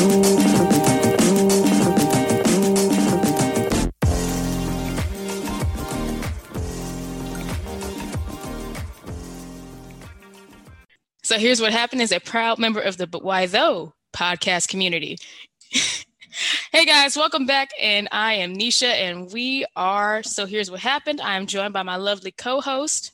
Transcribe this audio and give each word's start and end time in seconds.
So 0.00 0.06
here's 11.38 11.60
what 11.60 11.72
happened 11.72 12.02
as 12.02 12.10
a 12.10 12.18
proud 12.18 12.58
member 12.58 12.80
of 12.80 12.96
the 12.96 13.06
But 13.06 13.22
Why 13.22 13.46
Though 13.46 13.94
podcast 14.12 14.66
community. 14.68 15.16
hey 16.72 16.84
guys, 16.84 17.16
welcome 17.16 17.46
back. 17.46 17.70
And 17.80 18.08
I 18.10 18.34
am 18.34 18.56
Nisha, 18.56 18.88
and 18.88 19.32
we 19.32 19.64
are 19.76 20.24
So 20.24 20.46
Here's 20.46 20.72
What 20.72 20.80
Happened. 20.80 21.20
I'm 21.20 21.46
joined 21.46 21.72
by 21.72 21.84
my 21.84 21.94
lovely 21.94 22.32
co 22.32 22.60
host, 22.60 23.12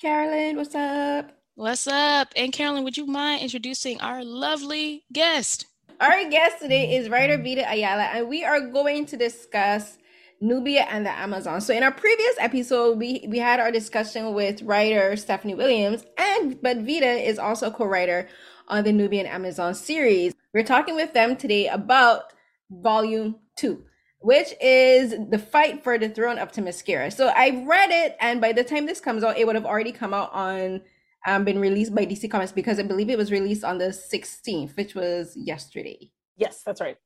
Carolyn. 0.00 0.56
What's 0.56 0.74
up? 0.74 1.30
What's 1.54 1.86
up? 1.86 2.28
And 2.36 2.52
Carolyn, 2.52 2.84
would 2.84 2.96
you 2.96 3.04
mind 3.04 3.42
introducing 3.42 4.00
our 4.00 4.24
lovely 4.24 5.04
guest? 5.12 5.66
Our 6.02 6.28
guest 6.28 6.58
today 6.58 6.96
is 6.96 7.08
writer 7.08 7.38
Vita 7.38 7.62
Ayala, 7.70 8.02
and 8.02 8.28
we 8.28 8.42
are 8.42 8.58
going 8.58 9.06
to 9.06 9.16
discuss 9.16 9.98
Nubia 10.40 10.80
and 10.90 11.06
the 11.06 11.16
Amazon. 11.16 11.60
So 11.60 11.72
in 11.72 11.84
our 11.84 11.92
previous 11.92 12.34
episode, 12.40 12.98
we, 12.98 13.24
we 13.28 13.38
had 13.38 13.60
our 13.60 13.70
discussion 13.70 14.34
with 14.34 14.62
writer 14.62 15.14
Stephanie 15.14 15.54
Williams, 15.54 16.04
and 16.18 16.60
but 16.60 16.78
Vida 16.78 17.06
is 17.06 17.38
also 17.38 17.68
a 17.68 17.70
co-writer 17.70 18.28
on 18.66 18.82
the 18.82 18.90
Nubian 18.90 19.26
Amazon 19.26 19.76
series. 19.76 20.34
We're 20.52 20.64
talking 20.64 20.96
with 20.96 21.12
them 21.12 21.36
today 21.36 21.68
about 21.68 22.32
volume 22.68 23.36
two, 23.54 23.84
which 24.18 24.54
is 24.60 25.14
the 25.30 25.38
fight 25.38 25.84
for 25.84 25.98
the 25.98 26.08
throne 26.08 26.38
of 26.38 26.50
Themyscira. 26.50 27.12
So 27.12 27.28
I 27.28 27.64
read 27.64 27.92
it, 27.92 28.16
and 28.18 28.40
by 28.40 28.50
the 28.50 28.64
time 28.64 28.86
this 28.86 28.98
comes 28.98 29.22
out, 29.22 29.38
it 29.38 29.46
would 29.46 29.54
have 29.54 29.66
already 29.66 29.92
come 29.92 30.14
out 30.14 30.32
on 30.32 30.80
um, 31.26 31.44
been 31.44 31.58
released 31.58 31.94
by 31.94 32.04
DC 32.04 32.30
Comics 32.30 32.52
because 32.52 32.78
I 32.78 32.82
believe 32.82 33.10
it 33.10 33.18
was 33.18 33.30
released 33.30 33.64
on 33.64 33.78
the 33.78 33.88
16th, 33.88 34.76
which 34.76 34.94
was 34.94 35.36
yesterday. 35.36 36.10
Yes, 36.36 36.62
that's 36.64 36.80
right. 36.80 36.96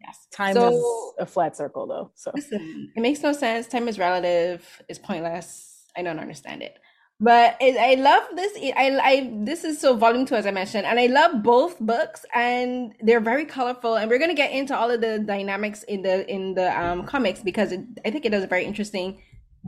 Yes. 0.00 0.26
Time 0.32 0.54
So- 0.54 0.68
is 0.68 1.14
a 1.18 1.26
flat 1.26 1.56
circle 1.56 1.86
though. 1.86 2.10
So 2.14 2.30
Listen, 2.34 2.92
it 2.96 3.00
makes 3.00 3.22
no 3.22 3.32
sense. 3.32 3.66
Time 3.66 3.88
is 3.88 3.98
relative. 3.98 4.64
It's 4.88 4.98
pointless. 4.98 5.86
I 5.96 6.02
don't 6.02 6.20
understand 6.20 6.62
it. 6.62 6.78
But 7.20 7.56
it, 7.60 7.76
I 7.76 8.00
love 8.00 8.22
this. 8.36 8.52
I, 8.76 8.96
I 9.02 9.30
this 9.42 9.64
is 9.64 9.80
so 9.80 9.96
volume 9.96 10.24
two 10.24 10.36
as 10.36 10.46
I 10.46 10.52
mentioned, 10.52 10.86
and 10.86 11.00
I 11.00 11.06
love 11.06 11.42
both 11.42 11.76
books, 11.80 12.24
and 12.32 12.94
they're 13.02 13.18
very 13.18 13.44
colorful. 13.44 13.96
And 13.96 14.08
we're 14.08 14.20
gonna 14.20 14.34
get 14.34 14.52
into 14.52 14.76
all 14.76 14.88
of 14.88 15.00
the 15.00 15.18
dynamics 15.18 15.82
in 15.82 16.02
the 16.02 16.30
in 16.32 16.54
the 16.54 16.70
um, 16.80 17.04
comics 17.06 17.40
because 17.40 17.72
it, 17.72 17.80
I 18.04 18.10
think 18.12 18.24
it 18.24 18.30
does 18.30 18.44
a 18.44 18.46
very 18.46 18.64
interesting 18.64 19.20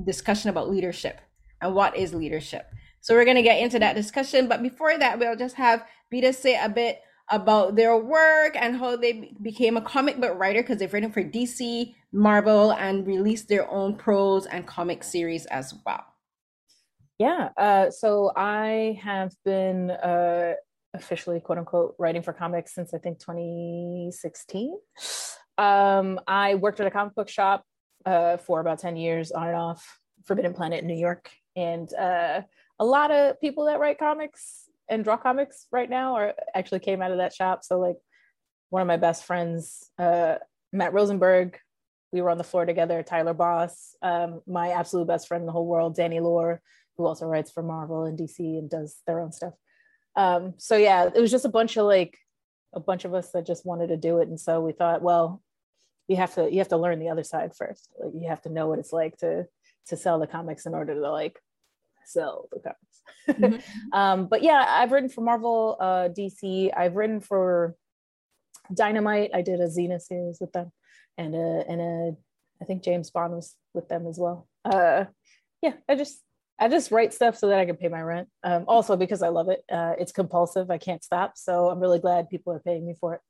discussion 0.07 0.49
about 0.49 0.71
leadership 0.71 1.21
and 1.61 1.75
what 1.75 1.97
is 1.97 2.15
leadership. 2.15 2.71
So 3.01 3.15
we're 3.15 3.25
gonna 3.25 3.43
get 3.43 3.61
into 3.61 3.79
that 3.79 3.95
discussion. 3.95 4.49
But 4.49 4.63
before 4.63 4.97
that, 4.99 5.19
we'll 5.19 5.37
just 5.37 5.57
have 5.57 5.85
Vita 6.13 6.33
say 6.33 6.59
a 6.61 6.69
bit 6.69 7.01
about 7.31 7.77
their 7.77 7.97
work 7.97 8.57
and 8.57 8.77
how 8.77 8.97
they 8.97 9.33
became 9.41 9.77
a 9.77 9.81
comic 9.81 10.21
book 10.21 10.37
writer 10.39 10.63
because 10.63 10.79
they've 10.79 10.93
written 10.93 11.13
for 11.13 11.23
DC, 11.23 11.95
Marvel, 12.13 12.73
and 12.73 13.07
released 13.07 13.49
their 13.49 13.71
own 13.71 13.95
prose 13.97 14.47
and 14.47 14.67
comic 14.67 15.05
series 15.05 15.47
as 15.47 15.73
well. 15.87 16.05
yeah. 17.19 17.51
Uh, 17.57 17.91
so 17.91 18.33
I 18.37 18.99
have 19.03 19.33
been 19.45 19.91
uh, 19.91 20.55
officially 20.95 21.41
quote 21.41 21.59
unquote 21.59 21.95
writing 21.99 22.23
for 22.23 22.33
comics 22.33 22.75
since 22.75 22.93
I 22.93 22.99
think 22.99 23.21
2016. 23.21 24.77
Um, 25.57 26.21
I 26.27 26.55
worked 26.57 26.81
at 26.81 26.87
a 26.87 26.91
comic 26.91 27.15
book 27.15 27.29
shop 27.29 27.65
uh, 28.07 28.39
for 28.39 28.61
about 28.61 28.79
10 28.79 28.97
years 28.97 29.31
on 29.31 29.47
and 29.47 29.57
off, 29.57 30.01
Forbidden 30.25 30.55
Planet 30.55 30.81
in 30.81 30.87
New 30.87 30.97
York. 30.99 31.31
And 31.55 31.93
uh, 31.95 32.43
a 32.81 32.85
lot 32.85 33.11
of 33.11 33.39
people 33.41 33.67
that 33.67 33.79
write 33.79 33.99
comics 33.99 34.65
and 34.89 35.05
draw 35.05 35.17
comics 35.17 35.67
right 35.71 35.89
now 35.89 36.17
are 36.17 36.35
actually 36.55 36.81
came 36.81 37.03
out 37.03 37.13
of 37.13 37.19
that 37.19 37.35
shop. 37.35 37.63
So 37.63 37.79
like 37.79 37.99
one 38.71 38.83
of 38.83 38.89
my 38.89 38.97
best 38.97 39.25
friends, 39.25 39.91
uh, 39.99 40.37
Matt 40.73 40.95
Rosenberg, 40.95 41.59
we 42.11 42.23
were 42.23 42.31
on 42.31 42.39
the 42.39 42.45
floor 42.45 42.65
together, 42.65 43.03
Tyler 43.03 43.35
Boss, 43.35 43.95
um, 44.03 44.41
my 44.47 44.71
absolute 44.71 45.07
best 45.07 45.29
friend 45.29 45.43
in 45.43 45.47
the 45.47 45.53
whole 45.53 45.67
world, 45.67 45.95
Danny 45.95 46.21
Lore, 46.21 46.61
who 46.97 47.07
also 47.07 47.27
writes 47.27 47.51
for 47.51 47.63
Marvel 47.63 48.07
and 48.07 48.19
DC 48.19 48.39
and 48.39 48.69
does 48.69 48.97
their 49.07 49.21
own 49.21 49.31
stuff. 49.31 49.55
Um, 50.17 50.55
so 50.57 50.77
yeah, 50.77 51.09
it 51.15 51.21
was 51.21 51.31
just 51.31 51.45
a 51.45 51.51
bunch 51.51 51.77
of 51.77 51.85
like 51.85 52.19
a 52.73 52.81
bunch 52.81 53.05
of 53.05 53.15
us 53.15 53.31
that 53.33 53.47
just 53.47 53.67
wanted 53.67 53.89
to 53.89 53.97
do 53.97 54.19
it. 54.19 54.29
And 54.29 54.41
so 54.41 54.61
we 54.61 54.73
thought, 54.73 55.03
well, 55.03 55.43
you 56.09 56.17
have 56.17 56.35
to 56.35 56.51
you 56.51 56.59
have 56.59 56.69
to 56.69 56.77
learn 56.77 56.99
the 56.99 57.11
other 57.11 57.23
side 57.25 57.53
first. 57.55 57.89
Like 58.03 58.13
you 58.15 58.29
have 58.29 58.43
to 58.43 58.49
know 58.49 58.67
what 58.67 58.79
it's 58.79 58.93
like 58.93 59.19
to 59.19 59.47
to 59.89 59.97
sell 59.97 60.19
the 60.19 60.27
comics 60.27 60.67
in 60.67 60.75
order 60.75 60.95
to 60.95 61.11
like 61.11 61.39
sell 62.11 62.49
the 62.53 62.61
comics. 62.61 63.65
um, 63.93 64.27
but 64.27 64.43
yeah, 64.43 64.65
I've 64.69 64.93
written 64.93 65.09
for 65.09 65.21
Marvel, 65.23 65.77
uh, 65.81 66.09
DC. 66.09 66.71
I've 66.77 66.97
written 66.97 67.21
for 67.21 67.75
Dynamite. 68.73 69.31
I 69.35 69.43
did 69.43 69.61
a 69.61 69.69
Xena 69.69 70.01
series 70.01 70.39
with 70.41 70.53
them, 70.53 70.73
and 71.19 71.35
a 71.35 71.65
and 71.69 71.81
a 71.81 72.17
I 72.63 72.65
think 72.65 72.83
James 72.83 73.11
Bond 73.11 73.35
was 73.35 73.55
with 73.75 73.89
them 73.89 74.07
as 74.07 74.19
well. 74.19 74.49
Uh, 74.65 75.05
yeah, 75.63 75.75
I 75.89 75.95
just 75.95 76.21
I 76.59 76.69
just 76.69 76.91
write 76.91 77.15
stuff 77.15 77.37
so 77.37 77.49
that 77.49 77.59
I 77.59 77.65
can 77.65 77.77
pay 77.77 77.89
my 77.89 78.03
rent. 78.03 78.29
Um, 78.43 78.65
also 78.69 78.97
because 78.97 79.23
I 79.23 79.29
love 79.29 79.49
it. 79.49 79.65
Uh, 79.71 79.95
it's 79.99 80.13
compulsive. 80.13 80.71
I 80.71 80.79
can't 80.79 81.03
stop. 81.03 81.37
So 81.37 81.71
I'm 81.71 81.81
really 81.81 81.99
glad 81.99 82.29
people 82.29 82.53
are 82.53 82.61
paying 82.61 82.87
me 82.87 82.95
for 83.01 83.15
it. 83.15 83.21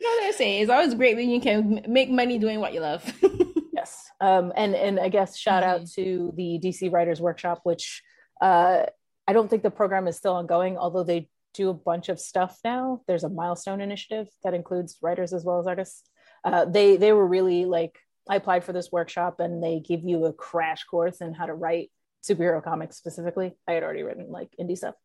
You 0.00 0.10
know 0.10 0.16
what 0.16 0.34
I 0.34 0.36
say? 0.36 0.60
It's 0.60 0.70
always 0.70 0.92
great 0.92 1.16
when 1.16 1.30
you 1.30 1.40
can 1.40 1.82
make 1.88 2.10
money 2.10 2.38
doing 2.38 2.60
what 2.60 2.74
you 2.74 2.80
love. 2.80 3.02
yes. 3.84 4.10
Um 4.20 4.52
and 4.56 4.74
and 4.74 4.98
i 4.98 5.08
guess 5.08 5.36
shout 5.36 5.62
out 5.62 5.86
to 5.92 6.32
the 6.36 6.60
dc 6.62 6.92
writers 6.92 7.20
workshop 7.20 7.60
which 7.64 8.02
uh 8.40 8.84
i 9.28 9.32
don't 9.32 9.48
think 9.48 9.62
the 9.62 9.70
program 9.70 10.08
is 10.08 10.16
still 10.16 10.34
ongoing 10.34 10.76
although 10.78 11.04
they 11.04 11.28
do 11.54 11.70
a 11.70 11.74
bunch 11.74 12.08
of 12.08 12.18
stuff 12.18 12.58
now. 12.64 13.00
There's 13.06 13.24
a 13.24 13.28
milestone 13.28 13.80
initiative 13.80 14.26
that 14.42 14.54
includes 14.54 14.98
writers 15.00 15.32
as 15.32 15.44
well 15.44 15.60
as 15.60 15.66
artists. 15.66 16.02
Uh 16.44 16.64
they 16.64 16.96
they 16.96 17.12
were 17.12 17.26
really 17.26 17.64
like 17.64 17.98
i 18.28 18.36
applied 18.36 18.64
for 18.64 18.72
this 18.72 18.90
workshop 18.90 19.38
and 19.38 19.62
they 19.62 19.80
give 19.80 20.02
you 20.02 20.24
a 20.24 20.32
crash 20.32 20.84
course 20.84 21.20
in 21.20 21.34
how 21.34 21.46
to 21.46 21.54
write 21.54 21.90
superhero 22.28 22.62
comics 22.62 22.96
specifically. 22.96 23.56
I 23.68 23.72
had 23.72 23.82
already 23.82 24.02
written 24.02 24.30
like 24.30 24.50
indie 24.60 24.76
stuff 24.76 24.96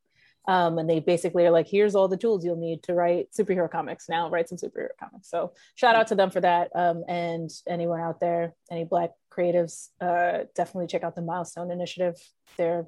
um, 0.49 0.79
and 0.79 0.89
they 0.89 0.99
basically 0.99 1.45
are 1.45 1.51
like, 1.51 1.67
here's 1.67 1.93
all 1.93 2.07
the 2.07 2.17
tools 2.17 2.43
you'll 2.43 2.55
need 2.55 2.81
to 2.81 2.95
write 2.95 3.27
superhero 3.31 3.69
comics. 3.69 4.09
Now 4.09 4.31
write 4.31 4.49
some 4.49 4.57
superhero 4.57 4.87
comics. 4.99 5.29
So 5.29 5.53
shout 5.75 5.93
out 5.93 6.07
to 6.07 6.15
them 6.15 6.31
for 6.31 6.41
that. 6.41 6.71
Um, 6.73 7.03
and 7.07 7.51
anyone 7.67 7.99
out 7.99 8.19
there, 8.19 8.55
any 8.71 8.83
Black 8.83 9.11
creatives, 9.31 9.89
uh, 10.01 10.45
definitely 10.55 10.87
check 10.87 11.03
out 11.03 11.13
the 11.13 11.21
Milestone 11.21 11.69
Initiative. 11.69 12.15
They're, 12.57 12.87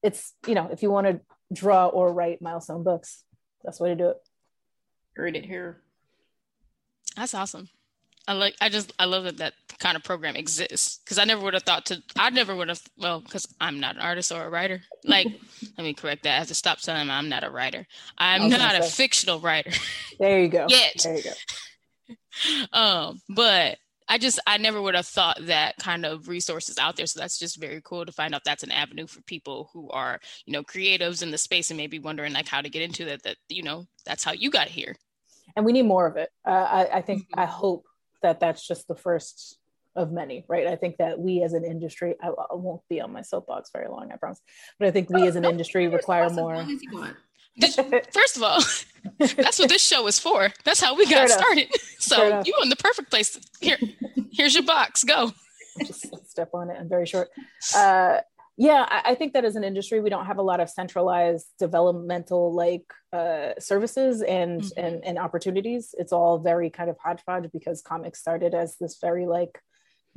it's 0.00 0.32
you 0.46 0.54
know, 0.54 0.68
if 0.70 0.84
you 0.84 0.92
want 0.92 1.08
to 1.08 1.20
draw 1.52 1.88
or 1.88 2.12
write 2.14 2.40
milestone 2.40 2.84
books, 2.84 3.24
that's 3.64 3.78
the 3.78 3.84
way 3.84 3.90
to 3.90 3.96
do 3.96 4.08
it. 4.10 4.18
Heard 5.16 5.34
it 5.34 5.44
here. 5.44 5.82
That's 7.16 7.34
awesome. 7.34 7.68
I 8.26 8.32
like. 8.32 8.56
I 8.60 8.68
just. 8.68 8.92
I 8.98 9.04
love 9.04 9.24
that 9.24 9.36
that 9.38 9.54
kind 9.78 9.96
of 9.96 10.02
program 10.02 10.34
exists 10.36 10.98
because 11.04 11.18
I 11.18 11.24
never 11.24 11.42
would 11.42 11.54
have 11.54 11.64
thought 11.64 11.86
to. 11.86 12.02
I 12.16 12.30
never 12.30 12.56
would 12.56 12.68
have. 12.68 12.80
Well, 12.96 13.20
because 13.20 13.46
I'm 13.60 13.80
not 13.80 13.96
an 13.96 14.02
artist 14.02 14.32
or 14.32 14.44
a 14.44 14.50
writer. 14.50 14.80
Like, 15.06 15.26
let 15.76 15.84
me 15.84 15.92
correct 15.92 16.22
that. 16.22 16.34
I 16.34 16.38
have 16.38 16.48
to 16.48 16.54
stop 16.54 16.78
telling 16.78 17.08
them 17.08 17.10
I'm 17.10 17.28
not 17.28 17.44
a 17.44 17.50
writer. 17.50 17.86
I'm 18.16 18.48
not 18.48 18.74
a 18.74 18.82
say. 18.84 19.02
fictional 19.02 19.38
writer. 19.38 19.70
There 20.18 20.40
you 20.40 20.48
go. 20.48 20.66
Yet. 20.68 20.94
There 21.02 21.16
you 21.16 21.22
go. 21.22 22.14
um, 22.78 23.20
but 23.28 23.76
I 24.08 24.16
just. 24.16 24.40
I 24.46 24.56
never 24.56 24.80
would 24.80 24.94
have 24.94 25.06
thought 25.06 25.38
that 25.42 25.76
kind 25.76 26.06
of 26.06 26.28
resources 26.28 26.78
out 26.78 26.96
there. 26.96 27.06
So 27.06 27.20
that's 27.20 27.38
just 27.38 27.60
very 27.60 27.82
cool 27.84 28.06
to 28.06 28.12
find 28.12 28.34
out 28.34 28.42
that's 28.46 28.62
an 28.62 28.70
avenue 28.70 29.06
for 29.06 29.20
people 29.22 29.68
who 29.74 29.90
are, 29.90 30.18
you 30.46 30.54
know, 30.54 30.62
creatives 30.62 31.22
in 31.22 31.30
the 31.30 31.36
space 31.38 31.70
and 31.70 31.76
maybe 31.76 31.98
wondering 31.98 32.32
like 32.32 32.48
how 32.48 32.62
to 32.62 32.70
get 32.70 32.80
into 32.80 33.04
that. 33.04 33.22
That 33.24 33.36
you 33.50 33.62
know, 33.62 33.84
that's 34.06 34.24
how 34.24 34.32
you 34.32 34.50
got 34.50 34.68
here. 34.68 34.96
and 35.56 35.66
we 35.66 35.72
need 35.72 35.82
more 35.82 36.06
of 36.06 36.16
it. 36.16 36.30
Uh, 36.46 36.50
I, 36.50 36.88
I 36.94 37.02
think, 37.02 37.26
I 37.34 37.44
hope 37.44 37.84
that 38.24 38.40
that's 38.40 38.66
just 38.66 38.88
the 38.88 38.96
first 38.96 39.58
of 39.96 40.10
many, 40.10 40.44
right? 40.48 40.66
I 40.66 40.74
think 40.76 40.96
that 40.96 41.18
we 41.20 41.42
as 41.42 41.52
an 41.52 41.64
industry, 41.64 42.16
I, 42.20 42.28
I 42.28 42.54
won't 42.54 42.82
be 42.90 43.00
on 43.00 43.12
my 43.12 43.22
soapbox 43.22 43.70
very 43.72 43.88
long, 43.88 44.10
I 44.12 44.16
promise, 44.16 44.40
but 44.78 44.88
I 44.88 44.90
think 44.90 45.08
we 45.08 45.28
as 45.28 45.36
an 45.36 45.44
industry 45.44 45.86
require 45.86 46.28
more. 46.30 46.56
First 48.12 48.36
of 48.36 48.42
all, 48.42 48.60
that's 49.18 49.60
what 49.60 49.68
this 49.68 49.84
show 49.84 50.06
is 50.08 50.18
for. 50.18 50.50
That's 50.64 50.80
how 50.80 50.96
we 50.96 51.04
got 51.04 51.28
Fair 51.28 51.28
started. 51.28 51.68
Fair 51.68 51.78
So 52.00 52.26
enough. 52.26 52.46
you 52.48 52.54
in 52.64 52.68
the 52.68 52.76
perfect 52.76 53.10
place. 53.10 53.38
Here, 53.60 53.78
here's 54.32 54.54
your 54.54 54.64
box. 54.64 55.04
Go. 55.04 55.30
just 55.78 56.06
step 56.28 56.50
on 56.54 56.70
it. 56.70 56.76
I'm 56.80 56.88
very 56.88 57.06
short. 57.06 57.28
Uh, 57.76 58.18
yeah, 58.56 58.86
I, 58.88 59.10
I 59.10 59.14
think 59.14 59.32
that 59.32 59.44
as 59.44 59.56
an 59.56 59.64
industry, 59.64 60.00
we 60.00 60.10
don't 60.10 60.26
have 60.26 60.38
a 60.38 60.42
lot 60.42 60.60
of 60.60 60.70
centralized 60.70 61.46
developmental 61.58 62.52
like 62.54 62.84
uh, 63.12 63.52
services 63.58 64.22
and, 64.22 64.60
Mhm. 64.62 64.72
and 64.76 65.04
and 65.04 65.18
opportunities. 65.18 65.94
It's 65.98 66.12
all 66.12 66.38
very 66.38 66.70
kind 66.70 66.88
of 66.90 66.96
hodgepodge 66.98 67.50
because 67.52 67.82
comics 67.82 68.20
started 68.20 68.54
as 68.54 68.76
this 68.76 68.98
very 69.00 69.26
like 69.26 69.60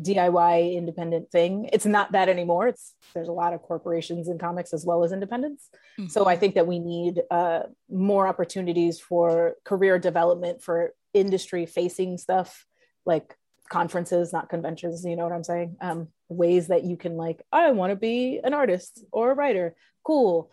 DIY 0.01 0.75
independent 0.75 1.31
thing. 1.31 1.69
It's 1.73 1.85
not 1.85 2.11
that 2.11 2.29
anymore. 2.29 2.67
It's 2.67 2.93
there's 3.15 3.27
a 3.29 3.31
lot 3.33 3.53
of 3.53 3.63
corporations 3.63 4.27
in 4.27 4.37
comics 4.37 4.71
as 4.71 4.85
well 4.85 5.03
as 5.03 5.11
independents. 5.11 5.69
So 6.07 6.27
I 6.27 6.35
think 6.35 6.53
that 6.53 6.67
we 6.67 6.77
need 6.77 7.23
uh, 7.31 7.63
more 7.89 8.27
opportunities 8.27 8.99
for 8.99 9.55
career 9.63 9.97
development 9.97 10.61
for 10.61 10.93
industry 11.15 11.65
facing 11.65 12.19
stuff 12.19 12.65
like 13.07 13.35
conferences, 13.69 14.33
not 14.33 14.49
conventions. 14.49 15.03
You 15.05 15.15
know 15.15 15.23
what 15.23 15.33
I'm 15.33 15.43
saying? 15.43 15.77
Um, 15.81 16.07
ways 16.29 16.67
that 16.67 16.83
you 16.83 16.97
can 16.97 17.17
like, 17.17 17.41
I 17.51 17.71
want 17.71 17.91
to 17.91 17.95
be 17.95 18.39
an 18.43 18.53
artist 18.53 19.03
or 19.11 19.31
a 19.31 19.35
writer. 19.35 19.75
Cool. 20.03 20.51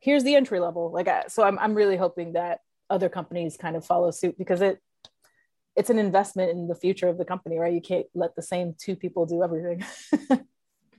Here's 0.00 0.24
the 0.24 0.36
entry 0.36 0.60
level. 0.60 0.90
Like, 0.92 1.08
I, 1.08 1.24
so 1.28 1.42
I'm 1.42 1.58
I'm 1.58 1.74
really 1.74 1.96
hoping 1.96 2.34
that 2.34 2.60
other 2.88 3.08
companies 3.08 3.56
kind 3.56 3.76
of 3.76 3.84
follow 3.84 4.10
suit 4.10 4.38
because 4.38 4.60
it 4.60 4.80
it's 5.74 5.90
an 5.90 5.98
investment 5.98 6.50
in 6.50 6.68
the 6.68 6.74
future 6.74 7.08
of 7.08 7.18
the 7.18 7.24
company, 7.24 7.58
right? 7.58 7.72
You 7.72 7.82
can't 7.82 8.06
let 8.14 8.34
the 8.34 8.42
same 8.42 8.74
two 8.78 8.96
people 8.96 9.26
do 9.26 9.42
everything. 9.42 9.84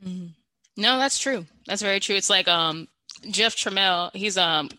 mm-hmm. 0.06 0.28
No, 0.76 1.00
that's 1.00 1.18
true. 1.18 1.46
That's 1.66 1.82
very 1.82 2.00
true. 2.00 2.16
It's 2.16 2.30
like 2.30 2.48
um 2.48 2.88
Jeff 3.30 3.56
Trammell, 3.56 4.12
he's 4.14 4.38
um 4.38 4.70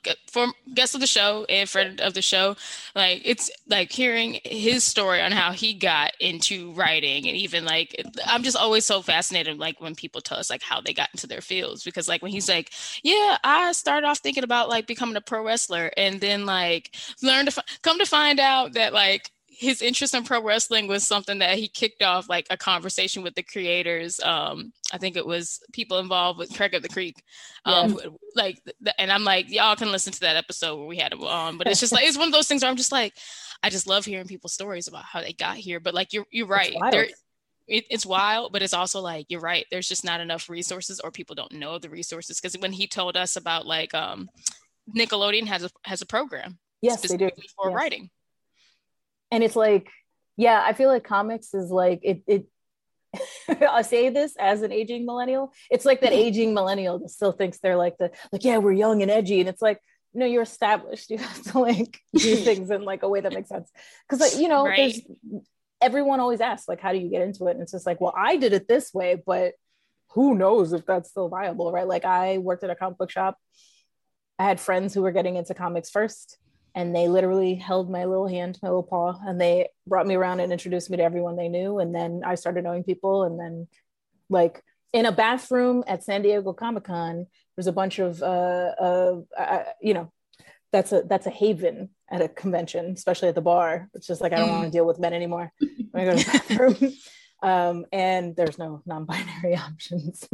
guest 0.74 0.94
of 0.94 1.00
the 1.00 1.06
show 1.06 1.44
and 1.48 1.68
friend 1.68 2.00
of 2.00 2.14
the 2.14 2.22
show. 2.22 2.56
Like 2.94 3.22
it's 3.24 3.50
like 3.68 3.92
hearing 3.92 4.40
his 4.44 4.84
story 4.84 5.20
on 5.20 5.32
how 5.32 5.52
he 5.52 5.74
got 5.74 6.12
into 6.20 6.72
writing 6.72 7.26
and 7.28 7.36
even 7.36 7.64
like 7.64 8.00
I'm 8.26 8.42
just 8.42 8.56
always 8.56 8.84
so 8.84 9.02
fascinated 9.02 9.58
like 9.58 9.80
when 9.80 9.94
people 9.94 10.20
tell 10.20 10.38
us 10.38 10.50
like 10.50 10.62
how 10.62 10.80
they 10.80 10.92
got 10.92 11.10
into 11.12 11.26
their 11.26 11.40
fields 11.40 11.84
because 11.84 12.08
like 12.08 12.22
when 12.22 12.32
he's 12.32 12.48
like, 12.48 12.70
yeah, 13.02 13.38
I 13.44 13.72
started 13.72 14.06
off 14.06 14.18
thinking 14.18 14.44
about 14.44 14.68
like 14.68 14.86
becoming 14.86 15.16
a 15.16 15.20
pro 15.20 15.44
wrestler 15.44 15.90
and 15.96 16.20
then 16.20 16.46
like 16.46 16.94
learn 17.22 17.46
to 17.46 17.52
f- 17.56 17.80
come 17.82 17.98
to 17.98 18.06
find 18.06 18.40
out 18.40 18.74
that 18.74 18.92
like 18.92 19.30
his 19.58 19.82
interest 19.82 20.14
in 20.14 20.22
pro 20.22 20.40
wrestling 20.40 20.86
was 20.86 21.04
something 21.04 21.40
that 21.40 21.58
he 21.58 21.66
kicked 21.66 22.00
off 22.00 22.28
like 22.28 22.46
a 22.48 22.56
conversation 22.56 23.24
with 23.24 23.34
the 23.34 23.42
creators. 23.42 24.20
Um, 24.20 24.72
I 24.92 24.98
think 24.98 25.16
it 25.16 25.26
was 25.26 25.58
people 25.72 25.98
involved 25.98 26.38
with 26.38 26.54
Craig 26.54 26.74
of 26.74 26.82
the 26.82 26.88
Creek. 26.88 27.20
Um, 27.64 27.98
like, 28.36 28.62
and 28.98 29.10
I'm 29.10 29.24
like, 29.24 29.50
y'all 29.50 29.74
can 29.74 29.90
listen 29.90 30.12
to 30.12 30.20
that 30.20 30.36
episode 30.36 30.76
where 30.76 30.86
we 30.86 30.96
had 30.96 31.12
him 31.12 31.24
on, 31.24 31.58
but 31.58 31.66
it's 31.66 31.80
just 31.80 31.92
like, 31.92 32.06
it's 32.06 32.16
one 32.16 32.28
of 32.28 32.32
those 32.32 32.46
things 32.46 32.62
where 32.62 32.70
I'm 32.70 32.76
just 32.76 32.92
like, 32.92 33.14
I 33.60 33.68
just 33.68 33.88
love 33.88 34.04
hearing 34.04 34.28
people's 34.28 34.54
stories 34.54 34.86
about 34.86 35.02
how 35.02 35.20
they 35.20 35.32
got 35.32 35.56
here. 35.56 35.80
But 35.80 35.92
like, 35.92 36.12
you're, 36.12 36.26
you're 36.30 36.46
right. 36.46 36.76
There, 36.92 37.08
it, 37.66 37.84
it's 37.90 38.06
wild, 38.06 38.52
but 38.52 38.62
it's 38.62 38.74
also 38.74 39.00
like, 39.00 39.26
you're 39.28 39.40
right. 39.40 39.66
There's 39.72 39.88
just 39.88 40.04
not 40.04 40.20
enough 40.20 40.48
resources 40.48 41.00
or 41.00 41.10
people 41.10 41.34
don't 41.34 41.52
know 41.52 41.80
the 41.80 41.90
resources. 41.90 42.40
Cause 42.40 42.54
when 42.60 42.70
he 42.70 42.86
told 42.86 43.16
us 43.16 43.34
about 43.34 43.66
like, 43.66 43.92
um, 43.92 44.30
Nickelodeon 44.96 45.48
has 45.48 45.64
a, 45.64 45.70
has 45.82 46.00
a 46.00 46.06
program. 46.06 46.58
Yes, 46.80 47.02
they 47.02 47.16
do. 47.16 47.28
For 47.56 47.70
yes. 47.70 47.74
writing 47.74 48.10
and 49.30 49.44
it's 49.44 49.56
like 49.56 49.90
yeah 50.36 50.62
i 50.64 50.72
feel 50.72 50.88
like 50.88 51.04
comics 51.04 51.54
is 51.54 51.70
like 51.70 52.00
it 52.02 52.22
it 52.26 52.46
i 53.70 53.82
say 53.82 54.10
this 54.10 54.34
as 54.38 54.62
an 54.62 54.72
aging 54.72 55.06
millennial 55.06 55.52
it's 55.70 55.84
like 55.84 56.00
that 56.00 56.12
aging 56.24 56.54
millennial 56.54 56.98
that 56.98 57.10
still 57.10 57.32
thinks 57.32 57.58
they're 57.58 57.76
like 57.76 57.96
the 57.98 58.10
like 58.32 58.44
yeah 58.44 58.58
we're 58.58 58.72
young 58.72 59.02
and 59.02 59.10
edgy. 59.10 59.40
And 59.40 59.48
it's 59.48 59.62
like 59.62 59.80
no 60.14 60.26
you're 60.26 60.42
established. 60.42 61.10
You 61.10 61.18
have 61.18 61.42
to 61.52 61.58
like 61.58 61.98
do 62.14 62.36
things 62.36 62.70
in 62.70 62.82
like 62.82 63.02
a 63.02 63.08
way 63.08 63.20
that 63.20 63.32
makes 63.32 63.48
sense. 63.48 63.70
Because 64.08 64.20
like 64.20 64.40
you 64.40 64.48
know 64.48 64.64
right. 64.64 64.76
there's 64.76 65.00
everyone 65.80 66.20
always 66.20 66.40
asks 66.40 66.68
like 66.68 66.80
how 66.80 66.92
do 66.92 66.98
you 66.98 67.08
get 67.08 67.22
into 67.22 67.46
it? 67.46 67.52
And 67.52 67.62
it's 67.62 67.72
just 67.72 67.86
like 67.86 68.00
well 68.00 68.14
i 68.16 68.36
did 68.36 68.52
it 68.52 68.68
this 68.68 68.92
way 68.92 69.22
but 69.24 69.54
who 70.12 70.34
knows 70.34 70.72
if 70.72 70.86
that's 70.86 71.10
still 71.10 71.28
viable 71.28 71.72
right? 71.72 71.86
Like 71.86 72.04
i 72.04 72.38
worked 72.38 72.64
at 72.64 72.70
a 72.70 72.74
comic 72.74 72.98
book 72.98 73.10
shop. 73.10 73.36
I 74.38 74.44
had 74.44 74.60
friends 74.60 74.94
who 74.94 75.02
were 75.02 75.10
getting 75.10 75.36
into 75.36 75.54
comics 75.54 75.90
first 75.90 76.38
and 76.74 76.94
they 76.94 77.08
literally 77.08 77.54
held 77.54 77.90
my 77.90 78.04
little 78.04 78.26
hand, 78.26 78.58
my 78.62 78.68
little 78.68 78.82
paw, 78.82 79.14
and 79.26 79.40
they 79.40 79.68
brought 79.86 80.06
me 80.06 80.14
around 80.14 80.40
and 80.40 80.52
introduced 80.52 80.90
me 80.90 80.96
to 80.96 81.02
everyone 81.02 81.36
they 81.36 81.48
knew. 81.48 81.78
And 81.78 81.94
then 81.94 82.22
I 82.24 82.34
started 82.34 82.64
knowing 82.64 82.84
people. 82.84 83.24
And 83.24 83.38
then, 83.38 83.68
like 84.28 84.62
in 84.92 85.06
a 85.06 85.12
bathroom 85.12 85.84
at 85.86 86.04
San 86.04 86.22
Diego 86.22 86.52
Comic 86.52 86.84
Con, 86.84 87.26
there's 87.56 87.66
a 87.66 87.72
bunch 87.72 87.98
of, 87.98 88.22
uh, 88.22 88.72
uh, 88.80 89.20
uh, 89.36 89.64
you 89.80 89.94
know, 89.94 90.12
that's 90.72 90.92
a 90.92 91.02
that's 91.02 91.26
a 91.26 91.30
haven 91.30 91.90
at 92.10 92.20
a 92.20 92.28
convention, 92.28 92.92
especially 92.92 93.28
at 93.28 93.34
the 93.34 93.40
bar. 93.40 93.88
It's 93.94 94.06
just 94.06 94.20
like 94.20 94.32
I 94.32 94.36
don't 94.36 94.48
mm. 94.48 94.52
want 94.52 94.64
to 94.64 94.70
deal 94.70 94.86
with 94.86 94.98
men 94.98 95.14
anymore. 95.14 95.52
When 95.90 96.02
I 96.02 96.04
go 96.04 96.16
to 96.16 96.24
the 96.24 96.30
bathroom. 96.48 96.92
Um, 97.42 97.86
and 97.92 98.34
there's 98.34 98.58
no 98.58 98.82
non-binary 98.86 99.56
options. 99.68 100.26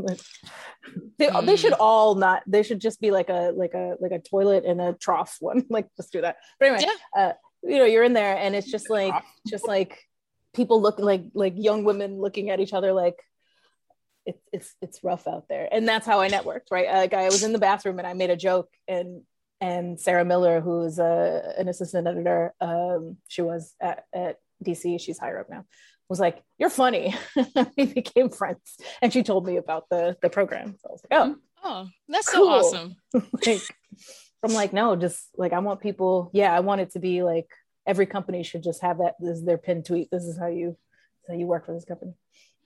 they, 1.18 1.26
mm. 1.26 1.46
they 1.46 1.56
should 1.56 1.72
mm. 1.72 1.80
all 1.80 2.14
not. 2.14 2.42
They 2.46 2.62
should 2.62 2.80
just 2.80 3.00
be 3.00 3.10
like 3.10 3.28
a 3.28 3.52
like 3.54 3.74
a 3.74 3.96
like 4.00 4.12
a 4.12 4.18
toilet 4.18 4.64
and 4.64 4.80
a 4.80 4.94
trough 4.94 5.36
one. 5.40 5.64
like 5.68 5.88
just 5.96 6.12
do 6.12 6.20
that. 6.20 6.36
But 6.58 6.68
anyway, 6.68 6.86
yeah. 6.86 7.20
uh, 7.20 7.32
you 7.62 7.78
know, 7.78 7.84
you're 7.84 8.04
in 8.04 8.12
there, 8.12 8.36
and 8.36 8.54
it's 8.54 8.70
just 8.70 8.90
like 8.90 9.14
just 9.46 9.66
like 9.66 9.98
people 10.54 10.80
look 10.80 10.98
like 10.98 11.24
like 11.34 11.54
young 11.56 11.84
women 11.84 12.20
looking 12.20 12.50
at 12.50 12.60
each 12.60 12.72
other 12.72 12.92
like 12.92 13.16
it's 14.24 14.42
it's 14.52 14.74
it's 14.80 15.04
rough 15.04 15.26
out 15.26 15.48
there 15.48 15.68
and 15.70 15.86
that's 15.86 16.06
how 16.06 16.20
i 16.20 16.28
networked 16.28 16.70
right 16.70 16.88
like 16.88 17.12
i 17.12 17.26
was 17.26 17.42
in 17.42 17.52
the 17.52 17.58
bathroom 17.58 17.98
and 17.98 18.06
i 18.06 18.14
made 18.14 18.30
a 18.30 18.36
joke 18.36 18.68
and 18.88 19.22
and 19.60 20.00
sarah 20.00 20.24
miller 20.24 20.60
who's 20.60 20.98
a, 20.98 21.54
an 21.58 21.68
assistant 21.68 22.06
editor 22.06 22.54
um, 22.60 23.16
she 23.28 23.42
was 23.42 23.74
at, 23.80 24.04
at 24.14 24.38
dc 24.64 25.00
she's 25.00 25.18
higher 25.18 25.40
up 25.40 25.50
now 25.50 25.64
was 26.08 26.20
like, 26.20 26.42
"You're 26.58 26.70
funny." 26.70 27.14
we 27.76 27.86
became 27.86 28.30
friends, 28.30 28.78
and 29.02 29.12
she 29.12 29.22
told 29.22 29.46
me 29.46 29.56
about 29.56 29.88
the 29.90 30.16
the 30.22 30.30
program. 30.30 30.76
So 30.80 30.88
I 30.88 30.92
was 30.92 31.02
like, 31.10 31.20
"Oh, 31.20 31.36
oh, 31.62 31.88
that's 32.08 32.30
cool. 32.30 32.62
so 32.62 32.76
awesome!" 32.76 32.96
like, 33.46 33.62
I'm 34.42 34.52
like, 34.52 34.72
no, 34.72 34.96
just 34.96 35.28
like 35.36 35.52
I 35.52 35.58
want 35.60 35.80
people. 35.80 36.30
Yeah, 36.32 36.54
I 36.54 36.60
want 36.60 36.80
it 36.80 36.90
to 36.92 36.98
be 36.98 37.22
like 37.22 37.48
every 37.86 38.06
company 38.06 38.42
should 38.42 38.62
just 38.62 38.82
have 38.82 38.98
that 38.98 39.14
as 39.26 39.44
their 39.44 39.58
pin 39.58 39.82
tweet. 39.82 40.08
This 40.10 40.24
is 40.24 40.38
how 40.38 40.48
you 40.48 40.76
how 41.28 41.34
you 41.34 41.46
work 41.46 41.66
for 41.66 41.74
this 41.74 41.84
company. 41.84 42.14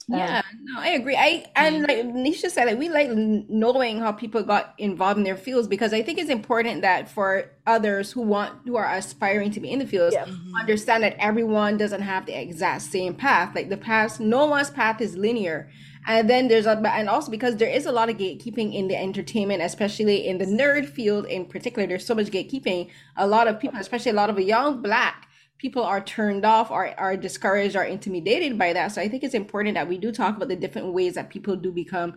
Yeah, 0.08 0.38
um, 0.38 0.58
no, 0.62 0.80
I 0.80 0.88
agree. 0.90 1.16
I 1.16 1.44
and 1.54 1.82
like 1.82 1.98
Nisha 1.98 2.50
said, 2.50 2.66
like 2.66 2.78
we 2.78 2.88
like 2.88 3.10
knowing 3.10 4.00
how 4.00 4.10
people 4.10 4.42
got 4.42 4.74
involved 4.78 5.18
in 5.18 5.24
their 5.24 5.36
fields 5.36 5.68
because 5.68 5.92
I 5.92 6.02
think 6.02 6.18
it's 6.18 6.30
important 6.30 6.80
that 6.80 7.10
for 7.10 7.50
others 7.66 8.12
who 8.12 8.22
want 8.22 8.54
who 8.64 8.76
are 8.76 8.90
aspiring 8.90 9.50
to 9.50 9.60
be 9.60 9.70
in 9.70 9.80
the 9.80 9.86
fields 9.86 10.14
yeah. 10.14 10.24
mm-hmm. 10.24 10.54
understand 10.56 11.02
that 11.02 11.14
everyone 11.18 11.76
doesn't 11.76 12.00
have 12.00 12.24
the 12.24 12.40
exact 12.40 12.82
same 12.82 13.14
path. 13.14 13.54
Like 13.54 13.68
the 13.68 13.76
path, 13.76 14.18
no 14.18 14.46
one's 14.46 14.70
path 14.70 15.02
is 15.02 15.14
linear. 15.14 15.70
And 16.06 16.28
then 16.30 16.48
there's 16.48 16.64
a 16.64 16.80
and 16.88 17.06
also 17.10 17.30
because 17.30 17.56
there 17.56 17.68
is 17.68 17.84
a 17.84 17.92
lot 17.92 18.08
of 18.08 18.16
gatekeeping 18.16 18.74
in 18.74 18.88
the 18.88 18.96
entertainment, 18.96 19.60
especially 19.60 20.26
in 20.26 20.38
the 20.38 20.46
nerd 20.46 20.88
field 20.88 21.26
in 21.26 21.44
particular. 21.44 21.86
There's 21.86 22.06
so 22.06 22.14
much 22.14 22.28
gatekeeping. 22.28 22.88
A 23.18 23.26
lot 23.26 23.46
of 23.46 23.60
people, 23.60 23.78
especially 23.78 24.12
a 24.12 24.14
lot 24.14 24.30
of 24.30 24.40
young 24.40 24.80
black 24.80 25.27
people 25.58 25.82
are 25.82 26.00
turned 26.00 26.44
off 26.44 26.70
or 26.70 26.94
are 26.98 27.16
discouraged 27.16 27.76
or 27.76 27.82
intimidated 27.82 28.58
by 28.58 28.72
that. 28.72 28.92
So 28.92 29.02
I 29.02 29.08
think 29.08 29.24
it's 29.24 29.34
important 29.34 29.74
that 29.74 29.88
we 29.88 29.98
do 29.98 30.12
talk 30.12 30.36
about 30.36 30.48
the 30.48 30.56
different 30.56 30.92
ways 30.92 31.14
that 31.14 31.30
people 31.30 31.56
do 31.56 31.72
become 31.72 32.14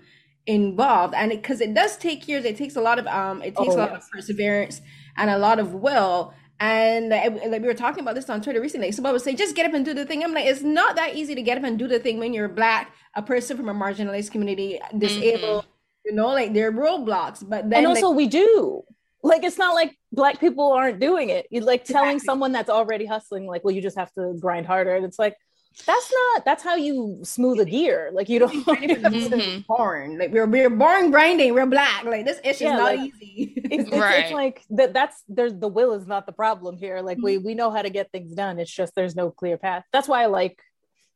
involved 0.48 1.14
and 1.14 1.30
because 1.30 1.62
it, 1.62 1.70
it, 1.70 1.76
does 1.76 1.96
take 1.98 2.28
years 2.28 2.46
it 2.46 2.58
takes 2.58 2.76
a 2.76 2.82
lot 2.82 2.98
of 2.98 3.06
um 3.06 3.44
it 3.44 3.56
takes 3.56 3.76
oh, 3.76 3.78
a 3.78 3.82
lot 3.82 3.92
yes. 3.92 4.04
of 4.04 4.10
perseverance 4.10 4.82
and 5.16 5.30
a 5.30 5.38
lot 5.38 5.60
of 5.60 5.76
will 5.76 6.34
and 6.62 7.10
like, 7.10 7.62
we 7.62 7.68
were 7.68 7.74
talking 7.74 8.02
about 8.02 8.14
this 8.14 8.30
on 8.30 8.40
Twitter 8.40 8.62
recently. 8.62 8.92
Somebody 8.92 9.14
would 9.14 9.24
say, 9.24 9.34
just 9.34 9.56
get 9.56 9.66
up 9.66 9.74
and 9.74 9.84
do 9.84 9.96
the 9.96 10.06
thing. 10.06 10.24
I'm 10.24 10.32
like, 10.32 10.46
it's 10.46 10.62
not 10.62 10.96
that 10.96 11.16
easy 11.16 11.34
to 11.34 11.42
get 11.42 11.58
up 11.58 11.64
and 11.64 11.78
do 11.78 11.88
the 11.88 11.98
thing 11.98 12.20
when 12.20 12.36
you're 12.36 12.48
black, 12.48 12.94
a 13.16 13.24
person 13.24 13.58
from 13.58 13.68
a 13.68 13.74
marginalized 13.74 14.30
community, 14.30 14.80
disabled. 14.96 15.64
Mm-hmm. 15.64 15.70
You 16.06 16.14
know, 16.14 16.28
like 16.28 16.54
there 16.54 16.68
are 16.68 16.72
roadblocks. 16.72 17.44
But 17.48 17.72
then, 17.72 17.80
and 17.80 17.88
also 17.88 18.10
like, 18.10 18.18
we 18.18 18.28
do 18.28 18.84
like 19.24 19.44
it's 19.44 19.58
not 19.58 19.74
like 19.74 19.96
black 20.12 20.40
people 20.40 20.72
aren't 20.72 21.00
doing 21.00 21.30
it 21.30 21.48
you 21.52 21.62
like 21.62 21.84
telling 21.84 22.12
exactly. 22.12 22.26
someone 22.26 22.52
that's 22.52 22.70
already 22.70 23.06
hustling 23.06 23.46
like 23.46 23.64
well 23.64 23.74
you 23.74 23.82
just 23.82 23.98
have 23.98 24.12
to 24.14 24.34
grind 24.40 24.66
harder 24.66 24.96
and 24.96 25.06
it's 25.06 25.20
like 25.20 25.36
that's 25.86 26.12
not 26.12 26.44
that's 26.44 26.64
how 26.64 26.76
you 26.76 27.20
smooth 27.24 27.60
a 27.60 27.66
gear 27.66 28.10
like 28.14 28.28
you 28.28 28.40
don't 28.40 28.66
mm-hmm. 28.66 29.60
born 29.68 30.18
like 30.18 30.32
we're, 30.32 30.46
we're 30.46 30.70
born 30.70 31.12
grinding 31.12 31.54
we're 31.54 31.66
black 31.66 32.04
like 32.04 32.26
this 32.26 32.42
issue 32.44 32.66
yeah, 32.66 32.76
not 32.76 32.96
like, 32.96 33.00
easy 33.22 33.54
it's, 33.56 33.88
it's, 33.88 33.98
right. 33.98 34.26
it's 34.26 34.34
like 34.34 34.64
that 34.70 34.94
that's 34.94 35.24
there's 35.30 35.56
the 35.56 35.68
will 35.68 35.94
is 35.94 36.08
not 36.08 36.26
the 36.26 36.32
problem 36.32 36.76
here 36.78 37.00
like 37.02 37.18
we 37.22 37.38
we 37.38 37.54
know 37.54 37.72
how 37.72 37.82
to 37.82 37.90
get 37.90 38.12
things 38.12 38.34
done 38.34 38.60
it's 38.60 38.72
just 38.72 38.94
there's 38.96 39.16
no 39.16 39.32
clear 39.32 39.58
path 39.58 39.86
that's 39.94 40.10
why 40.10 40.24
i 40.24 40.26
like 40.26 40.62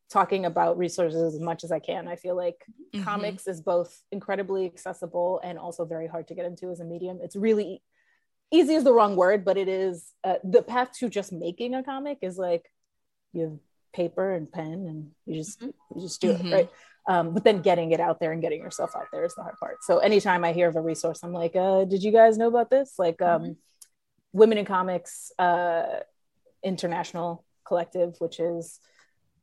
talking 0.09 0.45
about 0.45 0.77
resources 0.77 1.33
as 1.33 1.39
much 1.39 1.63
as 1.63 1.71
I 1.71 1.79
can. 1.79 2.07
I 2.07 2.15
feel 2.15 2.35
like 2.35 2.63
mm-hmm. 2.93 3.03
comics 3.03 3.47
is 3.47 3.62
both 3.62 4.01
incredibly 4.12 4.65
accessible 4.65 5.41
and 5.43 5.57
also 5.57 5.85
very 5.85 6.07
hard 6.07 6.27
to 6.27 6.35
get 6.35 6.45
into 6.45 6.69
as 6.71 6.79
a 6.79 6.85
medium. 6.85 7.19
It's 7.21 7.35
really 7.35 7.81
easy 8.51 8.75
is 8.75 8.83
the 8.83 8.93
wrong 8.93 9.15
word, 9.15 9.45
but 9.45 9.57
it 9.57 9.67
is 9.67 10.11
uh, 10.23 10.35
the 10.43 10.61
path 10.61 10.91
to 10.99 11.09
just 11.09 11.31
making 11.31 11.73
a 11.73 11.83
comic 11.83 12.19
is 12.21 12.37
like 12.37 12.69
you 13.33 13.41
have 13.43 13.59
paper 13.93 14.33
and 14.33 14.51
pen 14.51 14.85
and 14.87 15.11
you 15.25 15.35
just 15.35 15.59
mm-hmm. 15.59 15.69
you 15.95 16.01
just 16.01 16.21
do 16.21 16.33
mm-hmm. 16.33 16.47
it 16.47 16.53
right. 16.53 16.69
Um, 17.07 17.33
but 17.33 17.43
then 17.43 17.61
getting 17.61 17.91
it 17.91 17.99
out 17.99 18.19
there 18.19 18.31
and 18.31 18.41
getting 18.41 18.61
yourself 18.61 18.95
out 18.95 19.07
there 19.11 19.23
is 19.23 19.35
the 19.35 19.43
hard 19.43 19.57
part. 19.59 19.83
So 19.83 19.99
anytime 19.99 20.43
I 20.43 20.53
hear 20.53 20.67
of 20.67 20.75
a 20.75 20.81
resource, 20.81 21.19
I'm 21.21 21.33
like, 21.33 21.55
uh, 21.55 21.85
did 21.85 22.01
you 22.01 22.11
guys 22.11 22.35
know 22.35 22.47
about 22.47 22.71
this? 22.71 22.95
Like 22.97 23.21
um, 23.21 23.41
mm-hmm. 23.41 23.51
Women 24.33 24.57
in 24.57 24.65
Comics 24.65 25.31
uh, 25.37 25.99
International 26.63 27.45
Collective, 27.65 28.15
which 28.19 28.39
is 28.39 28.79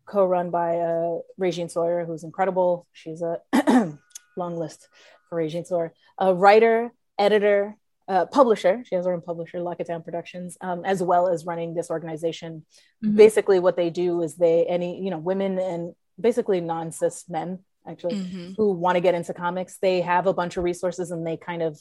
co-run 0.07 0.51
by 0.51 0.79
uh, 0.79 1.19
Regine 1.39 1.69
Sawyer, 1.69 2.05
who's 2.05 2.25
incredible. 2.25 2.87
She's 2.93 3.23
a 3.23 3.39
long 4.37 4.59
list 4.59 4.89
for 5.29 5.37
Regine 5.37 5.65
Sawyer, 5.65 5.95
a 6.19 6.35
writer, 6.35 6.93
editor, 7.17 7.77
uh, 8.13 8.27
publisher. 8.27 8.85
She 8.87 8.95
has 8.95 9.07
her 9.07 9.15
own 9.15 9.23
publisher, 9.23 9.61
Lockett 9.61 9.87
Down 9.87 10.03
Productions, 10.03 10.59
um, 10.61 10.85
as 10.85 11.03
well 11.03 11.29
as 11.29 11.47
running 11.47 11.73
this 11.73 11.91
organization. 11.91 12.67
Mm-hmm. 13.03 13.17
Basically, 13.17 13.59
what 13.59 13.77
they 13.77 13.89
do 13.89 14.21
is 14.21 14.37
they 14.37 14.67
any 14.67 15.03
you 15.03 15.11
know 15.11 15.19
women 15.19 15.59
and 15.59 15.95
basically 16.21 16.61
non 16.61 16.93
cis 16.93 17.25
men 17.29 17.61
actually 17.89 18.17
mm-hmm. 18.17 18.53
who 18.57 18.73
want 18.73 18.97
to 18.97 19.01
get 19.01 19.15
into 19.15 19.33
comics. 19.33 19.79
They 19.79 20.03
have 20.03 20.27
a 20.27 20.35
bunch 20.35 20.59
of 20.59 20.65
resources 20.65 21.11
and 21.11 21.27
they 21.27 21.39
kind 21.39 21.63
of 21.63 21.81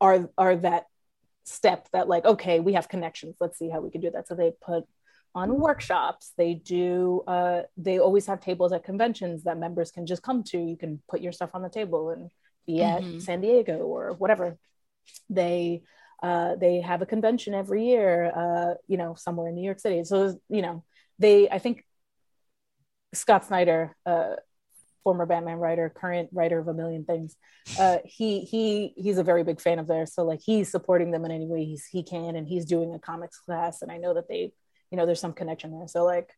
are 0.00 0.28
are 0.36 0.56
that 0.56 0.86
step 1.44 1.88
that 1.92 2.08
like 2.08 2.24
okay 2.24 2.58
we 2.58 2.72
have 2.72 2.88
connections 2.88 3.36
let's 3.38 3.58
see 3.58 3.68
how 3.68 3.78
we 3.78 3.90
can 3.90 4.00
do 4.00 4.10
that 4.10 4.26
so 4.26 4.34
they 4.34 4.50
put 4.62 4.84
on 5.34 5.60
workshops 5.60 6.32
they 6.38 6.54
do 6.54 7.22
uh, 7.26 7.60
they 7.76 7.98
always 7.98 8.24
have 8.26 8.40
tables 8.40 8.72
at 8.72 8.82
conventions 8.82 9.44
that 9.44 9.58
members 9.58 9.90
can 9.90 10.06
just 10.06 10.22
come 10.22 10.42
to 10.42 10.58
you 10.58 10.76
can 10.76 11.02
put 11.06 11.20
your 11.20 11.32
stuff 11.32 11.50
on 11.52 11.62
the 11.62 11.68
table 11.68 12.08
and 12.10 12.30
be 12.66 12.78
mm-hmm. 12.78 13.16
at 13.16 13.22
san 13.22 13.42
diego 13.42 13.76
or 13.76 14.14
whatever 14.14 14.56
they 15.28 15.82
Uh, 16.22 16.56
they 16.56 16.80
have 16.80 17.02
a 17.02 17.06
convention 17.06 17.52
every 17.52 17.84
year, 17.84 18.32
uh, 18.34 18.74
you 18.88 18.96
know, 18.96 19.14
somewhere 19.14 19.48
in 19.48 19.54
New 19.54 19.64
York 19.64 19.78
City. 19.78 20.04
So, 20.04 20.16
you 20.48 20.62
know, 20.62 20.82
they, 21.18 21.50
I 21.50 21.58
think 21.58 21.84
Scott 23.12 23.44
Snyder, 23.44 23.94
uh, 24.06 24.36
former 25.02 25.26
Batman 25.26 25.58
writer, 25.58 25.90
current 25.90 26.30
writer 26.32 26.58
of 26.58 26.68
a 26.68 26.72
million 26.72 27.04
things, 27.04 27.36
uh, 27.78 27.98
he 28.04 28.40
he 28.40 28.94
he's 28.96 29.18
a 29.18 29.22
very 29.22 29.44
big 29.44 29.60
fan 29.60 29.78
of 29.78 29.86
theirs. 29.86 30.14
So 30.14 30.24
like 30.24 30.40
he's 30.42 30.70
supporting 30.70 31.10
them 31.10 31.26
in 31.26 31.30
any 31.30 31.46
way 31.46 31.64
he's, 31.66 31.84
he 31.84 32.02
can, 32.02 32.36
and 32.36 32.48
he's 32.48 32.64
doing 32.64 32.94
a 32.94 32.98
comics 32.98 33.38
class, 33.44 33.82
and 33.82 33.92
I 33.92 33.98
know 33.98 34.14
that 34.14 34.26
they, 34.28 34.52
you 34.90 34.96
know, 34.96 35.04
there's 35.04 35.20
some 35.20 35.34
connection 35.34 35.72
there. 35.72 35.88
So 35.88 36.04
like, 36.04 36.30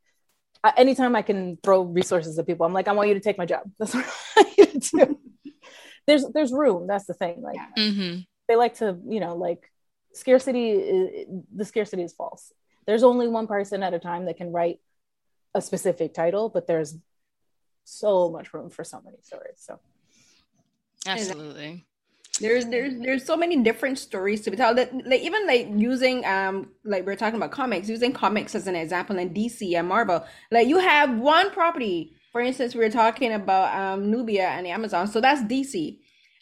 anytime 0.76 1.14
I 1.14 1.22
can 1.22 1.58
throw 1.62 1.82
resources 1.82 2.38
at 2.38 2.46
people, 2.46 2.66
I'm 2.66 2.74
like, 2.74 2.88
I 2.88 2.92
want 2.92 3.08
you 3.08 3.14
to 3.14 3.20
take 3.20 3.38
my 3.38 3.46
job. 3.46 3.70
That's 3.78 3.94
what 3.94 4.04
I 4.36 4.42
want 4.42 4.58
you 4.58 4.66
to 4.66 4.78
do. 4.80 5.20
there's 6.08 6.24
there's 6.34 6.52
room. 6.52 6.86
That's 6.88 7.06
the 7.06 7.14
thing. 7.14 7.40
Like 7.40 7.60
mm-hmm. 7.78 8.26
They 8.48 8.56
like 8.56 8.76
to, 8.76 8.98
you 9.06 9.20
know, 9.20 9.36
like 9.36 9.70
scarcity. 10.12 10.70
Is, 10.70 11.26
the 11.54 11.64
scarcity 11.64 12.02
is 12.02 12.12
false. 12.12 12.52
There's 12.86 13.02
only 13.02 13.28
one 13.28 13.46
person 13.46 13.82
at 13.82 13.94
a 13.94 13.98
time 13.98 14.26
that 14.26 14.36
can 14.36 14.52
write 14.52 14.80
a 15.54 15.60
specific 15.60 16.14
title, 16.14 16.48
but 16.48 16.66
there's 16.66 16.96
so 17.84 18.30
much 18.30 18.52
room 18.52 18.70
for 18.70 18.84
so 18.84 19.00
many 19.04 19.18
stories. 19.22 19.56
So 19.56 19.80
absolutely 21.06 21.84
there's 22.40 22.66
there's 22.66 22.94
there's 22.98 23.24
so 23.24 23.36
many 23.36 23.62
different 23.62 23.98
stories 23.98 24.42
to 24.42 24.50
be 24.50 24.56
told 24.56 24.76
that 24.76 24.92
like 25.06 25.20
even 25.20 25.46
like 25.46 25.68
using 25.74 26.24
um 26.26 26.68
like 26.84 27.06
we're 27.06 27.16
talking 27.16 27.36
about 27.36 27.50
comics 27.50 27.88
using 27.88 28.12
comics 28.12 28.54
as 28.54 28.66
an 28.66 28.76
example 28.76 29.18
in 29.18 29.30
dc 29.30 29.78
and 29.78 29.88
marvel 29.88 30.24
like 30.50 30.68
you 30.68 30.78
have 30.78 31.18
one 31.18 31.50
property 31.50 32.14
for 32.32 32.40
instance 32.40 32.74
we 32.74 32.84
are 32.84 32.90
talking 32.90 33.32
about 33.32 33.74
um 33.74 34.10
nubia 34.10 34.48
and 34.48 34.66
amazon 34.66 35.06
so 35.06 35.20
that's 35.20 35.40
dc 35.42 35.98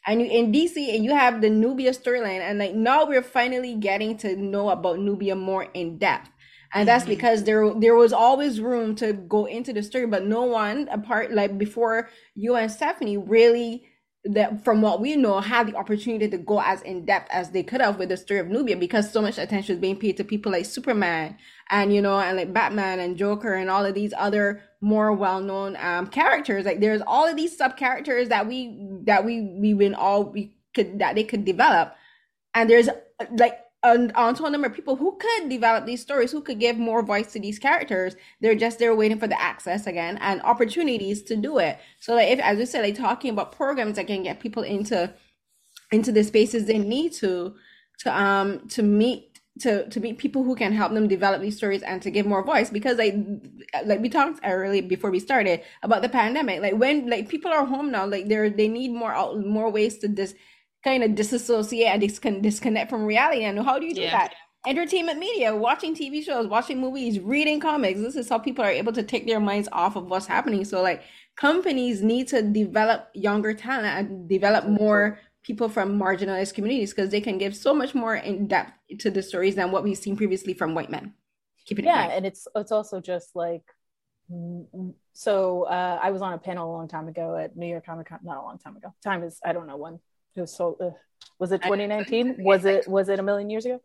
and 0.06 0.20
you 0.20 0.26
in 0.26 0.52
dc 0.52 0.76
and 0.94 1.04
you 1.04 1.14
have 1.14 1.40
the 1.40 1.50
nubia 1.50 1.92
storyline 1.92 2.40
and 2.40 2.58
like 2.58 2.74
now 2.74 3.04
we're 3.04 3.22
finally 3.22 3.74
getting 3.74 4.16
to 4.16 4.36
know 4.36 4.70
about 4.70 4.98
nubia 4.98 5.34
more 5.34 5.64
in 5.74 5.98
depth 5.98 6.30
and 6.72 6.88
that's 6.88 7.04
mm-hmm. 7.04 7.10
because 7.10 7.44
there 7.44 7.72
there 7.74 7.94
was 7.94 8.12
always 8.12 8.60
room 8.60 8.94
to 8.94 9.12
go 9.12 9.46
into 9.46 9.72
the 9.72 9.82
story 9.82 10.06
but 10.06 10.24
no 10.24 10.42
one 10.42 10.88
apart 10.90 11.32
like 11.32 11.56
before 11.56 12.08
you 12.34 12.54
and 12.56 12.70
stephanie 12.70 13.16
really 13.16 13.84
that 14.24 14.64
from 14.64 14.80
what 14.80 15.00
we 15.00 15.16
know 15.16 15.40
had 15.40 15.66
the 15.66 15.76
opportunity 15.76 16.28
to 16.28 16.38
go 16.38 16.60
as 16.60 16.80
in 16.82 17.04
depth 17.04 17.30
as 17.30 17.50
they 17.50 17.62
could 17.62 17.82
have 17.82 17.98
with 17.98 18.08
the 18.08 18.16
story 18.16 18.40
of 18.40 18.48
Nubia 18.48 18.76
because 18.76 19.10
so 19.12 19.20
much 19.20 19.36
attention 19.36 19.74
is 19.74 19.80
being 19.80 19.98
paid 19.98 20.16
to 20.16 20.24
people 20.24 20.52
like 20.52 20.64
Superman 20.64 21.36
and 21.70 21.94
you 21.94 22.00
know 22.00 22.18
and 22.18 22.38
like 22.38 22.52
Batman 22.52 23.00
and 23.00 23.18
Joker 23.18 23.52
and 23.54 23.68
all 23.68 23.84
of 23.84 23.94
these 23.94 24.14
other 24.16 24.62
more 24.80 25.12
well-known 25.12 25.76
um 25.76 26.06
characters. 26.06 26.64
Like 26.64 26.80
there's 26.80 27.02
all 27.06 27.28
of 27.28 27.36
these 27.36 27.56
sub 27.56 27.76
characters 27.76 28.30
that 28.30 28.46
we 28.46 28.88
that 29.04 29.26
we 29.26 29.42
we 29.60 29.74
been 29.74 29.94
all 29.94 30.24
we 30.24 30.54
could 30.74 30.98
that 31.00 31.16
they 31.16 31.24
could 31.24 31.44
develop. 31.44 31.94
And 32.54 32.70
there's 32.70 32.88
like 33.36 33.58
an 33.84 34.10
untold 34.14 34.50
number 34.50 34.66
of 34.66 34.74
people 34.74 34.96
who 34.96 35.16
could 35.18 35.48
develop 35.48 35.84
these 35.84 36.00
stories, 36.00 36.32
who 36.32 36.40
could 36.40 36.58
give 36.58 36.78
more 36.78 37.02
voice 37.02 37.32
to 37.32 37.38
these 37.38 37.58
characters. 37.58 38.16
They're 38.40 38.54
just 38.54 38.78
there 38.78 38.94
waiting 38.96 39.18
for 39.18 39.28
the 39.28 39.40
access 39.40 39.86
again 39.86 40.18
and 40.22 40.40
opportunities 40.42 41.22
to 41.24 41.36
do 41.36 41.58
it. 41.58 41.78
So 42.00 42.14
like 42.14 42.28
if 42.28 42.40
as 42.40 42.58
we 42.58 42.66
said, 42.66 42.82
like 42.82 42.96
talking 42.96 43.30
about 43.30 43.52
programs 43.52 43.96
that 43.96 44.06
can 44.06 44.22
get 44.22 44.40
people 44.40 44.62
into 44.62 45.12
into 45.92 46.10
the 46.10 46.24
spaces 46.24 46.64
they 46.66 46.78
need 46.78 47.12
to 47.12 47.54
to 47.98 48.20
um 48.20 48.66
to 48.68 48.82
meet 48.82 49.34
to 49.60 49.88
to 49.90 50.00
meet 50.00 50.18
people 50.18 50.42
who 50.42 50.56
can 50.56 50.72
help 50.72 50.92
them 50.92 51.06
develop 51.06 51.40
these 51.40 51.56
stories 51.56 51.82
and 51.82 52.02
to 52.02 52.10
give 52.10 52.26
more 52.26 52.42
voice 52.42 52.70
because 52.70 52.98
like 52.98 53.14
like 53.84 54.00
we 54.00 54.08
talked 54.08 54.40
earlier 54.44 54.82
before 54.82 55.10
we 55.10 55.20
started 55.20 55.60
about 55.82 56.02
the 56.02 56.08
pandemic 56.08 56.60
like 56.60 56.74
when 56.74 57.08
like 57.08 57.28
people 57.28 57.52
are 57.52 57.64
home 57.64 57.90
now 57.92 58.04
like 58.04 58.26
they're 58.28 58.50
they 58.50 58.66
need 58.66 58.90
more 58.90 59.12
out 59.12 59.38
more 59.38 59.70
ways 59.70 59.98
to 59.98 60.08
this 60.08 60.34
kind 60.84 61.02
of 61.02 61.14
disassociate 61.14 61.88
and 61.88 62.02
discon- 62.02 62.42
disconnect 62.42 62.90
from 62.90 63.04
reality. 63.04 63.44
And 63.44 63.58
how 63.58 63.78
do 63.78 63.86
you 63.86 63.94
do 63.94 64.02
yeah. 64.02 64.10
that? 64.10 64.34
Entertainment 64.66 65.18
media, 65.18 65.54
watching 65.54 65.94
TV 65.94 66.22
shows, 66.24 66.46
watching 66.46 66.80
movies, 66.80 67.20
reading 67.20 67.60
comics. 67.60 68.00
This 68.00 68.16
is 68.16 68.28
how 68.28 68.38
people 68.38 68.64
are 68.64 68.70
able 68.70 68.92
to 68.92 69.02
take 69.02 69.26
their 69.26 69.40
minds 69.40 69.68
off 69.72 69.96
of 69.96 70.06
what's 70.06 70.26
happening. 70.26 70.64
So, 70.64 70.80
like, 70.80 71.02
companies 71.36 72.02
need 72.02 72.28
to 72.28 72.42
develop 72.42 73.08
younger 73.14 73.52
talent 73.52 74.10
and 74.10 74.28
develop 74.28 74.66
more 74.66 75.18
people 75.42 75.68
from 75.68 75.98
marginalized 75.98 76.54
communities 76.54 76.94
because 76.94 77.10
they 77.10 77.20
can 77.20 77.36
give 77.36 77.54
so 77.54 77.74
much 77.74 77.94
more 77.94 78.14
in 78.14 78.46
depth 78.46 78.72
to 79.00 79.10
the 79.10 79.22
stories 79.22 79.54
than 79.54 79.70
what 79.70 79.84
we've 79.84 79.98
seen 79.98 80.16
previously 80.16 80.54
from 80.54 80.74
white 80.74 80.90
men. 80.90 81.12
Keep 81.66 81.80
it 81.80 81.84
yeah, 81.84 82.08
and 82.10 82.26
it's 82.26 82.46
it's 82.54 82.72
also 82.72 83.00
just 83.00 83.34
like 83.34 83.62
so 85.12 85.64
uh, 85.64 85.98
I 86.02 86.10
was 86.10 86.22
on 86.22 86.32
a 86.32 86.38
panel 86.38 86.70
a 86.70 86.72
long 86.72 86.88
time 86.88 87.08
ago 87.08 87.36
at 87.36 87.56
New 87.56 87.66
York 87.66 87.84
Comic 87.84 88.08
Con. 88.08 88.18
Not 88.22 88.38
a 88.38 88.42
long 88.42 88.58
time 88.58 88.76
ago. 88.76 88.94
Time 89.02 89.22
is 89.22 89.38
I 89.44 89.52
don't 89.52 89.66
know 89.66 89.76
when 89.76 89.98
was 90.40 90.56
so 90.56 90.76
uh, 90.80 90.90
was 91.38 91.52
it 91.52 91.62
2019 91.62 92.36
was 92.38 92.64
it 92.64 92.86
was 92.88 93.08
it 93.08 93.18
a 93.18 93.22
million 93.22 93.50
years 93.50 93.66
ago? 93.66 93.80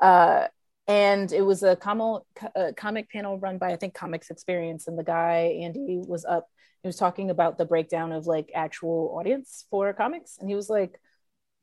Uh, 0.00 0.46
and 0.88 1.32
it 1.32 1.42
was 1.42 1.62
a, 1.62 1.76
com- 1.76 2.22
a 2.56 2.72
comic 2.72 3.10
panel 3.10 3.38
run 3.38 3.58
by 3.58 3.72
i 3.72 3.76
think 3.76 3.94
comics 3.94 4.30
experience 4.30 4.88
and 4.88 4.98
the 4.98 5.04
guy 5.04 5.58
andy 5.60 5.98
was 5.98 6.24
up. 6.24 6.48
He 6.82 6.88
was 6.88 6.96
talking 6.96 7.28
about 7.30 7.58
the 7.58 7.64
breakdown 7.64 8.12
of 8.12 8.26
like 8.26 8.50
actual 8.54 9.14
audience 9.18 9.66
for 9.70 9.92
comics 9.92 10.38
and 10.38 10.48
he 10.48 10.54
was 10.54 10.70
like 10.70 11.00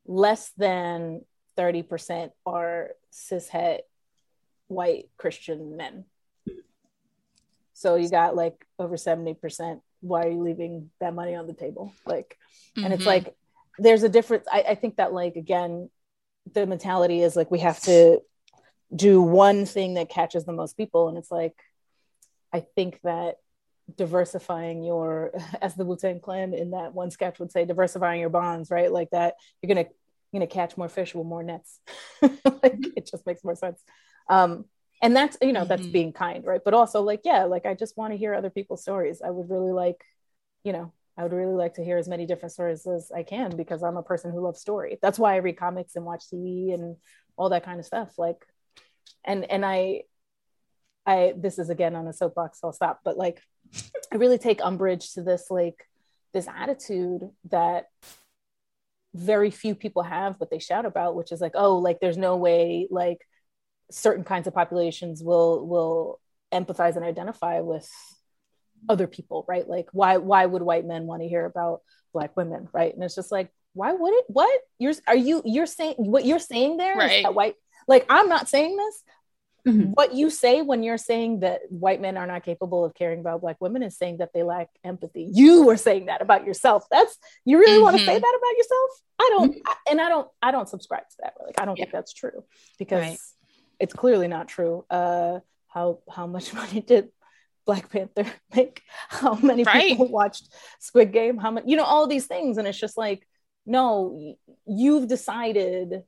less 0.05 0.51
than 0.57 1.21
30% 1.57 2.31
are 2.45 2.91
cishet 3.11 3.79
white 4.67 5.09
christian 5.17 5.77
men. 5.77 6.05
So 7.73 7.95
you 7.95 8.09
got 8.09 8.35
like 8.35 8.65
over 8.77 8.95
70% 8.95 9.81
why 10.01 10.23
are 10.23 10.29
you 10.29 10.43
leaving 10.43 10.91
that 10.99 11.15
money 11.15 11.33
on 11.35 11.47
the 11.47 11.53
table? 11.53 11.93
Like 12.05 12.37
and 12.75 12.85
mm-hmm. 12.85 12.93
it's 12.93 13.05
like 13.05 13.35
there's 13.77 14.03
a 14.03 14.09
difference. 14.09 14.45
I, 14.51 14.63
I 14.69 14.75
think 14.75 14.97
that 14.97 15.13
like 15.13 15.35
again, 15.35 15.89
the 16.53 16.65
mentality 16.65 17.21
is 17.21 17.35
like 17.35 17.51
we 17.51 17.59
have 17.59 17.79
to 17.81 18.21
do 18.95 19.21
one 19.21 19.65
thing 19.65 19.95
that 19.95 20.09
catches 20.09 20.45
the 20.45 20.53
most 20.53 20.77
people, 20.77 21.09
and 21.09 21.17
it's 21.17 21.31
like 21.31 21.55
I 22.53 22.61
think 22.61 22.99
that 23.03 23.37
diversifying 23.97 24.83
your, 24.83 25.33
as 25.61 25.75
the 25.75 25.85
Wu 25.85 25.97
Tang 25.97 26.19
Clan 26.19 26.53
in 26.53 26.71
that 26.71 26.93
one 26.93 27.11
sketch 27.11 27.39
would 27.39 27.51
say, 27.51 27.65
diversifying 27.65 28.21
your 28.21 28.29
bonds, 28.29 28.71
right? 28.71 28.91
Like 28.91 29.11
that, 29.11 29.35
you're 29.61 29.73
gonna 29.73 29.87
you're 30.31 30.39
gonna 30.39 30.47
catch 30.47 30.77
more 30.77 30.89
fish 30.89 31.13
with 31.13 31.27
more 31.27 31.43
nets. 31.43 31.79
like, 32.21 32.79
it 32.95 33.07
just 33.09 33.25
makes 33.25 33.43
more 33.43 33.55
sense. 33.55 33.81
Um, 34.29 34.65
and 35.01 35.15
that's 35.15 35.37
you 35.41 35.53
know 35.53 35.61
mm-hmm. 35.61 35.69
that's 35.69 35.85
being 35.87 36.13
kind, 36.13 36.45
right? 36.45 36.61
But 36.63 36.73
also 36.73 37.01
like 37.01 37.21
yeah, 37.25 37.43
like 37.43 37.65
I 37.65 37.73
just 37.73 37.97
want 37.97 38.13
to 38.13 38.17
hear 38.17 38.33
other 38.33 38.49
people's 38.49 38.81
stories. 38.81 39.21
I 39.21 39.29
would 39.29 39.49
really 39.49 39.71
like, 39.71 40.03
you 40.63 40.73
know, 40.73 40.93
I 41.17 41.23
would 41.23 41.31
really 41.31 41.53
like 41.53 41.75
to 41.75 41.83
hear 41.83 41.97
as 41.97 42.07
many 42.07 42.25
different 42.25 42.53
stories 42.53 42.85
as 42.85 43.11
I 43.15 43.23
can 43.23 43.55
because 43.55 43.83
I'm 43.83 43.97
a 43.97 44.03
person 44.03 44.31
who 44.31 44.41
loves 44.41 44.59
story. 44.59 44.97
That's 45.01 45.17
why 45.17 45.33
I 45.33 45.37
read 45.37 45.57
comics 45.57 45.95
and 45.95 46.05
watch 46.05 46.25
TV 46.31 46.73
and 46.73 46.97
all 47.37 47.49
that 47.49 47.63
kind 47.63 47.79
of 47.79 47.85
stuff. 47.85 48.17
Like, 48.17 48.45
and 49.23 49.49
and 49.49 49.65
I, 49.65 50.03
I 51.05 51.33
this 51.37 51.57
is 51.57 51.69
again 51.69 51.95
on 51.95 52.07
a 52.07 52.13
soapbox, 52.13 52.59
so 52.59 52.67
I'll 52.67 52.73
stop. 52.73 52.99
But 53.05 53.17
like, 53.17 53.41
I 54.11 54.17
really 54.17 54.37
take 54.37 54.59
umbrage 54.63 55.13
to 55.13 55.23
this 55.23 55.47
like 55.49 55.87
this 56.33 56.47
attitude 56.53 57.21
that 57.49 57.85
very 59.13 59.49
few 59.49 59.73
people 59.73 60.03
have, 60.03 60.37
but 60.37 60.51
they 60.51 60.59
shout 60.59 60.85
about, 60.85 61.15
which 61.15 61.31
is 61.31 61.39
like, 61.39 61.53
oh, 61.55 61.77
like 61.77 61.99
there's 62.01 62.17
no 62.17 62.35
way 62.35 62.87
like 62.91 63.19
certain 63.89 64.25
kinds 64.25 64.47
of 64.47 64.53
populations 64.53 65.23
will 65.23 65.65
will 65.65 66.19
empathize 66.53 66.95
and 66.97 67.05
identify 67.05 67.61
with 67.61 67.89
other 68.89 69.07
people, 69.07 69.45
right? 69.47 69.67
Like 69.67 69.87
why 69.91 70.17
why 70.17 70.45
would 70.45 70.61
white 70.61 70.85
men 70.85 71.05
want 71.05 71.21
to 71.21 71.27
hear 71.27 71.45
about 71.45 71.81
black 72.13 72.35
women, 72.37 72.67
right? 72.73 72.93
And 72.93 73.03
it's 73.03 73.15
just 73.15 73.31
like, 73.31 73.51
why 73.73 73.93
would 73.93 74.13
it? 74.13 74.25
What 74.27 74.61
you're 74.79 74.93
are 75.07 75.15
you 75.15 75.41
you're 75.45 75.65
saying 75.65 75.95
what 75.97 76.25
you're 76.25 76.39
saying 76.39 76.77
there 76.77 76.95
right. 76.95 77.23
that 77.23 77.35
white 77.35 77.55
like 77.87 78.05
I'm 78.09 78.29
not 78.29 78.49
saying 78.49 78.77
this. 78.77 79.03
Mm-hmm. 79.67 79.91
What 79.93 80.13
you 80.13 80.29
say 80.29 80.61
when 80.61 80.83
you're 80.83 80.99
saying 80.99 81.39
that 81.39 81.61
white 81.69 81.99
men 81.99 82.17
are 82.17 82.27
not 82.27 82.45
capable 82.45 82.85
of 82.85 82.93
caring 82.93 83.19
about 83.19 83.41
black 83.41 83.57
women 83.59 83.81
is 83.81 83.97
saying 83.97 84.17
that 84.17 84.31
they 84.31 84.43
lack 84.43 84.69
empathy. 84.83 85.27
You 85.33 85.63
were 85.63 85.77
saying 85.77 86.05
that 86.05 86.21
about 86.21 86.45
yourself. 86.45 86.85
That's 86.91 87.17
you 87.45 87.57
really 87.57 87.77
mm-hmm. 87.77 87.83
want 87.83 87.97
to 87.97 88.05
say 88.05 88.19
that 88.19 88.39
about 88.39 88.57
yourself? 88.57 88.89
I 89.17 89.29
don't, 89.31 89.51
mm-hmm. 89.51 89.61
I, 89.65 89.91
and 89.91 90.01
I 90.01 90.09
don't, 90.09 90.27
I 90.39 90.51
don't 90.51 90.69
subscribe 90.69 91.09
to 91.09 91.15
that. 91.23 91.33
Like 91.43 91.59
I 91.59 91.65
don't 91.65 91.79
yeah. 91.79 91.85
think 91.85 91.93
that's 91.93 92.13
true 92.13 92.43
because 92.77 93.01
right. 93.01 93.19
it's 93.79 93.93
clearly 93.93 94.27
not 94.27 94.47
true. 94.47 94.85
Uh, 94.87 95.39
how 95.67 95.99
how 96.09 96.27
much 96.27 96.53
money 96.53 96.81
did 96.81 97.09
Black 97.65 97.89
Panther 97.89 98.25
like 98.55 98.81
how 99.09 99.35
many 99.35 99.63
right. 99.63 99.89
people 99.89 100.07
watched 100.07 100.53
Squid 100.79 101.11
Game? 101.11 101.37
How 101.37 101.51
many 101.51 101.69
you 101.69 101.77
know 101.77 101.83
all 101.83 102.07
these 102.07 102.27
things. 102.27 102.57
And 102.57 102.67
it's 102.67 102.79
just 102.79 102.97
like 102.97 103.27
no 103.65 104.35
you've 104.65 105.07
decided 105.07 106.03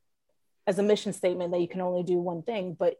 as 0.66 0.80
a 0.80 0.84
mission 0.84 1.14
statement 1.14 1.52
that 1.52 1.62
you 1.62 1.68
can 1.68 1.82
only 1.82 2.04
do 2.04 2.18
one 2.18 2.44
thing 2.44 2.76
but 2.78 2.98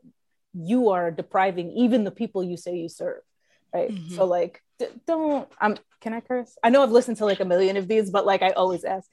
you 0.54 0.90
are 0.90 1.12
depriving 1.12 1.72
even 1.72 2.04
the 2.04 2.12
people 2.12 2.44
you 2.44 2.58
say 2.58 2.78
you 2.78 2.90
serve 2.90 3.22
right? 3.74 3.92
Mm-hmm. 3.92 4.16
so 4.16 4.26
like 4.26 4.62
d- 4.80 4.88
don't 5.06 5.48
i'm 5.60 5.78
can 6.00 6.14
i 6.14 6.22
curse? 6.22 6.56
I 6.64 6.70
know 6.70 6.84
i've 6.84 6.92
listened 6.92 7.18
to 7.18 7.26
like 7.26 7.40
a 7.40 7.46
million 7.46 7.76
of 7.78 7.88
these 7.88 8.10
but 8.10 8.26
like 8.26 8.42
i 8.42 8.52
always 8.52 8.84
ask. 8.84 9.10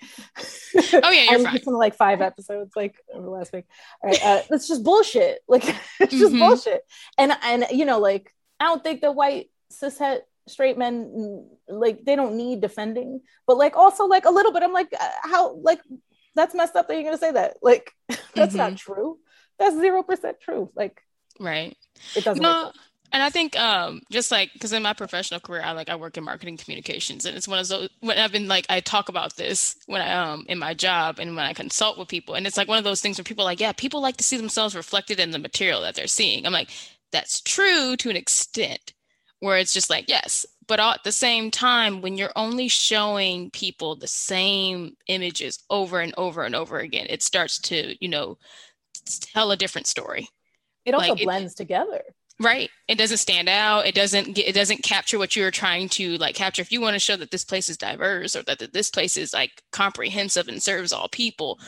Oh 0.92 1.10
yeah 1.10 1.26
i 1.30 1.36
listened 1.36 1.62
to 1.64 1.70
like 1.76 1.96
five 1.96 2.20
episodes 2.20 2.72
like 2.76 2.94
over 3.12 3.24
the 3.24 3.30
last 3.30 3.52
week. 3.52 3.64
All 4.02 4.10
right 4.10 4.24
uh, 4.24 4.42
it's 4.50 4.68
just 4.68 4.84
bullshit. 4.84 5.40
Like 5.48 5.64
it's 6.00 6.12
just 6.12 6.32
mm-hmm. 6.32 6.38
bullshit. 6.38 6.82
And 7.18 7.32
and 7.42 7.66
you 7.70 7.84
know 7.84 7.98
like 7.98 8.32
I 8.64 8.68
don't 8.68 8.82
think 8.82 9.02
the 9.02 9.12
white 9.12 9.50
cishet 9.70 10.20
straight 10.48 10.78
men 10.78 11.46
like 11.68 12.02
they 12.02 12.16
don't 12.16 12.34
need 12.34 12.62
defending, 12.62 13.20
but 13.46 13.58
like 13.58 13.76
also 13.76 14.06
like 14.06 14.24
a 14.24 14.30
little 14.30 14.52
bit. 14.52 14.62
I'm 14.62 14.72
like, 14.72 14.88
uh, 14.98 15.08
how 15.22 15.56
like 15.56 15.80
that's 16.34 16.54
messed 16.54 16.74
up 16.74 16.88
that 16.88 16.94
you're 16.94 17.04
gonna 17.04 17.18
say 17.18 17.32
that. 17.32 17.58
Like 17.60 17.92
that's 18.08 18.54
mm-hmm. 18.54 18.56
not 18.56 18.76
true. 18.78 19.18
That's 19.58 19.76
zero 19.76 20.02
percent 20.02 20.40
true. 20.40 20.70
Like 20.74 21.02
right. 21.38 21.76
It 22.16 22.24
doesn't. 22.24 22.42
No, 22.42 22.72
and 23.12 23.22
I 23.22 23.30
think 23.30 23.56
um, 23.56 24.00
just 24.10 24.32
like 24.32 24.52
because 24.54 24.72
in 24.72 24.82
my 24.82 24.92
professional 24.92 25.40
career, 25.40 25.62
I 25.62 25.72
like 25.72 25.88
I 25.88 25.94
work 25.94 26.16
in 26.16 26.24
marketing 26.24 26.56
communications, 26.56 27.26
and 27.26 27.36
it's 27.36 27.46
one 27.46 27.58
of 27.58 27.68
those 27.68 27.88
when 28.00 28.18
I've 28.18 28.32
been 28.32 28.48
like 28.48 28.66
I 28.70 28.80
talk 28.80 29.08
about 29.08 29.36
this 29.36 29.76
when 29.86 30.00
I 30.00 30.10
um 30.10 30.46
in 30.48 30.58
my 30.58 30.74
job 30.74 31.20
and 31.20 31.36
when 31.36 31.44
I 31.44 31.52
consult 31.52 31.96
with 31.96 32.08
people, 32.08 32.34
and 32.34 32.46
it's 32.46 32.56
like 32.56 32.66
one 32.66 32.78
of 32.78 32.84
those 32.84 33.00
things 33.00 33.18
where 33.18 33.24
people 33.24 33.44
are 33.44 33.50
like, 33.50 33.60
yeah, 33.60 33.72
people 33.72 34.00
like 34.00 34.16
to 34.16 34.24
see 34.24 34.36
themselves 34.36 34.74
reflected 34.74 35.20
in 35.20 35.30
the 35.30 35.38
material 35.38 35.82
that 35.82 35.94
they're 35.94 36.08
seeing. 36.08 36.44
I'm 36.44 36.52
like, 36.52 36.70
that's 37.14 37.40
true 37.40 37.96
to 37.96 38.10
an 38.10 38.16
extent, 38.16 38.92
where 39.40 39.56
it's 39.56 39.72
just 39.72 39.88
like 39.88 40.08
yes, 40.08 40.44
but 40.66 40.80
at 40.80 41.04
the 41.04 41.12
same 41.12 41.50
time, 41.50 42.02
when 42.02 42.18
you're 42.18 42.32
only 42.36 42.68
showing 42.68 43.50
people 43.50 43.96
the 43.96 44.08
same 44.08 44.96
images 45.06 45.60
over 45.70 46.00
and 46.00 46.12
over 46.18 46.42
and 46.42 46.54
over 46.54 46.78
again, 46.80 47.06
it 47.08 47.22
starts 47.22 47.58
to 47.60 47.94
you 48.00 48.08
know 48.08 48.36
tell 49.20 49.50
a 49.52 49.56
different 49.56 49.86
story. 49.86 50.28
It 50.84 50.94
also 50.94 51.14
like, 51.14 51.22
blends 51.22 51.52
it, 51.54 51.56
together 51.56 52.02
right. 52.40 52.70
It 52.88 52.98
doesn't 52.98 53.18
stand 53.18 53.48
out. 53.48 53.86
It 53.86 53.94
doesn't 53.94 54.34
get, 54.34 54.48
it 54.48 54.54
doesn't 54.54 54.82
capture 54.82 55.18
what 55.18 55.36
you're 55.36 55.50
trying 55.50 55.88
to 55.90 56.16
like 56.18 56.34
capture. 56.34 56.62
If 56.62 56.72
you 56.72 56.80
want 56.80 56.94
to 56.94 57.00
show 57.00 57.16
that 57.16 57.30
this 57.30 57.44
place 57.44 57.68
is 57.68 57.76
diverse 57.76 58.36
or 58.36 58.42
that 58.44 58.72
this 58.72 58.90
place 58.90 59.16
is 59.16 59.32
like 59.32 59.62
comprehensive 59.72 60.48
and 60.48 60.62
serves 60.62 60.92
all 60.92 61.08
people 61.08 61.58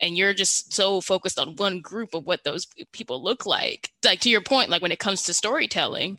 and 0.00 0.16
you're 0.16 0.34
just 0.34 0.72
so 0.72 1.00
focused 1.00 1.38
on 1.38 1.56
one 1.56 1.80
group 1.80 2.14
of 2.14 2.26
what 2.26 2.44
those 2.44 2.66
people 2.92 3.22
look 3.22 3.46
like 3.46 3.90
like 4.04 4.20
to 4.20 4.30
your 4.30 4.40
point 4.40 4.70
like 4.70 4.82
when 4.82 4.92
it 4.92 4.98
comes 4.98 5.22
to 5.22 5.34
storytelling 5.34 6.18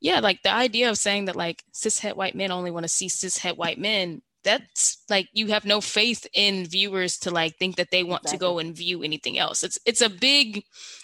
yeah 0.00 0.20
like 0.20 0.42
the 0.42 0.52
idea 0.52 0.88
of 0.90 0.98
saying 0.98 1.26
that 1.26 1.36
like 1.36 1.62
cishet 1.72 2.16
white 2.16 2.34
men 2.34 2.50
only 2.50 2.70
want 2.70 2.84
to 2.84 2.88
see 2.88 3.08
cishet 3.08 3.56
white 3.56 3.78
men 3.78 4.22
that's 4.46 5.02
like 5.10 5.28
you 5.32 5.48
have 5.48 5.64
no 5.64 5.80
faith 5.80 6.26
in 6.32 6.66
viewers 6.66 7.18
to 7.18 7.30
like 7.32 7.56
think 7.56 7.76
that 7.76 7.90
they 7.90 8.04
want 8.04 8.22
exactly. 8.22 8.38
to 8.38 8.40
go 8.40 8.58
and 8.60 8.76
view 8.76 9.02
anything 9.02 9.36
else. 9.36 9.64
It's 9.64 9.78
it's 9.84 10.00
a 10.00 10.08
big 10.08 10.62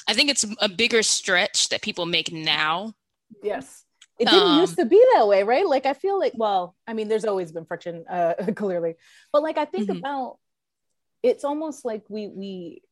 I 0.09 0.15
think 0.15 0.31
it's 0.31 0.47
a 0.61 0.69
bigger 0.69 1.03
stretch 1.03 1.69
that 1.71 1.83
people 1.83 2.07
make 2.07 2.33
now. 2.33 2.95
Yes. 3.43 3.85
It 4.19 4.29
didn't 4.29 4.53
um, 4.53 4.61
used 4.61 4.77
to 4.77 4.85
be 4.85 5.05
that 5.15 5.27
way, 5.27 5.43
right? 5.43 5.67
Like 5.67 5.87
I 5.87 5.95
feel 5.95 6.19
like 6.19 6.35
well, 6.37 6.77
I 6.87 6.95
mean 6.95 7.09
there's 7.09 7.25
always 7.25 7.51
been 7.51 7.65
friction 7.65 8.05
uh 8.09 8.35
clearly. 8.55 8.95
But 9.33 9.43
like 9.43 9.59
I 9.59 9.65
think 9.65 9.89
mm-hmm. 9.89 9.99
about 9.99 10.39
it's 11.25 11.45
almost 11.45 11.85
like 11.85 12.05
we 12.09 12.29
we 12.29 12.83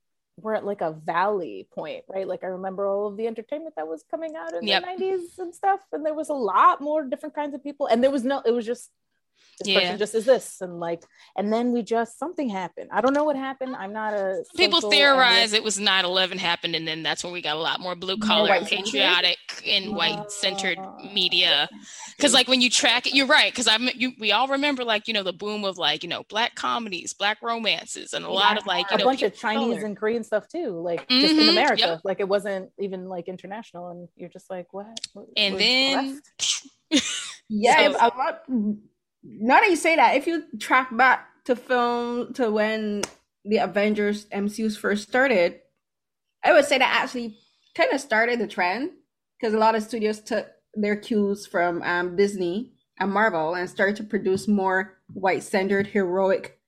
we're 0.43 0.55
at 0.55 0.65
like 0.65 0.81
a 0.81 0.93
valley 0.93 1.69
point, 1.73 2.05
right? 2.09 2.27
Like 2.27 2.43
I 2.43 2.49
remember 2.49 2.87
all 2.89 3.07
of 3.07 3.17
the 3.17 3.27
entertainment 3.29 3.77
that 3.77 3.87
was 3.87 4.05
coming 4.11 4.35
out 4.37 4.55
in 4.55 4.67
yep. 4.67 4.83
the 4.83 5.05
90s 5.05 5.39
and 5.39 5.55
stuff. 5.55 5.81
And 5.93 6.05
there 6.05 6.15
was 6.15 6.29
a 6.29 6.35
lot 6.35 6.81
more 6.81 7.05
different 7.05 7.35
kinds 7.35 7.55
of 7.55 7.63
people. 7.63 7.87
And 7.87 8.03
there 8.03 8.11
was 8.11 8.25
no, 8.25 8.41
it 8.45 8.53
was 8.53 8.67
just 8.67 8.91
this 9.61 9.69
yeah. 9.69 9.81
person 9.81 9.99
just 9.99 10.15
is 10.15 10.25
this 10.25 10.61
and 10.61 10.81
like 10.81 11.03
and 11.37 11.53
then 11.53 11.73
we 11.73 11.83
just 11.83 12.19
something 12.19 12.49
happened 12.49 12.89
i 12.93 13.01
don't 13.01 13.13
know 13.13 13.25
what 13.25 13.37
happened 13.37 13.77
i'm 13.77 13.93
not 13.93 14.15
a 14.15 14.43
people 14.57 14.81
theorize 14.81 15.53
it 15.53 15.63
was 15.63 15.79
9-11 15.79 16.37
happened 16.37 16.75
and 16.75 16.87
then 16.87 17.03
that's 17.03 17.23
when 17.23 17.33
we 17.33 17.43
got 17.43 17.57
a 17.57 17.61
lot 17.61 17.81
more 17.81 17.95
blue 17.95 18.17
collar 18.17 18.61
patriotic 18.65 19.39
and 19.67 19.95
white 19.95 20.31
centered 20.31 20.79
media 21.13 21.69
because 22.17 22.33
like 22.33 22.49
when 22.49 22.61
you 22.61 22.71
track 22.71 23.07
it 23.07 23.15
you're 23.15 23.27
right 23.27 23.53
because 23.53 23.69
i'm 23.69 23.89
you, 23.95 24.13
we 24.19 24.33
all 24.33 24.49
remember 24.49 24.85
like 24.85 25.07
you 25.07 25.15
know 25.15 25.23
the 25.23 25.33
boom 25.33 25.65
of 25.65 25.79
like 25.79 26.03
you 26.03 26.09
know 26.09 26.25
black 26.29 26.55
comedies 26.55 27.13
black 27.13 27.41
romances 27.43 28.15
and 28.15 28.25
a 28.25 28.29
yeah. 28.29 28.35
lot 28.35 28.59
of 28.59 28.67
like 28.67 28.91
a 28.91 28.97
know, 28.97 29.05
bunch 29.05 29.23
of 29.23 29.35
chinese 29.35 29.77
color. 29.77 29.87
and 29.87 29.97
korean 29.97 30.25
stuff 30.25 30.49
too 30.49 30.81
like 30.81 31.07
mm-hmm. 31.09 31.21
just 31.21 31.33
in 31.35 31.41
mm-hmm. 31.41 31.51
america 31.51 31.81
yep. 31.81 32.01
like 32.05 32.21
it 32.21 32.29
wasn't 32.29 32.71
even 32.79 33.09
like 33.09 33.29
international 33.29 33.89
and 33.89 34.09
you're 34.17 34.29
just 34.29 34.49
like 34.51 34.73
what, 34.73 34.87
what 35.13 35.27
and 35.37 35.59
then 35.59 36.21
yeah 37.49 37.93
so, 37.93 37.97
a 37.99 38.09
lot 38.17 38.43
now 39.23 39.61
that 39.61 39.71
you 39.71 39.77
say 39.77 39.97
that, 39.97 40.17
if 40.17 40.27
you 40.27 40.45
track 40.59 40.97
back 40.97 41.27
to 41.45 41.57
film 41.57 42.33
to 42.35 42.51
when 42.51 43.03
the 43.45 43.59
Avengers 43.59 44.27
MCUs 44.27 44.79
first 44.79 45.09
started, 45.09 45.61
I 46.45 46.53
would 46.53 46.65
say 46.65 46.79
that 46.79 47.01
actually 47.03 47.37
kind 47.77 47.93
of 47.93 48.01
started 48.01 48.39
the 48.39 48.47
trend 48.47 48.91
because 49.39 49.55
a 49.55 49.59
lot 49.59 49.75
of 49.75 49.83
studios 49.83 50.21
took 50.21 50.47
their 50.75 50.97
cues 50.97 51.47
from 51.47 51.83
um, 51.83 52.17
Disney 52.17 52.73
and 52.99 53.13
Marvel 53.13 53.55
and 53.55 53.69
started 53.69 53.97
to 53.97 54.05
produce 54.05 54.47
more 54.47 54.99
white 55.13 55.43
centered 55.43 55.89
heroic 55.89 56.59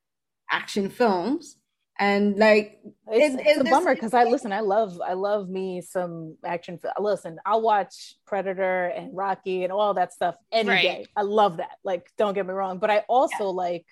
action 0.50 0.90
films 0.90 1.56
and 2.02 2.36
like 2.36 2.80
it's, 3.06 3.36
it's, 3.36 3.44
it's 3.46 3.60
a 3.60 3.64
bummer 3.64 3.94
because 3.94 4.12
I 4.12 4.24
listen. 4.24 4.52
I 4.52 4.58
love 4.58 5.00
I 5.00 5.12
love 5.12 5.48
me 5.48 5.82
some 5.82 6.36
action. 6.44 6.80
Listen, 6.98 7.38
I'll 7.46 7.62
watch 7.62 8.16
Predator 8.26 8.86
and 8.86 9.16
Rocky 9.16 9.62
and 9.62 9.72
all 9.72 9.94
that 9.94 10.12
stuff 10.12 10.34
any 10.50 10.68
right. 10.68 10.82
day. 10.82 11.06
I 11.14 11.22
love 11.22 11.58
that. 11.58 11.78
Like, 11.84 12.10
don't 12.18 12.34
get 12.34 12.44
me 12.44 12.54
wrong, 12.54 12.78
but 12.78 12.90
I 12.90 13.04
also 13.08 13.44
yeah. 13.44 13.50
like 13.50 13.86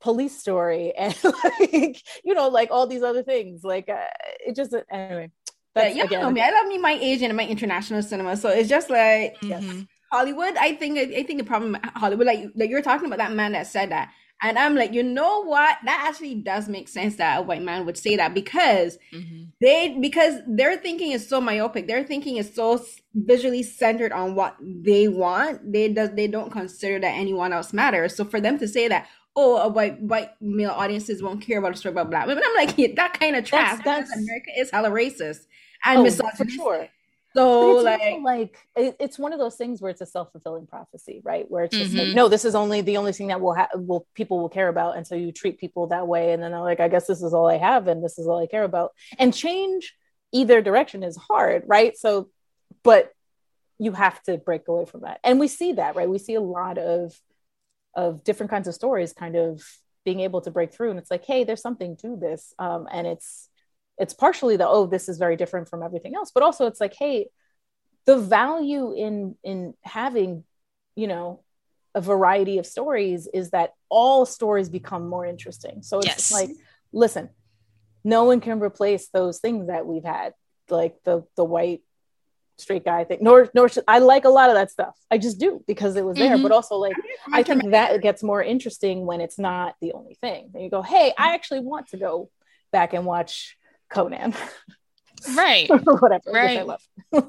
Police 0.00 0.38
Story 0.38 0.94
and 0.98 1.14
like 1.22 2.02
you 2.24 2.32
know 2.32 2.48
like 2.48 2.70
all 2.70 2.86
these 2.86 3.02
other 3.02 3.22
things. 3.22 3.62
Like 3.62 3.90
uh, 3.90 4.06
it 4.46 4.56
just 4.56 4.74
anyway. 4.90 5.30
But 5.74 5.94
yeah, 5.94 6.04
again, 6.04 6.22
know 6.22 6.30
me. 6.30 6.40
I 6.40 6.50
love 6.50 6.66
me 6.66 6.78
my 6.78 6.92
Asian 6.92 7.28
and 7.28 7.36
my 7.36 7.46
international 7.46 8.00
cinema. 8.02 8.38
So 8.38 8.48
it's 8.48 8.70
just 8.70 8.88
like 8.88 9.38
mm-hmm. 9.42 9.82
Hollywood. 10.10 10.56
I 10.56 10.76
think 10.76 10.96
I 10.98 11.22
think 11.24 11.40
the 11.40 11.44
problem 11.44 11.76
Hollywood, 11.94 12.26
like 12.26 12.46
like 12.54 12.70
you're 12.70 12.80
talking 12.80 13.06
about 13.06 13.18
that 13.18 13.32
man 13.32 13.52
that 13.52 13.66
said 13.66 13.90
that 13.90 14.12
and 14.42 14.58
I'm 14.58 14.74
like, 14.74 14.92
you 14.92 15.02
know 15.02 15.42
what? 15.44 15.78
That 15.84 16.06
actually 16.08 16.34
does 16.34 16.68
make 16.68 16.88
sense 16.88 17.16
that 17.16 17.40
a 17.40 17.42
white 17.42 17.62
man 17.62 17.86
would 17.86 17.96
say 17.96 18.16
that 18.16 18.34
because 18.34 18.98
mm-hmm. 19.12 19.44
they 19.60 19.96
because 20.00 20.40
their 20.46 20.76
thinking 20.76 21.12
is 21.12 21.26
so 21.26 21.40
myopic. 21.40 21.86
Their 21.86 22.04
thinking 22.04 22.36
is 22.36 22.54
so 22.54 22.84
visually 23.14 23.62
centered 23.62 24.12
on 24.12 24.34
what 24.34 24.56
they 24.60 25.08
want. 25.08 25.72
They 25.72 25.88
does 25.88 26.10
they 26.10 26.26
don't 26.26 26.50
consider 26.50 26.98
that 27.00 27.14
anyone 27.14 27.52
else 27.52 27.72
matters. 27.72 28.16
So 28.16 28.24
for 28.24 28.40
them 28.40 28.58
to 28.58 28.68
say 28.68 28.88
that, 28.88 29.08
oh, 29.36 29.56
a 29.56 29.68
white 29.68 30.00
white 30.02 30.30
male 30.40 30.72
audiences 30.72 31.22
won't 31.22 31.40
care 31.40 31.58
about 31.58 31.72
a 31.72 31.76
story 31.76 31.92
about 31.92 32.10
black 32.10 32.26
women, 32.26 32.44
I'm 32.46 32.66
like, 32.66 32.76
yeah, 32.76 32.88
that 32.96 33.18
kind 33.18 33.36
of 33.36 33.44
trash. 33.44 33.82
That's, 33.84 34.10
that's 34.10 34.12
America 34.12 34.50
is 34.58 34.70
hella 34.70 34.90
racist 34.90 35.46
and 35.84 36.00
oh, 36.00 36.02
misogynistic. 36.02 36.90
So 37.36 37.78
like, 37.78 38.20
like 38.22 38.58
it, 38.76 38.96
it's 39.00 39.18
one 39.18 39.32
of 39.32 39.40
those 39.40 39.56
things 39.56 39.80
where 39.80 39.90
it's 39.90 40.00
a 40.00 40.06
self 40.06 40.30
fulfilling 40.30 40.66
prophecy, 40.66 41.20
right? 41.24 41.50
Where 41.50 41.64
it's 41.64 41.76
just 41.76 41.90
mm-hmm. 41.92 42.06
like, 42.06 42.14
no, 42.14 42.28
this 42.28 42.44
is 42.44 42.54
only 42.54 42.80
the 42.80 42.96
only 42.96 43.12
thing 43.12 43.28
that 43.28 43.40
will 43.40 43.54
have 43.54 43.70
will 43.74 44.06
people 44.14 44.38
will 44.38 44.48
care 44.48 44.68
about, 44.68 44.96
and 44.96 45.06
so 45.06 45.16
you 45.16 45.32
treat 45.32 45.58
people 45.58 45.88
that 45.88 46.06
way, 46.06 46.32
and 46.32 46.42
then 46.42 46.52
they're 46.52 46.60
like, 46.60 46.80
I 46.80 46.88
guess 46.88 47.06
this 47.06 47.22
is 47.22 47.34
all 47.34 47.48
I 47.48 47.58
have, 47.58 47.88
and 47.88 48.04
this 48.04 48.18
is 48.18 48.28
all 48.28 48.40
I 48.40 48.46
care 48.46 48.62
about, 48.62 48.92
and 49.18 49.34
change 49.34 49.94
either 50.32 50.62
direction 50.62 51.02
is 51.02 51.16
hard, 51.16 51.64
right? 51.66 51.96
So, 51.96 52.28
but 52.84 53.12
you 53.78 53.92
have 53.92 54.22
to 54.24 54.38
break 54.38 54.68
away 54.68 54.84
from 54.84 55.00
that, 55.00 55.18
and 55.24 55.40
we 55.40 55.48
see 55.48 55.72
that, 55.72 55.96
right? 55.96 56.08
We 56.08 56.18
see 56.18 56.34
a 56.34 56.40
lot 56.40 56.78
of 56.78 57.18
of 57.94 58.22
different 58.22 58.50
kinds 58.50 58.68
of 58.68 58.74
stories, 58.74 59.12
kind 59.12 59.34
of 59.34 59.60
being 60.04 60.20
able 60.20 60.40
to 60.42 60.52
break 60.52 60.72
through, 60.72 60.90
and 60.90 61.00
it's 61.00 61.10
like, 61.10 61.24
hey, 61.24 61.42
there's 61.42 61.62
something 61.62 61.96
to 61.96 62.16
this, 62.16 62.54
um, 62.60 62.86
and 62.92 63.08
it's 63.08 63.48
it's 63.98 64.14
partially 64.14 64.56
the 64.56 64.66
oh 64.66 64.86
this 64.86 65.08
is 65.08 65.18
very 65.18 65.36
different 65.36 65.68
from 65.68 65.82
everything 65.82 66.14
else 66.14 66.30
but 66.32 66.42
also 66.42 66.66
it's 66.66 66.80
like 66.80 66.94
hey 66.94 67.28
the 68.06 68.18
value 68.18 68.92
in 68.94 69.36
in 69.42 69.74
having 69.82 70.44
you 70.96 71.06
know 71.06 71.40
a 71.94 72.00
variety 72.00 72.58
of 72.58 72.66
stories 72.66 73.28
is 73.32 73.50
that 73.50 73.72
all 73.88 74.26
stories 74.26 74.68
become 74.68 75.08
more 75.08 75.24
interesting 75.24 75.82
so 75.82 75.98
it's 75.98 76.06
yes. 76.06 76.32
like 76.32 76.50
listen 76.92 77.28
no 78.02 78.24
one 78.24 78.40
can 78.40 78.60
replace 78.60 79.08
those 79.08 79.38
things 79.38 79.68
that 79.68 79.86
we've 79.86 80.04
had 80.04 80.34
like 80.68 80.96
the 81.04 81.24
the 81.36 81.44
white 81.44 81.82
straight 82.56 82.84
guy 82.84 83.02
thing 83.02 83.18
nor 83.20 83.50
nor 83.54 83.68
should, 83.68 83.82
i 83.88 83.98
like 83.98 84.24
a 84.24 84.28
lot 84.28 84.48
of 84.48 84.54
that 84.54 84.70
stuff 84.70 84.96
i 85.10 85.18
just 85.18 85.38
do 85.38 85.62
because 85.66 85.96
it 85.96 86.04
was 86.04 86.16
there 86.16 86.34
mm-hmm. 86.34 86.42
but 86.42 86.52
also 86.52 86.76
like 86.76 86.94
i 87.32 87.42
think 87.42 87.70
that 87.70 88.00
gets 88.00 88.22
more 88.22 88.42
interesting 88.42 89.06
when 89.06 89.20
it's 89.20 89.38
not 89.38 89.74
the 89.80 89.92
only 89.92 90.16
thing 90.20 90.50
and 90.54 90.62
you 90.62 90.70
go 90.70 90.80
hey 90.80 91.12
i 91.18 91.34
actually 91.34 91.58
want 91.58 91.88
to 91.88 91.96
go 91.96 92.30
back 92.70 92.92
and 92.92 93.04
watch 93.04 93.56
Conan. 93.94 94.34
Right. 95.34 95.70
or 95.86 95.96
whatever. 95.98 96.30
Right. 96.30 96.58
I 96.58 96.62
love. 96.62 96.82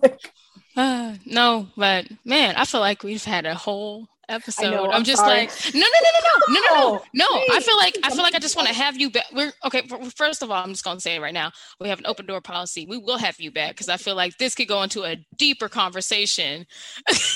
uh, 0.78 1.16
no, 1.26 1.68
but 1.78 2.08
man, 2.24 2.56
I 2.56 2.66
feel 2.66 2.82
like 2.82 3.04
we've 3.04 3.24
had 3.24 3.46
a 3.46 3.56
whole 3.56 4.08
episode. 4.28 4.72
Know, 4.72 4.86
I'm, 4.86 4.92
I'm, 4.92 5.04
just 5.04 5.22
sorry. 5.22 5.42
like, 5.42 5.52
no, 5.74 5.80
no, 5.80 5.88
no, 5.88 6.10
no, 6.14 6.20
no, 6.26 6.60
no, 6.60 6.62
no, 6.62 7.02
no. 7.14 7.26
no. 7.30 7.56
I 7.56 7.60
feel 7.62 7.78
like 7.78 7.98
I 8.04 8.10
feel 8.10 8.24
like 8.24 8.36
I 8.36 8.40
just 8.40 8.56
want 8.56 8.68
to 8.68 8.74
have 8.74 8.98
you 8.98 9.10
back. 9.12 9.26
We're 9.32 9.54
okay. 9.66 9.88
First 10.16 10.42
of 10.42 10.52
all, 10.52 10.64
I'm 10.64 10.72
just 10.72 10.84
gonna 10.84 11.00
say 11.00 11.16
it 11.16 11.22
right 11.22 11.34
now. 11.34 11.52
We 11.80 11.90
have 11.90 12.00
an 12.00 12.06
open 12.08 12.26
door 12.26 12.42
policy. 12.42 12.86
We 12.90 12.98
will 12.98 13.18
have 13.18 13.40
you 13.40 13.52
back 13.52 13.72
because 13.72 13.90
I 13.90 13.98
feel 13.98 14.16
like 14.16 14.38
this 14.38 14.56
could 14.56 14.68
go 14.68 14.82
into 14.84 15.04
a 15.04 15.24
deeper 15.38 15.70
conversation. 15.70 16.66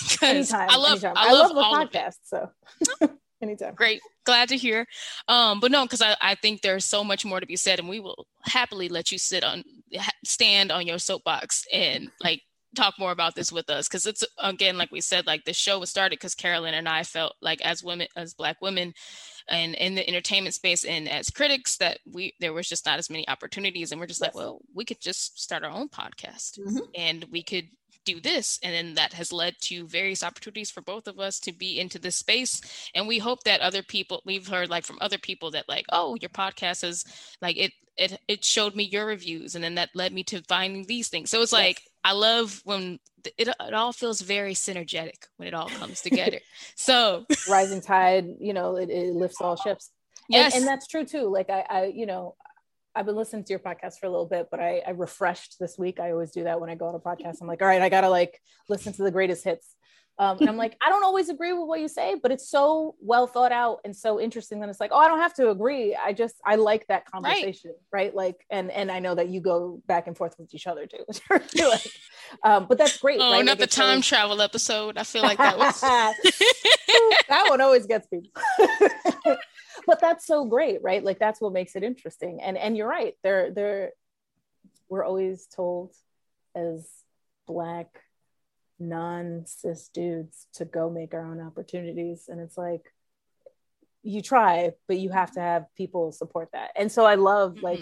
Because 0.09 0.51
I 0.51 0.75
love, 0.75 1.03
anytime. 1.03 1.13
I 1.15 1.31
love, 1.31 1.51
I 1.55 1.61
love 1.61 1.89
the 1.89 1.97
podcast. 1.97 2.17
So 2.23 2.49
anytime. 3.41 3.75
Great. 3.75 4.01
Glad 4.25 4.49
to 4.49 4.57
hear. 4.57 4.85
Um, 5.27 5.59
but 5.59 5.71
no, 5.71 5.83
because 5.83 6.01
I, 6.01 6.15
I 6.21 6.35
think 6.35 6.61
there's 6.61 6.85
so 6.85 7.03
much 7.03 7.25
more 7.25 7.39
to 7.39 7.45
be 7.45 7.55
said, 7.55 7.79
and 7.79 7.89
we 7.89 7.99
will 7.99 8.27
happily 8.43 8.89
let 8.89 9.11
you 9.11 9.17
sit 9.17 9.43
on 9.43 9.63
stand 10.23 10.71
on 10.71 10.85
your 10.85 10.99
soapbox 10.99 11.65
and 11.73 12.09
like 12.23 12.41
talk 12.75 12.93
more 12.99 13.11
about 13.11 13.35
this 13.35 13.51
with 13.51 13.69
us 13.69 13.87
because 13.87 14.05
it's 14.05 14.23
again 14.37 14.77
like 14.77 14.91
we 14.91 15.01
said 15.01 15.25
like 15.25 15.43
the 15.45 15.53
show 15.53 15.79
was 15.79 15.89
started 15.89 16.17
because 16.19 16.35
carolyn 16.35 16.75
and 16.75 16.87
i 16.87 17.01
felt 17.01 17.33
like 17.41 17.59
as 17.61 17.83
women 17.83 18.07
as 18.15 18.33
black 18.35 18.57
women 18.61 18.93
and 19.47 19.73
in 19.75 19.95
the 19.95 20.07
entertainment 20.07 20.53
space 20.53 20.83
and 20.83 21.09
as 21.09 21.31
critics 21.31 21.77
that 21.77 21.99
we 22.05 22.33
there 22.39 22.53
was 22.53 22.69
just 22.69 22.85
not 22.85 22.99
as 22.99 23.09
many 23.09 23.27
opportunities 23.27 23.91
and 23.91 23.99
we're 23.99 24.07
just 24.07 24.21
yes. 24.21 24.27
like 24.27 24.35
well 24.35 24.61
we 24.75 24.85
could 24.85 25.01
just 25.01 25.39
start 25.41 25.63
our 25.63 25.71
own 25.71 25.89
podcast 25.89 26.59
mm-hmm. 26.59 26.77
and 26.95 27.25
we 27.31 27.41
could 27.41 27.67
do 28.05 28.19
this. 28.19 28.59
And 28.63 28.73
then 28.73 28.95
that 28.95 29.13
has 29.13 29.31
led 29.31 29.55
to 29.61 29.87
various 29.87 30.23
opportunities 30.23 30.71
for 30.71 30.81
both 30.81 31.07
of 31.07 31.19
us 31.19 31.39
to 31.41 31.51
be 31.51 31.79
into 31.79 31.99
this 31.99 32.15
space. 32.15 32.61
And 32.95 33.07
we 33.07 33.19
hope 33.19 33.43
that 33.43 33.61
other 33.61 33.83
people 33.83 34.21
we've 34.25 34.47
heard 34.47 34.69
like 34.69 34.85
from 34.85 34.97
other 35.01 35.17
people 35.17 35.51
that 35.51 35.69
like 35.69 35.85
oh 35.91 36.17
your 36.19 36.29
podcast 36.29 36.83
is 36.83 37.05
like 37.41 37.57
it 37.57 37.71
it 37.97 38.19
it 38.27 38.45
showed 38.45 38.75
me 38.75 38.83
your 38.83 39.05
reviews 39.05 39.55
and 39.55 39.63
then 39.63 39.75
that 39.75 39.89
led 39.93 40.13
me 40.13 40.23
to 40.23 40.41
finding 40.47 40.85
these 40.85 41.09
things. 41.09 41.29
So 41.29 41.41
it's 41.41 41.51
yes. 41.51 41.59
like 41.59 41.81
i 42.03 42.13
love 42.13 42.61
when 42.63 42.97
it, 43.37 43.49
it 43.49 43.73
all 43.73 43.91
feels 43.91 44.21
very 44.21 44.53
synergetic 44.53 45.27
when 45.35 45.47
it 45.47 45.53
all 45.53 45.69
comes 45.69 46.01
together. 46.01 46.39
So 46.75 47.25
rising 47.49 47.81
tide 47.81 48.25
you 48.39 48.53
know 48.53 48.77
it, 48.77 48.89
it 48.89 49.13
lifts 49.13 49.41
all 49.41 49.55
ships. 49.55 49.91
Yes 50.29 50.53
and, 50.53 50.61
and 50.61 50.67
that's 50.67 50.87
true 50.87 51.05
too. 51.05 51.29
Like 51.29 51.49
I, 51.49 51.65
I 51.69 51.85
you 51.85 52.05
know 52.05 52.35
I've 52.95 53.05
been 53.05 53.15
listening 53.15 53.43
to 53.43 53.53
your 53.53 53.59
podcast 53.59 53.99
for 53.99 54.07
a 54.07 54.09
little 54.09 54.25
bit, 54.25 54.47
but 54.49 54.59
I, 54.59 54.81
I, 54.85 54.91
refreshed 54.91 55.57
this 55.59 55.77
week. 55.77 55.99
I 55.99 56.11
always 56.11 56.31
do 56.31 56.43
that 56.45 56.59
when 56.59 56.69
I 56.69 56.75
go 56.75 56.87
on 56.87 56.95
a 56.95 56.99
podcast. 56.99 57.37
I'm 57.41 57.47
like, 57.47 57.61
all 57.61 57.67
right, 57.67 57.81
I 57.81 57.89
gotta 57.89 58.09
like 58.09 58.41
listen 58.67 58.93
to 58.93 59.03
the 59.03 59.11
greatest 59.11 59.43
hits. 59.43 59.75
Um, 60.19 60.37
and 60.41 60.49
I'm 60.49 60.57
like, 60.57 60.75
I 60.85 60.89
don't 60.89 61.05
always 61.05 61.29
agree 61.29 61.53
with 61.53 61.65
what 61.65 61.79
you 61.79 61.87
say, 61.87 62.15
but 62.21 62.29
it's 62.29 62.49
so 62.49 62.95
well 62.99 63.25
thought 63.25 63.53
out 63.53 63.79
and 63.85 63.95
so 63.95 64.19
interesting 64.19 64.59
that 64.59 64.67
it's 64.67 64.81
like, 64.81 64.91
oh, 64.93 64.97
I 64.97 65.07
don't 65.07 65.19
have 65.19 65.33
to 65.35 65.49
agree. 65.49 65.95
I 65.95 66.11
just 66.11 66.35
I 66.45 66.55
like 66.55 66.85
that 66.87 67.05
conversation, 67.05 67.71
right? 67.93 68.07
right? 68.07 68.15
Like, 68.15 68.45
and 68.49 68.69
and 68.69 68.91
I 68.91 68.99
know 68.99 69.15
that 69.15 69.29
you 69.29 69.39
go 69.39 69.81
back 69.87 70.07
and 70.07 70.17
forth 70.17 70.35
with 70.37 70.53
each 70.53 70.67
other 70.67 70.85
too. 70.87 71.05
like, 71.31 71.87
um, 72.43 72.65
but 72.67 72.77
that's 72.77 72.97
great. 72.97 73.21
Oh, 73.21 73.31
right? 73.31 73.45
not 73.45 73.59
like 73.59 73.59
the 73.59 73.67
time 73.67 74.01
so... 74.01 74.09
travel 74.09 74.41
episode. 74.41 74.97
I 74.97 75.03
feel 75.03 75.21
like 75.21 75.37
that 75.37 75.57
was 75.57 75.79
that 77.29 77.45
one 77.47 77.61
always 77.61 77.85
gets 77.85 78.11
me 78.11 78.29
but 79.85 79.99
that's 79.99 80.25
so 80.25 80.45
great 80.45 80.81
right? 80.83 81.03
Like 81.03 81.19
that's 81.19 81.41
what 81.41 81.53
makes 81.53 81.75
it 81.75 81.83
interesting. 81.83 82.41
And 82.41 82.57
and 82.57 82.75
you're 82.77 82.87
right. 82.87 83.15
They're 83.23 83.51
they're 83.51 83.91
we're 84.89 85.03
always 85.03 85.47
told 85.47 85.93
as 86.55 86.87
black 87.47 88.01
non-cis 88.79 89.89
dudes 89.89 90.47
to 90.53 90.65
go 90.65 90.89
make 90.89 91.13
our 91.13 91.25
own 91.25 91.41
opportunities. 91.41 92.25
And 92.27 92.39
it's 92.39 92.57
like 92.57 92.93
you 94.01 94.21
try 94.21 94.71
but 94.87 94.97
you 94.97 95.09
have 95.09 95.31
to 95.31 95.39
have 95.39 95.65
people 95.75 96.11
support 96.11 96.49
that. 96.53 96.71
And 96.75 96.91
so 96.91 97.05
i 97.05 97.15
love 97.15 97.55
mm-hmm. 97.55 97.65
like 97.65 97.79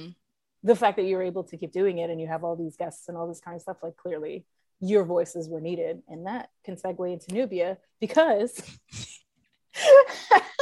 the 0.64 0.76
fact 0.76 0.98
that 0.98 1.04
you're 1.04 1.22
able 1.22 1.44
to 1.46 1.58
keep 1.58 1.72
doing 1.72 2.00
it 2.00 2.10
and 2.10 2.20
you 2.20 2.28
have 2.28 2.44
all 2.44 2.56
these 2.56 2.76
guests 2.76 3.08
and 3.08 3.18
all 3.18 3.28
this 3.28 3.40
kind 3.40 3.56
of 3.56 3.62
stuff 3.62 3.78
like 3.84 3.96
clearly 3.96 4.46
your 4.80 5.04
voices 5.04 5.50
were 5.50 5.62
needed. 5.62 6.02
And 6.08 6.28
that 6.28 6.50
can 6.64 6.76
segue 6.76 7.12
into 7.14 7.34
nubia 7.34 7.78
because 8.00 8.62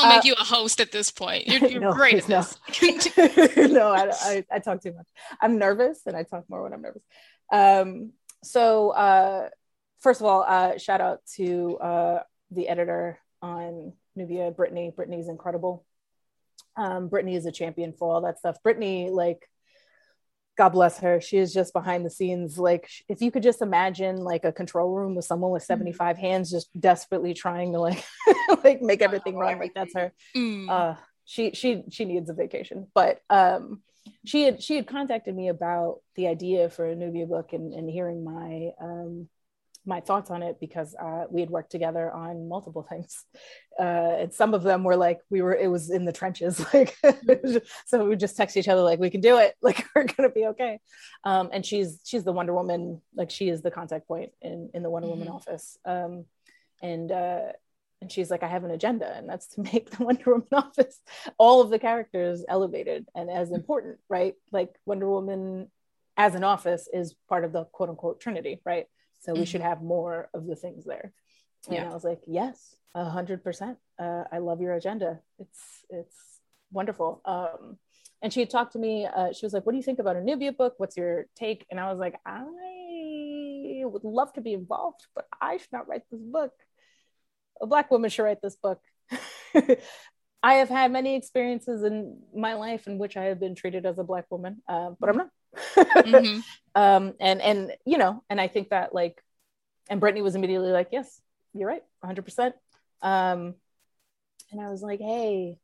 gonna 0.00 0.14
make 0.14 0.24
uh, 0.24 0.28
you 0.28 0.34
a 0.34 0.44
host 0.44 0.80
at 0.80 0.92
this 0.92 1.10
point. 1.10 1.46
You're, 1.46 1.68
you're 1.70 1.80
no, 1.80 1.92
great 1.92 2.16
at 2.16 2.28
no. 2.28 2.42
no, 3.66 3.88
I, 3.92 4.10
I, 4.10 4.44
I, 4.50 4.58
talk 4.58 4.82
too 4.82 4.92
much. 4.92 5.06
I'm 5.40 5.58
nervous, 5.58 6.00
and 6.06 6.16
I 6.16 6.22
talk 6.22 6.44
more 6.48 6.62
when 6.62 6.72
I'm 6.72 6.82
nervous. 6.82 7.02
Um, 7.52 8.12
so, 8.42 8.90
uh, 8.90 9.48
first 10.00 10.20
of 10.20 10.26
all, 10.26 10.44
uh, 10.46 10.78
shout 10.78 11.00
out 11.00 11.20
to 11.36 11.78
uh, 11.78 12.22
the 12.50 12.68
editor 12.68 13.18
on 13.42 13.92
Nubia, 14.16 14.50
Brittany. 14.50 14.92
Brittany's 14.94 15.28
incredible. 15.28 15.84
Um, 16.76 17.08
Brittany 17.08 17.34
is 17.34 17.46
a 17.46 17.52
champion 17.52 17.92
for 17.92 18.14
all 18.14 18.20
that 18.22 18.38
stuff. 18.38 18.62
Brittany, 18.62 19.10
like, 19.10 19.48
God 20.58 20.70
bless 20.70 20.98
her. 20.98 21.20
She 21.20 21.38
is 21.38 21.54
just 21.54 21.72
behind 21.72 22.04
the 22.04 22.10
scenes. 22.10 22.58
Like, 22.58 22.90
if 23.08 23.22
you 23.22 23.30
could 23.30 23.44
just 23.44 23.62
imagine 23.62 24.16
like 24.16 24.44
a 24.44 24.50
control 24.50 24.92
room 24.92 25.14
with 25.14 25.24
someone 25.24 25.52
with 25.52 25.62
mm. 25.62 25.66
75 25.66 26.16
mm. 26.16 26.20
hands 26.20 26.50
just 26.50 26.68
desperately 26.78 27.32
trying 27.32 27.72
to 27.72 27.78
like 27.78 28.04
like 28.64 28.82
make 28.82 29.00
everything 29.00 29.36
run, 29.36 29.60
like 29.60 29.72
that's 29.72 29.94
her. 29.94 30.12
Mm. 30.36 30.68
Uh, 30.68 30.96
she 31.24 31.52
she 31.52 31.84
she 31.90 32.04
needs 32.04 32.28
a 32.28 32.34
vacation. 32.34 32.88
But 32.92 33.20
um, 33.30 33.82
she 34.26 34.42
had 34.42 34.60
she 34.60 34.74
had 34.74 34.88
contacted 34.88 35.36
me 35.36 35.48
about 35.48 36.00
the 36.16 36.26
idea 36.26 36.68
for 36.70 36.86
a 36.86 36.96
Nubia 36.96 37.26
book 37.26 37.52
and, 37.52 37.72
and 37.72 37.88
hearing 37.88 38.24
my 38.24 38.70
um, 38.80 39.28
my 39.88 40.00
thoughts 40.00 40.30
on 40.30 40.42
it 40.42 40.60
because 40.60 40.94
uh, 40.94 41.24
we 41.30 41.40
had 41.40 41.50
worked 41.50 41.72
together 41.72 42.10
on 42.12 42.48
multiple 42.48 42.86
things. 42.88 43.24
Uh, 43.78 44.16
and 44.20 44.32
some 44.32 44.54
of 44.54 44.62
them 44.62 44.84
were 44.84 44.96
like 44.96 45.20
we 45.30 45.40
were 45.40 45.54
it 45.54 45.68
was 45.68 45.90
in 45.90 46.04
the 46.04 46.12
trenches 46.12 46.64
like 46.74 46.96
so 47.86 48.02
we 48.02 48.08
would 48.08 48.20
just 48.20 48.36
text 48.36 48.56
each 48.56 48.68
other 48.68 48.82
like 48.82 49.00
we 49.00 49.10
can 49.10 49.20
do 49.20 49.38
it. 49.38 49.54
Like 49.62 49.84
we're 49.94 50.04
gonna 50.04 50.30
be 50.30 50.46
okay. 50.46 50.80
Um, 51.24 51.50
and 51.52 51.64
she's 51.64 52.00
she's 52.04 52.24
the 52.24 52.32
wonder 52.32 52.54
woman 52.54 53.02
like 53.14 53.30
she 53.30 53.48
is 53.48 53.60
the 53.62 53.70
contact 53.70 54.06
point 54.08 54.32
in 54.40 54.70
in 54.72 54.82
the 54.82 54.90
wonder 54.90 55.08
mm-hmm. 55.08 55.18
woman 55.18 55.34
office. 55.34 55.78
Um, 55.84 56.24
and 56.80 57.10
uh, 57.10 57.52
and 58.00 58.12
she's 58.12 58.30
like 58.30 58.42
i 58.42 58.48
have 58.48 58.64
an 58.64 58.70
agenda 58.70 59.12
and 59.16 59.28
that's 59.28 59.48
to 59.48 59.60
make 59.72 59.90
the 59.90 60.04
wonder 60.04 60.30
woman 60.30 60.46
office 60.52 61.00
all 61.36 61.60
of 61.60 61.70
the 61.70 61.78
characters 61.78 62.44
elevated 62.48 63.06
and 63.14 63.30
as 63.30 63.50
important 63.50 63.98
right? 64.08 64.34
Like 64.52 64.74
wonder 64.86 65.08
woman 65.08 65.68
as 66.16 66.34
an 66.34 66.44
office 66.44 66.88
is 66.92 67.14
part 67.28 67.44
of 67.44 67.52
the 67.52 67.64
quote 67.64 67.88
unquote 67.88 68.20
trinity 68.20 68.60
right 68.64 68.86
so 69.20 69.34
we 69.34 69.44
should 69.44 69.60
mm-hmm. 69.60 69.70
have 69.70 69.82
more 69.82 70.28
of 70.34 70.46
the 70.46 70.56
things 70.56 70.84
there. 70.84 71.12
And 71.66 71.76
yeah. 71.76 71.90
I 71.90 71.94
was 71.94 72.04
like, 72.04 72.20
yes, 72.26 72.76
a 72.94 73.04
hundred 73.04 73.42
percent. 73.42 73.78
Uh, 73.98 74.24
I 74.30 74.38
love 74.38 74.60
your 74.60 74.74
agenda. 74.74 75.20
It's, 75.38 75.60
it's 75.90 76.16
wonderful. 76.70 77.20
Um, 77.24 77.78
and 78.22 78.32
she 78.32 78.40
had 78.40 78.50
talked 78.50 78.72
to 78.72 78.78
me. 78.78 79.06
Uh, 79.06 79.32
she 79.32 79.46
was 79.46 79.52
like, 79.52 79.64
what 79.64 79.72
do 79.72 79.78
you 79.78 79.82
think 79.82 79.98
about 79.98 80.16
a 80.16 80.22
Nubia 80.22 80.52
book? 80.52 80.74
What's 80.78 80.96
your 80.96 81.26
take? 81.36 81.66
And 81.70 81.78
I 81.78 81.90
was 81.90 81.98
like, 81.98 82.16
I 82.26 82.42
would 83.84 84.04
love 84.04 84.32
to 84.34 84.40
be 84.40 84.54
involved, 84.54 85.06
but 85.14 85.26
I 85.40 85.56
should 85.56 85.72
not 85.72 85.88
write 85.88 86.02
this 86.10 86.20
book. 86.20 86.52
A 87.60 87.66
black 87.66 87.90
woman 87.90 88.10
should 88.10 88.24
write 88.24 88.42
this 88.42 88.56
book. 88.56 88.80
I 90.42 90.54
have 90.54 90.68
had 90.68 90.92
many 90.92 91.16
experiences 91.16 91.82
in 91.82 92.20
my 92.34 92.54
life 92.54 92.86
in 92.86 92.98
which 92.98 93.16
I 93.16 93.24
have 93.24 93.40
been 93.40 93.54
treated 93.54 93.86
as 93.86 93.98
a 93.98 94.04
black 94.04 94.26
woman, 94.30 94.62
uh, 94.68 94.90
but 94.98 95.08
I'm 95.08 95.16
not 95.16 95.30
mm-hmm. 95.56 96.40
um, 96.74 97.14
and 97.20 97.40
and 97.40 97.72
you 97.84 97.98
know, 97.98 98.22
and 98.28 98.40
I 98.40 98.48
think 98.48 98.70
that 98.70 98.94
like, 98.94 99.22
and 99.88 100.00
Brittany 100.00 100.22
was 100.22 100.34
immediately 100.34 100.70
like, 100.70 100.88
"Yes, 100.92 101.20
you're 101.54 101.68
right, 101.68 101.82
100." 102.00 102.20
Um, 102.20 102.24
percent 102.24 102.54
And 103.02 104.60
I 104.60 104.70
was 104.70 104.82
like, 104.82 105.00
"Hey, 105.00 105.58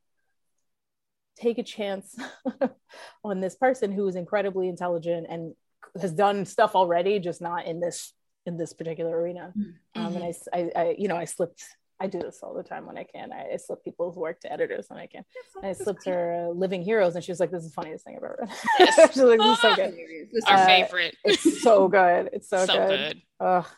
take 1.37 1.59
a 1.59 1.63
chance 1.63 2.17
on 3.25 3.41
this 3.41 3.55
person 3.55 3.93
who 3.93 4.07
is 4.09 4.17
incredibly 4.17 4.69
intelligent 4.69 5.27
and 5.29 5.55
has 6.01 6.13
done 6.13 6.45
stuff 6.45 6.75
already, 6.75 7.19
just 7.19 7.41
not 7.41 7.67
in 7.67 7.81
this 7.81 8.13
in 8.47 8.57
this 8.57 8.73
particular 8.73 9.17
arena." 9.17 9.53
Mm-hmm. 9.57 10.01
Um, 10.01 10.17
and 10.17 10.25
I, 10.25 10.35
I, 10.53 10.71
I, 10.77 10.97
you 10.99 11.09
know, 11.09 11.17
I 11.17 11.25
slipped 11.25 11.65
I 12.05 12.07
do 12.07 12.19
this 12.19 12.41
all 12.43 12.53
the 12.53 12.63
time 12.63 12.85
when 12.85 12.99
I 12.99 13.05
can. 13.05 13.33
I, 13.33 13.55
I 13.55 13.57
slip 13.57 13.83
people's 13.83 14.15
work 14.15 14.41
to 14.41 14.53
editors 14.53 14.87
when 14.89 14.99
I 14.99 15.07
can. 15.07 15.25
I 15.63 15.73
slipped 15.73 16.05
her 16.05 16.49
uh, 16.49 16.53
Living 16.53 16.83
Heroes, 16.83 17.15
and 17.15 17.25
she 17.25 17.33
was 17.33 17.41
like, 17.41 17.51
"This 17.51 17.65
is 17.65 17.71
the 17.71 17.75
funniest 17.75 18.05
thing 18.05 18.17
I've 18.17 18.23
ever 18.23 18.39
read." 18.41 18.51
Yes. 18.79 19.15
She's 19.15 19.23
like, 19.23 19.39
"This 19.39 19.57
is 19.57 19.61
so 19.63 19.75
good." 19.75 20.29
Our 20.47 20.57
uh, 20.57 20.67
favorite. 20.67 21.17
it's 21.25 21.63
so 21.63 21.89
good. 22.01 22.31
It's 22.35 22.49
so, 22.51 22.67
so 22.67 22.75
good. 22.75 22.89
good. 23.15 23.23
Oh, 23.41 23.73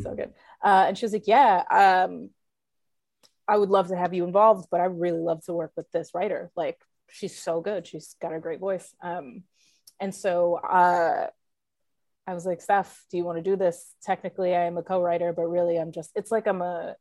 so 0.00 0.14
good. 0.14 0.32
Uh, 0.62 0.84
and 0.86 0.96
she 0.96 1.04
was 1.04 1.12
like, 1.12 1.26
"Yeah, 1.26 1.64
um, 1.68 2.30
I 3.48 3.56
would 3.56 3.70
love 3.70 3.88
to 3.88 3.96
have 3.96 4.14
you 4.14 4.24
involved, 4.24 4.68
but 4.70 4.80
I 4.80 4.84
really 4.84 5.18
love 5.18 5.44
to 5.46 5.52
work 5.52 5.72
with 5.76 5.90
this 5.90 6.10
writer. 6.14 6.52
Like, 6.54 6.78
she's 7.10 7.36
so 7.36 7.60
good. 7.60 7.88
She's 7.88 8.14
got 8.22 8.32
a 8.32 8.38
great 8.38 8.60
voice." 8.60 8.94
Um, 9.02 9.42
and 9.98 10.14
so 10.14 10.54
uh, 10.54 11.26
I 12.24 12.34
was 12.34 12.46
like, 12.46 12.60
Steph, 12.60 13.04
do 13.10 13.16
you 13.16 13.24
want 13.24 13.38
to 13.38 13.42
do 13.42 13.56
this? 13.56 13.94
Technically, 14.02 14.54
I 14.54 14.66
am 14.66 14.78
a 14.78 14.82
co-writer, 14.84 15.32
but 15.32 15.46
really, 15.46 15.76
I'm 15.76 15.90
just. 15.90 16.12
It's 16.14 16.30
like 16.30 16.46
I'm 16.46 16.62
a 16.62 16.94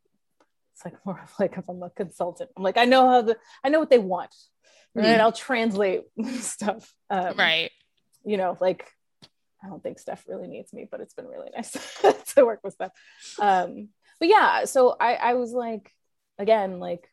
it's 0.74 0.86
like 0.86 0.96
more 1.06 1.20
of 1.22 1.32
like 1.40 1.58
if 1.58 1.68
I'm 1.70 1.82
a 1.84 1.90
consultant. 1.90 2.50
I'm 2.58 2.64
like, 2.64 2.78
I 2.78 2.86
know 2.86 3.08
how 3.08 3.22
the 3.22 3.38
I 3.64 3.70
know 3.70 3.80
what 3.80 3.90
they 3.90 4.00
want. 4.00 4.34
Mm. 4.98 5.06
And 5.06 5.22
I'll 5.22 5.32
translate 5.32 6.04
stuff. 6.40 6.94
Um, 7.10 7.36
right. 7.38 7.72
You 8.26 8.38
know, 8.38 8.58
like 8.60 8.88
I 9.64 9.70
don't 9.70 9.82
think 9.82 10.00
Steph 10.00 10.26
really 10.28 10.48
needs 10.48 10.74
me, 10.74 10.88
but 10.90 11.00
it's 11.00 11.14
been 11.14 11.28
really 11.28 11.50
nice 11.56 11.72
to 12.36 12.46
work 12.46 12.60
with 12.64 12.74
Steph. 12.74 12.92
Um, 13.40 13.90
but 14.20 14.28
yeah, 14.28 14.66
so 14.66 14.96
I, 15.00 15.14
I 15.16 15.34
was 15.36 15.52
like, 15.52 15.92
again, 16.38 16.80
like, 16.80 17.08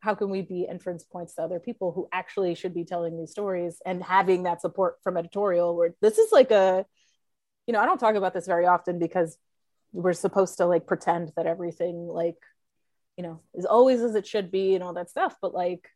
how 0.00 0.14
can 0.14 0.30
we 0.30 0.42
be 0.42 0.66
inference 0.70 1.02
points 1.02 1.34
to 1.34 1.42
other 1.42 1.58
people 1.58 1.90
who 1.90 2.08
actually 2.12 2.54
should 2.54 2.74
be 2.74 2.84
telling 2.84 3.18
these 3.18 3.32
stories 3.32 3.82
and 3.84 4.02
having 4.02 4.44
that 4.44 4.60
support 4.60 4.96
from 5.02 5.16
editorial 5.16 5.76
where 5.76 5.94
this 6.00 6.18
is 6.18 6.30
like 6.30 6.52
a, 6.52 6.86
you 7.66 7.72
know, 7.72 7.80
I 7.80 7.86
don't 7.86 7.98
talk 7.98 8.14
about 8.14 8.32
this 8.32 8.46
very 8.46 8.66
often 8.66 9.00
because 9.00 9.36
we're 9.92 10.12
supposed 10.12 10.58
to 10.58 10.66
like 10.66 10.86
pretend 10.86 11.32
that 11.36 11.46
everything 11.46 12.06
like 12.06 12.36
you 13.18 13.24
know 13.24 13.40
is 13.52 13.66
always 13.66 14.00
as 14.00 14.14
it 14.14 14.26
should 14.26 14.50
be 14.50 14.74
and 14.74 14.82
all 14.82 14.94
that 14.94 15.10
stuff. 15.10 15.36
But 15.42 15.52
like 15.52 15.90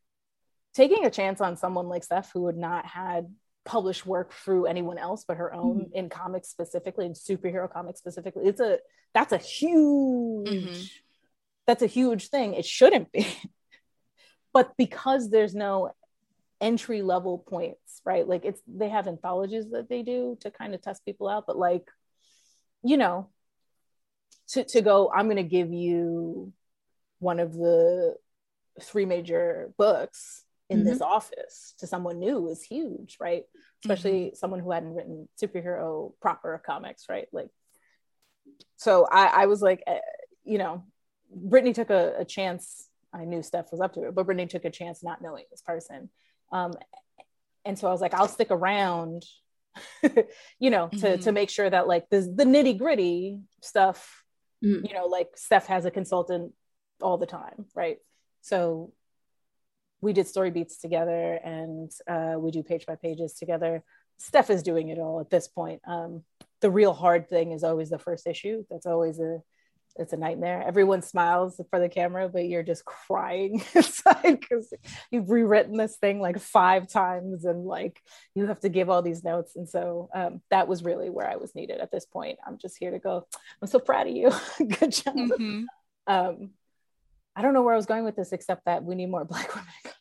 taking 0.75 1.07
a 1.07 1.11
chance 1.11 1.41
on 1.41 1.57
someone 1.57 1.89
like 1.89 2.05
steph 2.05 2.33
who 2.33 2.47
had 2.47 2.57
not 2.57 2.85
had 2.85 3.33
published 3.65 4.05
work 4.05 4.33
through 4.33 4.67
anyone 4.67 4.99
else 4.99 5.25
but 5.27 5.37
her 5.37 5.55
own 5.55 5.83
mm-hmm. 5.83 5.95
in 5.95 6.09
comics 6.09 6.49
specifically 6.49 7.07
in 7.07 7.13
superhero 7.13 7.73
comics 7.73 8.01
specifically 8.01 8.49
it's 8.49 8.61
a 8.61 8.79
that's 9.15 9.33
a 9.33 9.39
huge 9.39 10.49
mm-hmm. 10.49 10.83
that's 11.67 11.83
a 11.83 11.87
huge 11.87 12.29
thing. 12.29 12.55
It 12.55 12.67
shouldn't 12.67 13.11
be. 13.13 13.27
But 14.55 14.77
because 14.77 15.31
there's 15.31 15.55
no 15.55 15.93
entry 16.61 17.01
level 17.01 17.39
points 17.39 18.03
right? 18.05 18.29
Like 18.29 18.45
it's 18.45 18.61
they 18.67 18.91
have 18.91 19.09
anthologies 19.09 19.71
that 19.71 19.89
they 19.89 20.03
do 20.03 20.37
to 20.41 20.51
kind 20.51 20.75
of 20.75 20.83
test 20.83 21.07
people 21.07 21.27
out. 21.27 21.47
But 21.47 21.57
like 21.57 21.89
you 22.83 22.97
know 22.97 23.29
to, 24.49 24.65
to 24.65 24.81
go 24.81 25.11
i'm 25.15 25.27
going 25.27 25.37
to 25.37 25.43
give 25.43 25.73
you 25.73 26.53
one 27.23 27.41
of 27.41 27.53
the 27.53 28.17
three 28.81 29.07
major 29.07 29.73
books 29.79 30.45
in 30.69 30.79
mm-hmm. 30.79 30.89
this 30.89 31.01
office 31.01 31.75
to 31.79 31.87
someone 31.87 32.19
new 32.19 32.49
is 32.49 32.63
huge, 32.63 33.17
right? 33.21 33.45
Especially 33.85 34.27
mm-hmm. 34.27 34.37
someone 34.37 34.61
who 34.61 34.71
hadn't 34.71 34.95
written 34.95 35.29
superhero 35.41 36.13
proper 36.21 36.61
comics, 36.65 37.07
right? 37.09 37.27
Like 37.33 37.51
so 38.77 39.07
I, 39.11 39.43
I 39.43 39.47
was 39.47 39.63
like, 39.63 39.83
uh, 39.87 39.95
you 40.45 40.59
know, 40.59 40.85
Brittany 41.35 41.73
took 41.73 41.91
a, 41.91 42.15
a, 42.19 42.25
chance. 42.25 42.89
I 43.15 43.25
knew 43.25 43.43
Steph 43.43 43.71
was 43.71 43.81
up 43.81 43.95
to 43.95 44.09
it, 44.09 44.15
but 44.15 44.27
Brittany 44.27 44.49
took 44.49 44.65
a 44.65 44.71
chance 44.71 45.05
not 45.05 45.23
knowing 45.23 45.45
this 45.51 45.63
person. 45.63 46.11
Um, 46.51 46.73
and 47.65 47.79
so 47.79 47.87
I 47.89 47.93
was 47.93 48.01
like, 48.01 48.15
I'll 48.15 48.29
stick 48.29 48.49
around, 48.51 49.25
you 50.59 50.71
know, 50.71 50.89
to, 50.89 50.97
mm-hmm. 50.97 51.23
to 51.23 51.33
make 51.33 51.51
sure 51.51 51.69
that 51.69 51.87
like 51.87 52.09
the, 52.11 52.21
the 52.21 52.45
nitty 52.45 52.79
gritty 52.79 53.39
stuff, 53.63 54.25
mm-hmm. 54.65 54.85
you 54.85 54.95
know, 54.95 55.07
like 55.07 55.29
Steph 55.37 55.67
has 55.67 55.85
a 55.85 55.91
consultant 55.91 56.53
all 57.03 57.19
the 57.19 57.27
time. 57.27 57.67
Right. 57.75 57.99
So 58.41 58.93
we 60.01 60.13
did 60.13 60.27
story 60.27 60.51
beats 60.51 60.79
together 60.79 61.35
and 61.35 61.91
uh, 62.09 62.35
we 62.39 62.51
do 62.51 62.63
page 62.63 62.87
by 62.87 62.97
pages 62.97 63.35
together. 63.35 63.85
Steph 64.19 64.51
is 64.51 64.63
doing 64.63 64.89
it 64.89 64.99
all 64.99 65.21
at 65.21 65.31
this 65.31 65.49
point. 65.49 65.81
Um, 65.87 66.25
the 66.61 66.71
real 66.71 66.93
hard 66.93 67.29
thing 67.29 67.53
is 67.53 67.65
always 67.65 67.91
the 67.91 67.99
first 67.99 68.27
issue. 68.27 68.65
That's 68.71 68.87
always 68.87 69.19
a 69.19 69.43
it's 69.97 70.13
a 70.13 70.17
nightmare. 70.17 70.63
Everyone 70.67 71.03
smiles 71.03 71.61
for 71.71 71.79
the 71.79 71.89
camera, 71.89 72.29
but 72.29 72.47
you're 72.47 72.63
just 72.63 72.85
crying 72.85 73.63
inside 73.75 74.41
because 74.41 74.73
you've 75.11 75.31
rewritten 75.31 75.77
this 75.77 75.97
thing 75.97 76.21
like 76.21 76.39
five 76.39 76.89
times 76.89 77.45
and 77.45 77.67
like 77.67 78.01
you 78.35 78.47
have 78.47 78.61
to 78.61 78.69
give 78.69 78.89
all 78.89 79.03
these 79.03 79.25
notes. 79.25 79.57
And 79.57 79.69
so 79.69 80.09
um, 80.15 80.41
that 80.51 80.69
was 80.69 80.83
really 80.83 81.11
where 81.11 81.29
I 81.29 81.37
was 81.37 81.55
needed 81.55 81.81
at 81.81 81.91
this 81.91 82.07
point. 82.07 82.39
I'm 82.47 82.59
just 82.59 82.79
here 82.79 82.91
to 82.91 82.99
go. 82.99 83.27
I'm 83.61 83.69
so 83.69 83.79
proud 83.79 84.07
of 84.07 84.17
you. 84.17 84.31
Good 84.59 84.93
job. 84.93 85.17
Mm-hmm. 85.17 85.65
Um, 86.07 86.51
I 87.35 87.43
don't 87.43 87.55
know 87.55 87.63
where 87.63 87.75
I 87.75 87.77
was 87.77 87.87
going 87.87 88.05
with 88.05 88.17
this 88.17 88.33
except 88.33 88.65
that 88.67 88.85
we 88.85 88.95
need 88.95 89.11
more 89.11 89.25
black 89.27 89.55
women 89.55 89.95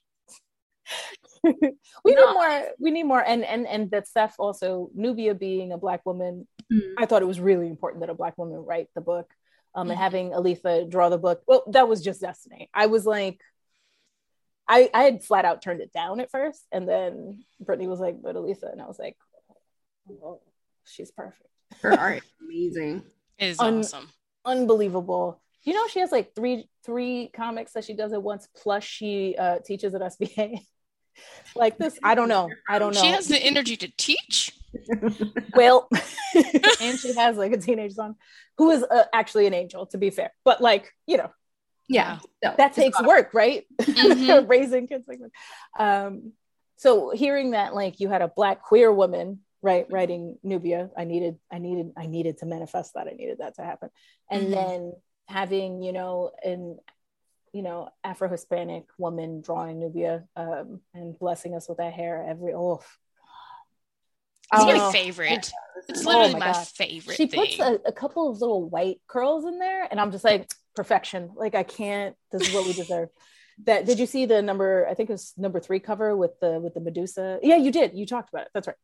we 1.44 2.13
no. 2.13 2.28
need 2.28 2.34
more 2.34 2.63
we 2.80 2.91
need 2.91 3.04
more. 3.04 3.22
And 3.22 3.44
and 3.44 3.67
and 3.67 3.91
that 3.91 4.08
Steph 4.08 4.36
also 4.38 4.89
Nubia 4.94 5.34
being 5.34 5.72
a 5.72 5.78
black 5.78 6.06
woman 6.06 6.48
mm. 6.72 6.94
I 6.98 7.06
thought 7.06 7.22
it 7.22 7.28
was 7.28 7.39
really 7.39 7.67
important 7.67 8.02
that 8.02 8.10
a 8.10 8.15
black 8.15 8.38
woman 8.38 8.58
write 8.58 8.89
the 8.96 9.02
book 9.02 9.32
um 9.74 9.88
mm. 9.88 9.91
and 9.91 10.00
having 10.00 10.34
Alitha 10.34 10.86
draw 10.89 11.10
the 11.10 11.17
book. 11.17 11.41
Well 11.48 11.63
that 11.72 11.88
was 11.88 12.04
just 12.04 12.22
destiny. 12.22 12.70
I 12.74 12.88
was 12.88 13.06
like 13.06 13.41
I 14.67 14.89
I 14.94 15.04
had 15.04 15.24
flat 15.24 15.46
out 15.46 15.62
turned 15.62 15.82
it 15.82 15.91
down 15.91 16.20
at 16.20 16.32
first 16.32 16.63
and 16.72 16.88
then 16.88 17.44
Brittany 17.60 17.88
was 17.88 18.00
like 18.00 18.22
but 18.22 18.36
Alitha 18.36 18.70
and 18.72 18.82
I 18.82 18.86
was 18.86 19.00
like 19.00 19.17
oh, 20.24 20.41
she's 20.86 21.12
perfect. 21.12 21.50
Her 21.82 21.98
art 21.98 22.24
amazing. 22.41 23.04
Is 23.39 23.60
Un- 23.60 23.80
awesome. 23.80 24.10
unbelievable 24.46 25.41
you 25.63 25.74
know 25.74 25.88
she 25.88 26.00
has 26.00 26.12
like 26.12 26.36
three 26.36 26.69
three 26.86 27.30
comics 27.36 27.74
that 27.74 27.84
she 27.84 27.93
does 27.93 28.13
at 28.13 28.21
once 28.21 28.47
plus 28.56 28.84
she 28.84 29.36
uh, 29.38 29.60
teaches 29.65 29.93
at 29.93 30.02
sva 30.02 30.60
like 31.56 31.78
this 31.78 32.00
i 32.04 32.15
don't 32.15 32.30
know. 32.30 32.50
I 32.67 32.80
don't 32.80 32.93
know. 32.95 33.02
she 33.02 33.08
has 33.08 33.28
the 33.28 33.38
energy 33.38 33.78
to 33.78 33.91
teach? 33.97 34.54
Well 35.54 35.89
and 36.82 36.97
she 36.97 37.13
has 37.15 37.36
like 37.36 37.52
a 37.52 37.58
teenage 37.58 37.93
son 37.93 38.15
who 38.58 38.71
is 38.71 38.84
uh, 38.84 39.04
actually 39.13 39.47
an 39.47 39.54
angel 39.54 39.86
to 39.88 39.97
be 39.97 40.10
fair. 40.10 40.32
But 40.45 40.62
like 40.62 40.93
you 41.06 41.17
know. 41.17 41.30
Yeah. 41.89 42.19
No, 42.41 42.56
that 42.58 42.74
takes 42.74 43.02
work 43.02 43.34
right? 43.34 43.65
Mm-hmm. 43.82 44.47
raising 44.47 44.88
kids 44.88 45.08
like 45.10 45.19
that. 45.19 46.06
Um 46.06 46.32
so 46.78 47.12
hearing 47.12 47.52
that 47.52 47.76
like 47.76 48.00
you 48.00 48.08
had 48.08 48.21
a 48.21 48.30
black 48.30 48.62
queer 48.63 48.91
woman 48.91 49.39
right 49.62 49.86
writing 49.91 50.38
nubia 50.43 50.89
i 50.97 51.04
needed 51.04 51.38
i 51.52 51.60
needed 51.60 51.91
i 51.95 52.08
needed 52.08 52.38
to 52.39 52.45
manifest 52.45 52.93
that. 52.95 53.08
I 53.08 53.12
needed 53.12 53.39
that 53.39 53.56
to 53.56 53.63
happen. 53.63 53.89
And 54.30 54.43
mm-hmm. 54.43 54.52
then 54.52 54.93
having 55.32 55.82
you 55.82 55.94
know 55.94 56.32
an 56.44 56.78
you 57.54 57.62
know 57.63 57.89
afro 58.04 58.30
hispanic 58.30 58.86
woman 58.98 59.41
drawing 59.41 59.80
nubia 59.80 60.24
um, 60.36 60.80
and 60.94 61.17
blessing 61.17 61.56
us 61.56 61.67
with 61.67 61.80
that 61.80 61.94
hair 61.94 62.26
every 62.28 62.54
oh 62.54 62.82
it's 64.54 64.65
my 64.65 64.91
favorite. 64.91 65.52
It's 65.88 66.06
literally 66.06 66.36
oh 66.36 66.39
my, 66.39 66.52
my 66.52 66.63
favorite. 66.63 67.15
She 67.15 67.28
thing. 67.28 67.39
puts 67.39 67.60
a, 67.60 67.80
a, 67.86 67.91
couple 67.91 68.30
of 68.30 68.39
little 68.39 68.70
white 68.70 69.00
curls 69.08 69.46
in 69.46 69.60
there, 69.60 69.88
and 69.89 70.00
I'm 70.00 70.12
just 70.12 70.24
like 70.24 70.50
perfection. 70.76 71.32
Like 71.36 71.56
I 71.56 71.63
can't. 71.63 72.15
This 72.32 72.48
is 72.48 72.54
what 72.54 72.65
we 72.65 72.74
deserve. 72.74 73.10
that 73.65 73.86
did 73.86 74.00
you 74.00 74.06
see 74.06 74.26
the 74.26 74.41
number? 74.41 74.88
I 74.89 74.94
think 74.94 75.10
it 75.10 75.13
was 75.13 75.34
number 75.38 75.60
three 75.60 75.80
cover 75.80 76.15
with 76.15 76.39
the 76.39 76.60
with 76.60 76.74
the 76.74 76.82
Medusa. 76.82 77.39
Yeah, 77.41 77.58
you 77.58 77.72
did. 77.72 77.94
You 77.94 78.06
talked 78.06 78.30
about 78.30 78.44
it. 78.44 78.50
That's 78.54 78.67
right. 78.67 78.76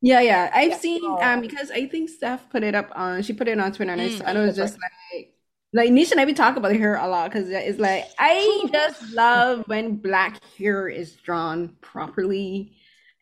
Yeah, 0.00 0.20
yeah. 0.20 0.50
I've 0.54 0.70
yeah. 0.70 0.78
seen 0.78 1.00
oh. 1.04 1.20
um 1.20 1.40
because 1.40 1.70
I 1.70 1.86
think 1.86 2.08
Steph 2.08 2.48
put 2.50 2.62
it 2.62 2.74
up 2.74 2.90
on. 2.94 3.22
She 3.22 3.32
put 3.32 3.48
it 3.48 3.58
on 3.58 3.72
Twitter, 3.72 3.92
and 3.92 4.00
mm, 4.00 4.24
I, 4.24 4.32
I 4.32 4.46
was 4.46 4.56
just 4.56 4.74
right. 4.74 5.18
like 5.18 5.34
like 5.76 5.90
Nisha 5.90 6.12
and 6.12 6.20
I 6.20 6.24
be 6.24 6.32
talking 6.32 6.56
about 6.56 6.74
her 6.74 6.94
a 6.96 7.06
lot 7.06 7.30
because 7.30 7.50
it's 7.50 7.78
like 7.78 8.06
I 8.18 8.66
just 8.72 9.12
love 9.12 9.62
when 9.66 9.96
black 9.96 10.42
hair 10.58 10.88
is 10.88 11.12
drawn 11.12 11.76
properly. 11.82 12.72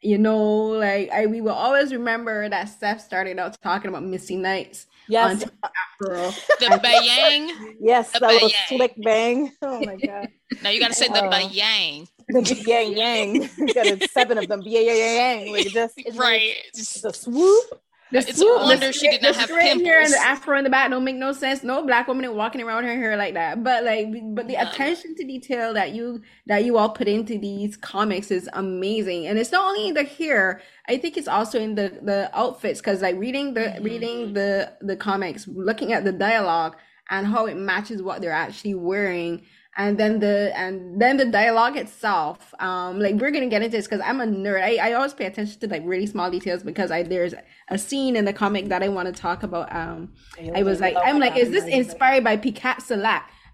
You 0.01 0.19
know, 0.19 0.67
like 0.69 1.11
I 1.11 1.27
we 1.27 1.41
will 1.41 1.51
always 1.51 1.93
remember 1.93 2.49
that 2.49 2.69
Steph 2.69 3.01
started 3.01 3.39
out 3.39 3.61
talking 3.61 3.89
about 3.89 4.05
Misty 4.05 4.37
Knights. 4.37 4.87
Yes, 5.09 5.45
Afro. 5.65 6.31
the 6.61 6.81
bayang. 6.83 7.51
Yes, 7.81 8.13
the 8.13 8.21
that 8.21 8.31
bayang. 8.31 8.35
little 8.35 8.51
slick 8.69 8.95
bang. 9.03 9.53
Oh 9.61 9.81
my 9.81 9.97
god! 10.07 10.29
now 10.63 10.71
you 10.71 10.79
gotta 10.79 10.95
say 10.95 11.09
the 11.09 11.25
uh, 11.25 11.31
bayang. 11.33 12.07
The 12.29 12.63
yang 12.67 12.97
yang. 12.97 13.51
you 13.59 13.75
got 13.75 14.11
seven 14.11 14.39
of 14.39 14.47
them. 14.47 14.63
Yang 14.63 14.85
yang 14.85 14.97
yang. 14.97 15.53
Like 15.53 15.67
just 15.69 15.99
right. 16.15 16.55
Just 16.75 17.05
a 17.05 17.13
swoop. 17.13 17.81
The 18.15 18.21
it's 18.21 18.41
a 18.41 18.45
wonder 18.47 18.93
she 18.93 19.11
did 19.11 19.23
not 19.23 19.35
have 19.35 19.49
pimples. 19.49 19.83
hair 19.83 20.01
and 20.01 20.13
the 20.13 20.21
afro 20.21 20.57
in 20.57 20.63
the 20.63 20.71
back 20.71 20.89
don't 20.89 21.03
make 21.03 21.17
no 21.17 21.33
sense. 21.33 21.65
No 21.65 21.85
black 21.85 22.07
woman 22.07 22.25
is 22.25 22.31
walking 22.31 22.63
around 22.63 22.85
her 22.85 22.95
hair 22.95 23.17
like 23.17 23.35
that. 23.35 23.65
But 23.65 23.83
like, 23.83 24.07
but 24.37 24.47
the 24.47 24.55
attention 24.55 25.17
to 25.17 25.25
detail 25.25 25.75
that 25.75 25.95
you 25.95 26.23
that 26.47 26.65
you 26.65 26.79
all 26.79 26.91
put 26.91 27.09
into 27.09 27.41
these 27.41 27.77
comics 27.77 28.31
is 28.31 28.49
amazing. 28.53 29.27
And 29.27 29.37
it's 29.37 29.51
not 29.51 29.67
only 29.67 29.91
the 29.91 30.05
hair. 30.05 30.63
I 30.89 30.97
think 30.97 31.17
it's 31.17 31.27
also 31.27 31.59
in 31.59 31.75
the 31.75 31.99
the 32.03 32.31
outfits 32.33 32.81
because 32.81 33.03
like 33.03 33.17
reading 33.17 33.55
the 33.55 33.63
mm-hmm. 33.63 33.85
reading 33.85 34.33
the 34.33 34.73
the 34.81 34.95
comics, 34.95 35.49
looking 35.49 35.93
at 35.93 36.05
the 36.05 36.13
dialogue 36.13 36.77
and 37.11 37.27
how 37.27 37.47
it 37.47 37.57
matches 37.57 38.01
what 38.01 38.21
they're 38.21 38.31
actually 38.31 38.77
wearing 38.77 39.45
and 39.77 39.99
then 39.99 40.21
the 40.21 40.53
and 40.57 41.01
then 41.01 41.17
the 41.17 41.25
dialogue 41.25 41.77
itself 41.77 42.55
um 42.61 43.01
like 43.01 43.15
we're 43.17 43.31
gonna 43.31 43.49
get 43.49 43.63
into 43.63 43.77
this 43.77 43.87
because 43.87 44.01
i'm 44.05 44.21
a 44.21 44.27
nerd. 44.27 44.63
I, 44.63 44.91
I 44.91 44.93
always 44.93 45.15
pay 45.15 45.27
attention 45.27 45.59
to 45.61 45.69
like 45.69 45.83
really 45.85 46.07
small 46.07 46.31
details 46.31 46.63
because 46.63 46.91
i 46.91 47.03
there's 47.03 47.35
a 47.69 47.79
scene 47.79 48.17
in 48.17 48.25
the 48.25 48.33
comic 48.33 48.69
that 48.69 48.83
i 48.83 48.89
want 48.89 49.15
to 49.15 49.21
talk 49.21 49.43
about 49.43 49.75
um 49.75 50.13
i 50.55 50.63
was 50.63 50.81
like 50.81 50.97
i'm 51.05 51.19
like 51.19 51.37
is 51.37 51.51
this 51.51 51.65
inspired 51.65 52.25
by 52.25 52.37
picasso? 52.37 52.95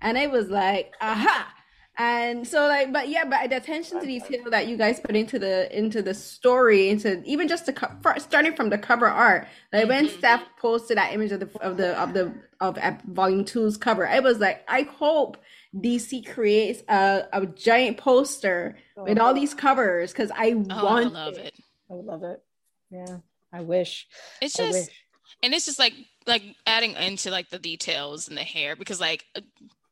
And 0.02 0.16
i 0.18 0.26
was 0.26 0.48
like 0.48 0.94
aha! 1.00 1.54
And 1.98 2.48
so 2.48 2.66
like 2.66 2.92
but 2.92 3.10
yeah 3.10 3.24
but 3.24 3.50
the 3.50 3.56
attention 3.56 4.00
to 4.00 4.06
detail 4.06 4.50
that 4.50 4.66
you 4.66 4.78
guys 4.78 5.00
put 5.00 5.14
into 5.14 5.38
the 5.38 5.76
into 5.76 6.00
the 6.00 6.14
story 6.14 6.88
into 6.88 7.22
even 7.26 7.46
just 7.46 7.66
the 7.66 7.74
co- 7.74 7.90
starting 8.16 8.54
from 8.54 8.70
the 8.70 8.78
cover 8.78 9.06
art 9.06 9.46
like 9.70 9.86
when 9.86 10.06
mm-hmm. 10.06 10.18
steph 10.18 10.42
posted 10.58 10.96
that 10.96 11.12
image 11.12 11.30
of 11.30 11.40
the 11.40 11.60
of 11.60 11.76
the 11.76 12.00
of 12.00 12.14
the 12.14 12.32
of 12.60 12.78
volume 13.02 13.44
two's 13.44 13.76
cover 13.76 14.08
i 14.08 14.18
was 14.18 14.38
like 14.38 14.64
i 14.66 14.80
hope 14.82 15.36
DC 15.74 16.26
creates 16.26 16.82
a, 16.88 17.24
a 17.32 17.46
giant 17.46 17.96
poster 17.96 18.76
oh, 18.96 19.04
with 19.04 19.18
all 19.18 19.34
these 19.34 19.54
covers 19.54 20.12
because 20.12 20.30
I 20.34 20.52
oh, 20.52 20.84
want 20.84 21.06
I 21.06 21.24
love 21.24 21.38
it. 21.38 21.46
it. 21.46 21.54
I 21.90 21.94
would 21.94 22.06
love 22.06 22.22
it. 22.24 22.42
Yeah, 22.90 23.18
I 23.52 23.60
wish. 23.60 24.08
It's 24.40 24.54
just, 24.54 24.72
wish. 24.72 25.04
and 25.42 25.54
it's 25.54 25.66
just 25.66 25.78
like 25.78 25.94
like 26.26 26.42
adding 26.66 26.94
into 26.94 27.30
like 27.30 27.50
the 27.50 27.58
details 27.58 28.28
and 28.28 28.36
the 28.36 28.42
hair 28.42 28.76
because 28.76 29.00
like 29.00 29.24
uh, 29.36 29.40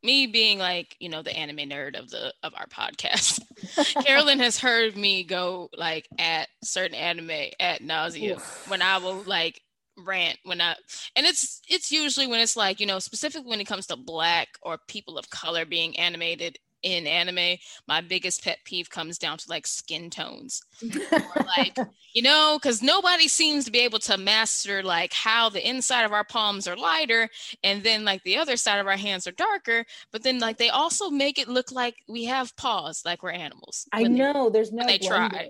me 0.03 0.27
being 0.27 0.59
like 0.59 0.95
you 0.99 1.09
know 1.09 1.21
the 1.21 1.35
anime 1.35 1.69
nerd 1.69 1.99
of 1.99 2.09
the 2.09 2.33
of 2.43 2.53
our 2.55 2.67
podcast 2.67 3.41
carolyn 4.05 4.39
has 4.39 4.57
heard 4.57 4.95
me 4.95 5.23
go 5.23 5.69
like 5.77 6.07
at 6.17 6.47
certain 6.63 6.95
anime 6.95 7.51
at 7.59 7.81
nausea 7.81 8.37
when 8.67 8.81
i 8.81 8.97
will 8.97 9.23
like 9.23 9.61
rant 10.05 10.37
when 10.43 10.61
I 10.61 10.75
and 11.15 11.25
it's 11.25 11.61
it's 11.69 11.91
usually 11.91 12.27
when 12.27 12.39
it's 12.39 12.57
like, 12.57 12.79
you 12.79 12.85
know, 12.85 12.99
specifically 12.99 13.49
when 13.49 13.61
it 13.61 13.65
comes 13.65 13.87
to 13.87 13.95
black 13.95 14.49
or 14.61 14.77
people 14.87 15.17
of 15.17 15.29
color 15.29 15.65
being 15.65 15.97
animated 15.97 16.57
in 16.83 17.07
anime, 17.07 17.57
my 17.87 18.01
biggest 18.01 18.43
pet 18.43 18.59
peeve 18.63 18.89
comes 18.89 19.17
down 19.17 19.37
to 19.37 19.49
like 19.49 19.67
skin 19.67 20.09
tones. 20.09 20.61
or 21.11 21.45
like, 21.57 21.77
you 22.13 22.21
know, 22.21 22.57
because 22.61 22.81
nobody 22.81 23.27
seems 23.27 23.65
to 23.65 23.71
be 23.71 23.79
able 23.79 23.99
to 23.99 24.17
master 24.17 24.81
like 24.81 25.13
how 25.13 25.49
the 25.49 25.67
inside 25.67 26.03
of 26.03 26.13
our 26.13 26.23
palms 26.23 26.67
are 26.67 26.77
lighter 26.77 27.29
and 27.63 27.83
then 27.83 28.05
like 28.05 28.23
the 28.23 28.37
other 28.37 28.57
side 28.57 28.79
of 28.79 28.87
our 28.87 28.97
hands 28.97 29.27
are 29.27 29.31
darker. 29.31 29.85
But 30.11 30.23
then 30.23 30.39
like 30.39 30.57
they 30.57 30.69
also 30.69 31.09
make 31.09 31.37
it 31.39 31.47
look 31.47 31.71
like 31.71 31.95
we 32.07 32.25
have 32.25 32.55
paws, 32.55 33.01
like 33.05 33.23
we're 33.23 33.31
animals. 33.31 33.85
I 33.91 34.03
know 34.03 34.49
there's 34.49 34.71
no 34.71 34.85
they 34.85 34.97
try. 34.97 35.49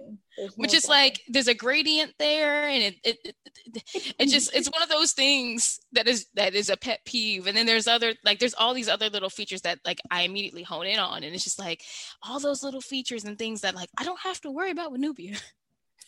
Which 0.56 0.74
is 0.74 0.88
like 0.88 1.22
there's 1.28 1.48
a 1.48 1.54
gradient 1.54 2.14
there, 2.20 2.68
and 2.70 2.84
it, 2.84 2.96
it, 3.04 3.18
it, 3.24 3.36
it, 3.74 4.14
it 4.20 4.26
just 4.28 4.54
it's 4.56 4.70
one 4.70 4.82
of 4.82 4.90
those 4.90 5.12
things 5.12 5.80
that 5.92 6.08
is 6.08 6.28
that 6.36 6.54
is 6.54 6.70
a 6.70 6.78
pet 6.78 7.00
peeve. 7.06 7.48
And 7.48 7.58
then 7.58 7.66
there's 7.66 7.88
other 7.88 8.14
like 8.24 8.40
there's 8.40 8.54
all 8.54 8.74
these 8.74 8.90
other 8.90 9.10
little 9.10 9.30
features 9.30 9.62
that 9.62 9.80
like 9.86 10.00
I 10.12 10.24
immediately 10.24 10.64
hone 10.64 10.86
in 10.86 11.00
on, 11.00 11.24
and 11.24 11.34
it's 11.34 11.44
just 11.44 11.60
like 11.60 11.84
all 12.24 12.40
those 12.40 12.64
little 12.64 12.82
features 12.82 13.26
and 13.26 13.38
things 13.38 13.62
that 13.62 13.76
like 13.76 13.90
I 13.98 14.04
don't 14.04 14.20
have 14.22 14.42
to 14.42 14.52
worry 14.52 14.72
about 14.72 14.92
with 14.92 15.02
Nubia. 15.02 15.38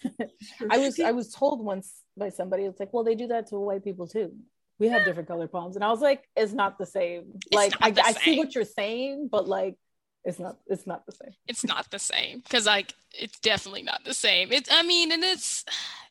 I 0.69 0.77
was 0.77 0.99
I 0.99 1.11
was 1.11 1.33
told 1.33 1.63
once 1.63 1.91
by 2.17 2.29
somebody, 2.29 2.63
it's 2.63 2.79
like, 2.79 2.93
well, 2.93 3.03
they 3.03 3.15
do 3.15 3.27
that 3.27 3.47
to 3.47 3.59
white 3.59 3.83
people 3.83 4.07
too. 4.07 4.31
We 4.79 4.89
have 4.89 5.05
different 5.05 5.27
color 5.27 5.47
palms, 5.47 5.75
and 5.75 5.85
I 5.85 5.89
was 5.89 6.01
like, 6.01 6.27
it's 6.35 6.53
not 6.53 6.77
the 6.77 6.87
same. 6.87 7.33
It's 7.35 7.53
like 7.53 7.73
I, 7.81 7.93
I 8.03 8.13
see 8.13 8.37
what 8.37 8.55
you're 8.55 8.63
saying, 8.65 9.29
but 9.31 9.47
like 9.47 9.75
it's 10.23 10.39
not 10.39 10.57
it's 10.67 10.87
not 10.87 11.05
the 11.05 11.11
same. 11.11 11.33
It's 11.47 11.63
not 11.63 11.89
the 11.89 11.99
same 11.99 12.39
because 12.39 12.65
like 12.65 12.93
it's 13.11 13.39
definitely 13.39 13.83
not 13.83 14.03
the 14.03 14.13
same. 14.13 14.51
It's 14.51 14.69
I 14.71 14.83
mean, 14.83 15.11
and 15.11 15.23
it's 15.23 15.65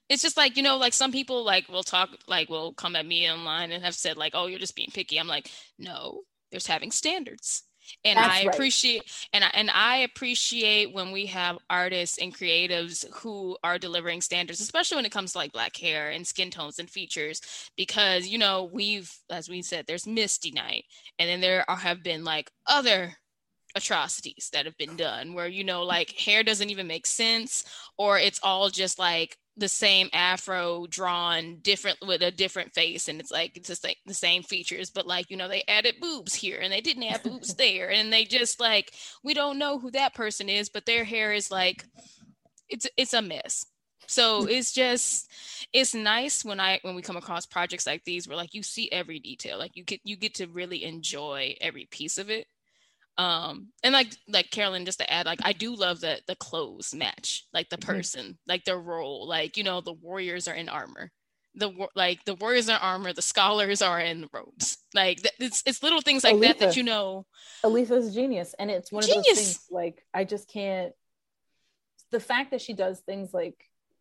it's 0.09 0.23
just 0.23 0.37
like 0.37 0.57
you 0.57 0.63
know 0.63 0.77
like 0.77 0.93
some 0.93 1.13
people 1.13 1.45
like 1.45 1.69
will 1.69 1.85
talk 1.85 2.11
like 2.27 2.51
will 2.51 2.73
come 2.75 2.97
at 2.97 3.07
me 3.07 3.31
online 3.31 3.71
and 3.71 3.83
have 3.85 3.95
said 3.95 4.17
like 4.17 4.33
oh 4.35 4.47
you're 4.47 4.59
just 4.59 4.75
being 4.75 4.91
picky 4.93 5.19
i'm 5.19 5.29
like 5.29 5.49
no 5.79 6.23
there's 6.51 6.67
having 6.67 6.91
standards 6.91 7.63
and 8.05 8.19
That's 8.19 8.29
I 8.29 8.47
right. 8.47 8.55
appreciate 8.55 9.03
and 9.33 9.45
I, 9.45 9.51
and 9.55 9.71
I 9.71 9.99
appreciate 9.99 10.93
when 10.93 11.13
we 11.13 11.27
have 11.27 11.59
artists 11.69 12.19
and 12.19 12.35
creatives 12.35 13.05
who 13.15 13.57
are 13.65 13.79
delivering 13.79 14.21
standards, 14.21 14.61
especially 14.61 14.97
when 14.97 15.07
it 15.07 15.13
comes 15.13 15.33
to 15.33 15.39
like 15.39 15.53
black 15.53 15.77
hair 15.77 16.11
and 16.11 16.27
skin 16.27 16.51
tones 16.51 16.79
and 16.79 16.89
features, 16.89 17.41
because 17.77 18.27
you 18.27 18.39
know 18.39 18.71
we've 18.73 19.13
as 19.31 19.49
we 19.49 19.63
said, 19.63 19.87
there's 19.87 20.07
Misty 20.07 20.51
Knight 20.53 20.85
and 21.19 21.29
then 21.29 21.41
there 21.41 21.69
are, 21.69 21.77
have 21.77 22.03
been 22.03 22.25
like 22.25 22.51
other 22.67 23.17
atrocities 23.75 24.51
that 24.53 24.67
have 24.67 24.77
been 24.77 24.97
done 24.97 25.35
where 25.35 25.47
you 25.47 25.65
know 25.65 25.83
like 25.83 26.11
hair 26.11 26.43
doesn't 26.43 26.71
even 26.71 26.87
make 26.87 27.07
sense 27.07 27.65
or 27.97 28.19
it's 28.19 28.41
all 28.43 28.69
just 28.69 28.99
like 28.99 29.37
the 29.57 29.69
same 29.69 30.09
afro 30.13 30.87
drawn 30.89 31.59
different 31.63 31.99
with 32.07 32.23
a 32.23 32.31
different 32.31 32.73
face 32.73 33.09
and 33.09 33.21
it's 33.21 33.31
like 33.31 33.57
it's 33.57 33.69
just 33.69 33.85
like 33.85 33.99
the 34.07 34.15
same 34.15 34.43
features 34.43 34.91
but 34.91 35.07
like 35.07 35.31
you 35.31 35.37
know 35.37 35.49
they 35.49 35.63
added 35.69 35.95
boobs 36.01 36.35
here 36.35 36.59
and 36.61 36.73
they 36.73 36.81
didn't 36.81 37.03
add 37.05 37.23
boobs 37.23 37.55
there 37.55 37.91
and 37.91 38.13
they 38.13 38.25
just 38.25 38.59
like 38.59 38.93
we 39.23 39.35
don't 39.35 39.59
know 39.59 39.79
who 39.79 39.91
that 39.91 40.15
person 40.15 40.49
is 40.49 40.69
but 40.69 40.87
their 40.87 41.05
hair 41.05 41.33
is 41.33 41.51
like 41.51 41.85
it's 42.71 42.87
it's 42.97 43.13
a 43.13 43.21
mess. 43.21 43.67
So 44.07 44.43
hmm. 44.43 44.49
it's 44.49 44.73
just 44.73 45.31
it's 45.73 45.95
nice 45.95 46.45
when 46.45 46.59
i 46.59 46.81
when 46.83 46.95
we 46.95 47.03
come 47.03 47.17
across 47.17 47.47
projects 47.47 47.87
like 47.87 48.03
these 48.05 48.27
where 48.27 48.37
like 48.37 48.55
you 48.55 48.63
see 48.63 48.91
every 48.91 49.19
detail 49.19 49.59
like 49.59 49.77
you 49.77 49.85
get 49.85 50.01
you 50.05 50.17
get 50.17 50.35
to 50.37 50.47
really 50.47 50.85
enjoy 50.85 51.55
every 51.61 51.87
piece 51.91 52.19
of 52.19 52.31
it 52.31 52.47
um 53.21 53.69
and 53.85 53.93
like 53.93 54.11
like 54.29 54.51
carolyn 54.51 54.87
just 54.87 54.99
to 54.99 55.13
add 55.13 55.27
like 55.27 55.41
i 55.43 55.53
do 55.53 55.75
love 55.75 56.01
the 56.01 56.19
the 56.27 56.37
clothes 56.37 56.95
match 56.95 57.47
like 57.53 57.69
the 57.69 57.77
mm-hmm. 57.77 57.93
person 57.93 58.25
mm-hmm. 58.25 58.49
like 58.49 58.65
the 58.65 58.77
role 58.77 59.29
like 59.29 59.57
you 59.59 59.63
know 59.63 59.83
the 59.83 59.93
warriors 59.93 60.49
are 60.49 60.55
in 60.55 60.69
armor 60.69 61.11
the 61.57 61.71
like 61.95 62.25
the 62.25 62.35
warriors 62.37 62.69
are 62.69 62.77
in 62.77 62.83
armor 62.83 63.13
the 63.13 63.21
scholars 63.21 63.83
are 63.83 64.01
in 64.01 64.27
robes 64.33 64.79
like 64.95 65.21
it's 65.39 65.63
it's 65.67 65.83
little 65.83 66.01
things 66.01 66.25
like 66.25 66.41
that 66.41 66.59
that 66.61 66.77
you 66.77 66.83
know 66.83 67.27
Alitha's 67.63 68.15
genius 68.15 68.55
and 68.59 68.71
it's 68.71 68.91
one 68.91 69.03
genius. 69.03 69.19
of 69.19 69.25
those 69.27 69.47
things 69.47 69.67
like 69.71 70.03
i 70.15 70.25
just 70.25 70.49
can't 70.49 70.93
the 72.13 72.21
fact 72.21 72.53
that 72.53 72.63
she 72.63 72.73
does 72.73 73.01
things 73.01 73.35
like 73.35 73.57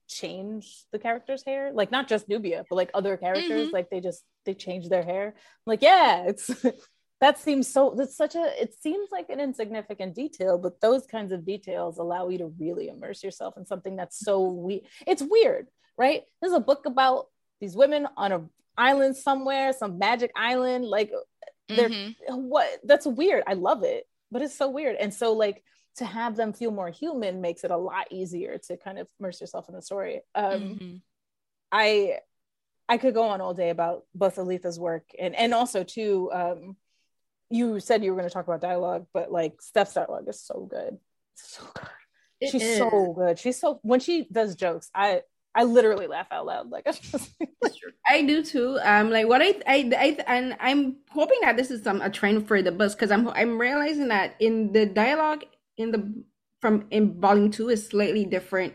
change 0.07 0.85
the 0.91 0.99
character's 0.99 1.43
hair 1.43 1.71
like 1.73 1.91
not 1.91 2.07
just 2.07 2.29
nubia 2.29 2.65
but 2.69 2.75
like 2.75 2.91
other 2.93 3.17
characters 3.17 3.67
mm-hmm. 3.67 3.73
like 3.73 3.89
they 3.89 3.99
just 3.99 4.23
they 4.45 4.53
change 4.53 4.87
their 4.87 5.03
hair 5.03 5.27
I'm 5.27 5.33
like 5.65 5.81
yeah 5.81 6.25
it's 6.27 6.49
that 7.21 7.37
seems 7.37 7.67
so 7.71 7.93
that's 7.97 8.15
such 8.15 8.35
a 8.35 8.61
it 8.61 8.73
seems 8.73 9.09
like 9.11 9.29
an 9.29 9.39
insignificant 9.39 10.15
detail 10.15 10.57
but 10.57 10.79
those 10.81 11.05
kinds 11.05 11.31
of 11.31 11.45
details 11.45 11.97
allow 11.97 12.29
you 12.29 12.37
to 12.37 12.53
really 12.59 12.87
immerse 12.87 13.23
yourself 13.23 13.55
in 13.57 13.65
something 13.65 13.95
that's 13.95 14.19
so 14.19 14.51
we 14.51 14.85
it's 15.05 15.21
weird 15.21 15.67
right 15.97 16.23
there's 16.41 16.53
a 16.53 16.59
book 16.59 16.85
about 16.85 17.27
these 17.59 17.75
women 17.75 18.07
on 18.17 18.31
a 18.31 18.41
island 18.77 19.15
somewhere 19.15 19.73
some 19.73 19.99
magic 19.99 20.31
island 20.35 20.85
like 20.85 21.11
they're 21.67 21.89
mm-hmm. 21.89 22.33
what 22.35 22.67
that's 22.83 23.05
weird 23.05 23.43
i 23.45 23.53
love 23.53 23.83
it 23.83 24.05
but 24.31 24.41
it's 24.41 24.57
so 24.57 24.69
weird 24.69 24.95
and 24.95 25.13
so 25.13 25.33
like 25.33 25.63
to 25.97 26.05
have 26.05 26.37
them 26.37 26.53
feel 26.53 26.71
more 26.71 26.89
human 26.89 27.41
makes 27.41 27.65
it 27.65 27.71
a 27.71 27.77
lot 27.77 28.07
easier 28.09 28.57
to 28.57 28.77
kind 28.77 28.97
of 28.97 29.07
immerse 29.19 29.41
yourself 29.41 29.67
in 29.67 29.75
the 29.75 29.81
story 29.81 30.21
um 30.33 30.53
mm-hmm. 30.53 30.95
i 31.73 32.17
i 32.87 32.97
could 32.97 33.13
go 33.13 33.23
on 33.23 33.41
all 33.41 33.53
day 33.53 33.69
about 33.69 34.03
both 34.15 34.37
alitha's 34.37 34.79
work 34.79 35.03
and 35.19 35.35
and 35.35 35.53
also 35.53 35.83
too 35.83 36.31
um 36.31 36.77
you 37.49 37.79
said 37.79 38.03
you 38.03 38.11
were 38.11 38.17
going 38.17 38.29
to 38.29 38.33
talk 38.33 38.47
about 38.47 38.61
dialogue, 38.61 39.07
but 39.13 39.31
like 39.31 39.61
Steph's 39.61 39.93
dialogue 39.93 40.27
is 40.27 40.41
so 40.41 40.67
good. 40.69 40.97
so 41.35 41.63
good. 41.73 41.87
It 42.41 42.51
She's 42.51 42.63
is. 42.63 42.77
so 42.77 43.13
good. 43.17 43.39
She's 43.39 43.59
so 43.59 43.79
when 43.81 43.99
she 43.99 44.27
does 44.31 44.55
jokes, 44.55 44.89
I 44.95 45.21
I 45.53 45.63
literally 45.63 46.07
laugh 46.07 46.27
out 46.31 46.45
loud. 46.45 46.69
Like 46.69 46.87
I 48.07 48.21
do 48.21 48.43
too. 48.43 48.79
Um, 48.81 49.09
like 49.09 49.27
what 49.27 49.41
I, 49.41 49.55
I, 49.67 49.91
I, 49.97 50.17
and 50.27 50.55
I'm 50.59 50.97
hoping 51.09 51.39
that 51.41 51.57
this 51.57 51.71
is 51.71 51.83
some 51.83 52.01
a 52.01 52.09
trend 52.09 52.47
for 52.47 52.61
the 52.61 52.71
bus 52.71 52.95
because 52.95 53.11
I'm 53.11 53.27
I'm 53.29 53.59
realizing 53.59 54.07
that 54.09 54.35
in 54.39 54.71
the 54.71 54.85
dialogue 54.85 55.43
in 55.77 55.91
the 55.91 56.23
from 56.61 56.85
in 56.91 57.19
volume 57.19 57.51
two 57.51 57.69
is 57.69 57.87
slightly 57.87 58.25
different 58.25 58.73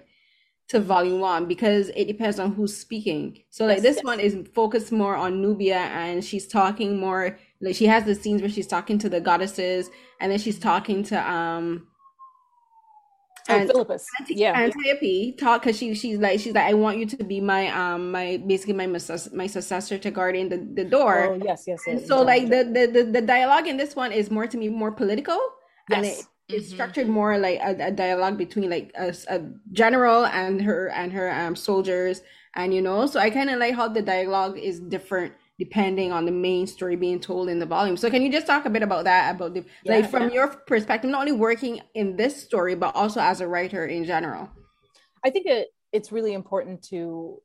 to 0.68 0.80
volume 0.80 1.20
one 1.20 1.46
because 1.46 1.90
it 1.90 2.06
depends 2.06 2.38
on 2.38 2.52
who's 2.52 2.76
speaking. 2.76 3.38
So 3.50 3.66
like 3.66 3.76
yes, 3.76 3.82
this 3.82 3.96
yes. 3.96 4.04
one 4.04 4.20
is 4.20 4.37
focused 4.54 4.92
more 4.92 5.14
on 5.14 5.40
Nubia 5.40 5.76
and 5.76 6.24
she's 6.24 6.46
talking 6.46 6.98
more 6.98 7.38
like 7.64 7.74
she 7.74 7.87
has 7.87 8.05
the 8.05 8.14
scenes 8.14 8.42
where 8.42 8.50
she's 8.50 8.66
talking 8.66 8.98
to 8.98 9.09
the 9.09 9.20
goddesses 9.20 9.90
and 10.20 10.31
then 10.31 10.38
she's 10.38 10.59
talking 10.59 11.03
to 11.03 11.31
um 11.31 11.87
oh, 13.48 13.57
and 13.57 13.70
Philippus. 13.70 14.07
yeah. 14.29 14.59
Antiope 14.59 15.37
talk 15.38 15.62
because 15.62 15.79
she 15.79 15.94
she's 15.94 16.18
like 16.18 16.40
she's 16.40 16.55
like 16.55 16.66
I 16.66 16.74
want 16.74 16.98
you 16.98 17.07
to 17.07 17.24
be 17.24 17.40
my 17.40 17.68
um 17.68 18.11
my 18.11 18.42
basically 18.46 18.74
my 18.74 18.87
my 18.87 19.46
successor 19.46 19.98
to 19.98 20.11
guarding 20.11 20.48
the, 20.48 20.59
the 20.74 20.85
door. 20.85 21.24
Oh 21.24 21.40
yes, 21.42 21.64
yes. 21.66 21.81
And 21.88 22.00
so 22.00 22.22
like 22.22 22.48
the, 22.50 22.64
the 22.64 22.87
the 22.87 23.11
the 23.11 23.22
dialogue 23.22 23.66
in 23.66 23.77
this 23.77 23.96
one 23.96 24.12
is 24.12 24.31
more 24.31 24.46
to 24.46 24.57
me 24.57 24.68
more 24.68 24.92
political. 24.92 25.40
Yes. 25.88 25.96
And 25.96 26.07
it, 26.07 26.24
it's 26.48 26.66
mm-hmm. 26.66 26.74
structured 26.74 27.09
more 27.09 27.38
like 27.38 27.59
a, 27.61 27.87
a 27.87 27.90
dialogue 27.90 28.37
between 28.37 28.68
like 28.68 28.92
a, 28.96 29.14
a, 29.29 29.40
general 29.72 30.27
and 30.27 30.61
her 30.61 30.90
and 30.90 31.12
her 31.12 31.33
um 31.33 31.57
soldiers 31.57 32.20
and 32.55 32.74
you 32.74 32.83
know 32.83 33.07
so 33.07 33.18
i 33.18 33.31
kind 33.31 33.48
of 33.48 33.59
like 33.59 33.74
how 33.74 33.88
the 33.88 34.03
dialogue 34.03 34.59
is 34.59 34.79
different 34.79 35.33
depending 35.59 36.12
on 36.12 36.25
the 36.25 36.33
main 36.33 36.67
story 36.67 36.97
being 36.97 37.21
told 37.21 37.49
in 37.49 37.59
the 37.59 37.67
volume. 37.67 37.97
So 37.97 38.11
can 38.11 38.23
you 38.23 38.33
just 38.33 38.47
talk 38.47 38.64
a 38.64 38.71
bit 38.71 38.83
about 38.83 39.05
that 39.05 39.35
about 39.35 39.55
the 39.55 39.64
yeah, 39.85 39.97
like 39.97 40.11
from 40.11 40.25
yeah. 40.25 40.35
your 40.35 40.49
perspective 40.49 41.11
not 41.11 41.21
only 41.21 41.33
working 41.33 41.81
in 41.95 42.17
this 42.17 42.43
story 42.43 42.75
but 42.75 42.95
also 42.95 43.21
as 43.21 43.40
a 43.40 43.47
writer 43.47 43.87
in 43.87 44.05
general? 44.05 44.49
I 45.25 45.31
think 45.31 45.47
it 45.47 45.69
it's 45.93 46.11
really 46.11 46.33
important 46.33 46.83
to 46.90 47.40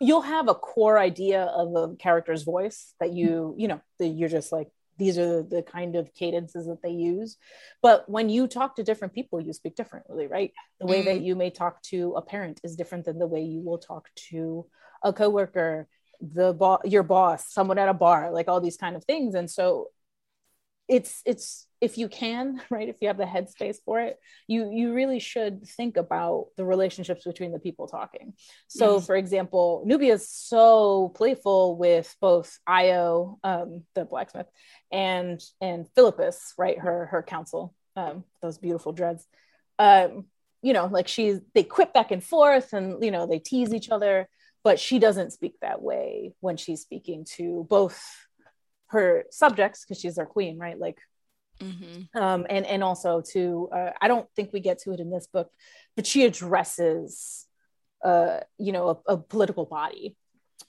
you'll 0.00 0.22
have 0.22 0.48
a 0.48 0.54
core 0.54 0.98
idea 0.98 1.44
of 1.44 1.74
a 1.76 1.96
character's 1.96 2.42
voice 2.42 2.94
that 3.00 3.12
you 3.12 3.54
you 3.56 3.68
know 3.68 3.80
that 3.98 4.08
you're 4.08 4.28
just 4.28 4.50
like 4.50 4.68
these 4.96 5.18
are 5.18 5.42
the, 5.42 5.60
kind 5.62 5.96
of 5.96 6.14
cadences 6.14 6.66
that 6.66 6.80
they 6.82 6.90
use 6.90 7.36
but 7.82 8.08
when 8.08 8.28
you 8.28 8.46
talk 8.46 8.76
to 8.76 8.82
different 8.82 9.12
people 9.12 9.40
you 9.40 9.52
speak 9.52 9.74
differently 9.74 10.26
right 10.26 10.52
the 10.80 10.86
way 10.86 11.02
that 11.02 11.16
mm-hmm. 11.16 11.24
you 11.24 11.36
may 11.36 11.50
talk 11.50 11.82
to 11.82 12.14
a 12.16 12.22
parent 12.22 12.60
is 12.64 12.76
different 12.76 13.04
than 13.04 13.18
the 13.18 13.26
way 13.26 13.42
you 13.42 13.60
will 13.60 13.78
talk 13.78 14.08
to 14.14 14.66
a 15.02 15.12
coworker 15.12 15.88
the 16.20 16.52
boss 16.52 16.80
your 16.84 17.02
boss 17.02 17.52
someone 17.52 17.78
at 17.78 17.88
a 17.88 17.94
bar 17.94 18.32
like 18.32 18.48
all 18.48 18.60
these 18.60 18.76
kind 18.76 18.96
of 18.96 19.04
things. 19.04 19.34
And 19.34 19.50
so 19.50 19.88
it's 20.86 21.22
it's 21.24 21.66
if 21.80 21.96
you 21.96 22.08
can 22.08 22.60
right 22.70 22.88
if 22.88 22.96
you 23.00 23.08
have 23.08 23.16
the 23.16 23.24
headspace 23.24 23.78
for 23.86 24.00
it 24.00 24.18
you 24.46 24.70
you 24.70 24.92
really 24.92 25.18
should 25.18 25.66
think 25.66 25.96
about 25.96 26.48
the 26.58 26.64
relationships 26.64 27.24
between 27.24 27.52
the 27.52 27.58
people 27.58 27.86
talking. 27.86 28.34
So 28.68 28.96
yes. 28.96 29.06
for 29.06 29.16
example 29.16 29.82
nubia 29.86 30.14
is 30.14 30.28
so 30.28 31.10
playful 31.14 31.76
with 31.76 32.14
both 32.20 32.58
io 32.66 33.38
um, 33.42 33.84
the 33.94 34.04
blacksmith 34.04 34.48
and 34.92 35.40
and 35.60 35.88
philippus 35.94 36.52
right 36.58 36.78
her 36.78 37.06
her 37.06 37.22
counsel 37.22 37.74
um, 37.96 38.24
those 38.42 38.58
beautiful 38.58 38.92
dreads. 38.92 39.26
Um, 39.78 40.26
you 40.62 40.72
know 40.72 40.86
like 40.86 41.08
she's 41.08 41.40
they 41.54 41.62
quip 41.62 41.92
back 41.92 42.10
and 42.10 42.24
forth 42.24 42.72
and 42.72 43.04
you 43.04 43.10
know 43.10 43.26
they 43.26 43.38
tease 43.38 43.74
each 43.74 43.90
other 43.90 44.28
but 44.64 44.80
she 44.80 44.98
doesn't 44.98 45.32
speak 45.32 45.54
that 45.60 45.82
way 45.82 46.32
when 46.40 46.56
she's 46.56 46.80
speaking 46.80 47.24
to 47.36 47.66
both 47.68 48.02
her 48.86 49.24
subjects 49.30 49.84
because 49.84 50.00
she's 50.00 50.18
our 50.18 50.26
queen 50.26 50.58
right 50.58 50.78
like 50.78 50.98
mm-hmm. 51.60 52.18
um 52.20 52.46
and 52.48 52.66
and 52.66 52.82
also 52.82 53.20
to 53.20 53.68
uh, 53.72 53.90
i 54.00 54.08
don't 54.08 54.28
think 54.34 54.52
we 54.52 54.60
get 54.60 54.78
to 54.78 54.92
it 54.92 55.00
in 55.00 55.10
this 55.10 55.26
book 55.26 55.50
but 55.94 56.06
she 56.06 56.24
addresses 56.24 57.46
uh 58.04 58.40
you 58.58 58.72
know 58.72 59.02
a, 59.06 59.14
a 59.14 59.16
political 59.18 59.64
body 59.64 60.16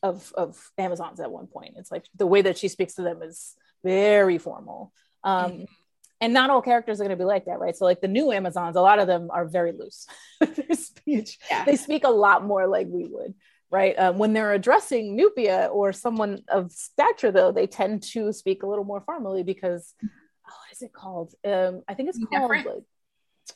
of 0.03 0.31
of 0.35 0.71
amazons 0.77 1.19
at 1.19 1.31
one 1.31 1.47
point 1.47 1.75
it's 1.77 1.91
like 1.91 2.05
the 2.15 2.27
way 2.27 2.41
that 2.41 2.57
she 2.57 2.67
speaks 2.67 2.95
to 2.95 3.01
them 3.01 3.21
is 3.21 3.55
very 3.83 4.37
formal 4.37 4.91
um 5.23 5.51
mm-hmm. 5.51 5.63
and 6.21 6.33
not 6.33 6.49
all 6.49 6.61
characters 6.61 6.99
are 6.99 7.03
going 7.03 7.17
to 7.17 7.21
be 7.21 7.27
like 7.27 7.45
that 7.45 7.59
right 7.59 7.75
so 7.75 7.85
like 7.85 8.01
the 8.01 8.07
new 8.07 8.31
amazons 8.31 8.75
a 8.75 8.81
lot 8.81 8.99
of 8.99 9.07
them 9.07 9.29
are 9.31 9.45
very 9.45 9.71
loose 9.71 10.07
their 10.39 10.75
speech 10.75 11.37
yeah. 11.49 11.65
they 11.65 11.75
speak 11.75 12.03
a 12.03 12.09
lot 12.09 12.43
more 12.43 12.67
like 12.67 12.87
we 12.89 13.05
would 13.05 13.33
right? 13.75 13.99
Um, 13.99 14.17
when 14.17 14.31
they're 14.31 14.53
addressing 14.53 15.17
Nubia 15.17 15.65
or 15.65 15.91
someone 15.91 16.43
of 16.47 16.71
stature, 16.71 17.29
though, 17.29 17.51
they 17.51 17.67
tend 17.67 18.03
to 18.13 18.31
speak 18.31 18.63
a 18.63 18.67
little 18.67 18.85
more 18.85 19.01
formally 19.01 19.43
because, 19.43 19.93
oh, 20.01 20.07
what 20.47 20.71
is 20.71 20.81
it 20.81 20.93
called? 20.93 21.33
Um, 21.43 21.81
I 21.85 21.93
think 21.93 22.07
it's 22.07 22.19
called 22.31 22.51
like, 22.51 22.65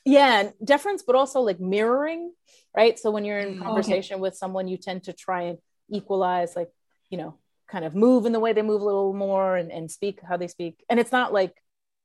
yeah, 0.04 0.50
deference, 0.62 1.02
but 1.02 1.16
also 1.16 1.40
like 1.40 1.58
mirroring, 1.58 2.34
right? 2.76 2.98
So 2.98 3.10
when 3.10 3.24
you're 3.24 3.38
in 3.38 3.56
mm, 3.56 3.62
conversation 3.62 4.16
okay. 4.16 4.20
with 4.20 4.36
someone, 4.36 4.68
you 4.68 4.76
tend 4.76 5.04
to 5.04 5.14
try 5.14 5.44
and 5.44 5.58
equalize, 5.88 6.54
like, 6.54 6.68
you 7.08 7.16
know, 7.16 7.38
kind 7.66 7.86
of 7.86 7.94
move 7.94 8.26
in 8.26 8.32
the 8.32 8.40
way 8.40 8.52
they 8.52 8.60
move 8.60 8.82
a 8.82 8.84
little 8.84 9.14
more 9.14 9.56
and, 9.56 9.72
and 9.72 9.90
speak 9.90 10.20
how 10.20 10.36
they 10.36 10.48
speak. 10.48 10.84
And 10.90 11.00
it's 11.00 11.12
not 11.12 11.32
like 11.32 11.56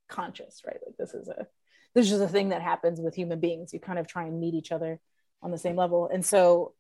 conscious, 0.08 0.62
right? 0.66 0.80
Like 0.86 0.96
this 0.98 1.14
is 1.14 1.28
a 1.28 1.48
this 1.94 2.12
is 2.12 2.22
a 2.22 2.28
thing 2.30 2.50
that 2.50 2.62
happens 2.62 3.02
with 3.02 3.14
human 3.14 3.42
beings. 3.42 3.74
You 3.74 3.80
kind 3.82 4.00
of 4.00 4.08
try 4.08 4.24
and 4.24 4.40
meet 4.40 4.54
each 4.54 4.72
other 4.72 5.02
on 5.42 5.52
the 5.52 5.58
same 5.58 5.76
level. 5.76 6.10
And 6.12 6.26
so 6.26 6.74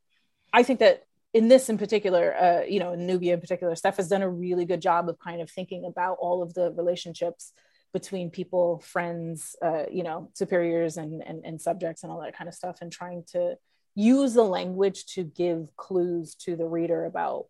I 0.54 0.64
think 0.64 0.80
that 0.80 1.04
in 1.36 1.50
this 1.50 1.68
in 1.68 1.78
particular, 1.78 2.34
uh, 2.34 2.62
you 2.62 2.80
know, 2.80 2.94
in 2.94 3.06
Nubia 3.06 3.34
in 3.34 3.42
particular, 3.42 3.76
Steph 3.76 3.98
has 3.98 4.08
done 4.08 4.22
a 4.22 4.30
really 4.30 4.64
good 4.64 4.82
job 4.82 5.10
of 5.10 5.20
kind 5.20 5.42
of 5.42 5.52
thinking 5.52 5.86
about 5.86 6.18
all 6.22 6.42
of 6.42 6.54
the 6.54 6.72
relationships 6.72 7.52
between 7.92 8.30
people, 8.30 8.80
friends, 8.80 9.54
uh, 9.62 9.84
you 9.92 10.02
know, 10.02 10.30
superiors 10.34 10.96
and, 10.96 11.22
and 11.22 11.46
and 11.46 11.62
subjects 11.62 12.04
and 12.04 12.12
all 12.12 12.22
that 12.22 12.38
kind 12.38 12.48
of 12.48 12.54
stuff, 12.54 12.78
and 12.80 12.90
trying 12.90 13.26
to 13.34 13.58
use 13.96 14.34
the 14.34 14.46
language 14.46 15.08
to 15.08 15.26
give 15.26 15.68
clues 15.76 16.36
to 16.36 16.56
the 16.56 16.66
reader 16.66 17.04
about 17.04 17.48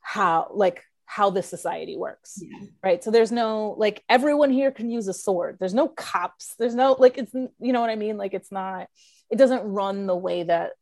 how 0.00 0.48
like 0.54 0.84
how 1.04 1.30
this 1.30 1.48
society 1.48 1.96
works 1.96 2.38
yeah. 2.40 2.66
right? 2.84 3.02
So 3.02 3.10
there's 3.10 3.32
no 3.32 3.74
like 3.76 4.04
everyone 4.08 4.52
here 4.52 4.70
can 4.70 4.88
use 4.88 5.08
a 5.08 5.14
sword. 5.14 5.56
There's 5.58 5.74
no 5.74 5.88
cops. 5.88 6.54
There's 6.60 6.76
no 6.76 6.92
like 6.96 7.18
it's 7.18 7.34
you 7.34 7.72
know 7.72 7.80
what 7.80 7.90
i 7.90 7.96
mean? 7.96 8.18
Like 8.18 8.34
it's 8.34 8.52
not 8.52 8.86
it 9.30 9.36
doesn't 9.36 9.64
run 9.64 10.06
the 10.06 10.16
way 10.16 10.44
that 10.44 10.74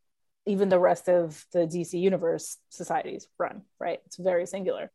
even 0.46 0.68
the 0.68 0.78
rest 0.78 1.08
of 1.08 1.44
the 1.52 1.60
dc 1.60 1.92
universe 1.92 2.56
societies 2.70 3.28
run 3.38 3.62
right? 3.78 4.00
It's 4.06 4.16
very 4.16 4.46
singular. 4.46 4.90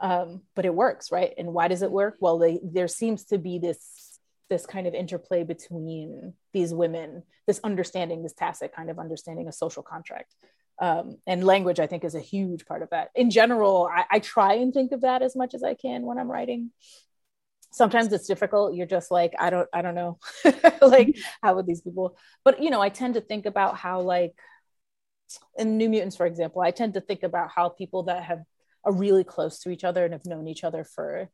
Um, 0.00 0.42
but 0.54 0.66
it 0.66 0.74
works 0.74 1.12
right? 1.12 1.32
And 1.38 1.52
why 1.52 1.68
does 1.68 1.82
it 1.82 1.90
work? 1.90 2.16
Well 2.20 2.38
they, 2.38 2.60
there 2.62 2.88
seems 2.88 3.24
to 3.26 3.38
be 3.38 3.58
this 3.58 3.78
this 4.50 4.66
kind 4.66 4.86
of 4.86 4.94
interplay 4.94 5.42
between 5.42 6.34
these 6.52 6.74
women 6.74 7.22
this 7.46 7.60
understanding 7.64 8.22
this 8.22 8.34
tacit 8.34 8.74
kind 8.74 8.90
of 8.90 8.98
understanding 8.98 9.48
a 9.48 9.52
social 9.52 9.82
contract. 9.82 10.34
Um, 10.80 11.18
and 11.24 11.44
language 11.44 11.78
i 11.78 11.86
think 11.86 12.02
is 12.02 12.16
a 12.16 12.20
huge 12.20 12.66
part 12.66 12.82
of 12.82 12.90
that. 12.90 13.10
In 13.14 13.30
general 13.30 13.88
I, 13.92 14.04
I 14.10 14.18
try 14.18 14.54
and 14.54 14.74
think 14.74 14.92
of 14.92 15.02
that 15.02 15.22
as 15.22 15.36
much 15.36 15.54
as 15.54 15.62
i 15.62 15.74
can 15.74 16.02
when 16.02 16.18
i'm 16.18 16.30
writing. 16.30 16.70
Sometimes 17.72 18.12
it's 18.12 18.28
difficult. 18.28 18.74
You're 18.74 18.86
just 18.86 19.10
like 19.10 19.34
i 19.38 19.50
don't 19.50 19.68
i 19.72 19.82
don't 19.82 19.94
know. 19.94 20.18
Like 20.82 21.16
how 21.42 21.54
would 21.54 21.66
these 21.66 21.80
people? 21.80 22.16
But 22.44 22.62
you 22.62 22.70
know 22.70 22.80
i 22.80 22.88
tend 22.88 23.14
to 23.14 23.20
think 23.20 23.46
about 23.46 23.76
how 23.76 24.00
like 24.00 24.34
in 25.56 25.76
new 25.78 25.88
mutants 25.88 26.16
for 26.16 26.26
example 26.26 26.62
i 26.62 26.70
tend 26.70 26.94
to 26.94 27.00
think 27.00 27.22
about 27.22 27.50
how 27.50 27.68
people 27.68 28.04
that 28.04 28.22
have 28.22 28.42
are 28.84 28.92
really 28.92 29.24
close 29.24 29.60
to 29.60 29.70
each 29.70 29.84
other 29.84 30.04
and 30.04 30.12
have 30.12 30.26
known 30.26 30.46
each 30.46 30.64
other 30.64 30.84
for 30.84 31.30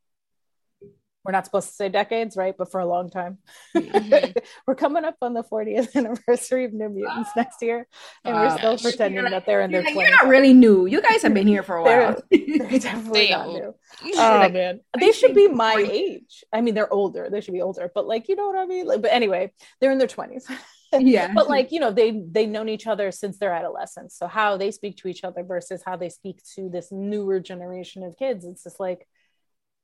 we're 1.25 1.33
not 1.33 1.45
supposed 1.45 1.69
to 1.69 1.75
say 1.75 1.89
decades, 1.89 2.37
right? 2.37 2.55
But 2.57 2.71
for 2.71 2.81
a 2.81 2.87
long 2.87 3.11
time. 3.11 3.39
Mm-hmm. 3.77 4.39
we're 4.67 4.75
coming 4.75 5.05
up 5.05 5.17
on 5.21 5.35
the 5.35 5.43
40th 5.43 5.95
anniversary 5.95 6.65
of 6.65 6.73
New 6.73 6.89
Mutants 6.89 7.31
ah. 7.31 7.33
next 7.37 7.63
year, 7.63 7.87
and 8.25 8.35
we're 8.35 8.47
ah. 8.47 8.57
still 8.57 8.79
pretending 8.79 9.25
that 9.25 9.45
they're 9.45 9.61
in 9.61 9.71
their 9.71 9.83
like, 9.83 9.95
20s. 9.95 10.01
You're 10.01 10.11
not 10.11 10.29
really 10.29 10.53
new. 10.53 10.87
You 10.87 11.03
guys 11.03 11.23
have 11.23 11.35
been 11.35 11.47
here 11.47 11.63
for 11.63 11.77
a 11.77 11.83
while. 11.83 12.23
they're, 12.31 12.59
they're 12.59 12.79
definitely 12.79 13.33
um, 13.33 13.49
they 13.49 13.53
not 13.53 13.63
new. 13.63 13.75
Oh 14.15 14.39
like, 14.41 14.53
man, 14.53 14.81
they 14.99 15.13
should 15.13 15.35
be 15.35 15.49
my 15.49 15.75
20. 15.75 15.91
age. 15.91 16.45
I 16.53 16.63
mean, 16.63 16.75
they're 16.75 16.93
older. 16.93 17.29
They 17.31 17.41
should 17.43 17.55
be 17.55 17.63
older, 17.63 17.91
but 17.95 18.07
like, 18.07 18.29
you 18.29 18.37
know 18.37 18.49
what 18.49 18.59
I 18.59 18.67
mean? 18.67 18.87
Like, 18.87 19.03
but 19.03 19.13
anyway, 19.13 19.53
they're 19.81 19.93
in 19.93 19.99
their 19.99 20.09
20s. 20.09 20.51
Yeah. 20.99 21.33
But 21.33 21.49
like 21.49 21.73
you 21.73 21.81
know 21.81 21.91
they 21.91 22.23
they've 22.31 22.49
known 22.49 22.69
each 22.69 22.87
other 22.87 23.11
since 23.13 23.39
their 23.39 23.53
adolescence. 23.53 24.17
So 24.17 24.27
how 24.27 24.57
they 24.57 24.71
speak 24.71 24.97
to 24.99 25.09
each 25.09 25.25
other 25.25 25.43
versus 25.43 25.83
how 25.85 25.97
they 25.97 26.09
speak 26.09 26.43
to 26.57 26.69
this 26.69 26.91
newer 26.91 27.41
generation 27.41 28.03
of 28.03 28.17
kids 28.17 28.45
it's 28.45 28.65
just 28.65 28.81
like 28.81 29.07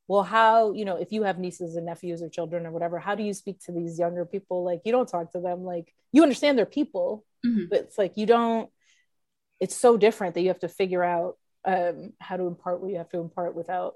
well 0.09 0.23
how 0.23 0.73
you 0.73 0.85
know 0.85 0.97
if 0.97 1.13
you 1.13 1.23
have 1.23 1.39
nieces 1.39 1.77
and 1.77 1.87
nephews 1.87 2.23
or 2.23 2.29
children 2.29 2.67
or 2.67 2.73
whatever 2.73 2.99
how 2.99 3.15
do 3.15 3.23
you 3.23 3.35
speak 3.35 3.61
to 3.61 3.73
these 3.73 3.99
younger 3.99 4.25
people? 4.25 4.65
Like 4.65 4.83
you 4.85 4.93
don't 4.93 5.09
talk 5.09 5.33
to 5.33 5.41
them. 5.41 5.63
Like 5.65 5.93
you 6.13 6.23
understand 6.23 6.59
they're 6.59 6.67
people 6.67 7.25
mm-hmm. 7.45 7.65
but 7.71 7.81
it's 7.81 7.99
like 7.99 8.17
you 8.17 8.27
don't 8.27 8.71
it's 9.61 9.77
so 9.77 9.97
different 9.97 10.35
that 10.35 10.43
you 10.43 10.49
have 10.49 10.61
to 10.61 10.69
figure 10.69 11.03
out 11.03 11.39
um, 11.65 12.13
how 12.21 12.37
to 12.37 12.47
impart 12.47 12.81
what 12.81 12.91
you 12.91 12.99
have 12.99 13.09
to 13.09 13.19
impart 13.19 13.55
without 13.55 13.95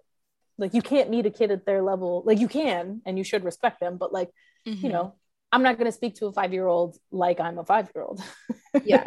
like 0.58 0.74
you 0.74 0.82
can't 0.82 1.10
meet 1.10 1.26
a 1.26 1.30
kid 1.30 1.50
at 1.50 1.64
their 1.64 1.82
level. 1.82 2.22
Like 2.24 2.38
you 2.38 2.48
can 2.48 3.02
and 3.06 3.18
you 3.18 3.24
should 3.24 3.44
respect 3.44 3.80
them 3.80 3.96
but 3.96 4.12
like 4.12 4.30
mm-hmm. 4.66 4.86
you 4.86 4.92
know 4.92 5.14
i'm 5.52 5.62
not 5.62 5.76
going 5.76 5.86
to 5.86 5.92
speak 5.92 6.14
to 6.14 6.26
a 6.26 6.32
five 6.32 6.52
year 6.52 6.66
old 6.66 6.96
like 7.10 7.40
i'm 7.40 7.58
a 7.58 7.64
five 7.64 7.90
year 7.94 8.04
old 8.04 8.22
yeah 8.84 9.04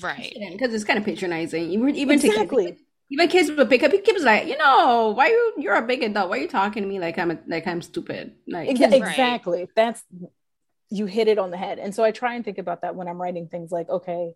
right 0.00 0.36
because 0.52 0.74
it's 0.74 0.84
kind 0.84 0.98
of 0.98 1.04
patronizing 1.04 1.70
even 1.70 1.94
even 1.94 2.14
exactly. 2.16 2.72
to 2.72 2.78
even 3.10 3.28
kids 3.28 3.50
would 3.50 3.70
pick 3.70 3.82
up. 3.82 3.90
Kids 3.90 4.22
like, 4.22 4.46
you 4.46 4.56
know, 4.58 5.14
why 5.16 5.28
you? 5.28 5.54
You're 5.56 5.76
a 5.76 5.86
big 5.86 6.02
adult. 6.02 6.28
Why 6.28 6.38
are 6.38 6.40
you 6.42 6.48
talking 6.48 6.82
to 6.82 6.88
me 6.88 7.00
like 7.00 7.18
I'm 7.18 7.30
a, 7.30 7.38
like 7.46 7.66
I'm 7.66 7.80
stupid? 7.80 8.34
Like 8.46 8.76
kids, 8.76 8.92
exactly. 8.92 9.60
Right. 9.60 9.68
That's 9.74 10.04
you 10.90 11.06
hit 11.06 11.28
it 11.28 11.38
on 11.38 11.50
the 11.50 11.56
head. 11.56 11.78
And 11.78 11.94
so 11.94 12.04
I 12.04 12.10
try 12.10 12.34
and 12.34 12.44
think 12.44 12.58
about 12.58 12.82
that 12.82 12.94
when 12.94 13.08
I'm 13.08 13.20
writing 13.20 13.48
things 13.48 13.70
like, 13.70 13.88
okay, 13.88 14.34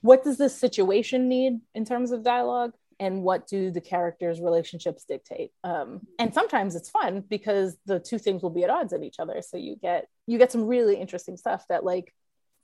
what 0.00 0.24
does 0.24 0.38
this 0.38 0.56
situation 0.56 1.28
need 1.28 1.60
in 1.74 1.84
terms 1.84 2.12
of 2.12 2.22
dialogue? 2.22 2.72
And 3.00 3.22
what 3.22 3.46
do 3.46 3.70
the 3.70 3.80
characters' 3.80 4.40
relationships 4.40 5.04
dictate? 5.04 5.52
Um, 5.64 6.02
and 6.18 6.34
sometimes 6.34 6.76
it's 6.76 6.90
fun 6.90 7.24
because 7.28 7.76
the 7.86 7.98
two 7.98 8.18
things 8.18 8.42
will 8.42 8.50
be 8.50 8.62
at 8.62 8.70
odds 8.70 8.92
at 8.92 9.02
each 9.02 9.18
other. 9.18 9.40
So 9.40 9.56
you 9.56 9.74
get 9.74 10.06
you 10.26 10.36
get 10.36 10.52
some 10.52 10.66
really 10.66 10.96
interesting 10.96 11.38
stuff 11.38 11.64
that, 11.70 11.82
like, 11.82 12.14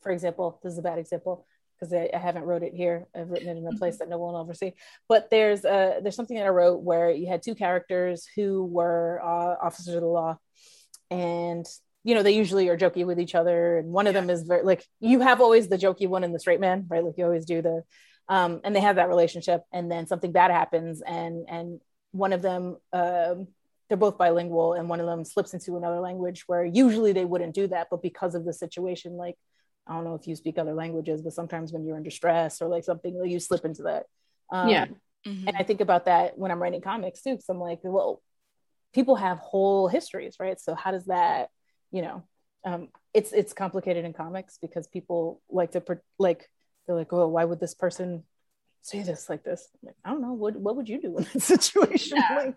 for 0.03 0.13
example, 0.13 0.61
this 0.63 0.75
is 0.75 0.79
a 0.79 0.83
bad 0.83 0.99
example 0.99 1.47
because 1.79 1.93
I, 1.93 2.11
I, 2.15 2.19
haven't 2.19 2.45
wrote 2.45 2.63
it 2.63 2.75
here. 2.75 3.07
I've 3.15 3.31
written 3.31 3.49
it 3.49 3.57
in 3.57 3.67
a 3.67 3.71
mm-hmm. 3.71 3.79
place 3.79 3.99
that 3.99 4.09
no 4.09 4.19
one 4.19 4.35
will 4.35 4.41
ever 4.41 4.55
see. 4.55 4.75
But 5.09 5.31
there's 5.31 5.65
a 5.65 6.01
there's 6.03 6.17
something 6.17 6.37
that 6.37 6.47
I 6.47 6.51
wrote 6.51 6.83
where 6.83 7.11
you 7.11 7.27
had 7.29 7.43
two 7.43 7.55
characters 7.55 8.27
who 8.37 8.65
were 8.65 9.21
uh, 9.23 9.65
officers 9.65 9.95
of 9.95 10.01
the 10.01 10.07
law, 10.07 10.39
and 11.11 11.67
you 12.05 12.15
know 12.15 12.23
they 12.23 12.33
usually 12.33 12.69
are 12.69 12.79
jokey 12.79 13.07
with 13.07 13.19
each 13.19 13.35
other, 13.35 13.79
and 13.79 13.89
one 13.91 14.07
of 14.07 14.15
them 14.15 14.31
is 14.31 14.43
very 14.43 14.63
like 14.63 14.85
you 15.01 15.21
have 15.21 15.41
always 15.41 15.69
the 15.69 15.79
jokey 15.79 16.09
one 16.09 16.25
and 16.25 16.35
the 16.35 16.41
straight 16.41 16.61
man, 16.61 16.87
right? 16.89 17.05
Like 17.05 17.15
you 17.17 17.25
always 17.25 17.45
do 17.47 17.63
the, 17.63 17.83
um, 18.29 18.61
and 18.65 18.75
they 18.75 18.81
have 18.81 18.97
that 18.97 19.09
relationship, 19.09 19.63
and 19.73 19.91
then 19.91 20.07
something 20.07 20.33
bad 20.33 20.51
happens, 20.51 21.03
and 21.03 21.47
and 21.49 21.81
one 22.13 22.33
of 22.33 22.43
them. 22.43 22.77
Um, 22.93 23.49
they're 23.89 23.97
both 23.97 24.19
bilingual 24.19 24.73
and 24.73 24.89
one 24.89 24.99
of 24.99 25.07
them 25.07 25.25
slips 25.25 25.55
into 25.55 25.77
another 25.77 26.01
language 26.01 26.43
where 26.49 26.65
usually 26.65 27.13
they 27.13 27.25
wouldn't 27.25 27.55
do 27.55 27.69
that 27.69 27.87
but 27.89 28.03
because 28.03 28.35
of 28.35 28.45
the 28.45 28.53
situation 28.53 29.13
like 29.13 29.37
I 29.87 29.95
don't 29.95 30.05
know 30.05 30.15
if 30.15 30.27
you 30.27 30.35
speak 30.35 30.59
other 30.59 30.75
languages, 30.75 31.23
but 31.23 31.33
sometimes 31.33 31.73
when 31.73 31.85
you're 31.85 31.97
under 31.97 32.11
stress 32.11 32.61
or 32.61 32.69
like 32.69 32.85
something, 32.85 33.15
you 33.25 33.39
slip 33.39 33.65
into 33.65 33.85
that. 33.85 34.07
Um, 34.51 34.69
yeah. 34.69 34.87
Mm-hmm. 35.27 35.49
And 35.49 35.57
I 35.57 35.63
think 35.63 35.81
about 35.81 36.07
that 36.07 36.37
when 36.37 36.51
I'm 36.51 36.61
writing 36.61 36.81
comics 36.81 37.23
too. 37.23 37.35
Cause 37.35 37.47
I'm 37.49 37.61
like, 37.61 37.81
well, 37.83 38.23
people 38.93 39.17
have 39.17 39.39
whole 39.39 39.89
histories, 39.89 40.37
right? 40.41 40.61
So 40.61 40.75
how 40.75 40.91
does 40.91 41.07
that, 41.07 41.51
you 41.93 42.03
know, 42.03 42.25
um, 42.65 42.89
it's 43.15 43.33
it's 43.33 43.53
complicated 43.53 44.05
in 44.05 44.13
comics 44.13 44.59
because 44.61 44.89
people 44.89 45.41
like 45.49 45.73
to 45.73 45.83
like 46.19 46.51
they're 46.87 46.97
like, 46.97 47.13
oh, 47.13 47.29
why 47.29 47.45
would 47.45 47.61
this 47.61 47.75
person 47.75 48.23
say 48.87 49.03
this 49.03 49.29
like 49.29 49.43
this. 49.43 49.69
Like, 49.83 49.97
I 50.05 50.11
don't 50.11 50.23
know. 50.23 50.33
What 50.33 50.57
what 50.57 50.77
would 50.77 50.89
you 50.89 51.01
do 51.01 51.19
in 51.19 51.25
that 51.25 51.43
situation? 51.43 52.19
Yeah. 52.19 52.37
Like 52.37 52.57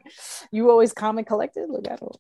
you 0.52 0.70
always 0.70 0.94
calm 0.94 1.18
and 1.18 1.26
collected? 1.26 1.70
Look, 1.70 1.88
I 1.90 1.96
don't 1.96 2.18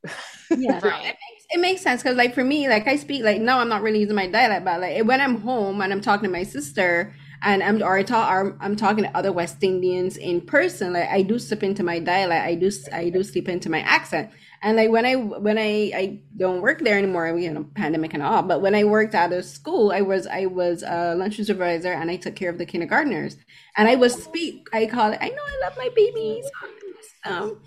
Yeah. 0.59 0.79
right. 0.83 1.05
It 1.05 1.17
makes, 1.29 1.45
it 1.51 1.59
makes 1.59 1.81
sense 1.81 2.01
because 2.01 2.17
like 2.17 2.33
for 2.33 2.43
me, 2.43 2.67
like 2.67 2.87
I 2.87 2.95
speak 2.95 3.23
like 3.23 3.39
no, 3.39 3.59
I'm 3.59 3.69
not 3.69 3.83
really 3.83 3.99
using 3.99 4.15
my 4.15 4.27
dialect, 4.27 4.65
but 4.65 4.81
like 4.81 5.05
when 5.05 5.21
I'm 5.21 5.41
home 5.41 5.81
and 5.81 5.93
I'm 5.93 6.01
talking 6.01 6.23
to 6.23 6.31
my 6.31 6.43
sister 6.43 7.13
and 7.43 7.61
I'm 7.63 7.81
or 7.83 7.97
I 7.97 8.03
talk 8.03 8.31
or 8.31 8.57
I'm 8.59 8.75
talking 8.75 9.03
to 9.03 9.15
other 9.15 9.31
West 9.31 9.63
Indians 9.63 10.17
in 10.17 10.41
person, 10.41 10.93
like 10.93 11.09
I 11.09 11.21
do 11.21 11.37
slip 11.37 11.63
into 11.63 11.83
my 11.83 11.99
dialect. 11.99 12.45
I 12.45 12.55
do 12.55 12.71
I 12.91 13.09
do 13.09 13.23
slip 13.23 13.47
into 13.47 13.69
my 13.69 13.81
accent. 13.81 14.31
And 14.61 14.75
like 14.77 14.89
when 14.89 15.05
I 15.05 15.15
when 15.15 15.57
I 15.57 15.91
I 15.95 16.19
don't 16.35 16.61
work 16.61 16.79
there 16.79 16.97
anymore, 16.97 17.37
you 17.37 17.51
know, 17.51 17.65
pandemic 17.75 18.13
and 18.13 18.23
all. 18.23 18.43
But 18.43 18.61
when 18.61 18.75
I 18.75 18.83
worked 18.83 19.15
out 19.15 19.31
of 19.31 19.45
school, 19.45 19.91
I 19.91 20.01
was 20.01 20.27
I 20.27 20.47
was 20.47 20.83
a 20.83 21.15
lunch 21.15 21.37
supervisor 21.37 21.93
and 21.93 22.11
I 22.11 22.17
took 22.17 22.35
care 22.35 22.49
of 22.49 22.57
the 22.57 22.65
kindergartners. 22.65 23.37
And 23.77 23.87
I 23.87 23.95
would 23.95 24.11
speak. 24.11 24.67
I 24.73 24.85
call 24.85 25.11
it. 25.11 25.19
I 25.21 25.29
know 25.29 25.43
I 25.45 25.65
love 25.65 25.77
my 25.77 25.89
babies. 25.95 26.45
Um, 27.25 27.61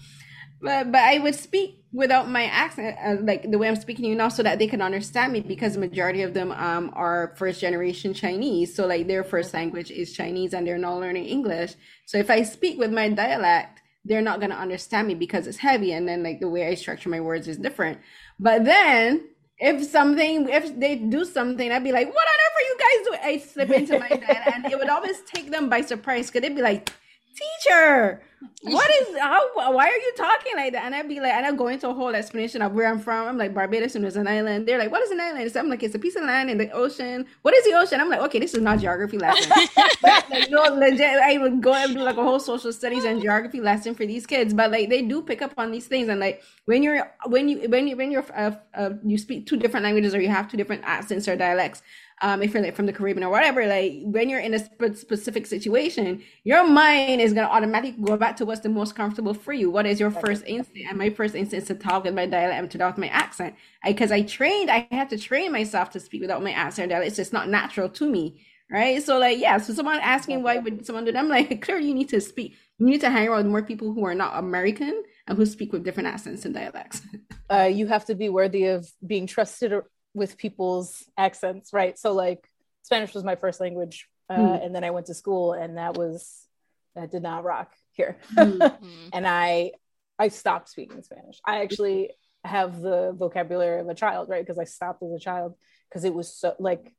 but 0.60 0.92
but 0.92 1.00
I 1.00 1.18
would 1.18 1.34
speak 1.34 1.82
without 1.92 2.28
my 2.28 2.44
accent, 2.44 2.96
uh, 3.04 3.16
like 3.22 3.50
the 3.50 3.58
way 3.58 3.68
I'm 3.68 3.76
speaking 3.76 4.04
you 4.04 4.14
now, 4.14 4.28
so 4.28 4.42
that 4.42 4.58
they 4.58 4.66
can 4.66 4.80
understand 4.80 5.32
me. 5.32 5.40
Because 5.40 5.74
the 5.74 5.80
majority 5.80 6.22
of 6.22 6.34
them 6.34 6.52
um 6.52 6.90
are 6.94 7.34
first 7.36 7.60
generation 7.60 8.14
Chinese, 8.14 8.74
so 8.74 8.86
like 8.86 9.08
their 9.08 9.24
first 9.24 9.52
language 9.54 9.90
is 9.90 10.12
Chinese, 10.12 10.54
and 10.54 10.66
they're 10.66 10.78
not 10.78 11.00
learning 11.00 11.24
English. 11.24 11.74
So 12.06 12.18
if 12.18 12.30
I 12.30 12.42
speak 12.42 12.78
with 12.78 12.92
my 12.92 13.08
dialect 13.08 13.81
they're 14.04 14.22
not 14.22 14.40
going 14.40 14.50
to 14.50 14.58
understand 14.58 15.08
me 15.08 15.14
because 15.14 15.46
it's 15.46 15.58
heavy 15.58 15.92
and 15.92 16.08
then 16.08 16.22
like 16.22 16.40
the 16.40 16.48
way 16.48 16.66
i 16.66 16.74
structure 16.74 17.08
my 17.08 17.20
words 17.20 17.48
is 17.48 17.56
different. 17.56 17.98
But 18.38 18.64
then 18.64 19.28
if 19.62 19.84
something 19.84 20.48
if 20.48 20.78
they 20.78 20.96
do 20.96 21.24
something 21.24 21.70
i'd 21.70 21.84
be 21.84 21.92
like 21.92 22.08
what 22.08 22.16
on 22.16 22.38
earth 22.44 22.56
are 22.58 22.68
you 22.68 22.76
guys 22.84 23.06
doing 23.06 23.20
i 23.22 23.38
slip 23.38 23.70
into 23.70 23.98
my 23.98 24.08
bed 24.26 24.42
and 24.52 24.66
it 24.66 24.76
would 24.78 24.88
always 24.88 25.20
take 25.20 25.50
them 25.50 25.68
by 25.68 25.80
surprise 25.80 26.26
because 26.26 26.42
they'd 26.42 26.56
be 26.56 26.62
like 26.62 26.90
teacher 27.36 28.22
what 28.62 28.90
is 28.90 29.18
how 29.18 29.72
why 29.72 29.86
are 29.88 29.96
you 29.96 30.12
talking 30.16 30.52
like 30.56 30.72
that? 30.72 30.84
And 30.84 30.94
i'd 30.94 31.08
be 31.08 31.20
like 31.20 31.32
and 31.32 31.44
i'm 31.44 31.56
going 31.56 31.78
to 31.80 31.88
a 31.88 31.94
whole 31.94 32.14
explanation 32.14 32.62
of 32.62 32.72
where 32.72 32.88
i'm 32.88 33.00
from. 33.00 33.26
I'm 33.26 33.38
like 33.38 33.54
barbados 33.54 33.94
and 33.94 34.04
there's 34.04 34.16
an 34.16 34.26
island. 34.26 34.66
They're 34.66 34.78
like 34.78 34.90
what 34.90 35.02
is 35.02 35.10
an 35.10 35.20
island? 35.20 35.50
So 35.52 35.60
i'm 35.60 35.68
like 35.68 35.82
it's 35.82 35.94
a 35.94 35.98
piece 35.98 36.16
of 36.16 36.24
land 36.24 36.50
in 36.50 36.58
the 36.58 36.70
ocean. 36.70 37.26
What 37.42 37.54
is 37.54 37.64
the 37.64 37.74
ocean? 37.74 38.00
I'm 38.00 38.08
like 38.08 38.20
okay 38.20 38.38
this 38.38 38.54
is 38.54 38.60
not 38.60 38.78
geography 38.78 39.18
lesson. 39.18 39.52
But, 40.02 40.28
like, 40.30 40.50
no 40.50 40.62
legit 40.62 41.20
i 41.22 41.38
would 41.38 41.62
go 41.62 41.74
and 41.74 41.94
do 41.94 42.02
like 42.02 42.16
a 42.16 42.22
whole 42.22 42.40
social 42.40 42.72
studies 42.72 43.04
and 43.04 43.20
geography 43.20 43.60
lesson 43.60 43.94
for 43.94 44.06
these 44.06 44.26
kids. 44.26 44.52
But 44.54 44.70
like 44.70 44.88
they 44.88 45.02
do 45.02 45.22
pick 45.22 45.42
up 45.42 45.54
on 45.56 45.70
these 45.70 45.86
things. 45.86 46.08
And 46.08 46.20
like 46.20 46.42
when 46.64 46.82
you're 46.82 47.10
when 47.26 47.48
you 47.48 47.68
when 47.68 47.86
you 47.88 47.96
when 47.96 48.10
you're 48.10 48.24
uh, 48.34 48.52
uh, 48.74 48.90
you 49.04 49.18
speak 49.18 49.46
two 49.46 49.56
different 49.56 49.84
languages 49.84 50.14
or 50.14 50.20
you 50.20 50.28
have 50.28 50.50
two 50.50 50.56
different 50.56 50.82
accents 50.84 51.28
or 51.28 51.36
dialects 51.36 51.82
um, 52.22 52.40
if 52.40 52.54
you're 52.54 52.62
like 52.62 52.76
from 52.76 52.86
the 52.86 52.92
Caribbean 52.92 53.24
or 53.24 53.30
whatever, 53.30 53.66
like 53.66 53.94
when 54.04 54.28
you're 54.28 54.40
in 54.40 54.54
a 54.54 54.60
sp- 54.62 54.94
specific 54.94 55.44
situation, 55.44 56.22
your 56.44 56.66
mind 56.66 57.20
is 57.20 57.32
gonna 57.32 57.48
automatically 57.48 58.00
go 58.02 58.16
back 58.16 58.36
to 58.36 58.46
what's 58.46 58.60
the 58.60 58.68
most 58.68 58.94
comfortable 58.94 59.34
for 59.34 59.52
you. 59.52 59.70
What 59.70 59.86
is 59.86 59.98
your 59.98 60.12
first 60.12 60.44
instinct? 60.46 60.88
And 60.88 60.96
my 60.96 61.10
first 61.10 61.34
instinct 61.34 61.64
is 61.64 61.68
to 61.68 61.74
talk 61.74 62.04
with 62.04 62.14
my 62.14 62.26
dialect 62.26 62.58
and 62.60 62.70
to 62.70 62.78
talk 62.78 62.96
with 62.96 63.00
my 63.00 63.08
accent. 63.08 63.56
Because 63.84 64.12
I, 64.12 64.16
I, 64.16 64.22
trained, 64.22 64.70
I 64.70 64.86
had 64.92 65.10
to 65.10 65.18
train 65.18 65.50
myself 65.50 65.90
to 65.90 66.00
speak 66.00 66.20
without 66.20 66.42
my 66.42 66.52
accent 66.52 66.90
dialect. 66.90 67.08
It's 67.08 67.16
just 67.16 67.32
not 67.32 67.48
natural 67.48 67.88
to 67.88 68.08
me, 68.08 68.46
right? 68.70 69.02
So 69.02 69.18
like, 69.18 69.38
yeah. 69.38 69.58
So 69.58 69.74
someone 69.74 69.98
asking 69.98 70.44
why 70.44 70.58
would 70.58 70.86
someone 70.86 71.04
do 71.04 71.10
that? 71.10 71.18
I'm 71.18 71.28
like, 71.28 71.60
clearly 71.62 71.88
you 71.88 71.94
need 71.94 72.10
to 72.10 72.20
speak. 72.20 72.56
You 72.78 72.86
need 72.86 73.00
to 73.00 73.10
hang 73.10 73.26
around 73.26 73.38
with 73.38 73.46
more 73.46 73.62
people 73.62 73.92
who 73.92 74.04
are 74.04 74.14
not 74.14 74.38
American 74.38 75.02
and 75.26 75.36
who 75.36 75.44
speak 75.44 75.72
with 75.72 75.84
different 75.84 76.08
accents 76.08 76.44
and 76.44 76.54
dialects. 76.54 77.02
Uh, 77.50 77.64
you 77.64 77.86
have 77.86 78.06
to 78.06 78.14
be 78.14 78.30
worthy 78.30 78.64
of 78.64 78.90
being 79.06 79.26
trusted 79.26 79.74
with 80.14 80.36
people's 80.36 81.04
accents, 81.16 81.72
right? 81.72 81.98
So 81.98 82.12
like 82.12 82.48
Spanish 82.82 83.14
was 83.14 83.24
my 83.24 83.36
first 83.36 83.60
language, 83.60 84.08
uh, 84.28 84.36
mm. 84.36 84.64
and 84.64 84.74
then 84.74 84.84
I 84.84 84.90
went 84.90 85.06
to 85.06 85.14
school, 85.14 85.52
and 85.52 85.78
that 85.78 85.96
was 85.96 86.46
that 86.94 87.10
did 87.10 87.22
not 87.22 87.44
rock 87.44 87.72
here. 87.92 88.18
Mm-hmm. 88.34 89.08
and 89.12 89.26
I 89.26 89.72
I 90.18 90.28
stopped 90.28 90.68
speaking 90.68 91.02
Spanish. 91.02 91.40
I 91.44 91.62
actually 91.62 92.10
have 92.44 92.80
the 92.80 93.14
vocabulary 93.16 93.80
of 93.80 93.88
a 93.88 93.94
child, 93.94 94.28
right? 94.28 94.44
Because 94.44 94.58
I 94.58 94.64
stopped 94.64 95.02
as 95.02 95.12
a 95.12 95.18
child 95.18 95.54
because 95.88 96.04
it 96.04 96.14
was 96.14 96.34
so 96.34 96.54
like 96.58 96.94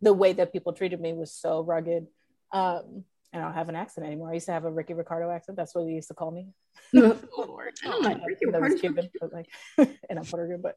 the 0.00 0.12
way 0.12 0.32
that 0.32 0.52
people 0.52 0.72
treated 0.72 1.00
me 1.00 1.12
was 1.12 1.32
so 1.32 1.62
rugged. 1.62 2.06
Um, 2.52 3.04
I 3.32 3.38
don't 3.38 3.54
have 3.54 3.70
an 3.70 3.76
accent 3.76 4.06
anymore. 4.06 4.30
I 4.30 4.34
used 4.34 4.46
to 4.46 4.52
have 4.52 4.66
a 4.66 4.70
Ricky 4.70 4.92
Ricardo 4.92 5.30
accent. 5.30 5.56
That's 5.56 5.74
what 5.74 5.86
they 5.86 5.92
used 5.92 6.08
to 6.08 6.14
call 6.14 6.30
me. 6.30 6.48
oh, 6.96 7.18
Lord. 7.38 7.72
I 7.82 7.88
don't 7.88 8.02
like 8.02 8.18
Ricky 8.26 8.46
Ricardo. 8.46 8.76
Cuban, 8.76 9.10
but 9.18 9.32
like, 9.32 9.46
and 9.78 10.18
I'm 10.18 10.24
Puerto 10.24 10.46
Rican, 10.46 10.60
but, 10.60 10.76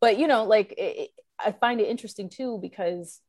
but 0.00 0.18
you 0.18 0.26
know, 0.26 0.44
like, 0.44 0.74
it, 0.76 1.10
I 1.38 1.52
find 1.52 1.80
it 1.80 1.88
interesting 1.88 2.28
too 2.28 2.58
because 2.60 3.20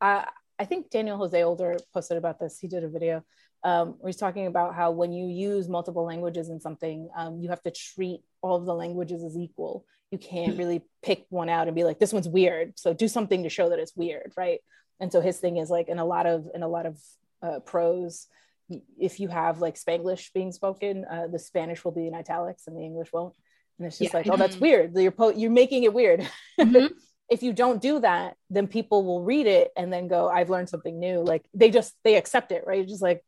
I, 0.00 0.26
I 0.58 0.64
think 0.64 0.90
Daniel 0.90 1.18
Jose 1.18 1.42
Older 1.42 1.76
posted 1.92 2.16
about 2.16 2.38
this. 2.38 2.58
He 2.58 2.68
did 2.68 2.84
a 2.84 2.88
video 2.88 3.22
um, 3.62 3.96
where 3.98 4.08
he's 4.08 4.16
talking 4.16 4.46
about 4.46 4.74
how 4.74 4.90
when 4.90 5.12
you 5.12 5.26
use 5.26 5.68
multiple 5.68 6.04
languages 6.04 6.48
in 6.48 6.60
something, 6.60 7.08
um, 7.16 7.40
you 7.40 7.50
have 7.50 7.62
to 7.64 7.70
treat 7.70 8.20
all 8.40 8.56
of 8.56 8.64
the 8.64 8.74
languages 8.74 9.22
as 9.22 9.36
equal. 9.36 9.84
You 10.10 10.18
can't 10.18 10.56
really 10.56 10.82
pick 11.02 11.26
one 11.30 11.48
out 11.48 11.66
and 11.66 11.74
be 11.74 11.84
like, 11.84 11.98
this 11.98 12.12
one's 12.12 12.28
weird. 12.28 12.78
So 12.78 12.94
do 12.94 13.08
something 13.08 13.42
to 13.42 13.48
show 13.48 13.70
that 13.70 13.78
it's 13.78 13.96
weird, 13.96 14.32
right? 14.36 14.60
and 15.00 15.12
so 15.12 15.20
his 15.20 15.38
thing 15.38 15.56
is 15.56 15.70
like 15.70 15.88
in 15.88 15.98
a 15.98 16.04
lot 16.04 16.26
of 16.26 16.48
in 16.54 16.62
a 16.62 16.68
lot 16.68 16.86
of 16.86 16.98
uh, 17.42 17.60
prose 17.60 18.26
if 18.98 19.20
you 19.20 19.28
have 19.28 19.60
like 19.60 19.76
spanglish 19.76 20.32
being 20.32 20.52
spoken 20.52 21.04
uh, 21.10 21.26
the 21.28 21.38
spanish 21.38 21.84
will 21.84 21.92
be 21.92 22.06
in 22.06 22.14
italics 22.14 22.66
and 22.66 22.76
the 22.76 22.82
english 22.82 23.12
won't 23.12 23.34
and 23.78 23.86
it's 23.86 23.98
just 23.98 24.12
yeah. 24.12 24.18
like 24.18 24.28
oh 24.28 24.36
that's 24.36 24.56
weird 24.56 24.94
you're 24.96 25.10
po- 25.10 25.30
you're 25.30 25.50
making 25.50 25.84
it 25.84 25.92
weird 25.92 26.20
mm-hmm. 26.60 26.86
if 27.30 27.42
you 27.42 27.52
don't 27.52 27.82
do 27.82 28.00
that 28.00 28.36
then 28.50 28.66
people 28.66 29.04
will 29.04 29.22
read 29.22 29.46
it 29.46 29.70
and 29.76 29.92
then 29.92 30.08
go 30.08 30.28
i've 30.28 30.50
learned 30.50 30.68
something 30.68 30.98
new 30.98 31.20
like 31.20 31.44
they 31.54 31.70
just 31.70 31.94
they 32.04 32.16
accept 32.16 32.52
it 32.52 32.64
right 32.66 32.78
you're 32.78 32.86
just 32.86 33.02
like 33.02 33.24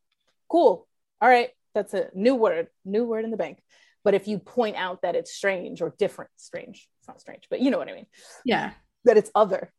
cool 0.48 0.86
all 1.20 1.28
right 1.28 1.50
that's 1.74 1.94
a 1.94 2.08
new 2.14 2.34
word 2.34 2.68
new 2.84 3.04
word 3.04 3.24
in 3.24 3.30
the 3.30 3.36
bank 3.36 3.58
but 4.04 4.14
if 4.14 4.28
you 4.28 4.38
point 4.38 4.76
out 4.76 5.02
that 5.02 5.14
it's 5.14 5.34
strange 5.34 5.82
or 5.82 5.94
different 5.98 6.30
strange 6.36 6.88
it's 7.00 7.08
not 7.08 7.20
strange 7.20 7.44
but 7.50 7.60
you 7.60 7.70
know 7.70 7.78
what 7.78 7.88
i 7.88 7.94
mean 7.94 8.06
yeah 8.44 8.72
that 9.04 9.16
it's 9.16 9.30
other 9.34 9.72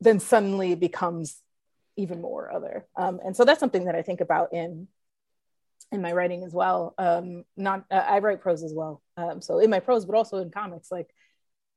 then 0.00 0.18
suddenly 0.18 0.74
becomes 0.74 1.42
even 1.96 2.20
more 2.20 2.52
other. 2.52 2.86
Um, 2.96 3.20
and 3.24 3.36
so 3.36 3.44
that's 3.44 3.60
something 3.60 3.84
that 3.84 3.94
I 3.94 4.02
think 4.02 4.20
about 4.20 4.52
in 4.52 4.88
in 5.90 6.00
my 6.00 6.12
writing 6.12 6.42
as 6.42 6.52
well. 6.52 6.94
Um, 6.96 7.44
not 7.56 7.84
uh, 7.90 7.94
I 7.94 8.20
write 8.20 8.40
prose 8.40 8.62
as 8.62 8.72
well. 8.74 9.01
Um, 9.16 9.40
so 9.40 9.58
in 9.58 9.70
my 9.70 9.80
prose, 9.80 10.04
but 10.06 10.16
also 10.16 10.38
in 10.38 10.50
comics, 10.50 10.90
like 10.90 11.10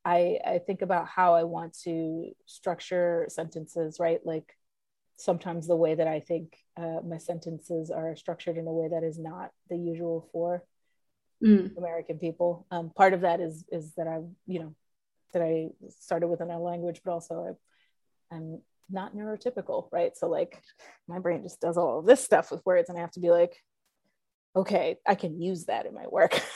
I 0.04 0.38
I 0.44 0.58
think 0.58 0.82
about 0.82 1.08
how 1.08 1.34
I 1.34 1.44
want 1.44 1.76
to 1.84 2.30
structure 2.46 3.26
sentences, 3.28 3.98
right? 4.00 4.20
Like 4.24 4.56
sometimes 5.16 5.66
the 5.66 5.76
way 5.76 5.94
that 5.94 6.06
I 6.06 6.20
think 6.20 6.56
uh, 6.76 7.00
my 7.06 7.18
sentences 7.18 7.90
are 7.90 8.16
structured 8.16 8.58
in 8.58 8.66
a 8.66 8.72
way 8.72 8.88
that 8.88 9.02
is 9.02 9.18
not 9.18 9.50
the 9.68 9.76
usual 9.76 10.28
for 10.32 10.62
mm. 11.42 11.76
American 11.76 12.18
people. 12.18 12.66
Um, 12.70 12.90
part 12.94 13.14
of 13.14 13.22
that 13.22 13.40
is 13.40 13.64
is 13.70 13.94
that 13.94 14.06
I 14.06 14.20
you 14.46 14.60
know 14.60 14.74
that 15.32 15.42
I 15.42 15.68
started 16.00 16.28
with 16.28 16.40
another 16.40 16.62
language, 16.62 17.00
but 17.04 17.12
also 17.12 17.56
I 18.32 18.36
I'm 18.36 18.60
not 18.88 19.14
neurotypical, 19.14 19.88
right? 19.92 20.16
So 20.16 20.28
like 20.28 20.62
my 21.08 21.18
brain 21.18 21.42
just 21.42 21.60
does 21.60 21.76
all 21.76 21.98
of 21.98 22.06
this 22.06 22.24
stuff 22.24 22.50
with 22.50 22.64
words, 22.64 22.88
and 22.88 22.96
I 22.96 23.00
have 23.00 23.12
to 23.12 23.20
be 23.20 23.30
like, 23.30 23.56
okay, 24.54 24.98
I 25.06 25.14
can 25.14 25.40
use 25.40 25.66
that 25.66 25.86
in 25.86 25.94
my 25.94 26.06
work. 26.06 26.40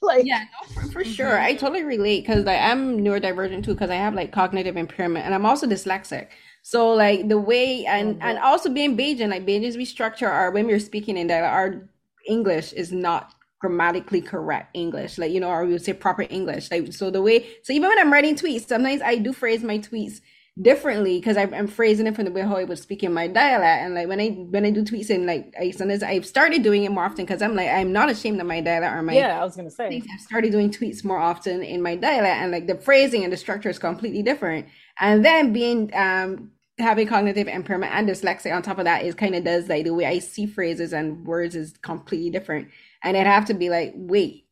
like 0.02 0.24
yeah, 0.24 0.44
no, 0.44 0.82
for, 0.82 0.92
for 0.92 1.04
sure. 1.04 1.38
I 1.38 1.50
mm-hmm. 1.52 1.60
totally 1.60 1.84
relate 1.84 2.26
because 2.26 2.44
like 2.44 2.60
I'm 2.60 2.98
neurodivergent 2.98 3.64
too 3.64 3.74
because 3.74 3.90
I 3.90 3.96
have 3.96 4.14
like 4.14 4.32
cognitive 4.32 4.76
impairment 4.76 5.26
and 5.26 5.34
I'm 5.34 5.46
also 5.46 5.66
dyslexic. 5.66 6.28
So 6.62 6.92
like 6.92 7.28
the 7.28 7.38
way 7.38 7.84
and 7.86 8.14
mm-hmm. 8.14 8.22
and 8.22 8.38
also 8.38 8.70
being 8.70 8.96
Bajan, 8.96 9.28
like 9.28 9.46
Bajans 9.46 9.76
we 9.76 9.84
structure 9.84 10.28
our 10.28 10.50
when 10.50 10.66
we're 10.66 10.80
speaking 10.80 11.16
in 11.16 11.26
that 11.26 11.44
our 11.44 11.88
English 12.26 12.72
is 12.72 12.92
not 12.92 13.34
grammatically 13.60 14.22
correct 14.22 14.70
English, 14.74 15.18
like 15.18 15.32
you 15.32 15.40
know, 15.40 15.50
or 15.50 15.66
we 15.66 15.72
would 15.72 15.84
say 15.84 15.92
proper 15.92 16.22
English. 16.22 16.70
Like 16.70 16.92
so 16.92 17.10
the 17.10 17.20
way 17.20 17.46
so 17.62 17.72
even 17.72 17.88
when 17.88 17.98
I'm 17.98 18.12
writing 18.12 18.36
tweets, 18.36 18.68
sometimes 18.68 19.02
I 19.02 19.16
do 19.16 19.32
phrase 19.34 19.62
my 19.62 19.78
tweets 19.78 20.20
differently 20.60 21.18
because 21.18 21.36
I'm 21.36 21.66
phrasing 21.66 22.06
it 22.06 22.14
from 22.14 22.26
the 22.26 22.30
way 22.30 22.42
how 22.42 22.56
I 22.56 22.64
was 22.64 22.80
speaking 22.80 23.12
my 23.12 23.26
dialect. 23.26 23.82
And 23.82 23.94
like 23.94 24.08
when 24.08 24.20
I 24.20 24.28
when 24.28 24.64
I 24.64 24.70
do 24.70 24.82
tweets 24.82 25.10
and 25.10 25.26
like 25.26 25.54
I 25.58 25.70
sometimes 25.70 26.02
I've 26.02 26.26
started 26.26 26.62
doing 26.62 26.84
it 26.84 26.92
more 26.92 27.04
often 27.04 27.24
because 27.24 27.40
I'm 27.42 27.54
like 27.54 27.68
I'm 27.68 27.92
not 27.92 28.10
ashamed 28.10 28.40
of 28.40 28.46
my 28.46 28.60
dialect 28.60 28.94
or 28.94 29.02
my 29.02 29.14
yeah 29.14 29.40
I 29.40 29.44
was 29.44 29.56
gonna 29.56 29.70
say 29.70 30.02
I've 30.12 30.20
started 30.20 30.52
doing 30.52 30.70
tweets 30.70 31.04
more 31.04 31.18
often 31.18 31.62
in 31.62 31.82
my 31.82 31.96
dialect 31.96 32.36
and 32.42 32.52
like 32.52 32.66
the 32.66 32.76
phrasing 32.76 33.24
and 33.24 33.32
the 33.32 33.36
structure 33.36 33.70
is 33.70 33.78
completely 33.78 34.22
different. 34.22 34.66
And 34.98 35.24
then 35.24 35.52
being 35.52 35.94
um 35.94 36.50
having 36.78 37.06
cognitive 37.06 37.46
impairment 37.46 37.92
and 37.94 38.08
dyslexia 38.08 38.54
on 38.54 38.62
top 38.62 38.78
of 38.78 38.84
that 38.84 39.04
is 39.04 39.14
kind 39.14 39.34
of 39.34 39.44
does 39.44 39.68
like 39.68 39.84
the 39.84 39.94
way 39.94 40.06
I 40.06 40.18
see 40.18 40.46
phrases 40.46 40.92
and 40.92 41.26
words 41.26 41.54
is 41.54 41.76
completely 41.78 42.30
different. 42.30 42.68
And 43.02 43.16
I'd 43.16 43.26
have 43.26 43.46
to 43.46 43.54
be 43.54 43.70
like, 43.70 43.92
wait, 43.94 44.46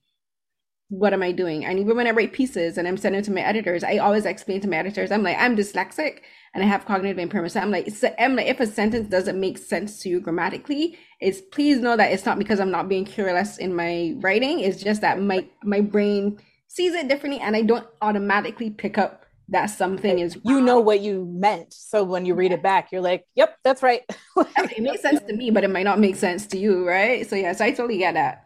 what 0.91 1.13
am 1.13 1.23
I 1.23 1.33
doing? 1.33 1.65
And 1.65 1.79
even 1.79 1.97
when 1.97 2.07
I 2.07 2.13
write 2.13 2.33
pieces 2.33 2.79
and 2.79 2.89
I'm 2.89 2.97
sending 2.97 3.23
to 3.23 3.31
my 3.31 3.43
editors, 3.43 3.85
I 3.85 3.99
always 3.99 4.25
explain 4.25 4.61
to 4.63 4.69
my 4.69 4.77
editors, 4.77 5.11
I'm 5.11 5.23
like, 5.23 5.37
I'm 5.39 5.55
dyslexic 5.55 6.21
and 6.55 6.65
I 6.65 6.67
have 6.67 6.87
cognitive 6.87 7.19
impairment. 7.19 7.53
So 7.53 7.61
I'm 7.61 7.71
like, 7.71 7.91
so 7.91 8.15
I'm 8.19 8.37
like, 8.37 8.47
if 8.47 8.59
a 8.59 8.67
sentence 8.67 9.09
doesn't 9.09 9.39
make 9.39 9.59
sense 9.59 10.01
to 10.01 10.09
you 10.09 10.21
grammatically, 10.21 10.99
it's 11.21 11.43
please 11.43 11.79
know 11.79 11.97
that 11.97 12.11
it's 12.13 12.25
not 12.25 12.39
because 12.39 12.59
I'm 12.59 12.71
not 12.71 12.89
being 12.89 13.05
careless 13.05 13.59
in 13.59 13.75
my 13.75 14.15
writing. 14.21 14.61
It's 14.61 14.83
just 14.83 15.03
that 15.03 15.21
my 15.21 15.47
my 15.63 15.81
brain 15.81 16.39
sees 16.69 16.95
it 16.95 17.09
differently 17.09 17.41
and 17.41 17.55
I 17.55 17.63
don't 17.63 17.87
automatically 18.01 18.71
pick 18.71 18.97
up 18.97 19.27
that 19.51 19.67
something 19.67 20.19
is 20.19 20.37
wrong. 20.37 20.43
you 20.45 20.61
know 20.61 20.81
what 20.81 21.01
you 21.01 21.27
meant. 21.31 21.73
So 21.73 22.03
when 22.03 22.25
you 22.25 22.35
read 22.35 22.53
it 22.53 22.63
back, 22.63 22.93
you're 22.93 23.01
like, 23.01 23.27
yep, 23.35 23.59
that's 23.63 23.83
right. 23.83 24.03
it 24.37 24.83
makes 24.83 25.03
sense 25.03 25.21
to 25.23 25.35
me, 25.35 25.51
but 25.51 25.65
it 25.65 25.71
might 25.71 25.85
not 25.85 25.99
make 25.99 26.17
sense 26.17 26.47
to 26.49 26.59
you, 26.59 26.87
right? 26.87 27.29
So 27.29 27.37
yeah, 27.37 27.53
so 27.53 27.65
I 27.65 27.71
totally 27.73 27.99
get 27.99 28.15
that 28.15 28.45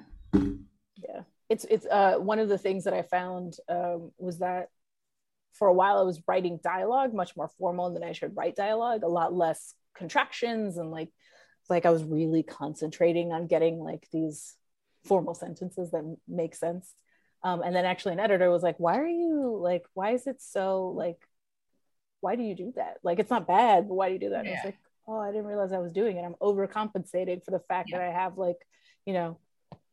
it's 1.53 1.65
it's 1.69 1.87
uh, 1.87 2.15
one 2.15 2.39
of 2.39 2.49
the 2.49 2.59
things 2.59 2.85
that 2.85 2.95
I 2.95 3.03
found 3.03 3.57
um, 3.69 4.11
was 4.19 4.39
that 4.39 4.69
for 5.53 5.69
a 5.69 5.75
while 5.75 5.99
I 5.99 6.03
was 6.03 6.23
writing 6.27 6.59
dialogue 6.65 7.13
much 7.13 7.37
more 7.37 7.51
formal 7.59 7.93
than 7.93 8.03
I 8.03 8.13
should 8.13 8.37
write 8.37 8.57
dialogue, 8.57 9.03
a 9.03 9.09
lot 9.09 9.35
less 9.35 9.75
contractions 9.95 10.79
and 10.79 10.91
like 10.91 11.11
like 11.69 11.85
I 11.85 11.91
was 11.91 12.05
really 12.05 12.43
concentrating 12.43 13.33
on 13.33 13.47
getting 13.47 13.79
like 13.79 14.09
these 14.13 14.57
formal 15.05 15.35
sentences 15.35 15.91
that 15.91 16.17
make 16.27 16.55
sense. 16.55 16.95
Um, 17.45 17.61
and 17.63 17.75
then 17.75 17.85
actually 17.85 18.15
an 18.15 18.21
editor 18.21 18.51
was 18.51 18.63
like, 18.63 18.79
why 18.79 18.99
are 18.99 19.07
you 19.07 19.59
like, 19.61 19.85
why 19.95 20.13
is 20.13 20.27
it 20.27 20.41
so 20.41 20.89
like, 20.97 21.19
why 22.21 22.37
do 22.37 22.43
you 22.43 22.55
do 22.55 22.73
that? 22.77 22.99
Like, 23.03 23.19
it's 23.19 23.31
not 23.31 23.49
bad, 23.49 23.89
but 23.89 23.95
why 23.95 24.09
do 24.09 24.15
you 24.15 24.21
do 24.21 24.31
that? 24.31 24.45
Yeah. 24.45 24.51
And 24.53 24.59
I 24.59 24.61
was 24.61 24.65
like, 24.65 24.79
oh, 25.09 25.19
I 25.19 25.33
didn't 25.33 25.47
realize 25.47 25.73
I 25.73 25.79
was 25.79 25.93
doing 25.93 26.17
it. 26.17 26.25
I'm 26.25 26.37
overcompensating 26.41 27.45
for 27.45 27.51
the 27.51 27.59
fact 27.69 27.91
yeah. 27.91 27.99
that 27.99 28.09
I 28.09 28.13
have 28.13 28.39
like, 28.39 28.59
you 29.05 29.13
know, 29.13 29.39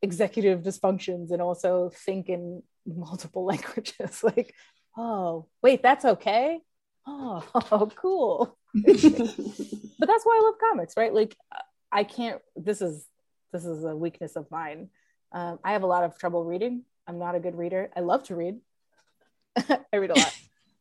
executive 0.02 0.62
dysfunctions 0.62 1.32
and 1.32 1.42
also 1.42 1.92
think 1.94 2.30
in 2.30 2.64
multiple 2.86 3.46
languages 3.54 4.24
like 4.24 4.54
oh 4.98 5.48
wait 5.62 5.84
that's 5.84 6.06
okay? 6.06 6.60
Oh, 7.08 7.44
oh 7.72 7.90
cool. 7.96 8.58
But 10.00 10.08
that's 10.08 10.24
why 10.24 10.40
i 10.40 10.46
love 10.46 10.56
comics 10.60 10.96
right? 10.96 11.14
Like 11.14 11.36
i 11.92 12.04
can't 12.04 12.42
this 12.56 12.82
is 12.82 13.06
this 13.52 13.66
is 13.66 13.84
a 13.84 13.96
weakness 13.96 14.36
of 14.36 14.50
mine. 14.52 14.90
Um, 15.32 15.60
i 15.64 15.74
have 15.74 15.84
a 15.84 15.88
lot 15.88 16.04
of 16.04 16.18
trouble 16.18 16.46
reading. 16.46 16.84
I'm 17.08 17.20
not 17.20 17.36
a 17.36 17.40
good 17.40 17.56
reader. 17.58 17.90
I 17.96 18.02
love 18.02 18.24
to 18.24 18.36
read. 18.36 18.60
I 19.58 19.98
read 19.98 20.12
a 20.12 20.20
lot. 20.20 20.36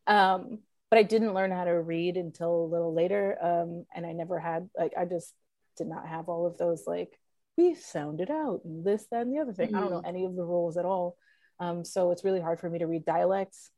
Um, 0.07 0.59
but 0.91 0.99
i 0.99 1.03
didn't 1.03 1.35
learn 1.35 1.51
how 1.51 1.65
to 1.65 1.73
read 1.73 2.17
until 2.17 2.65
a 2.65 2.71
little 2.73 2.95
later. 2.95 3.37
Um, 3.43 3.87
and 3.95 4.07
i 4.07 4.13
never 4.13 4.39
had 4.39 4.71
like 4.79 4.93
i 4.97 5.05
just 5.05 5.35
did 5.77 5.89
not 5.89 6.07
have 6.07 6.29
all 6.29 6.47
of 6.47 6.59
those 6.59 6.85
like 6.87 7.19
we 7.59 7.75
sound 7.75 8.21
it 8.21 8.31
out 8.31 8.61
and 8.65 8.85
this 8.85 9.07
that 9.11 9.23
and 9.23 9.35
the 9.35 9.41
other 9.41 9.53
thing 9.53 9.69
mm-hmm. 9.69 9.77
i 9.77 9.81
don't 9.81 9.91
know 9.91 9.99
mm-hmm. 9.99 10.07
any 10.07 10.25
of 10.25 10.35
the 10.35 10.45
rules 10.45 10.77
at 10.77 10.85
all 10.85 11.17
um, 11.61 11.85
so 11.85 12.13
it's 12.13 12.23
really 12.23 12.41
hard 12.41 12.61
for 12.61 12.71
me 12.71 12.79
to 12.79 12.87
read 12.87 13.05
dialects 13.05 13.71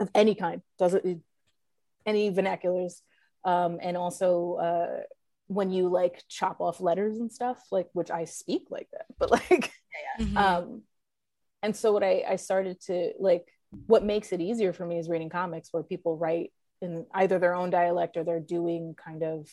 of 0.00 0.10
any 0.14 0.34
kind 0.34 0.60
does 0.78 0.92
it 0.92 1.04
any 2.04 2.30
vernaculars 2.30 3.00
um, 3.44 3.78
and 3.80 3.96
also 3.96 4.54
uh, 4.54 5.02
when 5.46 5.70
you 5.70 5.88
like 5.88 6.24
chop 6.28 6.60
off 6.60 6.80
letters 6.80 7.18
and 7.18 7.32
stuff 7.32 7.58
like 7.70 7.88
which 7.92 8.10
i 8.10 8.24
speak 8.24 8.64
like 8.70 8.88
that 8.92 9.06
but 9.18 9.30
like 9.30 9.72
mm-hmm. 10.20 10.36
um, 10.36 10.82
and 11.62 11.74
so 11.74 11.92
what 11.92 12.02
I, 12.02 12.22
I 12.28 12.36
started 12.36 12.80
to 12.82 13.12
like 13.18 13.46
what 13.86 14.04
makes 14.04 14.32
it 14.32 14.40
easier 14.40 14.72
for 14.72 14.84
me 14.84 14.98
is 14.98 15.08
reading 15.08 15.30
comics 15.30 15.68
where 15.72 15.82
people 15.82 16.16
write 16.16 16.52
in 16.82 17.06
either 17.14 17.38
their 17.38 17.54
own 17.54 17.70
dialect 17.70 18.16
or 18.16 18.24
they're 18.24 18.40
doing 18.40 18.94
kind 19.02 19.22
of 19.22 19.48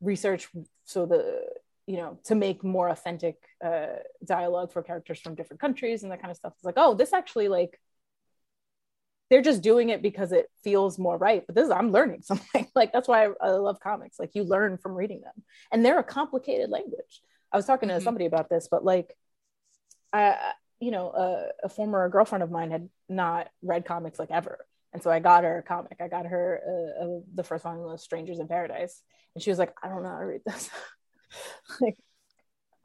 research 0.00 0.48
so 0.84 1.06
the 1.06 1.42
you 1.88 1.96
know 1.96 2.18
to 2.24 2.34
make 2.34 2.62
more 2.62 2.90
authentic 2.90 3.36
uh, 3.64 3.96
dialogue 4.22 4.70
for 4.70 4.82
characters 4.82 5.18
from 5.20 5.34
different 5.34 5.58
countries 5.58 6.02
and 6.02 6.12
that 6.12 6.20
kind 6.20 6.30
of 6.30 6.36
stuff. 6.36 6.52
It's 6.56 6.64
like 6.64 6.74
oh 6.76 6.92
this 6.92 7.14
actually 7.14 7.48
like 7.48 7.80
they're 9.30 9.42
just 9.42 9.62
doing 9.62 9.88
it 9.88 10.02
because 10.02 10.30
it 10.32 10.50
feels 10.62 10.98
more 10.98 11.16
right. 11.16 11.44
But 11.46 11.54
this 11.56 11.64
is 11.64 11.70
i'm 11.70 11.90
learning 11.90 12.22
something. 12.30 12.66
Like 12.74 12.92
that's 12.92 13.08
why 13.08 13.24
I, 13.24 13.30
I, 13.40 13.50
love 13.52 13.80
comics. 13.80 14.18
Like 14.18 14.34
you 14.34 14.44
learn 14.44 14.76
from 14.76 14.94
reading 14.94 15.22
them. 15.22 15.42
And 15.72 15.84
they're 15.84 15.98
a 15.98 16.04
complicated 16.04 16.68
language. 16.68 17.22
I 17.50 17.56
was 17.56 17.64
talking 17.64 17.88
to 17.88 17.96
mm-hmm. 17.96 18.04
somebody 18.04 18.26
about 18.26 18.50
this 18.50 18.68
but 18.70 18.84
like 18.84 19.16
i 20.12 20.52
you 20.80 20.90
know 20.90 21.10
a, 21.10 21.66
a 21.66 21.68
former 21.70 22.06
girlfriend 22.10 22.42
of 22.42 22.50
mine 22.50 22.70
had 22.70 22.88
not 23.08 23.48
read 23.62 23.86
comics 23.86 24.18
like 24.18 24.30
ever. 24.30 24.58
And 24.92 25.02
so 25.02 25.10
I 25.10 25.20
got 25.20 25.44
her 25.44 25.58
a 25.58 25.62
comic. 25.62 25.96
I 26.00 26.08
got 26.08 26.26
her 26.26 26.60
uh, 26.66 27.04
uh, 27.04 27.20
the 27.34 27.44
first 27.44 27.64
one 27.64 27.78
was 27.78 28.02
Strangers 28.02 28.38
in 28.38 28.48
Paradise, 28.48 29.02
and 29.34 29.42
she 29.42 29.50
was 29.50 29.58
like, 29.58 29.74
"I 29.82 29.88
don't 29.88 30.02
know 30.02 30.08
how 30.08 30.20
to 30.20 30.24
read 30.24 30.40
this." 30.46 30.70
like, 31.80 31.96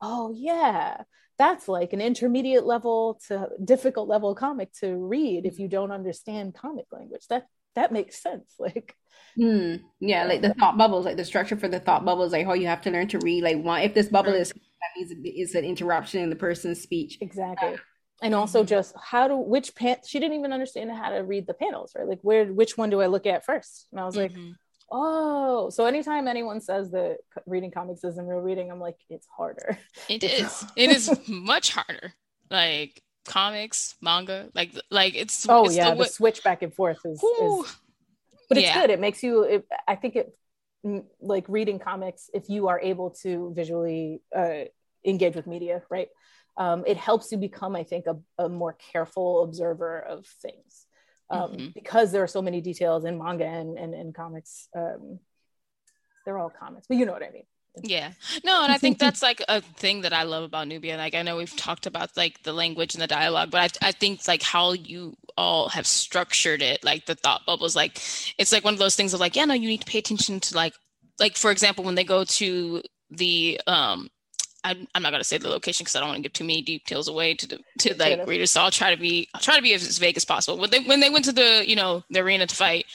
oh 0.01 0.33
yeah, 0.35 1.03
that's 1.37 1.67
like 1.67 1.93
an 1.93 2.01
intermediate 2.01 2.65
level 2.65 3.19
to 3.27 3.49
difficult 3.63 4.07
level 4.07 4.35
comic 4.35 4.71
to 4.73 4.95
read 4.95 5.45
if 5.45 5.59
you 5.59 5.67
don't 5.67 5.91
understand 5.91 6.55
comic 6.55 6.85
language. 6.91 7.25
That 7.29 7.47
that 7.75 7.91
makes 7.91 8.21
sense. 8.21 8.55
Like, 8.59 8.95
mm, 9.37 9.81
yeah, 9.99 10.25
like 10.25 10.41
the 10.41 10.53
thought 10.53 10.77
bubbles, 10.77 11.05
like 11.05 11.17
the 11.17 11.25
structure 11.25 11.57
for 11.57 11.67
the 11.67 11.79
thought 11.79 12.05
bubbles, 12.05 12.31
like 12.31 12.45
how 12.45 12.53
you 12.53 12.67
have 12.67 12.81
to 12.81 12.91
learn 12.91 13.07
to 13.09 13.19
read. 13.19 13.43
Like, 13.43 13.61
one, 13.63 13.81
if 13.81 13.93
this 13.93 14.07
bubble 14.07 14.33
is 14.33 14.53
that 14.83 14.99
means 14.99 15.13
it's 15.23 15.55
an 15.55 15.65
interruption 15.65 16.21
in 16.21 16.29
the 16.29 16.35
person's 16.35 16.81
speech. 16.81 17.17
Exactly. 17.21 17.75
And 18.21 18.35
also 18.35 18.63
just 18.63 18.95
how 19.01 19.27
to 19.27 19.35
which 19.35 19.75
pan 19.75 19.97
she 20.05 20.19
didn't 20.19 20.37
even 20.37 20.53
understand 20.53 20.91
how 20.91 21.09
to 21.09 21.23
read 21.23 21.47
the 21.47 21.53
panels, 21.53 21.93
right? 21.97 22.07
Like 22.07 22.19
where 22.21 22.45
which 22.45 22.77
one 22.77 22.89
do 22.89 23.01
I 23.01 23.07
look 23.07 23.25
at 23.25 23.45
first? 23.45 23.87
And 23.91 23.99
I 23.99 24.05
was 24.05 24.15
mm-hmm. 24.15 24.51
Oh, 24.93 25.69
so 25.71 25.85
anytime 25.85 26.27
anyone 26.27 26.61
says 26.61 26.91
that 26.91 27.17
reading 27.47 27.71
comics 27.71 28.03
isn't 28.03 28.25
real 28.25 28.39
reading, 28.39 28.71
I'm 28.71 28.79
like, 28.79 28.97
it's 29.09 29.27
harder. 29.27 29.77
It 30.07 30.23
is. 30.23 30.63
it 30.75 30.91
is 30.91 31.19
much 31.27 31.71
harder. 31.71 32.13
Like 32.49 33.01
comics, 33.25 33.95
manga, 34.01 34.49
like 34.53 34.71
like 34.91 35.15
it's. 35.15 35.47
Oh 35.49 35.65
it's 35.65 35.75
yeah, 35.75 35.89
the, 35.89 36.03
the, 36.03 36.09
switch 36.09 36.43
back 36.43 36.61
and 36.61 36.73
forth 36.73 36.99
is. 37.05 37.21
is 37.21 37.77
but 38.47 38.57
it's 38.57 38.67
yeah. 38.67 38.81
good. 38.81 38.91
It 38.91 38.99
makes 38.99 39.23
you. 39.23 39.43
It, 39.43 39.67
I 39.87 39.95
think 39.95 40.15
it 40.15 40.37
like 41.19 41.45
reading 41.47 41.79
comics 41.79 42.29
if 42.33 42.49
you 42.49 42.67
are 42.67 42.79
able 42.79 43.09
to 43.23 43.51
visually 43.55 44.21
uh, 44.35 44.65
engage 45.03 45.35
with 45.35 45.47
media, 45.47 45.81
right? 45.89 46.09
Um, 46.55 46.83
it 46.85 46.97
helps 46.97 47.31
you 47.31 47.39
become, 47.39 47.75
I 47.75 47.83
think, 47.83 48.05
a, 48.05 48.17
a 48.37 48.47
more 48.47 48.77
careful 48.91 49.43
observer 49.43 49.99
of 49.99 50.27
things 50.27 50.85
um, 51.29 51.51
mm-hmm. 51.51 51.67
because 51.73 52.11
there 52.11 52.23
are 52.23 52.27
so 52.27 52.41
many 52.41 52.61
details 52.61 53.05
in 53.05 53.17
manga 53.17 53.45
and, 53.45 53.77
and, 53.77 53.93
and 53.93 54.13
comics. 54.15 54.67
Um, 54.75 55.19
they're 56.25 56.37
all 56.37 56.49
comics, 56.51 56.87
but 56.87 56.97
you 56.97 57.05
know 57.05 57.13
what 57.13 57.23
I 57.23 57.31
mean. 57.31 57.43
Yeah. 57.81 58.11
No, 58.43 58.63
and 58.63 58.71
I 58.71 58.77
think 58.77 58.99
that's 58.99 59.23
like 59.23 59.43
a 59.47 59.61
thing 59.61 60.01
that 60.01 60.13
I 60.13 60.23
love 60.23 60.43
about 60.43 60.67
Nubia. 60.67 60.95
Like 60.95 61.15
I 61.15 61.23
know 61.23 61.37
we've 61.37 61.55
talked 61.55 61.87
about 61.87 62.15
like 62.15 62.43
the 62.43 62.53
language 62.53 62.93
and 62.93 63.01
the 63.01 63.07
dialogue, 63.07 63.49
but 63.49 63.81
I 63.81 63.87
I 63.87 63.91
think 63.91 64.27
like 64.27 64.43
how 64.43 64.73
you 64.73 65.15
all 65.37 65.69
have 65.69 65.87
structured 65.87 66.61
it, 66.61 66.83
like 66.83 67.07
the 67.07 67.15
thought 67.15 67.45
bubbles, 67.47 67.75
like 67.75 67.99
it's 68.37 68.51
like 68.51 68.63
one 68.63 68.73
of 68.73 68.79
those 68.79 68.95
things 68.95 69.13
of 69.13 69.19
like, 69.19 69.35
yeah, 69.35 69.45
no, 69.45 69.55
you 69.55 69.67
need 69.67 69.81
to 69.81 69.91
pay 69.91 69.97
attention 69.97 70.39
to 70.41 70.55
like 70.55 70.73
like 71.19 71.35
for 71.35 71.49
example, 71.49 71.83
when 71.83 71.95
they 71.95 72.03
go 72.03 72.23
to 72.23 72.83
the 73.09 73.59
um 73.65 74.09
I'm, 74.63 74.87
I'm 74.95 75.01
not 75.01 75.11
gonna 75.11 75.23
say 75.23 75.37
the 75.37 75.49
location 75.49 75.83
because 75.83 75.95
I 75.95 75.99
don't 75.99 76.09
want 76.09 76.17
to 76.17 76.23
give 76.23 76.33
too 76.33 76.43
many 76.43 76.61
details 76.61 77.07
away 77.07 77.33
to 77.35 77.47
the 77.47 77.59
to 77.79 77.95
like 77.95 78.25
readers. 78.27 78.51
So 78.51 78.61
I'll 78.61 78.71
try 78.71 78.93
to 78.93 78.99
be 78.99 79.27
I'll 79.33 79.41
try 79.41 79.55
to 79.55 79.61
be 79.61 79.73
as 79.73 79.97
vague 79.97 80.17
as 80.17 80.25
possible. 80.25 80.57
When 80.57 80.69
they 80.69 80.79
when 80.79 80.99
they 80.99 81.09
went 81.09 81.25
to 81.25 81.31
the 81.31 81.63
you 81.67 81.75
know 81.75 82.03
the 82.09 82.21
arena 82.21 82.47
to 82.47 82.55
fight, 82.55 82.85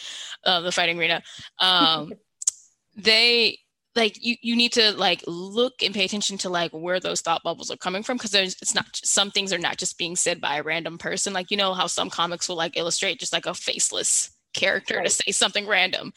uh, 0.45 0.61
the 0.61 0.73
fighting 0.73 0.99
arena, 0.99 1.23
um, 1.61 2.13
they 2.97 3.59
like 3.95 4.25
you 4.25 4.37
you 4.41 4.57
need 4.57 4.73
to 4.73 4.93
like 4.93 5.23
look 5.27 5.83
and 5.83 5.95
pay 5.95 6.05
attention 6.05 6.39
to 6.39 6.49
like 6.49 6.71
where 6.73 7.01
those 7.01 7.21
thought 7.21 7.43
bubbles 7.43 7.71
are 7.71 7.77
coming 7.77 8.03
from 8.03 8.17
because 8.17 8.31
there's 8.31 8.57
it's 8.63 8.75
not 8.75 8.87
some 8.93 9.31
things 9.31 9.53
are 9.53 9.59
not 9.59 9.77
just 9.77 9.99
being 9.99 10.17
said 10.17 10.41
by 10.41 10.57
a 10.57 10.63
random 10.63 10.97
person. 10.97 11.33
Like 11.33 11.51
you 11.51 11.57
know 11.57 11.75
how 11.75 11.87
some 11.87 12.09
comics 12.09 12.49
will 12.49 12.57
like 12.57 12.77
illustrate 12.77 13.21
just 13.21 13.33
like 13.33 13.47
a 13.47 13.55
faceless 13.55 14.31
character 14.55 14.97
right. 14.97 15.07
to 15.07 15.11
say 15.11 15.33
something 15.33 15.67
random. 15.67 16.13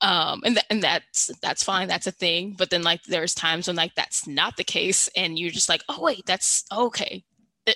Um 0.00 0.42
and 0.44 0.56
th- 0.56 0.66
and 0.70 0.82
that's 0.82 1.30
that's 1.42 1.64
fine 1.64 1.88
that's 1.88 2.06
a 2.06 2.12
thing 2.12 2.54
but 2.56 2.70
then 2.70 2.82
like 2.82 3.02
there's 3.04 3.34
times 3.34 3.66
when 3.66 3.76
like 3.76 3.94
that's 3.94 4.26
not 4.26 4.56
the 4.56 4.64
case 4.64 5.08
and 5.16 5.38
you're 5.38 5.50
just 5.50 5.68
like 5.68 5.82
oh 5.88 6.00
wait 6.02 6.24
that's 6.26 6.64
okay. 6.72 7.24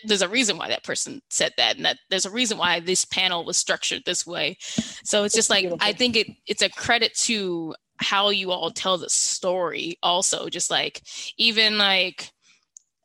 There's 0.04 0.22
a 0.22 0.28
reason 0.28 0.56
why 0.56 0.68
that 0.68 0.82
person 0.82 1.20
said 1.30 1.52
that 1.56 1.76
and 1.76 1.84
that 1.84 1.98
there's 2.10 2.26
a 2.26 2.30
reason 2.30 2.58
why 2.58 2.80
this 2.80 3.04
panel 3.04 3.44
was 3.44 3.58
structured 3.58 4.02
this 4.04 4.26
way. 4.26 4.56
So 5.04 5.24
it's 5.24 5.34
just 5.34 5.50
like 5.50 5.70
i 5.80 5.92
think 5.92 6.16
it 6.16 6.28
it's 6.46 6.62
a 6.62 6.70
credit 6.70 7.14
to 7.14 7.74
how 7.98 8.30
you 8.30 8.50
all 8.50 8.70
tell 8.70 8.98
the 8.98 9.08
story 9.08 9.96
also 10.02 10.48
just 10.48 10.70
like 10.70 11.02
even 11.38 11.78
like 11.78 12.33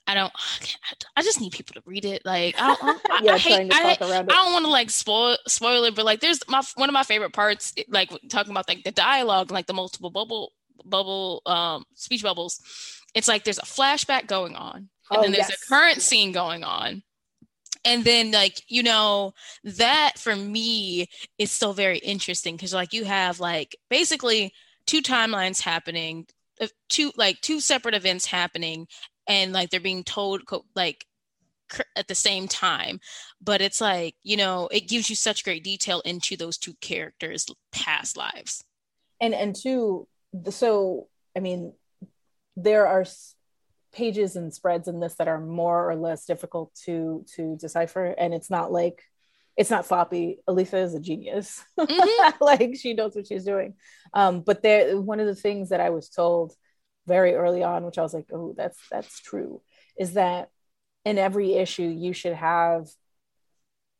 I 0.09 0.15
don't. 0.15 0.33
I 1.15 1.21
just 1.21 1.39
need 1.39 1.51
people 1.51 1.79
to 1.79 1.83
read 1.85 2.03
it. 2.03 2.25
Like 2.25 2.55
I 2.57 2.75
don't. 2.75 3.01
I, 3.11 3.19
yeah, 3.23 3.33
I 3.33 3.37
hate. 3.37 3.71
I, 3.71 3.91
I, 3.91 4.21
don't 4.23 4.53
want 4.53 4.65
to 4.65 4.71
like 4.71 4.89
spoil 4.89 5.37
spoil 5.47 5.83
it, 5.83 5.93
but 5.93 6.03
like 6.03 6.19
there's 6.19 6.39
my 6.47 6.63
one 6.75 6.89
of 6.89 6.93
my 6.93 7.03
favorite 7.03 7.31
parts, 7.31 7.75
like 7.89 8.09
talking 8.27 8.49
about 8.49 8.67
like 8.67 8.83
the 8.83 8.91
dialogue, 8.91 9.51
like 9.51 9.67
the 9.67 9.73
multiple 9.73 10.09
bubble 10.09 10.51
bubble 10.83 11.43
um 11.45 11.83
speech 11.93 12.23
bubbles. 12.23 12.59
It's 13.13 13.27
like 13.27 13.43
there's 13.43 13.59
a 13.59 13.63
flashback 13.63 14.25
going 14.25 14.55
on, 14.55 14.89
and 15.11 15.19
oh, 15.19 15.21
then 15.21 15.31
there's 15.31 15.47
yes. 15.47 15.63
a 15.63 15.69
current 15.69 16.01
scene 16.01 16.31
going 16.31 16.63
on, 16.63 17.03
and 17.85 18.03
then 18.03 18.31
like 18.31 18.63
you 18.67 18.81
know 18.81 19.33
that 19.63 20.13
for 20.17 20.35
me 20.35 21.07
is 21.37 21.51
still 21.51 21.73
very 21.73 21.99
interesting 21.99 22.55
because 22.55 22.73
like 22.73 22.93
you 22.93 23.05
have 23.05 23.39
like 23.39 23.77
basically 23.91 24.51
two 24.87 25.03
timelines 25.03 25.61
happening 25.61 26.25
uh, 26.61 26.67
two 26.89 27.11
like 27.15 27.39
two 27.41 27.59
separate 27.59 27.95
events 27.95 28.25
happening 28.25 28.87
and 29.29 29.53
like 29.53 29.69
they're 29.69 29.79
being 29.79 30.03
told 30.03 30.41
like 30.75 31.05
at 31.95 32.07
the 32.07 32.15
same 32.15 32.47
time. 32.47 32.99
But 33.41 33.61
it's 33.61 33.79
like 33.79 34.15
you 34.23 34.35
know 34.35 34.67
it 34.71 34.89
gives 34.89 35.09
you 35.09 35.15
such 35.15 35.45
great 35.45 35.63
detail 35.63 36.01
into 36.01 36.35
those 36.35 36.57
two 36.57 36.73
characters 36.81 37.45
past 37.71 38.17
lives. 38.17 38.63
And 39.21 39.33
and 39.33 39.55
two 39.55 40.07
so 40.49 41.07
i 41.35 41.39
mean 41.39 41.73
there 42.55 42.85
are 42.85 43.05
pages 43.91 44.35
and 44.35 44.53
spreads 44.53 44.87
in 44.87 44.99
this 44.99 45.15
that 45.15 45.27
are 45.27 45.39
more 45.39 45.89
or 45.89 45.95
less 45.95 46.25
difficult 46.25 46.73
to 46.85 47.25
to 47.35 47.55
decipher. 47.57 48.05
And 48.05 48.33
it's 48.33 48.49
not 48.49 48.71
like 48.71 49.03
it's 49.57 49.69
not 49.69 49.85
sloppy 49.85 50.39
Alitha 50.47 50.77
is 50.77 50.93
a 50.93 50.99
genius. 50.99 51.63
Mm-hmm. 51.79 52.37
like 52.43 52.75
she 52.75 52.93
knows 52.93 53.15
what 53.15 53.27
she's 53.27 53.45
doing. 53.45 53.75
Um 54.13 54.41
but 54.41 54.61
there 54.61 54.99
one 54.99 55.19
of 55.19 55.27
the 55.27 55.35
things 55.35 55.69
that 55.69 55.81
i 55.81 55.89
was 55.89 56.09
told 56.09 56.53
very 57.07 57.35
early 57.35 57.63
on, 57.63 57.85
which 57.85 57.97
I 57.97 58.01
was 58.01 58.13
like, 58.13 58.27
oh, 58.33 58.53
that's 58.55 58.77
that's 58.91 59.19
true, 59.19 59.61
is 59.97 60.13
that 60.13 60.49
in 61.05 61.17
every 61.17 61.53
issue 61.53 61.83
you 61.83 62.13
should 62.13 62.33
have 62.33 62.87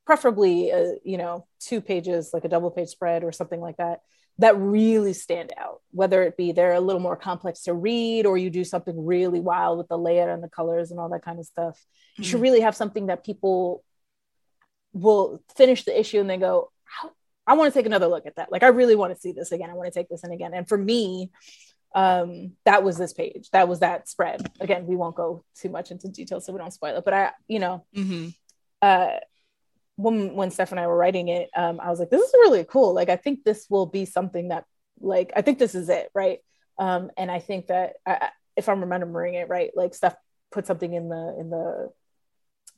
preferably 0.06 0.72
a, 0.72 0.78
uh, 0.78 0.92
you 1.04 1.18
know 1.18 1.46
two 1.60 1.82
pages 1.82 2.32
like 2.34 2.44
a 2.44 2.50
double 2.50 2.72
page 2.72 2.90
spread 2.90 3.24
or 3.24 3.32
something 3.32 3.62
like 3.62 3.78
that 3.78 4.00
that 4.40 4.58
really 4.58 5.14
stand 5.14 5.54
out 5.56 5.82
whether 5.92 6.24
it 6.24 6.36
be 6.36 6.52
they're 6.52 6.74
a 6.74 6.80
little 6.80 7.02
more 7.02 7.16
complex 7.16 7.62
to 7.62 7.74
read 7.74 8.26
or 8.26 8.36
you 8.36 8.50
do 8.50 8.64
something 8.64 9.06
really 9.06 9.40
wild 9.40 9.78
with 9.78 9.88
the 9.88 9.98
layout 9.98 10.30
and 10.30 10.42
the 10.42 10.50
colors 10.50 10.90
and 10.90 11.00
all 11.00 11.10
that 11.10 11.24
kind 11.24 11.38
of 11.38 11.46
stuff 11.46 11.76
mm-hmm. 11.76 12.24
you 12.24 12.28
should 12.28 12.38
mm-hmm. 12.38 12.44
really 12.44 12.62
have 12.62 12.76
something 12.76 13.06
that 13.06 13.24
people 13.24 13.84
will 14.94 15.44
finish 15.56 15.84
the 15.84 16.00
issue 16.00 16.20
and 16.20 16.28
they 16.28 16.38
go 16.38 16.72
i 17.46 17.54
want 17.54 17.72
to 17.72 17.80
take 17.80 17.86
another 17.86 18.08
look 18.08 18.26
at 18.26 18.36
that 18.36 18.52
like 18.52 18.64
i 18.64 18.68
really 18.70 18.96
want 18.96 19.14
to 19.14 19.20
see 19.20 19.32
this 19.32 19.52
again 19.52 19.70
i 19.70 19.74
want 19.74 19.86
to 19.86 20.00
take 20.00 20.10
this 20.10 20.24
in 20.24 20.32
again 20.32 20.56
and 20.56 20.68
for 20.68 20.78
me 20.78 21.30
um 21.96 22.52
that 22.66 22.84
was 22.84 22.98
this 22.98 23.14
page. 23.14 23.50
That 23.52 23.68
was 23.68 23.80
that 23.80 24.08
spread. 24.08 24.52
Again 24.60 24.86
we 24.86 24.96
won't 24.96 25.16
go 25.16 25.44
too 25.56 25.70
much 25.70 25.92
into 25.92 26.08
detail 26.08 26.42
so 26.42 26.54
we 26.54 26.60
don't 26.60 26.72
spoil 26.72 26.98
it 26.98 27.06
but 27.06 27.14
i 27.14 27.32
you 27.48 27.60
know 27.60 27.86
mm-hmm. 27.96 28.30
uh 28.82 29.18
when 29.96 30.34
when 30.36 30.52
steph 30.52 30.72
and 30.72 30.80
i 30.80 30.88
were 30.88 30.96
writing 30.96 31.28
it 31.28 31.50
um 31.56 31.80
i 31.82 31.90
was 31.90 32.00
like 32.00 32.10
this 32.10 32.22
is 32.22 32.34
really 32.34 32.64
cool. 32.64 32.94
Like 32.94 33.10
i 33.10 33.16
think 33.16 33.44
this 33.44 33.68
will 33.70 33.86
be 33.86 34.06
something 34.06 34.50
that 34.50 34.66
like 35.00 35.32
i 35.36 35.42
think 35.42 35.60
this 35.60 35.76
is 35.76 35.90
it 35.90 36.10
right? 36.14 36.40
Um 36.78 37.12
and 37.18 37.30
i 37.32 37.40
think 37.40 37.68
that 37.68 37.94
I, 38.06 38.30
if 38.56 38.70
i'm 38.70 38.82
remembering 38.82 39.36
it 39.36 39.50
right 39.50 39.72
like 39.76 39.94
steph 39.94 40.16
put 40.52 40.68
something 40.68 40.94
in 40.94 41.10
the 41.10 41.36
in 41.40 41.50
the 41.50 41.92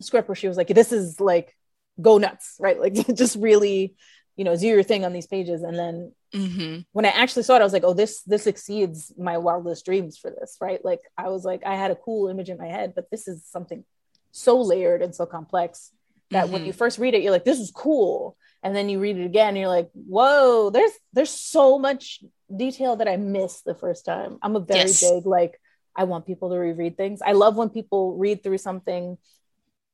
script 0.01 0.28
where 0.28 0.36
she 0.36 0.47
was 0.47 0.57
like 0.57 0.68
this 0.68 0.91
is 0.91 1.20
like 1.20 1.55
go 1.99 2.18
nuts 2.18 2.55
right? 2.59 2.80
Like 2.80 2.93
just 3.16 3.36
really 3.38 3.95
you 4.42 4.46
know 4.46 4.58
do 4.58 4.66
your 4.66 4.82
thing 4.82 5.06
on 5.06 5.14
these 5.14 5.28
pages 5.28 5.62
and 5.62 5.78
then 5.78 6.12
mm-hmm. 6.34 6.80
when 6.94 7.06
i 7.06 7.10
actually 7.10 7.44
saw 7.44 7.56
it 7.56 7.62
i 7.62 7.64
was 7.64 7.74
like 7.74 7.84
oh 7.84 7.94
this 7.94 8.24
this 8.24 8.48
exceeds 8.48 9.14
my 9.16 9.38
wildest 9.38 9.86
dreams 9.86 10.18
for 10.18 10.32
this 10.32 10.58
right 10.60 10.84
like 10.84 11.02
i 11.16 11.30
was 11.30 11.46
like 11.46 11.62
i 11.64 11.76
had 11.76 11.92
a 11.92 11.96
cool 11.96 12.28
image 12.28 12.50
in 12.50 12.58
my 12.58 12.66
head 12.66 12.94
but 12.96 13.08
this 13.12 13.28
is 13.28 13.46
something 13.46 13.86
so 14.32 14.60
layered 14.60 15.04
and 15.04 15.14
so 15.14 15.28
complex 15.28 15.92
that 16.32 16.46
mm-hmm. 16.46 16.54
when 16.54 16.66
you 16.66 16.74
first 16.74 16.98
read 16.98 17.14
it 17.14 17.22
you're 17.22 17.32
like 17.32 17.46
this 17.46 17.60
is 17.60 17.70
cool 17.70 18.36
and 18.64 18.76
then 18.76 18.89
you 18.89 19.00
read 19.00 19.16
it 19.16 19.26
again 19.26 19.50
and 19.50 19.60
you're 19.60 19.68
like 19.68 19.92
whoa 19.94 20.72
there's 20.72 20.94
there's 21.14 21.30
so 21.30 21.78
much 21.78 22.24
detail 22.56 22.96
that 22.96 23.08
i 23.08 23.18
missed 23.18 23.64
the 23.64 23.76
first 23.76 24.06
time 24.06 24.39
i'm 24.42 24.56
a 24.56 24.60
very 24.60 24.80
yes. 24.80 25.08
big 25.08 25.28
like 25.28 25.62
i 25.96 26.04
want 26.04 26.26
people 26.26 26.50
to 26.50 26.58
reread 26.58 26.98
things 26.98 27.22
i 27.22 27.34
love 27.34 27.58
when 27.58 27.70
people 27.70 28.18
read 28.18 28.42
through 28.42 28.58
something 28.58 29.20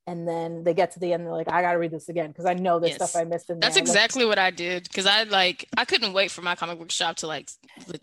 and 0.07 0.25
then 0.25 0.63
they 0.63 0.73
get 0.73 0.91
to 0.91 0.99
the 0.99 1.11
end 1.13 1.25
they're 1.25 1.33
like 1.33 1.51
i 1.51 1.61
gotta 1.61 1.77
read 1.77 1.91
this 1.91 2.07
again 2.09 2.29
because 2.29 2.45
i 2.45 2.53
know 2.53 2.79
this 2.79 2.91
yes. 2.91 3.09
stuff 3.09 3.21
i 3.21 3.25
missed 3.25 3.49
in 3.49 3.59
that's 3.59 3.75
there. 3.75 3.81
exactly 3.81 4.23
like, 4.23 4.29
what 4.29 4.39
i 4.39 4.49
did 4.49 4.83
because 4.83 5.05
i 5.05 5.23
like 5.23 5.67
i 5.77 5.85
couldn't 5.85 6.13
wait 6.13 6.31
for 6.31 6.41
my 6.41 6.55
comic 6.55 6.79
book 6.79 6.89
shop 6.89 7.17
to 7.17 7.27
like 7.27 7.49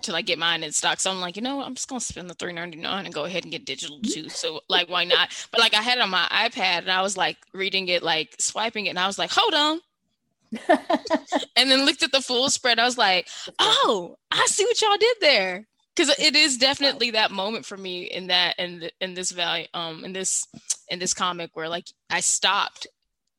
to 0.02 0.12
like 0.12 0.26
get 0.26 0.38
mine 0.38 0.62
in 0.62 0.70
stock 0.70 1.00
so 1.00 1.10
i'm 1.10 1.20
like 1.20 1.34
you 1.34 1.42
know 1.42 1.56
what? 1.56 1.66
i'm 1.66 1.74
just 1.74 1.88
gonna 1.88 2.00
spend 2.00 2.28
the 2.28 2.34
3.99 2.34 2.84
and 2.84 3.14
go 3.14 3.24
ahead 3.24 3.44
and 3.44 3.50
get 3.50 3.64
digital 3.64 3.98
too 4.00 4.28
so 4.28 4.60
like 4.68 4.88
why 4.88 5.02
not 5.02 5.30
but 5.50 5.60
like 5.60 5.74
i 5.74 5.82
had 5.82 5.98
it 5.98 6.02
on 6.02 6.10
my 6.10 6.26
ipad 6.30 6.78
and 6.78 6.90
i 6.90 7.02
was 7.02 7.16
like 7.16 7.38
reading 7.52 7.88
it 7.88 8.02
like 8.02 8.34
swiping 8.38 8.86
it 8.86 8.90
and 8.90 8.98
i 8.98 9.06
was 9.06 9.18
like 9.18 9.30
hold 9.32 9.54
on 9.54 9.80
and 11.56 11.70
then 11.70 11.84
looked 11.84 12.02
at 12.02 12.12
the 12.12 12.20
full 12.20 12.48
spread 12.48 12.78
i 12.78 12.84
was 12.84 12.98
like 12.98 13.28
oh 13.58 14.16
i 14.30 14.46
see 14.46 14.64
what 14.64 14.80
y'all 14.80 14.96
did 14.96 15.16
there 15.20 15.66
because 15.94 16.16
it 16.18 16.36
is 16.36 16.58
definitely 16.58 17.12
that 17.12 17.30
moment 17.30 17.64
for 17.64 17.76
me 17.76 18.04
in 18.04 18.28
that 18.28 18.56
in 18.58 18.88
in 19.00 19.14
this 19.14 19.32
value 19.32 19.66
um 19.74 20.04
in 20.04 20.12
this 20.12 20.46
in 20.88 20.98
this 20.98 21.14
comic 21.14 21.50
where 21.54 21.68
like 21.68 21.86
I 22.10 22.20
stopped 22.20 22.86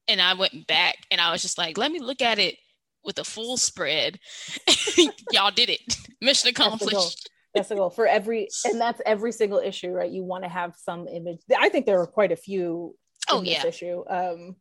and 0.07 0.21
I 0.21 0.33
went 0.33 0.67
back 0.67 0.97
and 1.11 1.19
I 1.19 1.31
was 1.31 1.41
just 1.41 1.57
like, 1.57 1.77
let 1.77 1.91
me 1.91 1.99
look 1.99 2.21
at 2.21 2.39
it 2.39 2.55
with 3.03 3.19
a 3.19 3.23
full 3.23 3.57
spread. 3.57 4.19
Y'all 5.31 5.51
did 5.51 5.69
it. 5.69 5.97
Mission 6.21 6.49
accomplished. 6.49 7.29
That's 7.53 7.69
the 7.69 7.75
goal 7.75 7.89
for 7.89 8.05
every, 8.05 8.49
and 8.65 8.81
that's 8.81 9.01
every 9.05 9.31
single 9.31 9.59
issue, 9.59 9.89
right? 9.89 10.11
You 10.11 10.23
want 10.23 10.43
to 10.43 10.49
have 10.49 10.75
some 10.75 11.07
image. 11.07 11.39
I 11.57 11.69
think 11.69 11.85
there 11.85 12.01
are 12.01 12.07
quite 12.07 12.33
a 12.33 12.35
few. 12.35 12.95
Oh 13.29 13.41
yeah. 13.41 13.65
Issue. 13.65 14.03
Um, 14.09 14.57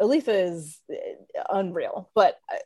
Alitha 0.00 0.32
is 0.32 0.80
uh, 0.90 1.44
unreal, 1.50 2.10
but 2.14 2.38
uh, 2.52 2.56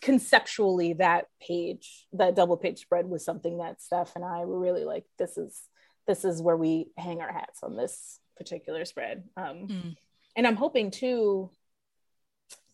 conceptually, 0.00 0.94
that 0.94 1.26
page, 1.40 2.06
that 2.14 2.34
double 2.34 2.56
page 2.56 2.80
spread, 2.80 3.06
was 3.06 3.24
something 3.24 3.58
that 3.58 3.80
Steph 3.80 4.16
and 4.16 4.24
I 4.24 4.44
were 4.44 4.58
really 4.58 4.84
like. 4.84 5.04
This 5.18 5.38
is 5.38 5.60
this 6.08 6.24
is 6.24 6.42
where 6.42 6.56
we 6.56 6.88
hang 6.96 7.20
our 7.20 7.32
hats 7.32 7.60
on 7.62 7.76
this 7.76 8.18
particular 8.36 8.84
spread. 8.84 9.24
Um, 9.36 9.68
mm. 9.68 9.96
And 10.36 10.46
I'm 10.46 10.56
hoping 10.56 10.90
too. 10.90 11.50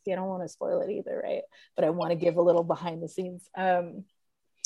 See, 0.05 0.13
I 0.13 0.17
don't 0.17 0.29
want 0.29 0.43
to 0.43 0.49
spoil 0.49 0.81
it 0.81 0.91
either, 0.91 1.21
right? 1.23 1.43
But 1.77 1.85
I 1.85 1.91
want 1.91 2.11
to 2.11 2.17
give 2.17 2.37
a 2.37 2.43
little 2.43 2.65
behind 2.65 3.03
the 3.03 3.09
scenes. 3.09 3.49
Um, 3.55 4.05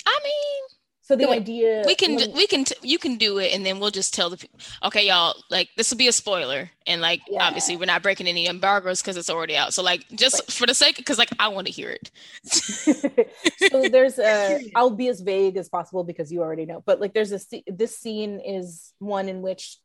I 0.07 0.21
mean, 0.23 0.63
so 1.05 1.17
the 1.17 1.29
idea 1.29 1.83
we 1.85 1.95
can 1.95 2.15
when, 2.15 2.33
we 2.33 2.47
can 2.47 2.65
you 2.81 2.99
can 2.99 3.17
do 3.17 3.37
it, 3.37 3.53
and 3.53 3.65
then 3.65 3.79
we'll 3.79 3.91
just 3.91 4.15
tell 4.15 4.31
the 4.31 4.39
people, 4.39 4.59
okay, 4.85 5.07
y'all, 5.07 5.35
like 5.51 5.69
this 5.77 5.91
will 5.91 5.99
be 5.99 6.09
a 6.09 6.13
spoiler, 6.13 6.71
and 6.87 7.03
like 7.03 7.21
yeah. 7.29 7.47
obviously 7.47 7.77
we're 7.77 7.85
not 7.85 8.03
breaking 8.03 8.27
any 8.27 8.47
embargoes 8.47 9.03
because 9.03 9.19
it's 9.19 9.29
already 9.29 9.55
out. 9.55 9.75
So 9.75 9.83
like 9.83 10.09
just 10.15 10.41
right. 10.41 10.51
for 10.51 10.67
the 10.67 10.73
sake, 10.73 10.97
because 10.97 11.19
like 11.19 11.29
I 11.39 11.49
want 11.49 11.67
to 11.67 11.73
hear 11.75 11.91
it. 11.91 12.11
so 13.71 13.87
there's 13.91 14.19
a 14.19 14.65
I'll 14.75 14.89
be 14.89 15.09
as 15.09 15.21
vague 15.21 15.59
as 15.59 15.69
possible 15.69 16.05
because 16.05 16.33
you 16.33 16.41
already 16.41 16.65
know, 16.65 16.83
but 16.87 17.03
like 17.03 17.13
there's 17.13 17.33
a 17.33 17.41
this 17.67 17.99
scene 17.99 18.41
is 18.41 18.95
one 18.99 19.29
in 19.29 19.43
which 19.43 19.77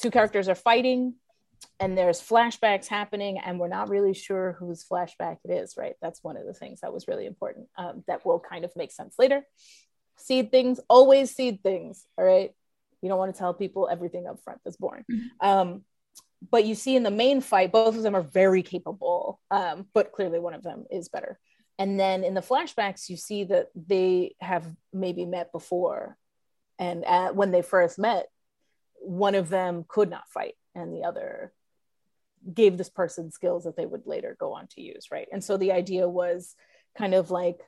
two 0.00 0.10
characters 0.10 0.48
are 0.48 0.54
fighting 0.54 1.14
and 1.80 1.96
there's 1.96 2.20
flashbacks 2.20 2.86
happening 2.86 3.38
and 3.38 3.58
we're 3.58 3.68
not 3.68 3.88
really 3.88 4.14
sure 4.14 4.56
whose 4.58 4.84
flashback 4.84 5.38
it 5.44 5.50
is 5.50 5.74
right? 5.76 5.94
That's 6.00 6.22
one 6.22 6.36
of 6.36 6.46
the 6.46 6.54
things 6.54 6.80
that 6.80 6.92
was 6.92 7.08
really 7.08 7.26
important 7.26 7.68
um, 7.76 8.04
that 8.06 8.24
will 8.24 8.40
kind 8.40 8.64
of 8.64 8.74
make 8.76 8.92
sense 8.92 9.16
later. 9.18 9.42
Seed 10.16 10.50
things 10.50 10.80
always 10.88 11.34
seed 11.34 11.62
things 11.62 12.06
all 12.16 12.24
right? 12.24 12.52
You 13.02 13.08
don't 13.08 13.18
want 13.18 13.34
to 13.34 13.38
tell 13.38 13.54
people 13.54 13.88
everything 13.90 14.26
up 14.26 14.40
front 14.42 14.60
that's 14.64 14.76
boring. 14.76 15.04
Mm-hmm. 15.10 15.48
um, 15.48 15.82
but 16.50 16.64
you 16.64 16.76
see 16.76 16.94
in 16.94 17.02
the 17.02 17.10
main 17.10 17.40
fight 17.40 17.72
both 17.72 17.96
of 17.96 18.02
them 18.02 18.14
are 18.14 18.22
very 18.22 18.62
capable 18.62 19.40
um, 19.50 19.86
but 19.94 20.12
clearly 20.12 20.38
one 20.38 20.54
of 20.54 20.62
them 20.62 20.84
is 20.90 21.08
better. 21.08 21.38
And 21.80 21.98
then 21.98 22.24
in 22.24 22.34
the 22.34 22.40
flashbacks 22.40 23.08
you 23.08 23.16
see 23.16 23.44
that 23.44 23.68
they 23.74 24.34
have 24.40 24.64
maybe 24.92 25.24
met 25.24 25.50
before. 25.52 26.16
And 26.80 27.04
at, 27.04 27.34
when 27.34 27.50
they 27.50 27.62
first 27.62 27.98
met 27.98 28.28
one 29.00 29.34
of 29.34 29.48
them 29.48 29.84
could 29.88 30.10
not 30.10 30.28
fight 30.28 30.54
and 30.74 30.92
the 30.92 31.04
other 31.04 31.52
gave 32.52 32.78
this 32.78 32.90
person 32.90 33.30
skills 33.30 33.64
that 33.64 33.76
they 33.76 33.86
would 33.86 34.06
later 34.06 34.36
go 34.38 34.54
on 34.54 34.66
to 34.68 34.80
use 34.80 35.08
right 35.10 35.28
and 35.32 35.42
so 35.42 35.56
the 35.56 35.72
idea 35.72 36.08
was 36.08 36.54
kind 36.96 37.14
of 37.14 37.30
like 37.30 37.60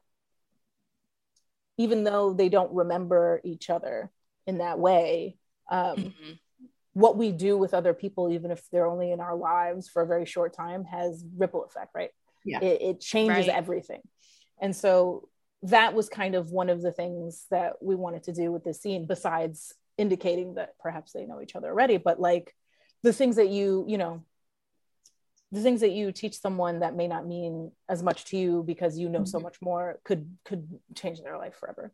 even 1.76 2.04
though 2.04 2.32
they 2.32 2.48
don't 2.48 2.72
remember 2.74 3.40
each 3.44 3.70
other 3.70 4.10
in 4.46 4.58
that 4.58 4.78
way 4.78 5.36
um, 5.70 5.96
mm-hmm. 5.96 6.32
what 6.92 7.16
we 7.16 7.32
do 7.32 7.56
with 7.56 7.74
other 7.74 7.94
people 7.94 8.30
even 8.30 8.50
if 8.50 8.62
they're 8.70 8.86
only 8.86 9.12
in 9.12 9.20
our 9.20 9.36
lives 9.36 9.88
for 9.88 10.02
a 10.02 10.06
very 10.06 10.26
short 10.26 10.54
time 10.54 10.84
has 10.84 11.24
ripple 11.36 11.64
effect 11.64 11.90
right 11.94 12.10
yeah 12.44 12.60
it, 12.62 12.80
it 12.80 13.00
changes 13.00 13.48
right. 13.48 13.56
everything 13.56 14.00
and 14.60 14.74
so 14.74 15.28
that 15.62 15.94
was 15.94 16.08
kind 16.08 16.34
of 16.34 16.50
one 16.50 16.70
of 16.70 16.80
the 16.80 16.92
things 16.92 17.46
that 17.50 17.74
we 17.82 17.94
wanted 17.94 18.22
to 18.22 18.32
do 18.32 18.50
with 18.50 18.64
this 18.64 18.80
scene 18.80 19.06
besides 19.06 19.74
indicating 20.00 20.54
that 20.54 20.78
perhaps 20.80 21.12
they 21.12 21.26
know 21.26 21.42
each 21.42 21.54
other 21.54 21.68
already 21.68 21.98
but 21.98 22.18
like 22.18 22.56
the 23.02 23.12
things 23.12 23.36
that 23.36 23.50
you 23.50 23.84
you 23.86 23.98
know 23.98 24.24
the 25.52 25.60
things 25.60 25.80
that 25.80 25.90
you 25.90 26.10
teach 26.10 26.40
someone 26.40 26.80
that 26.80 26.96
may 26.96 27.06
not 27.06 27.26
mean 27.26 27.70
as 27.88 28.02
much 28.02 28.24
to 28.24 28.36
you 28.38 28.62
because 28.66 28.98
you 28.98 29.10
know 29.10 29.20
mm-hmm. 29.20 29.26
so 29.26 29.40
much 29.40 29.60
more 29.60 30.00
could 30.04 30.38
could 30.46 30.66
change 30.94 31.20
their 31.20 31.36
life 31.36 31.54
forever 31.54 31.92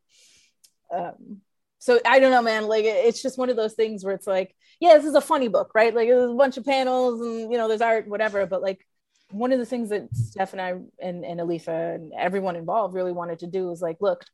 um 0.92 1.40
so 1.80 1.98
i 2.04 2.20
don't 2.20 2.30
know 2.30 2.42
man 2.42 2.68
like 2.68 2.84
it's 2.84 3.20
just 3.20 3.38
one 3.38 3.50
of 3.50 3.56
those 3.56 3.74
things 3.74 4.04
where 4.04 4.14
it's 4.14 4.26
like 4.26 4.54
yeah 4.78 4.94
this 4.94 5.04
is 5.04 5.16
a 5.16 5.20
funny 5.20 5.48
book 5.48 5.72
right 5.74 5.94
like 5.94 6.08
there's 6.08 6.30
a 6.30 6.34
bunch 6.34 6.56
of 6.56 6.64
panels 6.64 7.20
and 7.20 7.50
you 7.50 7.58
know 7.58 7.66
there's 7.66 7.80
art 7.80 8.06
whatever 8.06 8.46
but 8.46 8.62
like 8.62 8.86
one 9.32 9.50
of 9.52 9.58
the 9.58 9.66
things 9.66 9.88
that 9.88 10.06
steph 10.14 10.52
and 10.52 10.62
i 10.62 10.74
and, 11.00 11.24
and 11.24 11.40
alitha 11.40 11.94
and 11.94 12.12
everyone 12.16 12.54
involved 12.54 12.94
really 12.94 13.12
wanted 13.12 13.40
to 13.40 13.48
do 13.48 13.72
is 13.72 13.82
like 13.82 13.96
look 14.00 14.24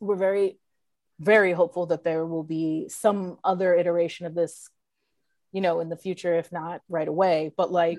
we're 0.00 0.16
very 0.16 0.56
very 1.22 1.52
hopeful 1.52 1.86
that 1.86 2.02
there 2.02 2.26
will 2.26 2.42
be 2.42 2.88
some 2.88 3.38
other 3.44 3.74
iteration 3.74 4.26
of 4.26 4.34
this 4.34 4.68
you 5.52 5.60
know 5.60 5.80
in 5.80 5.88
the 5.88 5.96
future 5.96 6.34
if 6.34 6.50
not 6.50 6.82
right 6.88 7.08
away. 7.08 7.52
But 7.56 7.70
like 7.70 7.98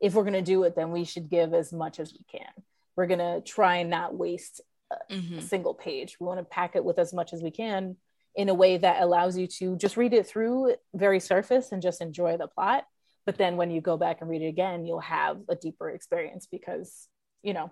if 0.00 0.14
we're 0.14 0.22
going 0.22 0.32
to 0.32 0.42
do 0.42 0.62
it 0.64 0.74
then 0.74 0.90
we 0.90 1.04
should 1.04 1.28
give 1.28 1.52
as 1.52 1.72
much 1.72 2.00
as 2.00 2.12
we 2.12 2.24
can. 2.30 2.50
We're 2.96 3.06
going 3.06 3.18
to 3.18 3.42
try 3.42 3.76
and 3.76 3.90
not 3.90 4.14
waste 4.14 4.60
a, 4.90 5.14
mm-hmm. 5.14 5.38
a 5.38 5.42
single 5.42 5.74
page. 5.74 6.16
We 6.18 6.26
want 6.26 6.40
to 6.40 6.44
pack 6.44 6.74
it 6.74 6.84
with 6.84 6.98
as 6.98 7.12
much 7.12 7.32
as 7.32 7.42
we 7.42 7.50
can 7.50 7.96
in 8.34 8.48
a 8.48 8.54
way 8.54 8.78
that 8.78 9.02
allows 9.02 9.36
you 9.36 9.46
to 9.46 9.76
just 9.76 9.98
read 9.98 10.14
it 10.14 10.26
through 10.26 10.74
very 10.94 11.20
surface 11.20 11.72
and 11.72 11.82
just 11.82 12.00
enjoy 12.00 12.38
the 12.38 12.46
plot. 12.46 12.86
But 13.26 13.36
then 13.36 13.56
when 13.56 13.70
you 13.70 13.80
go 13.80 13.96
back 13.98 14.20
and 14.20 14.30
read 14.30 14.42
it 14.42 14.46
again 14.46 14.86
you'll 14.86 15.00
have 15.00 15.38
a 15.48 15.56
deeper 15.56 15.90
experience 15.90 16.48
because 16.50 17.08
you 17.42 17.52
know 17.52 17.70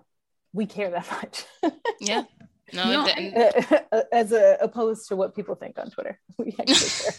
we 0.53 0.67
care 0.67 0.91
that 0.91 1.09
much. 1.63 1.73
Yeah 1.99 2.23
no, 2.73 3.05
no 3.05 3.07
as 4.11 4.31
a, 4.31 4.57
opposed 4.61 5.07
to 5.09 5.15
what 5.15 5.35
people 5.35 5.55
think 5.55 5.77
on 5.77 5.89
Twitter. 5.89 6.19
We 6.37 6.55
actually 6.59 6.75
care. 6.75 7.13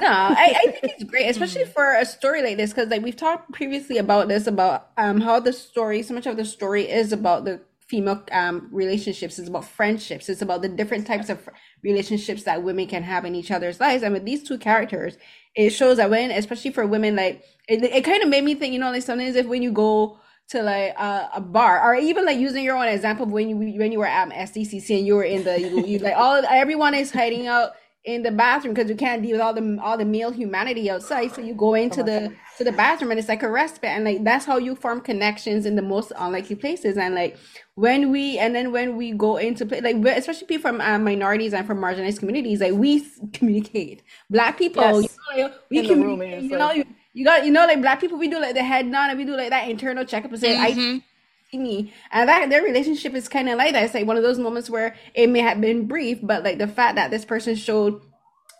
no, 0.00 0.08
I, 0.08 0.54
I, 0.56 0.70
think 0.70 0.84
it's 0.84 1.04
great, 1.04 1.28
especially 1.28 1.64
for 1.64 1.94
a 1.94 2.04
story 2.04 2.42
like 2.42 2.56
this, 2.56 2.72
because 2.72 2.90
like 2.90 3.02
we've 3.02 3.16
talked 3.16 3.52
previously 3.52 3.98
about 3.98 4.28
this 4.28 4.46
about 4.46 4.90
um 4.96 5.20
how 5.20 5.40
the 5.40 5.52
story, 5.52 6.02
so 6.02 6.14
much 6.14 6.26
of 6.26 6.36
the 6.36 6.44
story 6.44 6.88
is 6.88 7.12
about 7.12 7.44
the 7.44 7.60
female 7.88 8.22
um 8.32 8.68
relationships, 8.72 9.38
it's 9.38 9.48
about 9.48 9.64
friendships, 9.64 10.28
it's 10.28 10.42
about 10.42 10.62
the 10.62 10.68
different 10.68 11.06
types 11.06 11.28
of 11.28 11.48
relationships 11.82 12.44
that 12.44 12.62
women 12.62 12.86
can 12.86 13.02
have 13.02 13.24
in 13.24 13.34
each 13.34 13.50
other's 13.50 13.80
lives. 13.80 14.02
And 14.02 14.12
with 14.12 14.24
these 14.24 14.42
two 14.42 14.58
characters, 14.58 15.16
it 15.54 15.70
shows 15.70 15.96
that 15.96 16.10
when, 16.10 16.30
especially 16.30 16.72
for 16.72 16.86
women, 16.86 17.16
like 17.16 17.44
it, 17.68 17.82
it 17.82 18.04
kind 18.04 18.22
of 18.22 18.28
made 18.28 18.44
me 18.44 18.54
think, 18.54 18.72
you 18.72 18.78
know, 18.78 18.90
like 18.90 19.02
sometimes 19.02 19.36
if 19.36 19.46
when 19.46 19.62
you 19.62 19.72
go 19.72 20.18
to 20.48 20.62
like 20.62 20.94
uh, 20.96 21.28
a 21.34 21.40
bar 21.40 21.80
or 21.80 21.94
even 21.94 22.24
like 22.24 22.38
using 22.38 22.64
your 22.64 22.76
own 22.76 22.86
example 22.86 23.26
when 23.26 23.48
you 23.48 23.56
when 23.56 23.92
you 23.92 23.98
were 23.98 24.06
at 24.06 24.28
SDCC 24.30 24.98
and 24.98 25.06
you 25.06 25.14
were 25.16 25.24
in 25.24 25.44
the 25.44 25.60
you, 25.60 25.86
you 25.86 25.98
like 25.98 26.14
all 26.16 26.42
everyone 26.48 26.94
is 26.94 27.10
hiding 27.10 27.46
out 27.46 27.72
in 28.04 28.22
the 28.22 28.30
bathroom 28.30 28.74
because 28.74 28.90
you 28.90 28.96
can't 28.96 29.22
deal 29.22 29.32
with 29.32 29.40
all 29.40 29.54
the 29.54 29.78
all 29.82 29.96
the 29.96 30.04
male 30.04 30.30
humanity 30.30 30.90
outside. 30.90 31.34
So 31.34 31.40
you 31.40 31.54
go 31.54 31.74
into 31.74 32.02
the 32.02 32.34
to 32.58 32.64
the 32.64 32.72
bathroom 32.72 33.10
and 33.10 33.18
it's 33.18 33.28
like 33.28 33.42
a 33.42 33.50
respite. 33.50 33.90
And 33.90 34.04
like 34.04 34.24
that's 34.24 34.44
how 34.44 34.58
you 34.58 34.76
form 34.76 35.00
connections 35.00 35.64
in 35.64 35.74
the 35.74 35.82
most 35.82 36.12
unlikely 36.16 36.56
places. 36.56 36.98
And 36.98 37.14
like 37.14 37.38
when 37.76 38.10
we 38.10 38.38
and 38.38 38.54
then 38.54 38.72
when 38.72 38.96
we 38.96 39.12
go 39.12 39.38
into 39.38 39.64
play 39.64 39.80
like 39.80 39.96
especially 40.16 40.46
people 40.46 40.70
from 40.70 40.80
uh, 40.82 40.98
minorities 40.98 41.54
and 41.54 41.66
from 41.66 41.78
marginalized 41.78 42.18
communities 42.18 42.60
like 42.60 42.74
we 42.74 43.06
communicate. 43.32 44.02
Black 44.28 44.58
people 44.58 45.00
yes. 45.00 45.16
you 45.34 45.48
know, 45.48 45.54
we 45.70 45.88
communicate 45.88 46.42
you 46.42 46.58
know 46.58 46.72
you, 46.72 46.84
you 47.14 47.24
got 47.24 47.46
you 47.46 47.50
know 47.50 47.66
like 47.66 47.80
black 47.80 48.00
people 48.00 48.18
we 48.18 48.28
do 48.28 48.38
like 48.40 48.54
the 48.54 48.62
head 48.62 48.86
nod 48.86 49.08
and 49.08 49.18
we 49.18 49.24
do 49.24 49.36
like 49.36 49.50
that 49.50 49.70
internal 49.70 50.04
checkup 50.04 50.30
and 50.32 50.40
say 50.40 50.54
mm-hmm. 50.54 50.96
I 50.98 51.02
see 51.50 51.58
me 51.58 51.92
and 52.10 52.28
that 52.28 52.50
their 52.50 52.62
relationship 52.62 53.14
is 53.14 53.28
kind 53.28 53.48
of 53.48 53.56
like 53.56 53.72
that. 53.72 53.84
It's 53.84 53.94
like 53.94 54.06
one 54.06 54.16
of 54.16 54.22
those 54.22 54.38
moments 54.38 54.68
where 54.68 54.94
it 55.14 55.28
may 55.28 55.40
have 55.40 55.60
been 55.60 55.86
brief, 55.86 56.18
but 56.22 56.42
like 56.44 56.58
the 56.58 56.66
fact 56.66 56.96
that 56.96 57.10
this 57.10 57.24
person 57.24 57.54
showed 57.54 58.02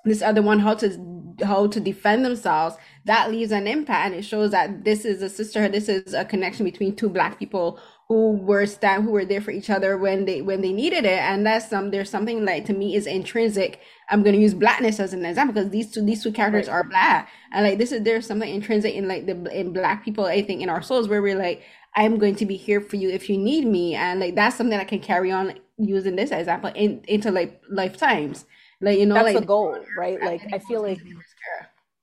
this 0.05 0.22
other 0.22 0.42
one 0.42 0.61
how 0.61 0.74
to 0.74 1.34
how 1.44 1.66
to 1.66 1.80
defend 1.80 2.24
themselves 2.24 2.76
that 3.07 3.30
leaves 3.30 3.50
an 3.50 3.66
impact 3.66 4.07
and 4.07 4.14
it 4.14 4.22
shows 4.22 4.52
that 4.52 4.84
this 4.84 5.05
is 5.05 5.20
a 5.20 5.28
sisterhood 5.28 5.72
this 5.72 5.88
is 5.88 6.14
a 6.14 6.24
connection 6.24 6.64
between 6.64 6.94
two 6.94 7.09
black 7.09 7.38
people 7.38 7.80
who 8.09 8.32
were 8.32 8.66
stand 8.66 9.02
who 9.02 9.11
were 9.11 9.24
there 9.24 9.40
for 9.40 9.50
each 9.50 9.70
other 9.70 9.96
when 9.98 10.26
they 10.26 10.42
when 10.42 10.61
they 10.61 10.72
needed 10.72 11.05
it 11.05 11.18
and 11.18 11.44
that's 11.44 11.68
some 11.68 11.90
there's 11.90 12.11
something 12.11 12.44
like 12.44 12.64
to 12.66 12.72
me 12.72 12.94
is 12.94 13.07
intrinsic 13.07 13.80
i'm 14.11 14.22
going 14.22 14.34
to 14.34 14.40
use 14.40 14.55
blackness 14.55 15.00
as 15.00 15.12
an 15.12 15.24
example 15.24 15.55
because 15.55 15.70
these 15.70 15.90
two 15.90 16.05
these 16.05 16.22
two 16.22 16.32
characters 16.32 16.68
right. 16.68 16.74
are 16.74 16.84
black 16.84 17.30
and 17.52 17.64
like 17.64 17.78
this 17.78 17.92
is 17.92 18.02
there's 18.02 18.26
something 18.26 18.52
intrinsic 18.52 18.94
in 18.94 19.09
like 19.09 19.26
the 19.26 19.59
in 19.59 19.72
black 19.72 20.05
people 20.05 20.24
i 20.24 20.42
think 20.42 20.61
in 20.61 20.68
our 20.68 20.82
souls 20.82 21.09
where 21.09 21.22
we're 21.22 21.38
like 21.38 21.62
i'm 21.96 22.18
going 22.18 22.34
to 22.34 22.46
be 22.46 22.57
here 22.57 22.80
for 22.80 22.96
you 22.96 23.11
if 23.11 23.28
you 23.28 23.36
need 23.36 23.66
me 23.66 23.94
and 23.94 24.20
like 24.20 24.34
that's 24.34 24.57
something 24.57 24.78
i 24.78 24.84
can 24.84 25.00
carry 25.00 25.30
on 25.30 25.55
using 25.78 26.16
this 26.16 26.30
example 26.30 26.70
in 26.74 27.02
into 27.09 27.30
like 27.30 27.61
lifetimes 27.68 28.44
like 28.80 28.98
you 28.98 29.07
know 29.07 29.14
that's 29.14 29.26
like 29.26 29.40
the 29.40 29.46
goal 29.46 29.78
right 29.96 30.20
like 30.22 30.42
i 30.52 30.59
feel 30.59 30.82
like 30.82 31.00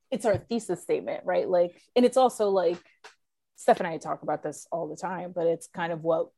it's 0.09 0.25
our 0.25 0.37
thesis 0.37 0.81
statement 0.81 1.23
right 1.25 1.47
like 1.47 1.81
and 1.95 2.05
it's 2.05 2.17
also 2.17 2.49
like 2.49 2.77
Steph 3.61 3.79
and 3.79 3.85
I 3.85 3.97
talk 3.97 4.23
about 4.23 4.41
this 4.41 4.67
all 4.71 4.87
the 4.87 4.95
time, 4.95 5.33
but 5.35 5.45
it's 5.45 5.67
kind 5.67 5.93
of 5.93 6.03
what 6.03 6.29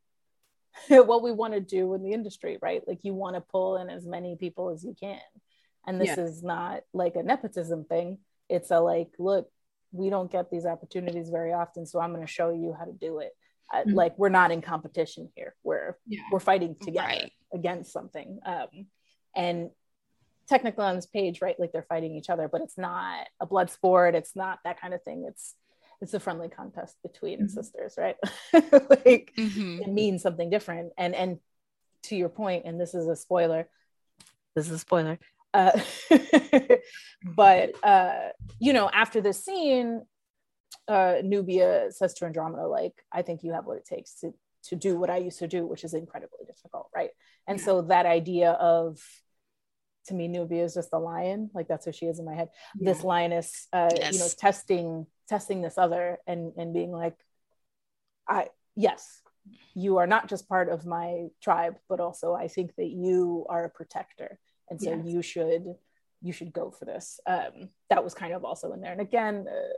what 0.90 1.24
we 1.24 1.32
want 1.32 1.54
to 1.54 1.62
do 1.62 1.94
in 1.94 2.04
the 2.04 2.12
industry, 2.12 2.58
right? 2.62 2.82
Like 2.86 3.00
you 3.04 3.14
want 3.14 3.36
to 3.36 3.42
pull 3.42 3.78
in 3.78 3.90
as 3.90 4.06
many 4.06 4.36
people 4.36 4.72
as 4.72 4.84
you 4.84 4.94
can. 5.00 5.22
And 5.86 6.00
this 6.00 6.18
yeah. 6.18 6.24
is 6.24 6.44
not 6.44 6.82
like 6.94 7.16
a 7.16 7.24
nepotism 7.24 7.86
thing. 7.86 8.20
It's 8.50 8.72
a 8.72 8.80
like, 8.80 9.10
look, 9.20 9.50
we 9.92 10.10
don't 10.10 10.32
get 10.32 10.50
these 10.50 10.66
opportunities 10.66 11.30
very 11.30 11.54
often, 11.54 11.86
so 11.86 12.00
I'm 12.00 12.14
going 12.14 12.26
to 12.26 12.32
show 12.32 12.52
you 12.52 12.76
how 12.78 12.86
to 12.86 12.94
do 12.94 13.20
it. 13.20 13.32
Mm-hmm. 13.74 13.94
Like 13.94 14.18
we're 14.18 14.30
not 14.30 14.52
in 14.52 14.62
competition 14.62 15.30
here. 15.36 15.56
We're 15.64 15.98
yeah. 16.08 16.22
we're 16.32 16.40
fighting 16.40 16.76
together 16.80 17.08
right. 17.08 17.32
against 17.54 17.92
something. 17.92 18.40
Um, 18.46 18.88
and 19.36 19.70
technically 20.48 20.86
on 20.86 20.96
this 20.96 21.06
page, 21.06 21.42
right? 21.42 21.60
Like 21.60 21.72
they're 21.72 21.86
fighting 21.88 22.16
each 22.16 22.30
other, 22.30 22.48
but 22.48 22.62
it's 22.62 22.78
not 22.78 23.28
a 23.40 23.46
blood 23.46 23.70
sport. 23.72 24.16
It's 24.16 24.36
not 24.36 24.60
that 24.64 24.80
kind 24.80 24.94
of 24.94 25.02
thing. 25.04 25.26
It's 25.28 25.56
it's 26.02 26.14
a 26.14 26.20
friendly 26.20 26.50
contest 26.50 26.98
between 27.02 27.40
mm-hmm. 27.40 27.48
sisters, 27.48 27.96
right? 27.98 28.18
like 28.54 29.32
mm-hmm. 29.38 29.82
it 29.82 29.90
means 29.90 30.22
something 30.22 30.50
different. 30.50 30.94
And 30.98 31.16
and 31.16 31.40
to 32.04 32.16
your 32.16 32.30
point, 32.30 32.66
and 32.66 32.80
this 32.80 32.94
is 32.94 33.08
a 33.08 33.16
spoiler. 33.16 33.68
This 34.56 34.68
is 34.68 34.74
a 34.74 34.80
spoiler. 34.80 35.18
Uh, 35.54 35.80
but 37.36 37.72
uh, 37.84 38.30
you 38.60 38.74
know, 38.74 38.90
after 38.92 39.22
this 39.22 39.44
scene, 39.44 40.02
uh, 40.88 41.16
Nubia 41.24 41.92
says 41.92 42.14
to 42.16 42.26
Andromeda, 42.26 42.68
like, 42.68 42.94
I 43.12 43.22
think 43.22 43.44
you 43.44 43.54
have 43.54 43.66
what 43.66 43.78
it 43.78 43.86
takes 43.86 44.20
to 44.22 44.34
to 44.66 44.76
do 44.78 44.98
what 44.98 45.10
I 45.10 45.18
used 45.18 45.40
to 45.40 45.48
do, 45.48 45.66
which 45.68 45.84
is 45.84 45.94
incredibly 45.94 46.46
difficult, 46.48 46.90
right? 46.96 47.10
And 47.48 47.60
yeah. 47.60 47.66
so 47.66 47.82
that 47.84 48.06
idea 48.06 48.52
of 48.52 49.00
to 50.08 50.14
me, 50.14 50.28
Nubia 50.28 50.64
is 50.64 50.74
just 50.74 50.94
a 50.94 51.00
lion. 51.00 51.50
Like 51.54 51.68
that's 51.68 51.86
who 51.86 51.94
she 51.94 52.08
is 52.08 52.20
in 52.20 52.26
my 52.26 52.36
head. 52.36 52.50
Yeah. 52.76 52.94
This 52.94 53.04
lioness, 53.04 53.68
uh, 53.72 53.90
yes. 53.96 54.14
you 54.14 54.20
know, 54.20 54.28
testing 54.38 55.06
testing 55.30 55.62
this 55.62 55.78
other 55.78 56.18
and 56.28 56.54
and 56.58 56.74
being 56.74 56.92
like, 56.92 57.16
I 58.28 58.48
yes, 58.76 59.22
you 59.74 59.98
are 59.98 60.08
not 60.08 60.28
just 60.28 60.50
part 60.50 60.70
of 60.70 60.86
my 60.86 61.28
tribe, 61.42 61.76
but 61.90 62.00
also 62.00 62.34
I 62.34 62.48
think 62.48 62.76
that 62.76 62.90
you 62.90 63.46
are 63.50 63.66
a 63.66 63.70
protector, 63.70 64.40
and 64.74 64.82
so 64.82 64.90
yes. 64.90 65.06
you 65.06 65.22
should 65.22 65.76
you 66.22 66.34
should 66.34 66.52
go 66.52 66.72
for 66.72 66.86
this. 66.86 67.20
Um, 67.28 67.70
that 67.90 68.04
was 68.04 68.14
kind 68.14 68.34
of 68.34 68.44
also 68.44 68.72
in 68.72 68.82
there. 68.82 68.92
And 68.92 69.02
again, 69.02 69.46
uh, 69.48 69.74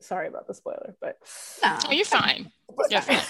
sorry 0.00 0.28
about 0.28 0.46
the 0.46 0.54
spoiler, 0.54 0.94
but 1.00 1.18
no, 1.62 1.76
oh, 1.86 1.92
you're 1.92 2.06
fine. 2.06 2.50
You're 2.88 3.00
fine. 3.02 3.20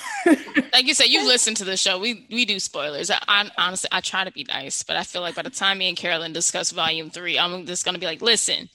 like 0.72 0.87
you 0.87 0.95
said, 0.95 1.07
you've 1.07 1.26
listened 1.26 1.57
to 1.57 1.64
the 1.64 1.76
show. 1.76 1.99
We 1.99 2.28
we 2.30 2.45
do 2.45 2.61
spoilers. 2.61 3.11
I, 3.11 3.18
I, 3.26 3.51
honestly 3.59 3.89
I 3.91 4.01
try 4.01 4.22
to 4.22 4.30
be 4.30 4.45
nice, 4.45 4.84
but 4.84 4.97
I 4.97 5.03
feel 5.03 5.22
like 5.22 5.34
by 5.34 5.43
the 5.43 5.51
time 5.51 5.78
me 5.78 5.89
and 5.89 5.97
Carolyn 5.97 6.32
discuss 6.32 6.70
volume 6.70 7.11
three, 7.11 7.39
I'm 7.39 7.66
just 7.66 7.84
gonna 7.84 7.99
be 7.99 8.07
like, 8.07 8.22
listen, 8.22 8.68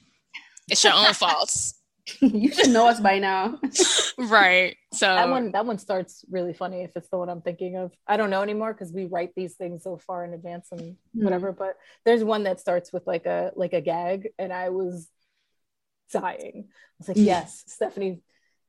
it's 0.68 0.84
your 0.84 0.94
own 0.94 1.14
fault. 1.14 1.56
you 2.20 2.52
should 2.52 2.70
know 2.70 2.88
us 2.88 3.00
by 3.00 3.20
now. 3.20 3.60
right. 4.18 4.76
So 4.94 5.06
that 5.06 5.30
one 5.30 5.52
that 5.52 5.66
one 5.66 5.78
starts 5.78 6.26
really 6.30 6.54
funny 6.54 6.82
if 6.84 6.96
it's 6.96 7.10
the 7.10 7.18
one 7.18 7.30
I'm 7.30 7.42
thinking 7.42 7.78
of. 7.78 7.92
I 8.08 8.18
don't 8.18 8.30
know 8.30 8.42
anymore 8.42 8.74
because 8.74 8.92
we 8.92 9.06
write 9.06 9.34
these 9.36 9.56
things 9.56 9.84
so 9.84 9.98
far 9.98 10.26
in 10.26 10.34
advance 10.34 10.68
and 10.72 10.82
mm. 10.82 10.96
whatever. 11.14 11.52
But 11.52 11.78
there's 12.06 12.24
one 12.24 12.44
that 12.44 12.60
starts 12.60 12.92
with 12.92 13.08
like 13.08 13.26
a 13.26 13.52
like 13.56 13.74
a 13.74 13.82
gag, 13.82 14.30
and 14.38 14.52
I 14.52 14.70
was 14.70 15.08
dying. 16.12 16.66
I 16.68 16.96
was 17.00 17.08
like, 17.08 17.18
yes, 17.18 17.64
Stephanie, 17.68 18.22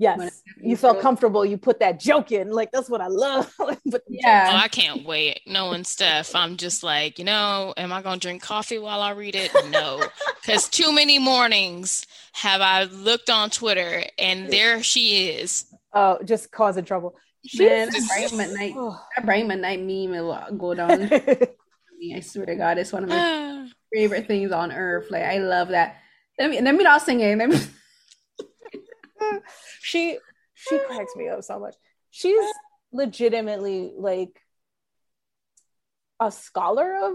yes, 0.03 0.43
you 0.61 0.77
felt 0.77 1.01
comfortable. 1.01 1.45
You 1.45 1.57
put 1.57 1.81
that 1.81 2.01
joke 2.01 2.33
in. 2.33 2.51
Like, 2.51 2.71
that's 2.73 2.91
what 2.91 3.01
I 3.01 3.07
love. 3.07 3.53
but 3.87 4.03
yeah, 4.09 4.51
oh, 4.53 4.57
I 4.57 4.69
can't 4.69 5.05
wait. 5.05 5.41
Knowing 5.47 5.85
stuff 5.85 6.35
I'm 6.35 6.57
just 6.57 6.83
like, 6.83 7.19
you 7.19 7.25
know, 7.25 7.73
am 7.77 7.93
I 7.93 8.03
going 8.03 8.19
to 8.19 8.27
drink 8.27 8.43
coffee 8.43 8.79
while 8.79 9.01
I 9.01 9.13
read 9.13 9.35
it? 9.35 9.53
No, 9.71 10.03
because 10.41 10.69
too 10.69 10.93
many 10.93 11.19
mornings 11.19 12.07
have 12.33 12.61
I 12.61 12.85
looked 12.85 13.31
on 13.31 13.51
Twitter 13.51 14.05
and 14.19 14.51
there 14.51 14.83
she 14.83 15.29
is. 15.29 15.67
Oh, 15.93 16.19
just 16.25 16.51
causing 16.51 16.85
trouble. 16.85 17.17
Man, 17.59 17.89
that 17.89 18.05
Brian 18.09 18.31
McKnight, 18.31 18.99
that 19.17 19.25
Brian 19.25 19.49
McKnight 19.49 19.81
meme 19.81 20.25
will 20.25 20.57
go 20.57 20.75
down. 20.75 21.11
I 22.15 22.21
swear 22.21 22.47
to 22.47 22.57
God, 22.57 22.79
it's 22.79 22.93
one 22.93 23.05
of 23.05 23.11
my 23.11 23.69
favorite 23.93 24.27
things 24.27 24.53
on 24.53 24.73
earth. 24.73 25.11
Like, 25.11 25.25
I 25.25 25.39
love 25.39 25.69
that 25.69 25.97
let 26.39 26.51
me 26.51 26.61
let 26.61 26.75
me 26.75 26.85
not 26.85 27.03
singing. 27.03 27.39
Let 27.39 27.49
me... 27.51 27.59
she 29.81 30.19
she 30.55 30.79
cracks 30.87 31.15
me 31.17 31.29
up 31.29 31.43
so 31.43 31.59
much. 31.59 31.75
She's 32.11 32.45
legitimately 32.93 33.93
like 33.97 34.41
a 36.21 36.31
scholar 36.31 36.95
of 37.03 37.15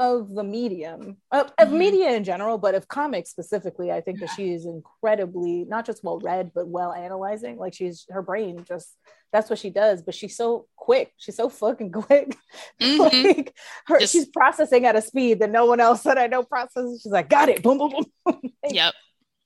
of 0.00 0.30
the 0.34 0.42
medium 0.42 1.18
of, 1.30 1.52
of 1.58 1.68
mm-hmm. 1.68 1.78
media 1.78 2.10
in 2.12 2.24
general 2.24 2.56
but 2.56 2.74
of 2.74 2.88
comics 2.88 3.28
specifically 3.28 3.92
i 3.92 4.00
think 4.00 4.18
yeah. 4.18 4.26
that 4.26 4.34
she 4.34 4.50
is 4.50 4.64
incredibly 4.64 5.66
not 5.68 5.84
just 5.84 6.02
well 6.02 6.18
read 6.20 6.50
but 6.54 6.66
well 6.66 6.90
analyzing 6.90 7.58
like 7.58 7.74
she's 7.74 8.06
her 8.08 8.22
brain 8.22 8.64
just 8.66 8.96
that's 9.30 9.50
what 9.50 9.58
she 9.58 9.68
does 9.68 10.00
but 10.00 10.14
she's 10.14 10.34
so 10.34 10.66
quick 10.74 11.12
she's 11.18 11.36
so 11.36 11.50
fucking 11.50 11.92
quick 11.92 12.34
mm-hmm. 12.80 13.26
like 13.26 13.54
her 13.86 13.98
just, 13.98 14.12
she's 14.14 14.26
processing 14.26 14.86
at 14.86 14.96
a 14.96 15.02
speed 15.02 15.40
that 15.40 15.50
no 15.50 15.66
one 15.66 15.80
else 15.80 16.02
that 16.04 16.16
i 16.16 16.26
know 16.26 16.42
processes 16.42 17.00
she's 17.02 17.12
like 17.12 17.28
got 17.28 17.50
it 17.50 17.62
boom 17.62 17.76
boom 17.76 17.92
boom 18.24 18.40
yep 18.70 18.94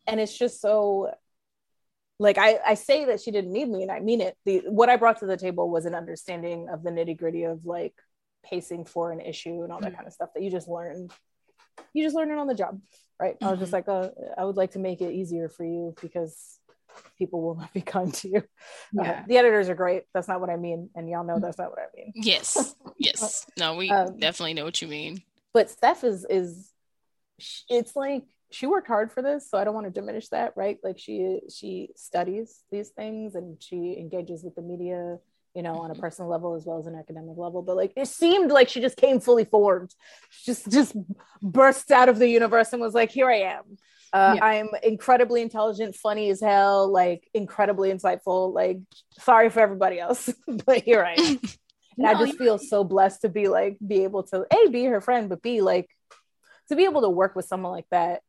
and 0.07 0.21
it's 0.21 0.39
just 0.39 0.61
so 0.61 1.11
like 2.19 2.39
I, 2.39 2.59
I 2.65 2.75
say 2.75 3.07
that 3.07 3.21
she 3.21 3.31
didn't 3.31 3.53
need 3.53 3.69
me 3.69 3.83
and 3.83 3.91
i 3.91 4.01
mean 4.01 4.21
it. 4.21 4.37
The 4.45 4.63
what 4.69 4.89
i 4.89 4.97
brought 4.97 5.21
to 5.21 5.27
the 5.27 5.37
table 5.37 5.71
was 5.71 5.87
an 5.87 5.95
understanding 5.95 6.69
of 6.69 6.83
the 6.83 6.91
nitty 6.91 7.17
gritty 7.17 7.45
of 7.45 7.65
like 7.67 7.95
pacing 8.45 8.85
for 8.85 9.11
an 9.11 9.21
issue 9.21 9.63
and 9.63 9.73
all 9.73 9.81
that 9.81 9.93
mm. 9.93 9.97
kind 9.97 10.07
of 10.07 10.13
stuff 10.13 10.31
that 10.35 10.43
you 10.43 10.51
just 10.51 10.69
learn 10.69 11.09
you 11.93 12.05
just 12.05 12.15
learn 12.15 12.31
it 12.31 12.39
on 12.39 12.47
the 12.47 12.55
job 12.55 12.81
right? 13.21 13.35
Mm-hmm. 13.35 13.45
i 13.45 13.51
was 13.51 13.61
just 13.61 13.73
mm-hmm. 13.73 13.91
like 13.91 14.13
oh, 14.13 14.35
i 14.39 14.45
would 14.45 14.57
like 14.57 14.73
to 14.73 14.79
make 14.79 15.01
it 15.01 15.13
easier 15.13 15.49
for 15.49 15.65
you 15.65 15.95
because 16.01 16.59
people 17.19 17.43
will 17.43 17.55
not 17.61 17.73
be 17.73 17.81
kind 17.81 18.13
to 18.15 18.29
you. 18.29 18.39
Uh, 18.39 19.03
yeah. 19.03 19.11
Uh, 19.11 19.23
the 19.27 19.39
editors 19.39 19.69
are 19.69 19.75
great. 19.75 20.05
That's 20.13 20.29
not 20.29 20.41
what 20.41 20.51
i 20.51 20.57
mean 20.57 20.91
and 20.95 21.09
y'all 21.09 21.25
know 21.25 21.39
that's 21.41 21.59
not 21.59 21.71
what 21.71 21.81
i 21.81 21.87
mean. 21.97 22.13
Yes. 22.15 22.75
Yes. 22.99 23.47
No 23.59 23.77
we 23.77 23.91
um, 23.91 24.19
definitely 24.19 24.55
know 24.55 24.65
what 24.65 24.81
you 24.81 24.89
mean. 24.89 25.23
but 25.53 25.71
steph 25.71 26.05
is 26.05 26.27
is 26.29 26.71
it's 27.69 27.97
like 27.97 28.25
she 28.55 28.67
worked 28.67 28.89
hard 28.89 29.11
for 29.11 29.23
this 29.23 29.51
so 29.51 29.59
i 29.59 29.65
don't 29.65 29.75
want 29.75 29.87
to 29.87 29.91
diminish 29.91 30.29
that 30.29 30.53
right 30.57 30.79
like 30.83 30.99
she 30.99 31.41
she 31.53 31.91
studies 31.97 32.63
these 32.71 32.91
things 32.91 33.35
and 33.35 33.63
she 33.63 33.97
engages 33.99 34.43
with 34.45 34.55
the 34.55 34.63
media 34.63 35.19
you 35.55 35.63
know, 35.63 35.75
on 35.75 35.91
a 35.91 35.95
mm-hmm. 35.95 36.03
personal 36.03 36.31
level 36.31 36.55
as 36.55 36.67
well 36.67 36.79
as 36.79 36.87
an 36.87 36.97
academic 36.97 37.37
level. 37.37 37.63
But 37.63 37.77
like 37.77 37.93
it 37.97 38.09
seemed 38.09 38.51
like 38.51 38.69
she 38.69 38.81
just 38.81 38.97
came 38.97 39.21
fully 39.21 39.45
formed, 39.45 39.95
she 40.31 40.47
just 40.47 40.71
just 40.71 40.97
burst 41.41 41.91
out 41.91 42.09
of 42.09 42.19
the 42.19 42.29
universe 42.29 42.73
and 42.73 42.83
was 42.83 42.95
like, 42.95 43.11
"Here 43.11 43.31
I 43.31 43.37
am. 43.37 43.63
Uh, 44.13 44.35
yeah. 44.37 44.45
I'm 44.45 44.69
incredibly 44.83 45.43
intelligent, 45.43 45.97
funny 45.97 46.31
as 46.31 46.41
hell, 46.41 46.91
like 46.91 47.29
incredibly 47.35 47.93
insightful. 47.93 48.53
Like, 48.53 48.79
sorry 49.21 49.49
for 49.49 49.61
everybody 49.61 49.99
else, 50.01 50.29
but 50.67 50.83
here 50.83 51.05
I 51.05 51.13
am." 51.13 51.19
and 51.27 51.59
no, 51.99 52.09
I 52.09 52.15
just 52.15 52.37
feel 52.37 52.59
so 52.59 52.83
blessed 52.83 53.23
to 53.23 53.29
be 53.29 53.47
like 53.47 53.77
be 53.85 54.03
able 54.03 54.25
to 54.25 54.45
a 54.53 54.71
be 54.71 54.85
her 54.87 55.01
friend, 55.01 55.29
but 55.29 55.41
be 55.41 55.61
like 55.61 55.89
to 56.69 56.77
be 56.77 56.85
able 56.85 57.03
to 57.03 57.11
work 57.11 57.37
with 57.37 57.45
someone 57.45 57.71
like 57.71 57.89
that 57.91 58.23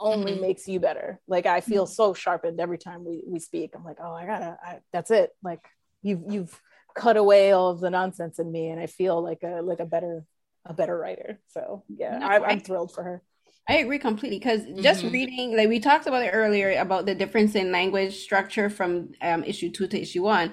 only 0.00 0.32
mm-hmm. 0.32 0.42
makes 0.42 0.68
you 0.68 0.80
better. 0.80 1.20
Like 1.26 1.46
I 1.46 1.60
feel 1.60 1.84
mm-hmm. 1.84 1.92
so 1.92 2.14
sharpened 2.14 2.60
every 2.60 2.78
time 2.78 3.04
we 3.04 3.22
we 3.26 3.40
speak. 3.40 3.72
I'm 3.74 3.84
like, 3.84 3.98
oh, 4.02 4.12
I 4.12 4.26
gotta. 4.26 4.56
I, 4.62 4.78
that's 4.92 5.10
it. 5.10 5.30
Like 5.42 5.60
you've 6.02 6.22
you've 6.28 6.60
cut 6.94 7.16
away 7.16 7.50
all 7.50 7.70
of 7.70 7.80
the 7.80 7.90
nonsense 7.90 8.38
in 8.38 8.50
me 8.50 8.68
and 8.68 8.80
i 8.80 8.86
feel 8.86 9.20
like 9.22 9.42
a 9.42 9.60
like 9.62 9.80
a 9.80 9.84
better 9.84 10.24
a 10.64 10.72
better 10.72 10.96
writer 10.96 11.40
so 11.48 11.82
yeah 11.88 12.18
no, 12.18 12.26
I, 12.26 12.52
am 12.52 12.60
thrilled 12.60 12.94
for 12.94 13.02
her 13.02 13.22
i 13.68 13.74
agree 13.78 13.98
completely 13.98 14.38
because 14.38 14.62
just 14.80 15.02
mm-hmm. 15.02 15.12
reading 15.12 15.56
like 15.56 15.68
we 15.68 15.80
talked 15.80 16.06
about 16.06 16.22
it 16.22 16.30
earlier 16.30 16.78
about 16.78 17.04
the 17.04 17.14
difference 17.14 17.54
in 17.54 17.72
language 17.72 18.14
structure 18.16 18.70
from 18.70 19.12
um, 19.20 19.42
issue 19.44 19.70
two 19.70 19.88
to 19.88 20.00
issue 20.00 20.22
one 20.22 20.52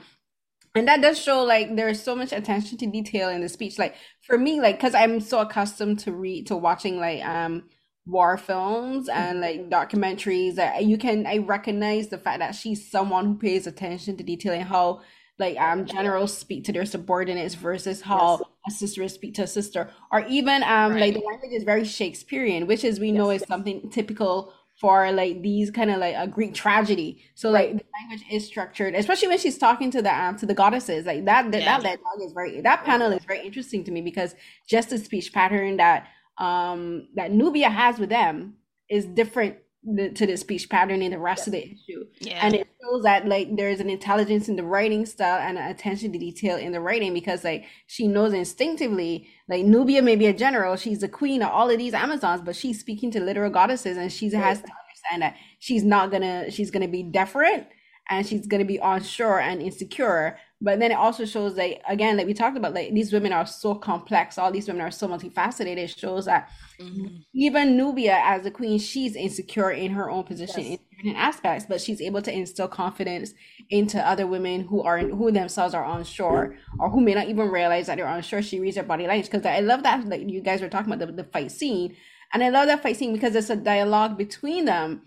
and 0.74 0.88
that 0.88 1.02
does 1.02 1.22
show 1.22 1.44
like 1.44 1.76
there's 1.76 2.02
so 2.02 2.16
much 2.16 2.32
attention 2.32 2.78
to 2.80 2.88
detail 2.88 3.30
in 3.30 3.42
the 3.42 3.50
speech 3.50 3.78
like 3.78 3.96
for 4.24 4.38
me 4.38 4.60
like 4.60 4.78
because 4.78 4.96
i'm 4.96 5.20
so 5.20 5.40
accustomed 5.40 6.00
to 6.00 6.12
read 6.12 6.48
to 6.48 6.58
watching 6.58 7.00
like 7.00 7.24
um 7.24 7.64
war 8.06 8.36
films 8.36 9.08
and 9.08 9.42
like 9.42 9.70
documentaries 9.70 10.56
that 10.56 10.84
you 10.84 10.98
can 10.98 11.26
i 11.28 11.38
recognize 11.38 12.08
the 12.08 12.18
fact 12.18 12.40
that 12.40 12.56
she's 12.56 12.90
someone 12.90 13.26
who 13.26 13.36
pays 13.36 13.68
attention 13.68 14.18
to 14.18 14.24
detail 14.24 14.54
and 14.54 14.64
how 14.64 15.00
like 15.38 15.56
um 15.60 15.86
generals 15.86 16.36
speak 16.36 16.64
to 16.64 16.72
their 16.72 16.86
subordinates 16.86 17.54
versus 17.54 18.02
how 18.02 18.40
yes. 18.66 18.76
a 18.76 18.80
sister 18.80 19.08
speak 19.08 19.36
to 19.36 19.44
a 19.44 19.48
sister 19.48 19.90
or 20.12 20.26
even 20.28 20.64
um 20.64 20.94
right. 20.94 21.02
like 21.02 21.14
the 21.14 21.22
language 21.22 21.52
is 21.52 21.64
very 21.64 21.86
shakespearean 21.86 22.66
which 22.66 22.84
is 22.84 23.00
we 23.00 23.10
yes. 23.10 23.18
know 23.18 23.30
is 23.30 23.44
something 23.48 23.88
typical 23.92 24.52
for 24.80 25.12
like 25.12 25.44
these 25.44 25.70
kind 25.70 25.92
of 25.92 26.00
like 26.00 26.16
a 26.18 26.26
greek 26.26 26.56
tragedy 26.56 27.24
so 27.36 27.52
like 27.52 27.72
the 27.72 27.84
language 28.00 28.26
is 28.32 28.46
structured 28.46 28.96
especially 28.96 29.28
when 29.28 29.38
she's 29.38 29.60
talking 29.60 29.92
to 29.92 30.02
the 30.02 30.12
um 30.12 30.36
to 30.36 30.48
the 30.48 30.56
goddesses 30.56 31.06
like 31.06 31.24
that 31.26 31.52
that, 31.52 31.62
yeah. 31.62 31.78
that, 31.78 31.84
that 31.84 32.00
dialogue 32.04 32.26
is 32.26 32.34
very 32.34 32.62
that 32.62 32.84
panel 32.84 33.12
is 33.12 33.24
very 33.26 33.46
interesting 33.46 33.84
to 33.84 33.92
me 33.92 34.02
because 34.02 34.34
just 34.68 34.90
the 34.90 34.98
speech 34.98 35.32
pattern 35.34 35.78
that 35.78 36.08
um 36.42 37.08
that 37.16 37.32
nubia 37.32 37.70
has 37.70 38.00
with 38.00 38.10
them 38.10 38.56
is 38.90 39.06
different 39.06 39.56
the, 39.84 40.10
to 40.12 40.28
the 40.28 40.38
speech 40.38 40.70
pattern 40.70 41.02
in 41.02 41.12
the 41.12 41.18
rest 41.18 41.48
of 41.48 41.54
the 41.54 41.64
issue. 41.64 42.06
Yeah. 42.20 42.40
And 42.46 42.54
it 42.54 42.68
shows 42.82 43.04
that 43.04 43.28
like 43.28 43.56
there's 43.56 43.80
an 43.80 43.90
intelligence 43.90 44.48
in 44.48 44.56
the 44.56 44.64
writing 44.64 45.06
style 45.06 45.40
and 45.40 45.58
attention 45.58 46.12
to 46.14 46.20
detail 46.20 46.58
in 46.58 46.72
the 46.72 46.80
writing 46.80 47.14
because 47.14 47.44
like 47.44 47.66
she 47.88 48.08
knows 48.08 48.34
instinctively 48.34 49.28
like 49.50 49.66
Nubia 49.66 50.02
may 50.02 50.16
be 50.16 50.28
a 50.28 50.34
general, 50.34 50.76
she's 50.76 51.00
the 51.00 51.10
queen 51.10 51.42
of 51.42 51.50
all 51.50 51.70
of 51.70 51.80
these 51.80 51.94
Amazons, 51.94 52.42
but 52.42 52.56
she's 52.56 52.80
speaking 52.80 53.12
to 53.12 53.20
literal 53.20 53.50
goddesses 53.50 53.98
and 53.98 54.12
she 54.12 54.30
has 54.32 54.60
to 54.60 54.68
understand 54.68 55.22
that 55.24 55.36
she's 55.60 55.84
not 55.84 56.12
gonna 56.12 56.52
she's 56.52 56.70
gonna 56.70 56.88
be 56.88 57.04
deferent 57.04 57.66
and 58.10 58.28
she's 58.28 58.46
gonna 58.46 58.66
be 58.66 58.78
unsure 58.78 59.40
and 59.40 59.62
insecure 59.62 60.38
but 60.62 60.80
then 60.80 60.92
it 60.92 60.96
also 60.96 61.26
shows 61.26 61.56
that 61.56 61.82
again 61.92 62.16
like 62.16 62.28
we 62.28 62.34
talked 62.34 62.56
about 62.56 62.74
like 62.74 62.94
these 62.94 63.12
women 63.12 63.34
are 63.34 63.46
so 63.46 63.74
complex 63.74 64.38
all 64.38 64.52
these 64.52 64.68
women 64.68 64.82
are 64.82 64.92
so 64.92 65.08
multifaceted 65.08 65.78
it 65.78 65.90
shows 65.90 66.26
that 66.26 66.50
mm-hmm. 66.80 67.08
even 67.34 67.76
nubia 67.76 68.22
as 68.24 68.46
a 68.46 68.52
queen 68.52 68.78
she's 68.78 69.16
insecure 69.16 69.72
in 69.72 69.92
her 69.92 70.10
own 70.10 70.24
position 70.24 70.64
yes. 70.64 70.72
in 70.72 70.80
certain 70.98 71.16
aspects 71.16 71.66
but 71.68 71.82
she's 71.82 72.00
able 72.00 72.22
to 72.22 72.32
instill 72.32 72.68
confidence 72.68 73.34
into 73.70 74.00
other 74.08 74.28
women 74.28 74.62
who 74.62 74.82
are 74.84 75.00
who 75.00 75.32
themselves 75.32 75.74
are 75.74 75.98
unsure 75.98 76.56
or 76.80 76.90
who 76.90 77.02
may 77.02 77.14
not 77.14 77.28
even 77.28 77.50
realize 77.50 77.88
that 77.88 77.98
they're 77.98 78.06
unsure 78.06 78.42
she 78.42 78.60
reads 78.60 78.76
their 78.76 78.84
body 78.84 79.08
language 79.08 79.30
because 79.30 79.46
i 79.46 79.60
love 79.60 79.84
that 79.84 80.08
like 80.08 80.30
you 80.30 80.42
guys 80.42 80.62
were 80.62 80.70
talking 80.70 80.94
about 80.94 81.06
the, 81.06 81.24
the 81.24 81.30
fight 81.30 81.52
scene 81.52 81.96
and 82.34 82.44
i 82.44 82.50
love 82.50 82.68
that 82.68 82.84
fight 82.84 82.96
scene 82.96 83.14
because 83.14 83.36
it's 83.36 83.50
a 83.50 83.56
dialogue 83.56 84.18
between 84.18 84.66
them 84.66 85.02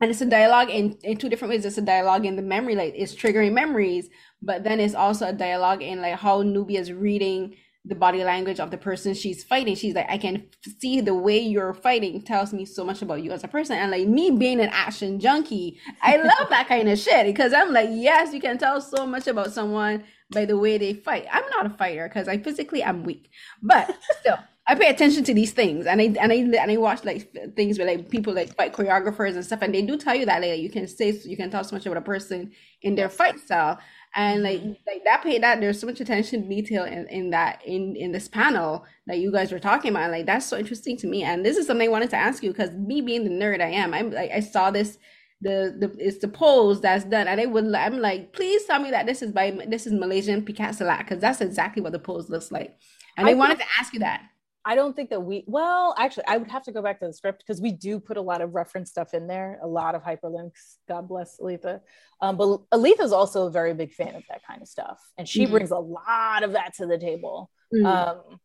and 0.00 0.10
it's 0.10 0.20
a 0.20 0.26
dialogue 0.26 0.70
in, 0.70 0.98
in 1.02 1.16
two 1.16 1.28
different 1.28 1.50
ways. 1.52 1.64
It's 1.64 1.78
a 1.78 1.82
dialogue 1.82 2.26
in 2.26 2.36
the 2.36 2.42
memory, 2.42 2.74
like 2.74 2.94
it's 2.96 3.14
triggering 3.14 3.52
memories, 3.52 4.10
but 4.44 4.64
then 4.64 4.80
it's 4.80 4.94
also 4.94 5.28
a 5.28 5.32
dialogue 5.32 5.82
in 5.82 6.00
like 6.00 6.18
how 6.18 6.42
Nubia 6.42 6.80
is 6.80 6.92
reading 6.92 7.56
the 7.86 7.94
body 7.94 8.24
language 8.24 8.60
of 8.60 8.70
the 8.70 8.78
person 8.78 9.12
she's 9.12 9.44
fighting. 9.44 9.74
She's 9.74 9.94
like, 9.94 10.08
I 10.08 10.16
can 10.16 10.46
see 10.80 11.02
the 11.02 11.14
way 11.14 11.38
you're 11.38 11.74
fighting 11.74 12.22
tells 12.22 12.52
me 12.52 12.64
so 12.64 12.82
much 12.82 13.02
about 13.02 13.22
you 13.22 13.30
as 13.30 13.44
a 13.44 13.48
person. 13.48 13.76
And 13.76 13.90
like 13.90 14.08
me 14.08 14.30
being 14.30 14.60
an 14.60 14.70
action 14.72 15.20
junkie, 15.20 15.78
I 16.00 16.16
love 16.38 16.48
that 16.48 16.66
kind 16.66 16.88
of 16.88 16.98
shit 16.98 17.26
because 17.26 17.52
I'm 17.52 17.72
like, 17.72 17.90
yes, 17.92 18.32
you 18.32 18.40
can 18.40 18.56
tell 18.56 18.80
so 18.80 19.06
much 19.06 19.26
about 19.26 19.52
someone 19.52 20.04
by 20.30 20.46
the 20.46 20.56
way 20.56 20.78
they 20.78 20.94
fight. 20.94 21.26
I'm 21.30 21.44
not 21.50 21.66
a 21.66 21.70
fighter 21.70 22.08
because 22.08 22.26
I 22.26 22.38
physically 22.38 22.82
I'm 22.82 23.04
weak, 23.04 23.30
but 23.62 23.94
still. 24.20 24.38
I 24.66 24.74
pay 24.74 24.88
attention 24.88 25.24
to 25.24 25.34
these 25.34 25.52
things, 25.52 25.84
and 25.84 26.00
I 26.00 26.04
and 26.04 26.32
I 26.32 26.36
and 26.36 26.70
I 26.70 26.76
watch 26.78 27.04
like 27.04 27.30
things 27.54 27.76
where 27.76 27.86
like 27.86 28.08
people 28.08 28.32
like 28.32 28.56
fight 28.56 28.72
choreographers 28.72 29.34
and 29.34 29.44
stuff, 29.44 29.60
and 29.60 29.74
they 29.74 29.82
do 29.82 29.98
tell 29.98 30.14
you 30.14 30.24
that 30.24 30.40
like 30.40 30.58
you 30.58 30.70
can 30.70 30.88
say 30.88 31.10
you 31.24 31.36
can 31.36 31.50
tell 31.50 31.62
so 31.64 31.76
much 31.76 31.84
about 31.84 31.98
a 31.98 32.00
person 32.00 32.50
in 32.80 32.94
their 32.94 33.10
fight 33.10 33.38
style, 33.38 33.78
and 34.16 34.42
like 34.42 34.60
mm-hmm. 34.60 34.72
like 34.86 35.02
that 35.04 35.22
paid 35.22 35.42
that 35.42 35.60
there's 35.60 35.80
so 35.80 35.86
much 35.86 36.00
attention 36.00 36.42
to 36.42 36.48
detail 36.48 36.84
in, 36.84 37.06
in 37.08 37.30
that 37.30 37.60
in 37.66 37.96
in 37.96 38.12
this 38.12 38.28
panel 38.28 38.84
that 39.06 39.18
you 39.18 39.32
guys 39.32 39.50
were 39.50 39.58
talking 39.58 39.90
about 39.90 40.10
like 40.10 40.26
that's 40.26 40.46
so 40.46 40.56
interesting 40.56 40.96
to 40.98 41.06
me. 41.06 41.22
And 41.22 41.44
this 41.44 41.56
is 41.56 41.66
something 41.66 41.88
i 41.88 41.90
wanted 41.90 42.10
to 42.10 42.16
ask 42.16 42.42
you 42.42 42.50
because 42.50 42.70
me 42.72 43.00
being 43.00 43.24
the 43.24 43.30
nerd 43.30 43.60
i 43.60 43.68
am 43.68 43.92
i'm 43.92 44.10
like 44.10 44.30
i 44.30 44.40
saw 44.40 44.70
this 44.70 44.98
the 45.40 45.74
the 45.78 45.94
it's 45.98 46.18
the 46.18 46.28
pose 46.28 46.80
that's 46.80 47.04
done 47.04 47.26
and 47.26 47.40
i 47.40 47.46
would 47.46 47.74
i'm 47.74 47.98
like 47.98 48.32
please 48.32 48.64
tell 48.64 48.80
me 48.80 48.90
that 48.90 49.06
this 49.06 49.20
is 49.20 49.32
by 49.32 49.50
this 49.68 49.86
is 49.86 49.92
malaysian 49.92 50.42
silat 50.42 50.98
because 50.98 51.18
that's 51.18 51.40
exactly 51.40 51.82
what 51.82 51.92
the 51.92 51.98
pose 51.98 52.30
looks 52.30 52.52
like. 52.52 52.76
And 53.16 53.26
i, 53.26 53.32
I 53.32 53.34
wanted 53.34 53.58
to 53.58 53.64
ask 53.78 53.92
you 53.92 54.00
that 54.00 54.22
I 54.66 54.74
don't 54.74 54.96
think 54.96 55.10
that 55.10 55.20
we, 55.20 55.44
well, 55.46 55.94
actually, 55.98 56.24
I 56.26 56.38
would 56.38 56.50
have 56.50 56.64
to 56.64 56.72
go 56.72 56.80
back 56.80 56.98
to 57.00 57.06
the 57.06 57.12
script 57.12 57.44
because 57.46 57.60
we 57.60 57.70
do 57.70 58.00
put 58.00 58.16
a 58.16 58.22
lot 58.22 58.40
of 58.40 58.54
reference 58.54 58.90
stuff 58.90 59.12
in 59.12 59.26
there, 59.26 59.58
a 59.62 59.66
lot 59.66 59.94
of 59.94 60.02
hyperlinks. 60.02 60.76
God 60.88 61.06
bless 61.06 61.38
Alitha. 61.38 61.82
Um, 62.22 62.38
but 62.38 62.60
Alitha 62.72 63.02
is 63.02 63.12
also 63.12 63.46
a 63.46 63.50
very 63.50 63.74
big 63.74 63.92
fan 63.92 64.14
of 64.14 64.22
that 64.30 64.40
kind 64.46 64.62
of 64.62 64.68
stuff. 64.68 65.00
And 65.18 65.28
she 65.28 65.42
mm-hmm. 65.42 65.52
brings 65.52 65.70
a 65.70 65.78
lot 65.78 66.42
of 66.42 66.52
that 66.52 66.74
to 66.76 66.86
the 66.86 66.96
table. 66.96 67.50
Mm-hmm. 67.74 67.84
Um, 67.84 68.40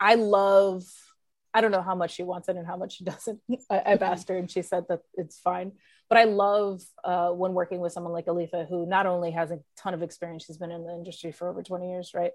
I 0.00 0.16
love, 0.16 0.82
I 1.54 1.60
don't 1.60 1.70
know 1.70 1.82
how 1.82 1.94
much 1.94 2.14
she 2.14 2.24
wants 2.24 2.48
it 2.48 2.56
and 2.56 2.66
how 2.66 2.76
much 2.76 2.96
she 2.96 3.04
doesn't. 3.04 3.40
I, 3.70 3.82
have 3.86 4.02
asked 4.02 4.28
her 4.28 4.36
and 4.36 4.50
she 4.50 4.62
said 4.62 4.86
that 4.88 5.02
it's 5.14 5.38
fine. 5.38 5.72
But 6.08 6.18
I 6.18 6.24
love 6.24 6.82
uh, 7.04 7.30
when 7.30 7.52
working 7.52 7.80
with 7.80 7.92
someone 7.92 8.12
like 8.12 8.26
Alitha, 8.26 8.66
who 8.68 8.84
not 8.84 9.06
only 9.06 9.30
has 9.30 9.52
a 9.52 9.60
ton 9.76 9.94
of 9.94 10.02
experience, 10.02 10.44
she's 10.44 10.58
been 10.58 10.72
in 10.72 10.84
the 10.84 10.92
industry 10.92 11.30
for 11.30 11.48
over 11.48 11.62
20 11.62 11.88
years, 11.88 12.14
right? 12.14 12.32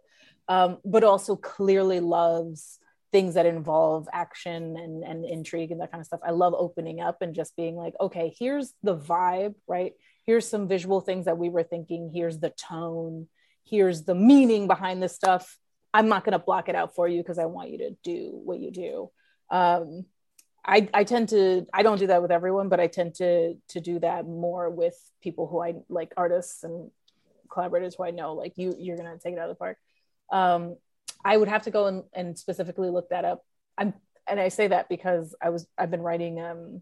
Um, 0.48 0.78
but 0.86 1.04
also 1.04 1.36
clearly 1.36 2.00
loves 2.00 2.80
things 3.12 3.34
that 3.34 3.46
involve 3.46 4.08
action 4.14 4.78
and, 4.78 5.04
and 5.04 5.26
intrigue 5.26 5.72
and 5.72 5.82
that 5.82 5.92
kind 5.92 6.02
of 6.02 6.08
stuff. 6.08 6.22
I 6.26 6.32
love 6.32 6.54
opening 6.58 7.02
up 7.02 7.22
and 7.22 7.36
just 7.36 7.56
being 7.56 7.76
like, 7.76 7.94
okay, 8.00 8.34
here's 8.38 8.74
the 8.84 8.96
vibe, 8.96 9.56
right? 9.68 9.94
Here's 10.26 10.48
some 10.48 10.68
visual 10.68 11.02
things 11.02 11.26
that 11.26 11.38
we 11.38 11.50
were 11.50 11.64
thinking. 11.64 12.10
Here's 12.14 12.40
the 12.40 12.52
tone. 12.52 13.28
Here's 13.64 14.04
the 14.04 14.16
meaning 14.16 14.68
behind 14.68 15.04
this 15.04 15.14
stuff. 15.14 15.58
I'm 15.94 16.08
not 16.08 16.24
going 16.24 16.34
to 16.34 16.40
block 16.40 16.70
it 16.70 16.76
out 16.76 16.96
for 16.96 17.08
you 17.08 17.22
because 17.22 17.38
I 17.38 17.46
want 17.46 17.72
you 17.72 17.80
to 17.80 17.92
do 18.04 18.32
what 18.34 18.60
you 18.60 18.72
do. 18.72 19.12
Um, 19.50 20.06
I, 20.64 20.88
I 20.94 21.04
tend 21.04 21.30
to 21.30 21.66
I 21.74 21.82
don't 21.82 21.98
do 21.98 22.08
that 22.08 22.22
with 22.22 22.32
everyone, 22.32 22.70
but 22.70 22.80
I 22.80 22.88
tend 22.88 23.16
to 23.16 23.56
to 23.70 23.82
do 23.82 24.00
that 24.00 24.26
more 24.26 24.70
with 24.70 24.96
people 25.22 25.48
who 25.48 25.60
I 25.60 25.74
like 25.90 26.14
artists 26.16 26.64
and 26.64 26.92
collaborators 27.52 27.96
who 27.96 28.04
I 28.06 28.12
know 28.12 28.34
like 28.34 28.58
you 28.58 28.76
you're 28.78 28.96
gonna 28.96 29.18
take 29.18 29.34
it 29.34 29.40
out 29.40 29.50
of 29.50 29.56
the 29.56 29.60
park. 29.60 29.78
Um, 30.32 30.76
I 31.24 31.38
would 31.38 31.48
have 31.48 31.64
to 31.64 31.72
go 31.72 31.88
and, 31.88 32.04
and 32.14 32.38
specifically 32.38 32.90
look 32.90 33.10
that 33.10 33.26
up. 33.26 33.44
I'm 33.78 33.94
and 34.28 34.40
I 34.40 34.50
say 34.50 34.68
that 34.68 34.90
because 34.90 35.36
I 35.42 35.50
was 35.50 35.68
I've 35.78 35.92
been 35.92 36.02
writing 36.02 36.40
um 36.40 36.82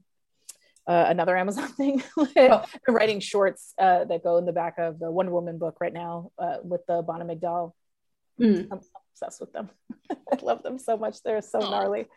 uh, 0.87 1.05
another 1.07 1.37
Amazon 1.37 1.67
thing. 1.77 2.01
oh. 2.17 2.65
writing 2.87 3.19
shorts 3.19 3.73
uh, 3.77 4.05
that 4.05 4.23
go 4.23 4.37
in 4.37 4.45
the 4.45 4.51
back 4.51 4.79
of 4.79 4.97
the 4.97 5.11
Wonder 5.11 5.31
Woman 5.31 5.59
book 5.59 5.77
right 5.79 5.93
now 5.93 6.31
uh, 6.39 6.57
with 6.63 6.81
the 6.87 7.03
Bana-Mighdall. 7.03 7.73
Mm. 8.41 8.67
I'm 8.71 8.79
obsessed 9.11 9.39
with 9.39 9.53
them. 9.53 9.69
I 10.11 10.37
love 10.41 10.63
them 10.63 10.79
so 10.79 10.97
much. 10.97 11.21
They're 11.21 11.43
so 11.43 11.59
gnarly. 11.59 12.07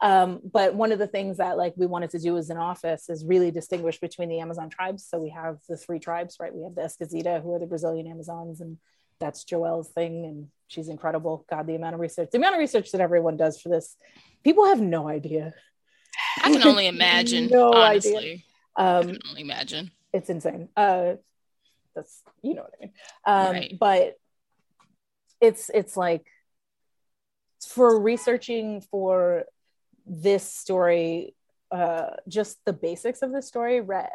Um, 0.00 0.40
but 0.44 0.74
one 0.74 0.92
of 0.92 1.00
the 1.00 1.08
things 1.08 1.38
that 1.38 1.56
like 1.56 1.74
we 1.76 1.86
wanted 1.86 2.10
to 2.10 2.20
do 2.20 2.36
as 2.36 2.50
an 2.50 2.56
office 2.56 3.08
is 3.08 3.24
really 3.24 3.50
distinguish 3.50 3.98
between 3.98 4.28
the 4.28 4.38
Amazon 4.38 4.70
tribes. 4.70 5.06
So 5.08 5.18
we 5.18 5.30
have 5.30 5.58
the 5.68 5.76
three 5.76 5.98
tribes, 5.98 6.36
right? 6.38 6.54
We 6.54 6.62
have 6.62 6.76
the 6.76 6.82
Esquecida, 6.82 7.42
who 7.42 7.52
are 7.54 7.58
the 7.58 7.66
Brazilian 7.66 8.06
Amazons, 8.06 8.60
and 8.60 8.78
that's 9.20 9.44
Joelle's 9.44 9.88
thing, 9.88 10.24
and 10.24 10.48
she's 10.68 10.88
incredible. 10.88 11.44
God, 11.48 11.66
the 11.66 11.74
amount 11.76 11.94
of 11.94 12.00
research, 12.00 12.30
the 12.32 12.38
amount 12.38 12.54
of 12.54 12.60
research 12.60 12.92
that 12.92 13.00
everyone 13.00 13.36
does 13.36 13.60
for 13.60 13.68
this, 13.68 13.96
people 14.42 14.66
have 14.66 14.80
no 14.80 15.08
idea. 15.08 15.54
I 16.42 16.52
can 16.52 16.66
only 16.66 16.86
imagine. 16.88 17.48
no 17.48 17.72
honestly. 17.72 18.16
idea. 18.16 18.34
Um, 18.76 18.96
I 18.96 19.02
can 19.12 19.18
only 19.28 19.42
imagine. 19.42 19.90
It's 20.12 20.30
insane. 20.30 20.68
Uh, 20.76 21.14
that's 21.94 22.22
you 22.42 22.54
know 22.54 22.62
what 22.62 22.74
I 22.78 22.80
mean. 22.80 22.92
Um, 23.26 23.52
right. 23.52 23.76
But 23.78 24.16
it's 25.40 25.70
it's 25.72 25.96
like 25.96 26.26
for 27.66 27.98
researching 28.00 28.80
for 28.80 29.44
this 30.06 30.50
story 30.50 31.34
uh 31.70 32.10
just 32.26 32.58
the 32.64 32.72
basics 32.72 33.22
of 33.22 33.32
the 33.32 33.42
story 33.42 33.80
read 33.80 34.08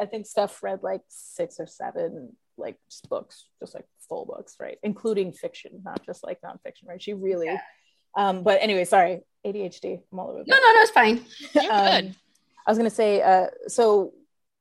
i 0.00 0.04
think 0.04 0.26
steph 0.26 0.62
read 0.62 0.82
like 0.82 1.00
six 1.08 1.58
or 1.58 1.66
seven 1.66 2.36
like 2.58 2.76
just 2.90 3.08
books 3.08 3.46
just 3.60 3.74
like 3.74 3.86
full 4.08 4.26
books, 4.26 4.56
right? 4.60 4.78
Including 4.82 5.32
fiction, 5.32 5.82
not 5.84 6.04
just 6.04 6.24
like 6.24 6.40
nonfiction, 6.42 6.86
right? 6.86 7.02
She 7.02 7.14
really, 7.14 7.46
yeah. 7.46 7.58
um, 8.16 8.42
but 8.42 8.58
anyway, 8.60 8.84
sorry, 8.84 9.20
ADHD. 9.46 10.00
I'm 10.12 10.18
all 10.18 10.30
over. 10.30 10.44
No, 10.46 10.56
no, 10.56 10.72
no, 10.72 10.80
it's 10.80 10.90
fine. 10.90 11.24
You're 11.54 11.72
um, 11.72 12.02
good. 12.04 12.16
I 12.66 12.70
was 12.70 12.78
gonna 12.78 12.90
say, 12.90 13.22
uh, 13.22 13.46
so 13.68 14.12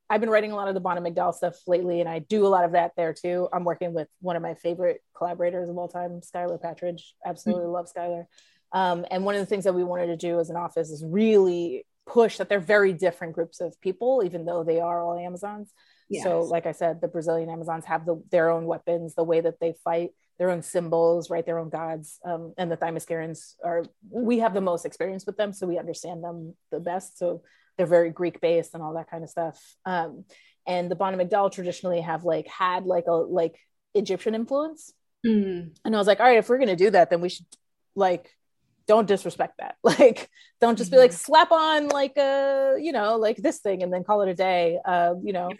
I've 0.09 0.21
been 0.21 0.29
writing 0.29 0.51
a 0.51 0.55
lot 0.55 0.67
of 0.67 0.73
the 0.73 0.79
Bana-Mighdall 0.79 1.33
stuff 1.33 1.55
lately, 1.65 1.99
and 1.99 2.09
I 2.09 2.19
do 2.19 2.45
a 2.45 2.49
lot 2.49 2.65
of 2.65 2.73
that 2.73 2.91
there 2.95 3.13
too. 3.13 3.47
I'm 3.51 3.63
working 3.63 3.93
with 3.93 4.07
one 4.19 4.35
of 4.35 4.41
my 4.41 4.53
favorite 4.53 5.01
collaborators 5.15 5.69
of 5.69 5.77
all 5.77 5.87
time, 5.87 6.21
Skylar 6.21 6.61
Patridge. 6.61 7.01
Absolutely 7.25 7.63
mm-hmm. 7.63 7.73
love 7.73 7.87
Skylar. 7.91 8.25
Um, 8.73 9.05
and 9.09 9.23
one 9.23 9.35
of 9.35 9.41
the 9.41 9.45
things 9.45 9.63
that 9.63 9.73
we 9.73 9.83
wanted 9.83 10.07
to 10.07 10.17
do 10.17 10.39
as 10.39 10.49
an 10.49 10.55
office 10.55 10.89
is 10.89 11.03
really 11.05 11.85
push 12.05 12.37
that 12.37 12.49
they're 12.49 12.59
very 12.59 12.91
different 12.93 13.33
groups 13.33 13.61
of 13.61 13.79
people, 13.81 14.23
even 14.25 14.45
though 14.45 14.63
they 14.63 14.79
are 14.79 15.01
all 15.01 15.17
Amazons. 15.17 15.71
Yes. 16.13 16.23
So, 16.23 16.41
like 16.41 16.65
I 16.65 16.71
said, 16.71 17.01
the 17.01 17.07
Brazilian 17.07 17.49
Amazons 17.49 17.85
have 17.85 18.05
the, 18.05 18.21
their 18.31 18.49
own 18.49 18.65
weapons, 18.65 19.15
the 19.15 19.23
way 19.23 19.41
that 19.41 19.59
they 19.59 19.73
fight, 19.83 20.11
their 20.39 20.49
own 20.49 20.61
symbols, 20.61 21.29
right? 21.29 21.45
Their 21.45 21.59
own 21.59 21.69
gods. 21.69 22.19
Um, 22.25 22.53
and 22.57 22.71
the 22.71 22.77
Themyscirans 22.77 23.55
are, 23.63 23.83
we 24.09 24.39
have 24.39 24.53
the 24.53 24.61
most 24.61 24.85
experience 24.85 25.25
with 25.25 25.37
them, 25.37 25.53
so 25.53 25.67
we 25.67 25.77
understand 25.77 26.23
them 26.23 26.55
the 26.71 26.79
best. 26.79 27.17
So, 27.17 27.43
they're 27.77 27.85
very 27.85 28.11
Greek 28.11 28.39
based 28.39 28.73
and 28.73 28.83
all 28.83 28.93
that 28.93 29.09
kind 29.09 29.23
of 29.23 29.29
stuff. 29.29 29.59
Um, 29.85 30.25
and 30.67 30.89
the 30.89 30.95
Bana-Mighdall 30.95 31.51
traditionally 31.51 32.01
have 32.01 32.23
like 32.23 32.47
had 32.47 32.85
like 32.85 33.05
a 33.07 33.13
like 33.13 33.55
Egyptian 33.93 34.35
influence. 34.35 34.93
Mm. 35.25 35.75
And 35.83 35.95
I 35.95 35.97
was 35.97 36.07
like, 36.07 36.19
all 36.19 36.25
right, 36.25 36.37
if 36.37 36.49
we're 36.49 36.59
gonna 36.59 36.75
do 36.75 36.91
that, 36.91 37.09
then 37.09 37.21
we 37.21 37.29
should 37.29 37.45
like 37.95 38.35
don't 38.87 39.07
disrespect 39.07 39.55
that. 39.59 39.75
Like, 39.83 40.29
don't 40.59 40.77
just 40.77 40.91
be 40.91 40.97
like 40.97 41.11
mm-hmm. 41.11 41.17
slap 41.17 41.51
on 41.51 41.89
like 41.89 42.17
a, 42.17 42.75
you 42.79 42.91
know, 42.91 43.17
like 43.17 43.37
this 43.37 43.59
thing 43.59 43.83
and 43.83 43.93
then 43.93 44.03
call 44.03 44.21
it 44.21 44.29
a 44.29 44.33
day. 44.33 44.79
Uh, 44.83 45.15
you 45.21 45.33
know, 45.33 45.51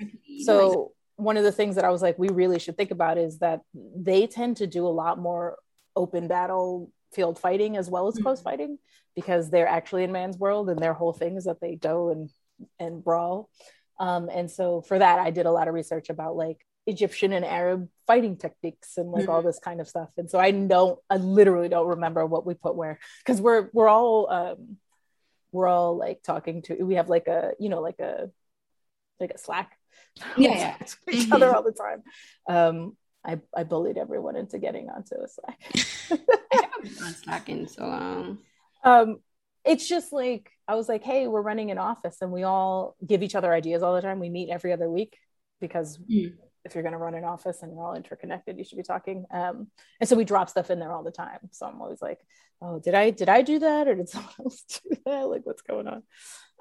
so 0.44 0.92
one 1.18 1.38
of 1.38 1.44
the 1.44 1.52
things 1.52 1.76
that 1.76 1.86
I 1.86 1.90
was 1.90 2.02
like, 2.02 2.18
we 2.18 2.30
really 2.30 2.60
should 2.60 2.78
think 2.78 2.92
about 2.92 3.18
is 3.18 3.40
that 3.40 3.62
they 3.74 4.28
tend 4.28 4.58
to 4.58 4.68
do 4.68 4.88
a 4.88 4.90
lot 4.90 5.20
more 5.20 5.58
open 5.96 6.28
battle 6.28 6.92
field 7.14 7.38
fighting 7.38 7.78
as 7.78 7.90
well 7.90 8.08
as 8.08 8.16
close 8.16 8.40
mm-hmm. 8.40 8.50
fighting 8.50 8.78
because 9.16 9.50
they're 9.50 9.68
actually 9.68 10.04
in 10.04 10.12
man's 10.12 10.38
world 10.38 10.70
and 10.70 10.80
their 10.80 10.94
whole 10.94 11.14
thing 11.14 11.38
is 11.38 11.44
that 11.46 11.62
they 11.62 11.76
go 11.76 12.10
and 12.10 12.30
and 12.80 13.04
brawl. 13.04 13.50
Um, 14.00 14.30
and 14.34 14.50
so 14.50 14.82
for 14.82 14.98
that, 14.98 15.20
I 15.20 15.32
did 15.32 15.46
a 15.46 15.52
lot 15.52 15.68
of 15.68 15.74
research 15.74 16.10
about 16.10 16.36
like 16.36 16.66
Egyptian 16.86 17.32
and 17.34 17.46
Arab 17.46 17.88
fighting 18.08 18.38
techniques 18.38 18.98
and 18.98 19.12
like 19.12 19.24
mm-hmm. 19.24 19.32
all 19.32 19.42
this 19.42 19.60
kind 19.60 19.80
of 19.80 19.88
stuff. 19.88 20.10
And 20.18 20.30
so 20.30 20.40
I 20.40 20.52
don't, 20.52 21.00
I 21.10 21.18
literally 21.18 21.70
don't 21.70 21.88
remember 21.88 22.26
what 22.26 22.46
we 22.46 22.54
put 22.54 22.76
where 22.76 23.00
because 23.20 23.40
we're 23.42 23.70
we're 23.74 23.88
all 23.88 24.30
um 24.30 24.78
we're 25.52 25.68
all 25.68 25.98
like 25.98 26.24
talking 26.24 26.62
to 26.64 26.84
we 26.84 26.96
have 26.96 27.10
like 27.10 27.28
a 27.28 27.52
you 27.60 27.70
know 27.70 27.82
like 27.82 28.00
a 28.00 28.30
like 29.20 29.32
a 29.32 29.38
Slack. 29.38 29.78
Yeah, 30.38 30.52
yeah. 30.52 30.88
each 31.12 31.32
other 31.32 31.48
mm-hmm. 31.48 31.56
all 31.56 31.64
the 31.64 31.72
time. 31.72 32.04
Um, 32.48 32.98
I 33.26 33.40
I 33.56 33.64
bullied 33.64 33.98
everyone 33.98 34.36
into 34.36 34.60
getting 34.60 34.90
onto 34.90 35.16
a 35.16 35.28
Slack. 35.28 35.60
I 36.54 36.62
haven't 36.62 36.96
been 36.96 37.04
on 37.04 37.14
Slack 37.14 37.50
in 37.50 37.68
so 37.68 37.88
long. 37.88 38.38
Um, 38.84 39.20
it's 39.66 39.88
just 39.88 40.14
like 40.14 40.52
I 40.68 40.76
was 40.76 40.88
like, 40.88 41.04
hey, 41.04 41.28
we're 41.28 41.42
running 41.42 41.72
an 41.72 41.80
office 41.80 42.18
and 42.22 42.32
we 42.32 42.44
all 42.44 42.96
give 43.06 43.24
each 43.24 43.34
other 43.34 43.52
ideas 43.52 43.82
all 43.82 43.96
the 43.96 44.02
time. 44.02 44.20
We 44.20 44.30
meet 44.30 44.50
every 44.50 44.72
other 44.72 44.90
week 44.90 45.18
because 45.60 45.98
mm 45.98 46.34
if 46.66 46.74
you're 46.74 46.84
going 46.84 46.94
to 46.94 47.00
run 47.00 47.16
an 47.16 47.24
office 47.24 47.62
and 47.62 47.74
you're 47.74 47.84
all 47.84 47.96
interconnected 47.96 48.58
you 48.58 48.64
should 48.64 48.78
be 48.78 48.84
talking 48.84 49.26
um, 49.32 49.68
and 50.00 50.08
so 50.08 50.16
we 50.16 50.26
drop 50.26 50.50
stuff 50.50 50.70
in 50.70 50.80
there 50.80 50.92
all 50.92 51.04
the 51.04 51.12
time. 51.12 51.40
So 51.52 51.66
i'm 51.66 51.82
always 51.82 52.02
like 52.02 52.20
oh 52.62 52.80
did 52.80 52.94
i 52.94 53.10
did 53.10 53.30
i 53.30 53.42
do 53.42 53.60
that 53.60 53.88
or 53.88 53.96
did 53.96 54.10
someone 54.14 54.34
else 54.40 54.64
do 54.84 54.96
that? 55.06 55.30
Like 55.30 55.46
what's 55.46 55.62
going 55.62 55.88
on? 55.88 56.04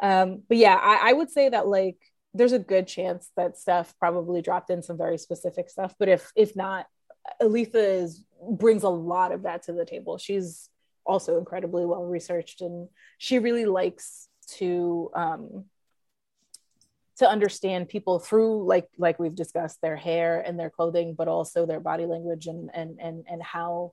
Um, 0.02 0.42
but 0.48 0.56
yeah 0.56 0.78
I, 0.80 1.10
I 1.10 1.12
would 1.12 1.30
say 1.30 1.48
that 1.48 1.66
like 1.66 1.98
there's 2.34 2.52
a 2.52 2.58
good 2.58 2.86
chance 2.86 3.30
that 3.36 3.58
Steph 3.58 3.94
probably 3.98 4.40
dropped 4.40 4.70
in 4.70 4.82
some 4.82 4.96
very 4.96 5.18
specific 5.18 5.68
stuff 5.68 5.94
but 5.98 6.08
if 6.08 6.32
if 6.36 6.56
not 6.56 6.86
Alitha 7.40 8.02
is 8.02 8.24
brings 8.50 8.82
a 8.82 8.88
lot 8.88 9.32
of 9.32 9.42
that 9.42 9.64
to 9.64 9.72
the 9.72 9.84
table. 9.84 10.18
She's 10.18 10.68
also 11.04 11.38
incredibly 11.38 11.84
well 11.84 12.04
researched 12.04 12.60
and 12.60 12.88
she 13.18 13.38
really 13.38 13.66
likes 13.66 14.28
to 14.58 15.10
um, 15.14 15.64
to 17.18 17.28
understand 17.28 17.88
people 17.88 18.18
through 18.18 18.64
like 18.66 18.88
like 18.98 19.18
we've 19.18 19.34
discussed 19.34 19.80
their 19.82 19.96
hair 19.96 20.40
and 20.40 20.58
their 20.58 20.70
clothing 20.70 21.14
but 21.14 21.28
also 21.28 21.66
their 21.66 21.80
body 21.80 22.06
language 22.06 22.46
and 22.46 22.70
and 22.74 22.98
and, 23.00 23.24
and 23.28 23.42
how 23.42 23.92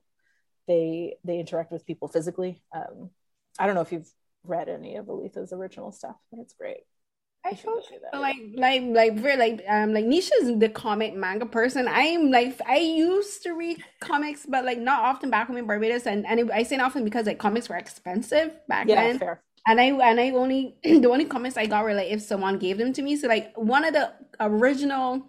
they 0.66 1.16
they 1.24 1.38
interact 1.38 1.72
with 1.72 1.86
people 1.86 2.08
physically 2.08 2.62
um 2.74 3.10
i 3.58 3.66
don't 3.66 3.74
know 3.74 3.80
if 3.80 3.92
you've 3.92 4.10
read 4.44 4.70
any 4.70 4.96
of 4.96 5.06
Alitha's 5.06 5.52
original 5.52 5.92
stuff 5.92 6.16
but 6.30 6.40
it's 6.40 6.54
great 6.54 6.84
I 7.42 7.54
feel 7.54 7.80
like 8.12 8.36
like 8.54 8.82
like 8.82 9.14
very 9.14 9.38
like 9.38 9.64
um 9.66 9.94
like 9.94 10.04
Nisha's 10.04 10.58
the 10.58 10.68
comic 10.68 11.14
manga 11.14 11.46
person. 11.46 11.88
I'm 11.88 12.30
like 12.30 12.60
I 12.66 12.76
used 12.76 13.42
to 13.44 13.52
read 13.52 13.82
comics, 13.98 14.44
but 14.46 14.66
like 14.66 14.78
not 14.78 15.00
often 15.04 15.30
back 15.30 15.46
home 15.46 15.56
in 15.56 15.66
Barbados, 15.66 16.06
and 16.06 16.26
and 16.26 16.52
I 16.52 16.64
say 16.64 16.76
not 16.76 16.86
often 16.86 17.02
because 17.02 17.24
like 17.24 17.38
comics 17.38 17.70
were 17.70 17.76
expensive 17.76 18.54
back 18.68 18.88
yeah, 18.88 19.06
then. 19.06 19.18
Fair 19.18 19.42
and 19.66 19.80
I 19.80 19.86
and 19.86 20.20
I 20.20 20.30
only 20.30 20.76
the 20.82 21.08
only 21.08 21.24
comments 21.24 21.56
I 21.56 21.66
got 21.66 21.84
were 21.84 21.94
like 21.94 22.10
if 22.10 22.22
someone 22.22 22.58
gave 22.58 22.78
them 22.78 22.92
to 22.94 23.02
me. 23.02 23.16
So 23.16 23.28
like 23.28 23.56
one 23.56 23.84
of 23.84 23.92
the 23.92 24.12
original 24.40 25.28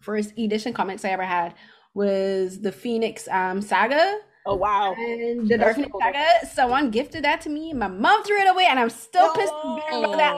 first 0.00 0.36
edition 0.38 0.72
comics 0.72 1.04
I 1.04 1.10
ever 1.10 1.24
had 1.24 1.54
was 1.94 2.60
the 2.60 2.72
Phoenix 2.72 3.28
um 3.28 3.60
saga. 3.60 4.18
Oh 4.48 4.54
wow! 4.54 4.94
And 4.96 5.48
the 5.48 5.58
Dark 5.58 5.74
Phoenix 5.74 5.90
cool. 5.90 6.00
saga. 6.00 6.46
Someone 6.46 6.90
gifted 6.90 7.24
that 7.24 7.40
to 7.42 7.48
me. 7.48 7.72
My 7.72 7.88
mom 7.88 8.22
threw 8.22 8.36
it 8.36 8.48
away, 8.48 8.66
and 8.68 8.78
I'm 8.78 8.90
still 8.90 9.28
pissed 9.34 9.52
about 9.88 10.16
that 10.16 10.34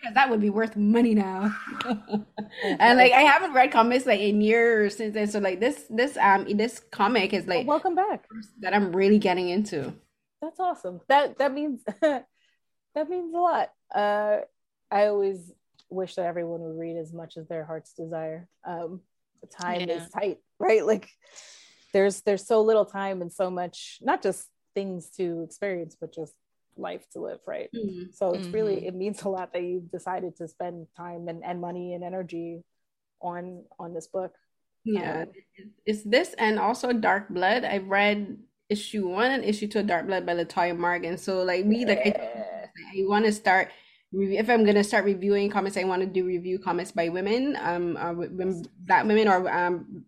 because 0.00 0.14
that 0.14 0.30
would 0.30 0.40
be 0.40 0.50
worth 0.50 0.76
money 0.76 1.14
now. 1.14 1.54
and 2.78 2.98
like 2.98 3.12
I 3.12 3.22
haven't 3.22 3.54
read 3.54 3.72
comics 3.72 4.06
like 4.06 4.20
in 4.20 4.40
years 4.40 4.96
since 4.96 5.14
then. 5.14 5.26
So 5.26 5.40
like 5.40 5.58
this 5.58 5.84
this 5.90 6.16
um 6.16 6.46
this 6.56 6.78
comic 6.78 7.32
is 7.32 7.46
like 7.46 7.66
welcome 7.66 7.96
back 7.96 8.28
that 8.60 8.72
I'm 8.72 8.94
really 8.94 9.18
getting 9.18 9.48
into. 9.48 9.92
That's 10.40 10.60
awesome. 10.60 11.00
That 11.08 11.38
that 11.38 11.52
means 11.52 11.82
that 12.98 13.08
means 13.08 13.32
a 13.34 13.38
lot. 13.38 13.70
Uh, 13.94 14.38
I 14.90 15.06
always 15.06 15.52
wish 15.88 16.16
that 16.16 16.26
everyone 16.26 16.60
would 16.60 16.78
read 16.78 16.96
as 16.96 17.12
much 17.12 17.36
as 17.36 17.46
their 17.46 17.64
hearts 17.64 17.92
desire. 17.92 18.48
Um, 18.66 19.00
time 19.50 19.82
yeah. 19.82 20.02
is 20.02 20.10
tight, 20.10 20.38
right? 20.58 20.84
Like 20.84 21.08
there's 21.92 22.20
there's 22.22 22.46
so 22.46 22.62
little 22.62 22.84
time 22.84 23.22
and 23.22 23.32
so 23.32 23.50
much, 23.50 23.98
not 24.02 24.22
just 24.22 24.48
things 24.74 25.10
to 25.16 25.42
experience, 25.42 25.96
but 25.98 26.12
just 26.12 26.34
life 26.76 27.04
to 27.12 27.20
live, 27.20 27.40
right? 27.46 27.70
Mm-hmm. 27.74 28.10
So 28.12 28.32
it's 28.32 28.46
mm-hmm. 28.46 28.54
really 28.54 28.86
it 28.86 28.94
means 28.94 29.22
a 29.22 29.28
lot 29.28 29.52
that 29.52 29.62
you've 29.62 29.90
decided 29.90 30.36
to 30.36 30.48
spend 30.48 30.88
time 30.96 31.28
and, 31.28 31.44
and 31.44 31.60
money 31.60 31.94
and 31.94 32.02
energy 32.02 32.62
on 33.20 33.64
on 33.78 33.94
this 33.94 34.08
book. 34.08 34.34
Yeah, 34.84 35.22
um, 35.22 35.28
it's 35.86 36.02
this 36.02 36.34
and 36.38 36.58
also 36.58 36.92
Dark 36.92 37.28
Blood. 37.28 37.64
I've 37.64 37.88
read 37.88 38.38
issue 38.68 39.08
one 39.08 39.30
and 39.30 39.44
issue 39.44 39.66
two 39.66 39.80
of 39.80 39.86
Dark 39.86 40.06
Blood 40.06 40.26
by 40.26 40.34
Latoya 40.34 40.76
Morgan. 40.76 41.16
So 41.16 41.42
like 41.42 41.64
me, 41.64 41.86
like 41.86 41.98
I 42.06 42.47
I 42.94 43.04
want 43.06 43.24
to 43.24 43.32
start 43.32 43.70
if 44.12 44.48
I'm 44.48 44.64
gonna 44.64 44.84
start 44.84 45.04
reviewing 45.04 45.50
comics, 45.50 45.76
I 45.76 45.84
want 45.84 46.00
to 46.00 46.06
do 46.06 46.24
review 46.24 46.58
comics 46.58 46.92
by 46.92 47.08
women, 47.08 47.56
um, 47.60 47.96
uh, 47.96 48.14
black 48.86 49.04
women 49.04 49.28
or 49.28 49.48
um, 49.50 50.04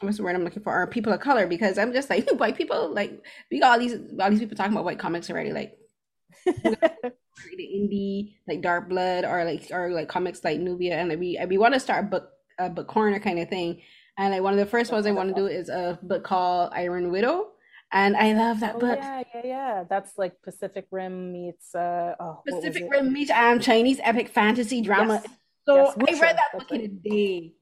what's 0.00 0.18
the 0.18 0.22
word 0.22 0.36
I'm 0.36 0.44
looking 0.44 0.62
for, 0.62 0.74
or 0.74 0.86
people 0.86 1.12
of 1.12 1.20
color, 1.20 1.46
because 1.46 1.78
I'm 1.78 1.92
just 1.92 2.10
like 2.10 2.28
white 2.38 2.56
people, 2.56 2.92
like 2.92 3.24
we 3.50 3.60
got 3.60 3.72
all 3.72 3.78
these 3.78 3.98
all 4.20 4.30
these 4.30 4.40
people 4.40 4.56
talking 4.56 4.72
about 4.72 4.84
white 4.84 4.98
comics 4.98 5.30
already, 5.30 5.52
like 5.52 5.78
the 6.44 7.14
indie, 7.58 8.34
like 8.46 8.60
Dark 8.60 8.88
Blood, 8.88 9.24
or 9.24 9.44
like 9.44 9.68
or 9.70 9.90
like 9.90 10.08
comics 10.08 10.44
like 10.44 10.60
Nubia, 10.60 10.96
and 10.96 11.08
like 11.08 11.18
we 11.18 11.38
we 11.48 11.58
want 11.58 11.74
to 11.74 11.80
start 11.80 12.04
a 12.04 12.08
book 12.08 12.28
a 12.58 12.68
book 12.68 12.86
corner 12.86 13.18
kind 13.18 13.38
of 13.38 13.48
thing, 13.48 13.80
and 14.18 14.34
like 14.34 14.42
one 14.42 14.52
of 14.52 14.58
the 14.58 14.66
first 14.66 14.92
ones 14.92 15.06
I 15.06 15.12
want 15.12 15.34
to 15.34 15.34
do 15.34 15.46
is 15.46 15.70
a 15.70 15.98
book 16.02 16.22
called 16.22 16.72
Iron 16.74 17.10
Widow 17.10 17.52
and 17.96 18.16
I 18.16 18.34
love 18.34 18.60
that 18.60 18.74
oh, 18.76 18.80
book. 18.80 18.98
Yeah, 19.00 19.22
yeah, 19.34 19.40
yeah. 19.44 19.84
That's 19.88 20.18
like 20.18 20.42
Pacific 20.42 20.86
Rim 20.90 21.32
meets 21.32 21.74
uh 21.74 22.14
oh, 22.20 22.42
Pacific 22.46 22.84
Rim 22.90 23.12
meets 23.12 23.30
um 23.30 23.58
Chinese 23.58 23.98
epic 24.02 24.28
fantasy 24.28 24.82
drama. 24.82 25.22
Yes. 25.24 25.34
So 25.66 25.94
yes, 26.06 26.18
I 26.18 26.20
read 26.20 26.36
that 26.36 26.58
book 26.58 26.70
in 26.72 26.80
a 26.82 26.88
day. 26.88 27.52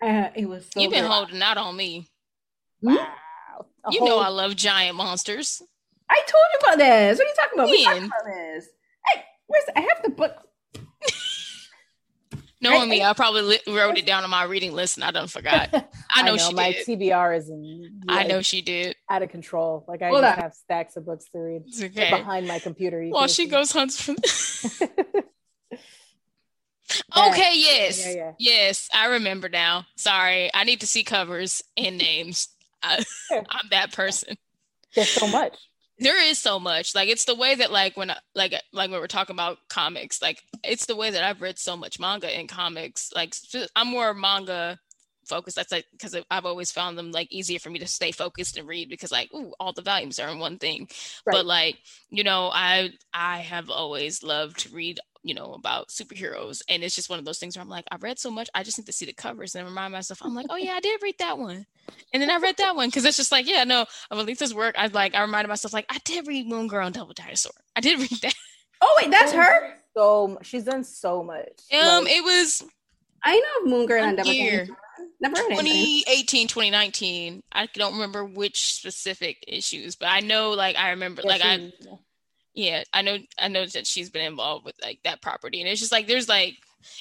Uh, 0.00 0.30
it 0.34 0.48
was 0.48 0.64
so 0.70 0.80
You've 0.80 0.92
been 0.92 1.04
good. 1.04 1.10
holding 1.10 1.42
out 1.42 1.58
on 1.58 1.76
me. 1.76 2.08
Hmm? 2.80 2.94
Wow. 2.94 3.66
you 3.90 3.98
whole... 3.98 4.08
know 4.08 4.18
I 4.20 4.28
love 4.28 4.56
giant 4.56 4.96
monsters. 4.96 5.62
I 6.08 6.22
told 6.26 6.44
you 6.52 6.58
about 6.66 6.78
this. 6.78 7.18
What 7.18 7.26
are 7.26 7.28
you 7.28 7.34
talking 7.40 7.58
about? 7.58 7.66
When? 7.66 7.76
We 7.76 7.84
talking 7.84 8.04
about 8.04 8.24
this. 8.24 8.68
Hey, 9.06 9.24
where's 9.46 9.64
I 9.76 9.80
have 9.80 10.02
the 10.04 10.10
book 10.10 10.46
Knowing 12.62 12.82
I, 12.82 12.86
me, 12.86 13.02
I 13.02 13.12
probably 13.12 13.42
li- 13.42 13.60
wrote 13.66 13.98
it 13.98 14.06
down 14.06 14.22
on 14.22 14.30
my 14.30 14.44
reading 14.44 14.72
list 14.72 14.96
and 14.96 15.04
I 15.04 15.10
don't 15.10 15.28
forgot. 15.28 15.68
I 15.72 15.78
know, 15.78 16.14
I 16.14 16.22
know 16.22 16.36
she 16.36 16.54
my 16.54 16.72
did. 16.72 16.86
TBR 16.86 17.36
is 17.36 17.50
in, 17.50 18.02
like, 18.06 18.24
I 18.24 18.28
know 18.28 18.40
she 18.40 18.62
did 18.62 18.94
out 19.10 19.22
of 19.22 19.30
control. 19.30 19.84
Like 19.88 20.00
I 20.00 20.12
well, 20.12 20.22
just 20.22 20.40
have 20.40 20.54
stacks 20.54 20.96
of 20.96 21.04
books 21.04 21.24
to 21.32 21.38
read 21.38 21.62
okay. 21.82 22.10
behind 22.10 22.46
my 22.46 22.60
computer. 22.60 23.02
While 23.08 23.26
she 23.26 23.48
goes 23.48 23.72
hunts 23.72 24.00
for. 24.00 24.12
okay. 27.16 27.52
Yes. 27.54 28.06
Yeah, 28.06 28.14
yeah. 28.14 28.32
Yes, 28.38 28.88
I 28.94 29.06
remember 29.06 29.48
now. 29.48 29.86
Sorry, 29.96 30.48
I 30.54 30.62
need 30.62 30.80
to 30.80 30.86
see 30.86 31.02
covers 31.02 31.62
and 31.76 31.98
names. 31.98 32.48
I, 32.80 33.02
I'm 33.32 33.68
that 33.70 33.92
person. 33.92 34.36
There's 34.94 35.08
so 35.08 35.26
much 35.26 35.56
there 36.02 36.22
is 36.22 36.38
so 36.38 36.58
much. 36.58 36.94
Like 36.94 37.08
it's 37.08 37.24
the 37.24 37.34
way 37.34 37.54
that 37.54 37.72
like 37.72 37.96
when 37.96 38.12
like 38.34 38.54
like 38.72 38.90
when 38.90 39.00
we're 39.00 39.06
talking 39.06 39.34
about 39.34 39.58
comics 39.68 40.20
like 40.20 40.42
it's 40.64 40.86
the 40.86 40.96
way 40.96 41.10
that 41.10 41.24
i've 41.24 41.40
read 41.40 41.58
so 41.58 41.76
much 41.76 41.98
manga 41.98 42.38
in 42.38 42.46
comics. 42.46 43.12
Like 43.14 43.34
i'm 43.76 43.88
more 43.88 44.14
manga 44.14 44.78
focused 45.24 45.56
that's 45.56 45.72
like 45.72 45.86
because 45.92 46.16
i've 46.30 46.46
always 46.46 46.72
found 46.72 46.98
them 46.98 47.12
like 47.12 47.30
easier 47.32 47.58
for 47.58 47.70
me 47.70 47.78
to 47.78 47.86
stay 47.86 48.12
focused 48.12 48.56
and 48.56 48.68
read 48.68 48.88
because 48.88 49.12
like 49.12 49.32
ooh, 49.34 49.52
all 49.60 49.72
the 49.72 49.82
volumes 49.82 50.18
are 50.18 50.28
in 50.28 50.38
one 50.38 50.58
thing 50.58 50.88
right. 51.26 51.32
but 51.32 51.46
like 51.46 51.78
you 52.10 52.24
know 52.24 52.50
i 52.52 52.90
i 53.14 53.38
have 53.38 53.70
always 53.70 54.22
loved 54.22 54.58
to 54.58 54.68
read 54.70 54.98
you 55.22 55.34
know, 55.34 55.52
about 55.54 55.88
superheroes. 55.88 56.62
And 56.68 56.82
it's 56.82 56.94
just 56.94 57.08
one 57.08 57.18
of 57.18 57.24
those 57.24 57.38
things 57.38 57.56
where 57.56 57.62
I'm 57.62 57.68
like, 57.68 57.84
I 57.90 57.96
read 57.96 58.18
so 58.18 58.30
much, 58.30 58.50
I 58.54 58.62
just 58.62 58.78
need 58.78 58.86
to 58.86 58.92
see 58.92 59.06
the 59.06 59.12
covers 59.12 59.54
and 59.54 59.66
remind 59.66 59.92
myself, 59.92 60.20
I'm 60.22 60.34
like, 60.34 60.46
oh 60.50 60.56
yeah, 60.56 60.72
I 60.72 60.80
did 60.80 61.00
read 61.02 61.16
that 61.18 61.38
one. 61.38 61.66
And 62.12 62.22
then 62.22 62.30
I 62.30 62.38
read 62.38 62.56
that 62.58 62.74
one 62.74 62.88
because 62.88 63.04
it's 63.04 63.16
just 63.16 63.32
like, 63.32 63.48
yeah, 63.48 63.64
no, 63.64 63.86
of 64.10 64.18
Alitha's 64.18 64.54
work, 64.54 64.74
I 64.76 64.88
like, 64.88 65.14
I 65.14 65.22
reminded 65.22 65.48
myself, 65.48 65.72
like, 65.72 65.86
I 65.88 65.98
did 66.04 66.26
read 66.26 66.48
Moon 66.48 66.66
Girl 66.66 66.86
and 66.86 66.94
Devil 66.94 67.14
Dinosaur. 67.14 67.52
I 67.76 67.80
did 67.80 67.98
read 67.98 68.20
that. 68.22 68.34
Oh 68.84 69.00
wait, 69.00 69.12
that's 69.12 69.32
her. 69.32 69.74
So 69.94 70.38
she's 70.42 70.64
done 70.64 70.82
so 70.82 71.22
much. 71.22 71.62
Um, 71.72 72.04
like, 72.04 72.12
it 72.14 72.24
was. 72.24 72.64
I 73.22 73.36
know 73.38 73.70
Moon 73.70 73.86
Girl 73.86 74.02
and 74.02 74.16
Devil 74.16 74.32
Dinosaur. 74.32 74.76
Never 75.22 75.36
2018, 75.36 76.48
2019. 76.48 77.42
I 77.52 77.68
don't 77.74 77.94
remember 77.94 78.24
which 78.24 78.74
specific 78.74 79.44
issues, 79.46 79.94
but 79.96 80.06
I 80.06 80.20
know, 80.20 80.50
like, 80.50 80.76
I 80.76 80.90
remember, 80.90 81.22
yeah, 81.24 81.30
like, 81.30 81.44
I 81.44 81.72
yeah. 82.54 82.82
I 82.92 83.02
know 83.02 83.18
i 83.38 83.48
know 83.48 83.64
that 83.64 83.86
she's 83.86 84.10
been 84.10 84.26
involved 84.26 84.64
with 84.64 84.74
like 84.82 85.00
that 85.04 85.22
property 85.22 85.60
and 85.60 85.68
it's 85.68 85.80
just 85.80 85.92
like 85.92 86.06
there's 86.06 86.28
like 86.28 86.56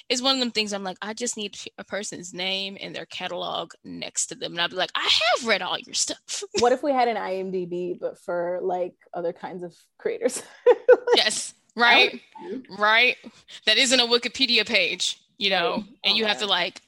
it's 0.09 0.21
one 0.21 0.35
of 0.35 0.39
them 0.39 0.51
things 0.51 0.73
i'm 0.73 0.83
like 0.83 0.97
i 1.01 1.13
just 1.13 1.37
need 1.37 1.57
a 1.77 1.83
person's 1.83 2.33
name 2.33 2.77
and 2.79 2.95
their 2.95 3.05
catalog 3.05 3.73
next 3.83 4.27
to 4.27 4.35
them 4.35 4.53
and 4.53 4.61
i'd 4.61 4.69
be 4.69 4.75
like 4.75 4.91
i 4.95 5.01
have 5.01 5.47
read 5.47 5.61
all 5.61 5.77
your 5.79 5.93
stuff. 5.93 6.43
What 6.59 6.71
if 6.71 6.83
we 6.83 6.91
had 6.91 7.07
an 7.07 7.17
imdb 7.17 7.99
but 7.99 8.17
for 8.19 8.59
like 8.61 8.93
other 9.13 9.33
kinds 9.33 9.63
of 9.63 9.75
creators? 9.97 10.41
Yes 11.15 11.53
right? 11.75 12.21
right? 12.77 13.15
That 13.65 13.77
isn't 13.77 13.99
a 13.99 14.05
wikipedia 14.05 14.65
page 14.65 15.21
you 15.37 15.49
know 15.49 15.83
and 16.03 16.17
you 16.17 16.25
have 16.25 16.39
to 16.39 16.45
like 16.45 16.81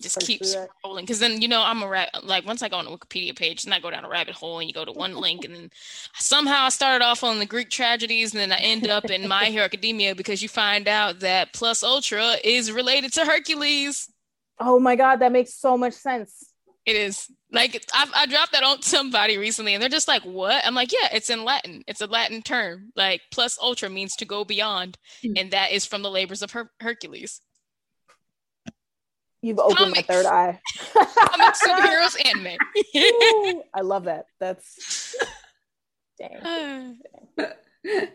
just 0.00 0.20
keep 0.20 0.42
scrolling 0.42 1.00
because 1.00 1.20
then 1.20 1.40
you 1.40 1.48
know 1.48 1.62
I'm 1.62 1.82
a 1.82 1.88
rat. 1.88 2.10
Like 2.22 2.46
once 2.46 2.62
I 2.62 2.68
go 2.68 2.76
on 2.76 2.86
a 2.86 2.90
Wikipedia 2.90 3.36
page 3.36 3.64
and 3.64 3.72
I 3.72 3.80
go 3.80 3.90
down 3.90 4.04
a 4.04 4.08
rabbit 4.08 4.34
hole 4.34 4.58
and 4.58 4.68
you 4.68 4.74
go 4.74 4.84
to 4.84 4.92
one 4.92 5.16
link 5.16 5.44
and 5.44 5.54
then 5.54 5.70
somehow 6.14 6.64
I 6.64 6.68
started 6.68 7.04
off 7.04 7.24
on 7.24 7.38
the 7.38 7.46
Greek 7.46 7.70
tragedies 7.70 8.34
and 8.34 8.40
then 8.40 8.52
I 8.52 8.58
end 8.58 8.88
up 8.88 9.10
in 9.10 9.26
My 9.28 9.46
Hero 9.46 9.64
Academia 9.64 10.14
because 10.14 10.42
you 10.42 10.48
find 10.48 10.86
out 10.86 11.20
that 11.20 11.52
Plus 11.54 11.82
Ultra 11.82 12.36
is 12.44 12.70
related 12.70 13.12
to 13.14 13.24
Hercules. 13.24 14.10
Oh 14.58 14.78
my 14.78 14.96
god, 14.96 15.20
that 15.20 15.32
makes 15.32 15.54
so 15.54 15.76
much 15.76 15.94
sense. 15.94 16.52
It 16.84 16.96
is 16.96 17.28
like 17.50 17.82
I, 17.92 18.08
I 18.14 18.26
dropped 18.26 18.52
that 18.52 18.62
on 18.62 18.82
somebody 18.82 19.38
recently 19.38 19.74
and 19.74 19.82
they're 19.82 19.88
just 19.88 20.08
like, 20.08 20.22
"What?" 20.22 20.64
I'm 20.64 20.74
like, 20.74 20.92
"Yeah, 20.92 21.08
it's 21.12 21.30
in 21.30 21.44
Latin. 21.44 21.82
It's 21.86 22.00
a 22.00 22.06
Latin 22.06 22.42
term. 22.42 22.92
Like 22.94 23.22
plus 23.32 23.58
ultra 23.60 23.88
means 23.88 24.14
to 24.16 24.24
go 24.24 24.44
beyond, 24.44 24.98
hmm. 25.22 25.32
and 25.36 25.50
that 25.52 25.72
is 25.72 25.86
from 25.86 26.02
the 26.02 26.10
labors 26.10 26.42
of 26.42 26.52
Her- 26.52 26.70
Hercules." 26.80 27.40
You've 29.46 29.60
opened 29.60 29.78
Comics. 29.78 30.08
my 30.08 30.14
third 30.14 30.26
eye. 30.26 30.60
Comics, 30.92 31.62
superheroes, 31.62 32.16
anime. 32.26 33.62
I 33.72 33.80
love 33.80 34.04
that. 34.04 34.26
That's 34.40 35.14
dang. 36.18 36.98
dang. 37.38 37.52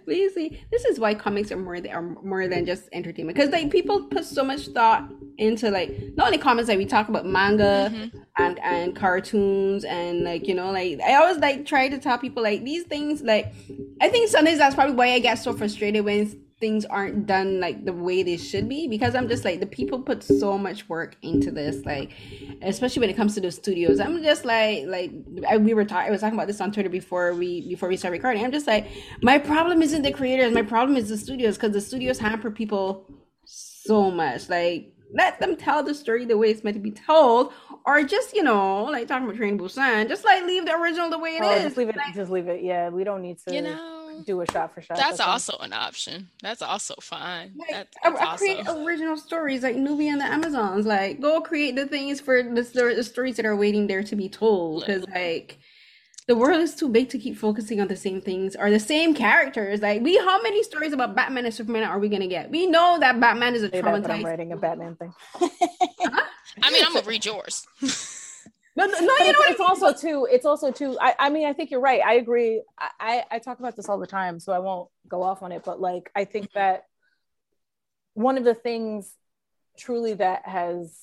But 0.06 0.16
see, 0.16 0.62
this 0.70 0.84
is 0.84 0.99
why 0.99 1.14
comics 1.14 1.49
are 1.49 1.56
more 1.56 1.78
are 1.90 2.02
more 2.02 2.45
than 2.49 2.66
just 2.66 2.90
entertainment 2.91 3.38
because 3.38 3.52
like 3.52 3.72
people 3.72 4.03
put 4.03 4.26
so 4.26 4.44
much 4.44 4.68
thought 4.68 5.10
into 5.38 5.72
like 5.72 5.98
not 6.18 6.26
only 6.26 6.38
comics 6.38 6.68
like 6.68 6.78
we 6.78 6.86
talk 6.86 7.08
about 7.08 7.26
manga 7.26 7.90
mm-hmm. 7.90 8.18
and 8.38 8.60
and 8.60 8.98
cartoons 8.98 9.86
and 9.86 10.26
like 10.26 10.45
you 10.45 10.53
know 10.53 10.72
like 10.72 10.99
I 10.99 11.16
always 11.16 11.38
like 11.38 11.66
try 11.66 11.88
to 11.88 11.98
tell 11.99 12.18
people 12.18 12.44
like 12.44 12.66
these 12.66 12.84
things 12.84 13.22
like 13.22 13.53
I 14.02 14.10
think 14.10 14.28
sometimes 14.28 14.58
that's 14.58 14.76
probably 14.76 14.95
why 14.95 15.14
I 15.14 15.20
get 15.20 15.36
so 15.36 15.53
frustrated 15.53 16.03
when 16.03 16.40
things 16.61 16.85
aren't 16.85 17.25
done 17.25 17.59
like 17.59 17.83
the 17.83 17.91
way 17.91 18.23
they 18.23 18.38
should 18.38 18.69
be 18.69 18.88
because 18.88 19.15
I'm 19.15 19.27
just 19.27 19.43
like 19.43 19.59
the 19.59 19.65
people 19.65 19.99
put 19.99 20.23
so 20.23 20.57
much 20.57 20.88
work 20.88 21.17
into 21.21 21.51
this 21.51 21.85
like 21.85 22.11
especially 22.61 23.01
when 23.01 23.09
it 23.09 23.17
comes 23.17 23.33
to 23.35 23.41
the 23.41 23.51
studios 23.51 23.99
I'm 23.99 24.23
just 24.23 24.45
like 24.45 24.85
like 24.85 25.11
I, 25.49 25.57
we 25.57 25.73
were 25.73 25.83
talking 25.83 26.07
I 26.07 26.11
was 26.11 26.21
talking 26.21 26.38
about 26.38 26.47
this 26.47 26.61
on 26.61 26.71
Twitter 26.71 26.89
before 26.89 27.33
we 27.33 27.67
before 27.67 27.89
we 27.89 27.97
started 27.97 28.17
recording 28.17 28.45
I'm 28.45 28.51
just 28.51 28.67
like 28.67 28.88
my 29.21 29.38
problem 29.38 29.81
isn't 29.81 30.03
the 30.03 30.11
creators 30.11 30.53
my 30.53 30.61
problem 30.61 30.95
is 30.95 31.09
the 31.09 31.17
studios 31.17 31.57
because 31.57 31.73
the 31.73 31.81
studios 31.81 32.19
hamper 32.19 32.51
people 32.51 33.07
so 33.83 34.11
much. 34.11 34.49
Like 34.49 34.93
let 35.13 35.39
them 35.39 35.55
tell 35.55 35.83
the 35.83 35.93
story 35.93 36.25
the 36.25 36.38
way 36.38 36.49
it's 36.49 36.63
meant 36.63 36.75
to 36.75 36.81
be 36.81 36.91
told, 36.91 37.53
or 37.85 38.03
just 38.03 38.33
you 38.33 38.43
know, 38.43 38.85
like 38.85 39.07
talking 39.07 39.25
about 39.25 39.38
Train 39.38 39.57
Busan, 39.59 40.07
just 40.07 40.23
like 40.25 40.43
leave 40.45 40.65
the 40.65 40.75
original 40.75 41.09
the 41.09 41.19
way 41.19 41.31
it 41.31 41.41
oh, 41.43 41.51
is. 41.51 41.63
Just 41.63 41.77
leave 41.77 41.89
it. 41.89 41.97
Like, 41.97 42.13
just 42.13 42.31
leave 42.31 42.47
it. 42.47 42.63
Yeah, 42.63 42.89
we 42.89 43.03
don't 43.03 43.21
need 43.21 43.39
to. 43.47 43.53
You 43.53 43.61
know 43.63 44.01
do 44.26 44.41
a 44.41 44.52
shot 44.52 44.73
for 44.73 44.81
shot. 44.81 44.98
That's, 44.98 45.19
also 45.19 45.57
an 45.57 45.73
option. 45.73 46.30
That's 46.41 46.61
also 46.61 46.95
fine. 47.02 47.53
Like, 47.57 47.69
that's, 47.72 47.98
that's 48.03 48.22
I, 48.22 48.34
I 48.34 48.38
create 48.38 48.68
original 48.68 49.18
stories 49.18 49.64
like 49.64 49.76
Nubia 49.76 50.11
and 50.11 50.22
the 50.22 50.26
Amazons. 50.26 50.85
Like, 50.85 51.19
go 51.22 51.41
create 51.41 51.76
the 51.76 51.85
things 51.85 52.19
for 52.22 52.41
the, 52.43 52.61
the 52.95 53.03
stories 53.03 53.38
that 53.38 53.45
are 53.45 53.56
waiting 53.56 53.88
there 53.88 54.03
to 54.03 54.15
be 54.15 54.30
told. 54.30 54.85
Because 54.85 55.06
like 55.10 55.60
the 56.27 56.35
world 56.35 56.61
is 56.61 56.76
too 56.76 56.88
big 56.88 57.10
to 57.10 57.18
keep 57.18 57.35
focusing 57.35 57.81
on 57.81 57.88
the 57.88 57.95
same 57.95 58.22
things 58.22 58.56
or 58.56 58.69
the 58.69 58.80
same 58.80 59.14
characters. 59.14 59.81
Like 59.81 60.02
we, 60.02 60.18
how 60.18 60.41
many 60.41 60.64
stories 60.64 60.93
about 60.93 61.15
Batman 61.15 61.45
and 61.45 61.53
Superman 61.53 61.84
are 61.84 61.99
we 61.99 62.10
gonna 62.10 62.27
get? 62.27 62.49
We 62.49 62.68
know 62.68 62.98
that 62.99 63.19
Batman 63.19 63.56
is 63.56 63.64
a 63.64 63.69
Say 63.69 63.81
traumatized. 63.81 64.10
I'm 64.10 64.26
writing 64.26 64.52
a 64.52 64.57
Batman 64.57 64.95
thing. 64.95 65.14
huh? 65.34 66.22
I 66.61 66.72
mean, 66.72 66.85
I'm 66.85 66.93
gonna 66.93 67.06
read 67.06 67.26
yours. 67.26 67.68
No, 68.76 68.85
no, 68.85 68.91
no 68.93 68.99
you 68.99 69.10
it's, 69.19 69.39
know 69.39 69.45
it's 69.49 69.60
also 69.60 69.93
too. 69.93 70.27
It's 70.31 70.45
also 70.45 70.72
too. 70.72 70.98
I, 70.99 71.15
I 71.19 71.30
mean, 71.30 71.45
I 71.45 71.53
think 71.53 71.72
you're 71.72 71.81
right. 71.81 72.02
I 72.06 72.14
agree. 72.14 72.61
I, 72.99 73.23
I 73.30 73.39
talk 73.39 73.60
about 73.60 73.76
this 73.76 73.89
all 73.89 73.99
the 73.99 74.07
time, 74.07 74.39
so 74.39 74.53
I 74.53 74.60
won't 74.60 74.89
go 75.07 75.23
off 75.23 75.43
on 75.43 75.52
it. 75.52 75.64
But 75.65 75.81
like, 75.81 76.10
I 76.15 76.23
think 76.23 76.45
mm-hmm. 76.49 76.60
that 76.60 76.85
one 78.14 78.38
of 78.38 78.43
the 78.43 78.53
things 78.53 79.14
truly 79.77 80.14
that 80.14 80.48
has 80.48 80.98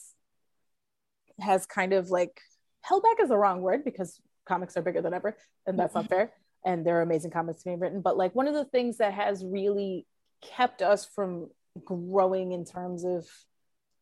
has 1.40 1.66
kind 1.66 1.92
of 1.92 2.10
like 2.10 2.40
held 2.80 3.02
back 3.02 3.22
is 3.22 3.28
the 3.28 3.36
wrong 3.36 3.60
word 3.60 3.84
because 3.84 4.18
comics 4.46 4.76
are 4.76 4.82
bigger 4.82 5.02
than 5.02 5.12
ever, 5.12 5.36
and 5.66 5.78
that's 5.78 5.94
not 5.94 6.04
mm-hmm. 6.04 6.14
fair. 6.14 6.32
And 6.64 6.86
there 6.86 6.98
are 6.98 7.02
amazing 7.02 7.30
comics 7.30 7.62
being 7.62 7.80
written, 7.80 8.00
but 8.00 8.16
like 8.16 8.34
one 8.34 8.48
of 8.48 8.54
the 8.54 8.64
things 8.64 8.98
that 8.98 9.12
has 9.12 9.44
really 9.44 10.06
kept 10.42 10.80
us 10.80 11.04
from 11.04 11.50
growing 11.84 12.52
in 12.52 12.64
terms 12.64 13.04
of 13.04 13.26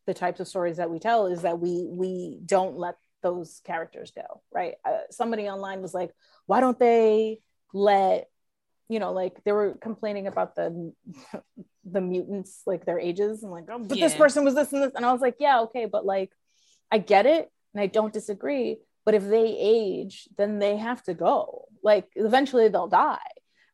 the 0.06 0.14
types 0.14 0.40
of 0.40 0.46
stories 0.46 0.76
that 0.76 0.90
we 0.90 1.00
tell 1.00 1.26
is 1.26 1.42
that 1.42 1.58
we 1.58 1.84
we 1.90 2.38
don't 2.46 2.76
let 2.76 2.94
those 3.22 3.60
characters 3.64 4.12
go, 4.14 4.42
right? 4.52 4.74
Uh, 4.84 4.98
somebody 5.10 5.48
online 5.48 5.82
was 5.82 5.94
like, 5.94 6.12
why 6.46 6.60
don't 6.60 6.78
they 6.78 7.40
let, 7.72 8.28
you 8.88 8.98
know, 8.98 9.12
like 9.12 9.42
they 9.44 9.52
were 9.52 9.76
complaining 9.80 10.26
about 10.26 10.54
the 10.54 10.92
the 11.84 12.00
mutants, 12.00 12.62
like 12.66 12.84
their 12.84 12.98
ages, 12.98 13.42
and 13.42 13.52
like, 13.52 13.64
oh, 13.70 13.78
but 13.78 13.98
yeah. 13.98 14.06
this 14.06 14.14
person 14.14 14.44
was 14.44 14.54
this 14.54 14.72
and 14.72 14.82
this, 14.82 14.92
and 14.94 15.04
I 15.04 15.12
was 15.12 15.20
like, 15.20 15.36
yeah, 15.38 15.60
okay, 15.62 15.86
but 15.86 16.04
like, 16.04 16.32
I 16.90 16.98
get 16.98 17.26
it, 17.26 17.50
and 17.74 17.80
I 17.80 17.86
don't 17.86 18.12
disagree, 18.12 18.78
but 19.04 19.14
if 19.14 19.24
they 19.24 19.56
age, 19.58 20.28
then 20.36 20.58
they 20.58 20.76
have 20.76 21.02
to 21.04 21.14
go. 21.14 21.66
Like, 21.82 22.08
eventually 22.14 22.68
they'll 22.68 22.88
die 22.88 23.18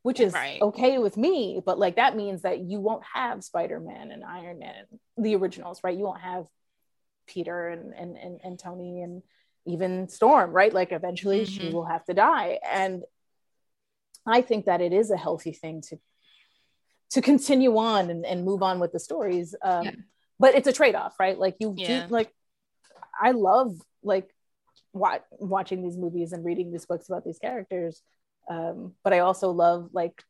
which 0.03 0.19
is 0.21 0.33
right. 0.33 0.61
okay 0.61 0.99
with 0.99 1.17
me 1.17 1.61
but 1.65 1.79
like 1.79 1.97
that 1.97 2.17
means 2.17 2.43
that 2.43 2.61
you 2.61 2.81
won't 2.81 3.05
have 3.15 3.43
spider-man 3.43 4.11
and 4.11 4.25
iron 4.25 4.59
man 4.59 4.85
the 5.17 5.35
originals 5.37 5.81
right 5.83 5.97
you 5.97 6.05
won't 6.05 6.21
have 6.21 6.45
peter 7.33 7.69
and 7.69 7.95
and 7.95 8.17
and, 8.17 8.41
and 8.45 8.59
tony 8.59 9.03
and 9.03 9.23
even 9.67 10.09
Storm, 10.09 10.51
right? 10.51 10.73
Like 10.73 10.93
eventually 10.93 11.43
mm-hmm. 11.43 11.69
she 11.69 11.73
will 11.73 11.85
have 11.85 12.05
to 12.07 12.15
die. 12.15 12.59
And 12.69 13.03
I 14.27 14.43
think 14.43 14.67
that 14.67 14.81
it 14.81 14.93
is 14.93 15.11
a 15.11 15.17
healthy 15.17 15.53
thing 15.53 15.83
to 15.89 15.99
to 17.11 17.21
continue 17.21 17.77
on 17.77 18.09
and, 18.09 18.25
and 18.25 18.45
move 18.45 18.63
on 18.63 18.81
with 18.81 18.93
the 18.93 18.99
stories. 18.99 19.55
Um, 19.63 19.85
yeah. 19.85 19.91
but 20.39 20.55
it's 20.55 20.67
a 20.67 20.73
trade-off, 20.73 21.21
right? 21.21 21.39
Like 21.39 21.57
you 21.61 21.75
yeah. 21.77 22.07
do 22.07 22.13
like 22.13 22.33
I 23.21 23.33
love 23.33 23.77
like 24.03 24.35
what 24.93 25.25
watching 25.33 25.83
these 25.83 25.97
movies 25.97 26.33
and 26.33 26.45
reading 26.45 26.73
these 26.73 26.87
books 26.87 27.09
about 27.09 27.25
these 27.25 27.39
characters. 27.39 28.03
Um, 28.49 28.95
but 29.05 29.13
I 29.13 29.21
also 29.21 29.51
love 29.51 29.91
like 29.93 30.23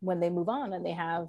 when 0.00 0.20
they 0.20 0.30
move 0.30 0.48
on 0.48 0.72
and 0.72 0.84
they 0.84 0.92
have 0.92 1.28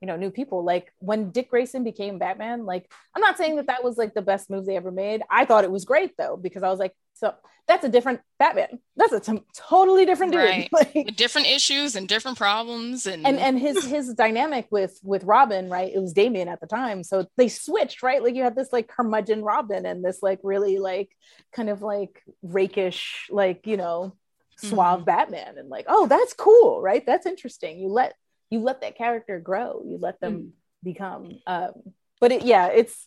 you 0.00 0.06
know 0.06 0.16
new 0.16 0.30
people. 0.30 0.64
Like 0.64 0.92
when 0.98 1.30
dick 1.30 1.50
grayson 1.50 1.84
became 1.84 2.18
batman 2.18 2.66
like 2.66 2.90
i'm 3.14 3.22
not 3.22 3.36
saying 3.36 3.56
that 3.56 3.66
that 3.66 3.84
was 3.84 3.96
like 3.96 4.14
the 4.14 4.22
best 4.22 4.50
move 4.50 4.66
they 4.66 4.76
ever 4.76 4.90
made. 4.90 5.22
I 5.30 5.44
thought 5.44 5.64
it 5.64 5.70
was 5.70 5.84
great 5.84 6.16
though 6.16 6.36
because 6.36 6.62
i 6.62 6.70
was 6.70 6.78
like 6.78 6.94
so 7.14 7.34
that's 7.68 7.84
a 7.84 7.88
different 7.88 8.20
batman. 8.38 8.80
That's 8.96 9.12
a 9.12 9.20
t- 9.20 9.42
totally 9.54 10.06
different 10.06 10.32
dude. 10.32 10.40
Right. 10.40 10.68
like, 10.72 11.14
different 11.16 11.48
issues 11.48 11.96
and 11.96 12.08
different 12.08 12.38
problems 12.38 13.06
and 13.06 13.26
and 13.26 13.38
and 13.38 13.58
his 13.58 13.84
his 13.84 14.14
dynamic 14.14 14.66
with 14.70 14.98
with 15.04 15.22
robin 15.24 15.68
right 15.68 15.92
it 15.94 16.00
was 16.00 16.14
damian 16.14 16.48
at 16.48 16.60
the 16.60 16.66
time. 16.66 17.04
So 17.04 17.26
they 17.36 17.48
switched 17.48 18.02
right? 18.02 18.22
Like 18.22 18.34
you 18.34 18.42
had 18.42 18.56
this 18.56 18.72
like 18.72 18.88
curmudgeon 18.88 19.42
robin 19.42 19.84
and 19.84 20.02
this 20.02 20.22
like 20.22 20.40
really 20.42 20.78
like 20.78 21.10
kind 21.52 21.68
of 21.68 21.82
like 21.82 22.22
rakish 22.42 23.26
like 23.30 23.66
you 23.66 23.76
know 23.76 24.14
suave 24.56 25.00
mm-hmm. 25.00 25.04
batman. 25.04 25.58
And 25.58 25.68
like 25.68 25.84
oh 25.88 26.06
that's 26.06 26.32
cool 26.32 26.80
right? 26.80 27.04
That's 27.04 27.26
interesting. 27.26 27.78
You 27.78 27.88
let 27.88 28.14
you 28.50 28.60
let 28.60 28.80
that 28.80 28.96
character 28.96 29.38
grow. 29.40 29.82
You 29.84 29.98
let 30.00 30.20
them 30.20 30.34
mm. 30.34 30.50
become 30.82 31.40
um 31.46 31.72
but 32.20 32.32
it, 32.32 32.42
yeah 32.42 32.66
it's 32.68 33.06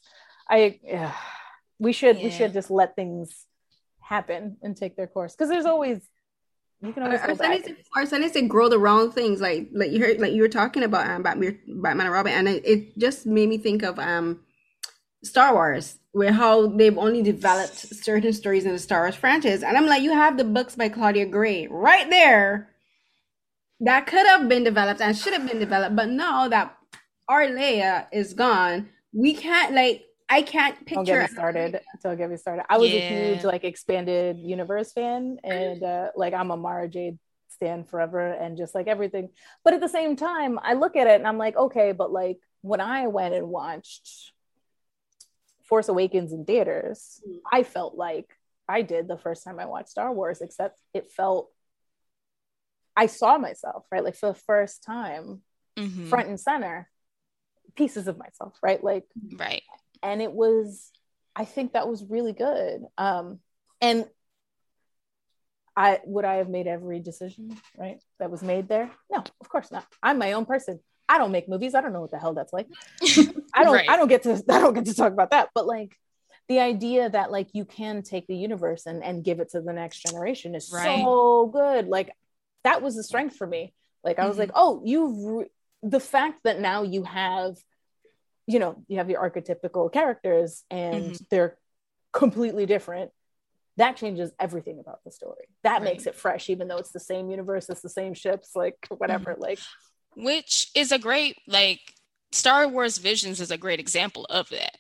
i 0.50 0.80
yeah, 0.84 1.14
we 1.80 1.94
should 1.94 2.18
yeah. 2.18 2.24
we 2.24 2.30
should 2.30 2.54
just 2.54 2.70
let 2.70 2.96
things 2.96 3.46
happen 4.12 4.58
and 4.62 4.76
take 4.76 4.96
their 4.96 5.08
course. 5.08 5.34
Because 5.34 5.50
there's 5.50 5.66
always 5.66 6.00
you 6.82 6.94
can 6.94 7.04
always 7.04 7.22
our, 7.22 7.30
our 7.96 8.06
son 8.06 8.30
say 8.30 8.48
grow 8.48 8.68
the 8.68 8.78
wrong 8.78 9.12
things 9.12 9.40
like 9.40 9.70
like 9.72 9.92
you 9.92 10.00
heard 10.00 10.20
like 10.20 10.34
you 10.34 10.42
were 10.42 10.50
talking 10.50 10.84
about 10.84 11.08
um 11.10 11.24
Batman, 11.24 11.60
Batman 11.68 12.08
and 12.08 12.14
Robin 12.14 12.34
and 12.34 12.48
it, 12.48 12.66
it 12.66 12.98
just 12.98 13.26
made 13.26 13.48
me 13.48 13.58
think 13.58 13.84
of 13.84 14.00
um 14.00 14.42
Star 15.24 15.54
Wars 15.54 16.00
where 16.12 16.34
how 16.34 16.68
they've 16.68 16.98
only 16.98 17.22
developed 17.22 17.76
certain 17.76 18.34
stories 18.34 18.66
in 18.66 18.74
the 18.74 18.80
Star 18.80 19.02
Wars 19.04 19.16
franchise 19.16 19.64
and 19.64 19.78
I'm 19.78 19.86
like 19.86 20.02
you 20.02 20.12
have 20.12 20.38
the 20.38 20.44
books 20.44 20.76
by 20.76 20.90
Claudia 20.90 21.28
Gray 21.28 21.68
right 21.68 22.10
there 22.10 22.70
that 23.82 24.06
could 24.06 24.26
have 24.28 24.48
been 24.48 24.64
developed 24.64 25.02
and 25.02 25.18
should 25.18 25.34
have 25.34 25.48
been 25.48 25.60
developed, 25.60 25.96
but 25.96 26.10
now 26.10 26.48
that 26.48 26.78
our 27.28 27.48
Leia 27.48 28.08
is 28.14 28.34
gone, 28.34 28.90
we 29.12 29.34
can't 29.34 29.74
like 29.74 30.06
I 30.30 30.44
can't 30.44 30.78
picture. 30.86 30.96
Don't 30.96 31.06
get 31.06 31.22
me 31.22 31.28
started. 31.28 31.80
Don't 32.04 32.18
get 32.18 32.30
me 32.30 32.38
started. 32.38 32.64
I 32.70 32.78
was 32.78 32.90
yeah. 32.90 33.00
a 33.00 33.34
huge 33.34 33.44
like 33.44 33.66
expanded 33.66 34.40
universe 34.40 34.94
fan, 34.94 35.38
and 35.44 35.84
uh, 35.84 36.12
like 36.16 36.34
I'm 36.34 36.52
a 36.52 36.58
Mara 36.58 36.88
Jade 36.88 37.20
stand 37.50 37.90
forever, 37.90 38.32
and 38.32 38.56
just 38.56 38.74
like 38.74 38.88
everything. 38.88 39.30
But 39.64 39.74
at 39.74 39.82
the 39.82 39.90
same 39.90 40.16
time, 40.16 40.60
I 40.62 40.74
look 40.74 40.96
at 40.96 41.08
it 41.08 41.16
and 41.16 41.28
I'm 41.28 41.38
like, 41.38 41.58
okay, 41.58 41.92
but 41.92 42.12
like 42.12 42.38
when 42.62 42.80
I 42.80 43.08
went 43.08 43.34
and 43.34 43.48
watched 43.48 44.32
Force 45.66 45.90
Awakens 45.90 46.32
in 46.32 46.46
theaters, 46.46 47.20
mm. 47.28 47.40
I 47.52 47.64
felt 47.64 47.96
like 47.96 48.30
I 48.70 48.84
did 48.84 49.08
the 49.08 49.18
first 49.18 49.44
time 49.44 49.60
I 49.60 49.66
watched 49.66 49.90
Star 49.90 50.14
Wars, 50.14 50.40
except 50.40 50.80
it 50.94 51.12
felt 51.12 51.50
I 52.96 53.06
saw 53.08 53.38
myself, 53.38 53.86
right? 53.92 54.04
Like 54.04 54.16
for 54.16 54.30
the 54.30 54.40
first 54.40 54.84
time, 54.84 55.42
mm-hmm. 55.78 56.08
front 56.08 56.30
and 56.30 56.40
center, 56.40 56.90
pieces 57.76 58.08
of 58.08 58.18
myself, 58.18 58.58
right? 58.62 58.84
Like, 58.84 59.06
right. 59.38 59.64
And 60.04 60.22
it 60.22 60.32
was, 60.32 60.92
I 61.36 61.46
think 61.46 61.74
that 61.74 61.88
was 61.88 62.04
really 62.04 62.34
good. 62.34 62.82
Um, 62.98 63.40
and 63.80 64.06
I 65.76 66.00
would 66.06 66.26
I 66.26 66.36
have 66.36 66.50
made 66.50 66.68
every 66.68 67.00
decision, 67.00 67.58
right? 67.78 68.00
That 68.20 68.30
was 68.30 68.44
made 68.44 68.68
there? 68.68 68.92
No, 69.10 69.24
of 69.40 69.50
course 69.50 69.72
not. 69.72 69.86
I'm 70.04 70.18
my 70.18 70.34
own 70.34 70.46
person. 70.46 70.80
I 71.08 71.18
don't 71.18 71.32
make 71.32 71.50
movies. 71.50 71.76
I 71.76 71.82
don't 71.82 71.94
know 71.94 72.02
what 72.02 72.12
the 72.12 72.20
hell 72.20 72.34
that's 72.34 72.54
like. 72.54 72.68
I 73.54 73.64
don't 73.64 73.74
right. 73.74 73.90
I 73.90 73.98
don't 73.98 74.08
get 74.08 74.24
to 74.24 74.34
I 74.50 74.60
don't 74.60 74.74
get 74.74 74.86
to 74.86 74.94
talk 74.94 75.14
about 75.14 75.32
that. 75.32 75.50
But 75.56 75.68
like 75.68 75.96
the 76.50 76.60
idea 76.60 77.10
that 77.10 77.32
like 77.32 77.50
you 77.54 77.66
can 77.66 78.04
take 78.04 78.28
the 78.28 78.36
universe 78.36 78.86
and, 78.86 79.04
and 79.04 79.24
give 79.24 79.40
it 79.40 79.52
to 79.52 79.62
the 79.62 79.74
next 79.74 80.00
generation 80.00 80.56
is 80.56 80.72
right. 80.74 81.04
so 81.04 81.48
good. 81.48 81.88
Like 81.88 82.12
that 82.64 82.82
was 82.82 82.96
the 82.96 83.04
strength 83.04 83.36
for 83.36 83.48
me. 83.48 83.74
Like 84.04 84.20
I 84.20 84.26
was 84.26 84.34
mm-hmm. 84.34 84.42
like, 84.42 84.52
oh, 84.56 84.82
you've 84.84 85.24
re- 85.24 85.50
the 85.84 86.00
fact 86.00 86.42
that 86.44 86.60
now 86.60 86.84
you 86.84 87.04
have, 87.04 87.58
you 88.48 88.60
know, 88.60 88.84
you 88.88 88.98
have 88.98 89.10
your 89.10 89.22
archetypical 89.22 89.92
characters 89.92 90.64
and 90.70 91.04
mm-hmm. 91.06 91.24
they're 91.30 91.58
completely 92.12 92.66
different. 92.66 93.12
That 93.78 93.96
changes 93.98 94.32
everything 94.40 94.80
about 94.80 95.04
the 95.04 95.12
story. 95.12 95.46
That 95.64 95.76
right. 95.76 95.84
makes 95.84 96.06
it 96.06 96.16
fresh, 96.16 96.50
even 96.50 96.68
though 96.68 96.78
it's 96.78 96.92
the 96.92 97.00
same 97.00 97.30
universe, 97.30 97.70
it's 97.70 97.82
the 97.82 97.90
same 97.90 98.14
ships, 98.14 98.52
like 98.56 98.76
whatever. 98.98 99.34
Mm-hmm. 99.34 99.42
Like, 99.42 99.60
which 100.16 100.70
is 100.76 100.92
a 100.92 101.00
great 101.00 101.38
like 101.48 101.80
Star 102.32 102.68
Wars 102.68 102.98
Visions 102.98 103.40
is 103.40 103.52
a 103.52 103.58
great 103.58 103.80
example 103.80 104.26
of 104.30 104.50
that 104.50 104.78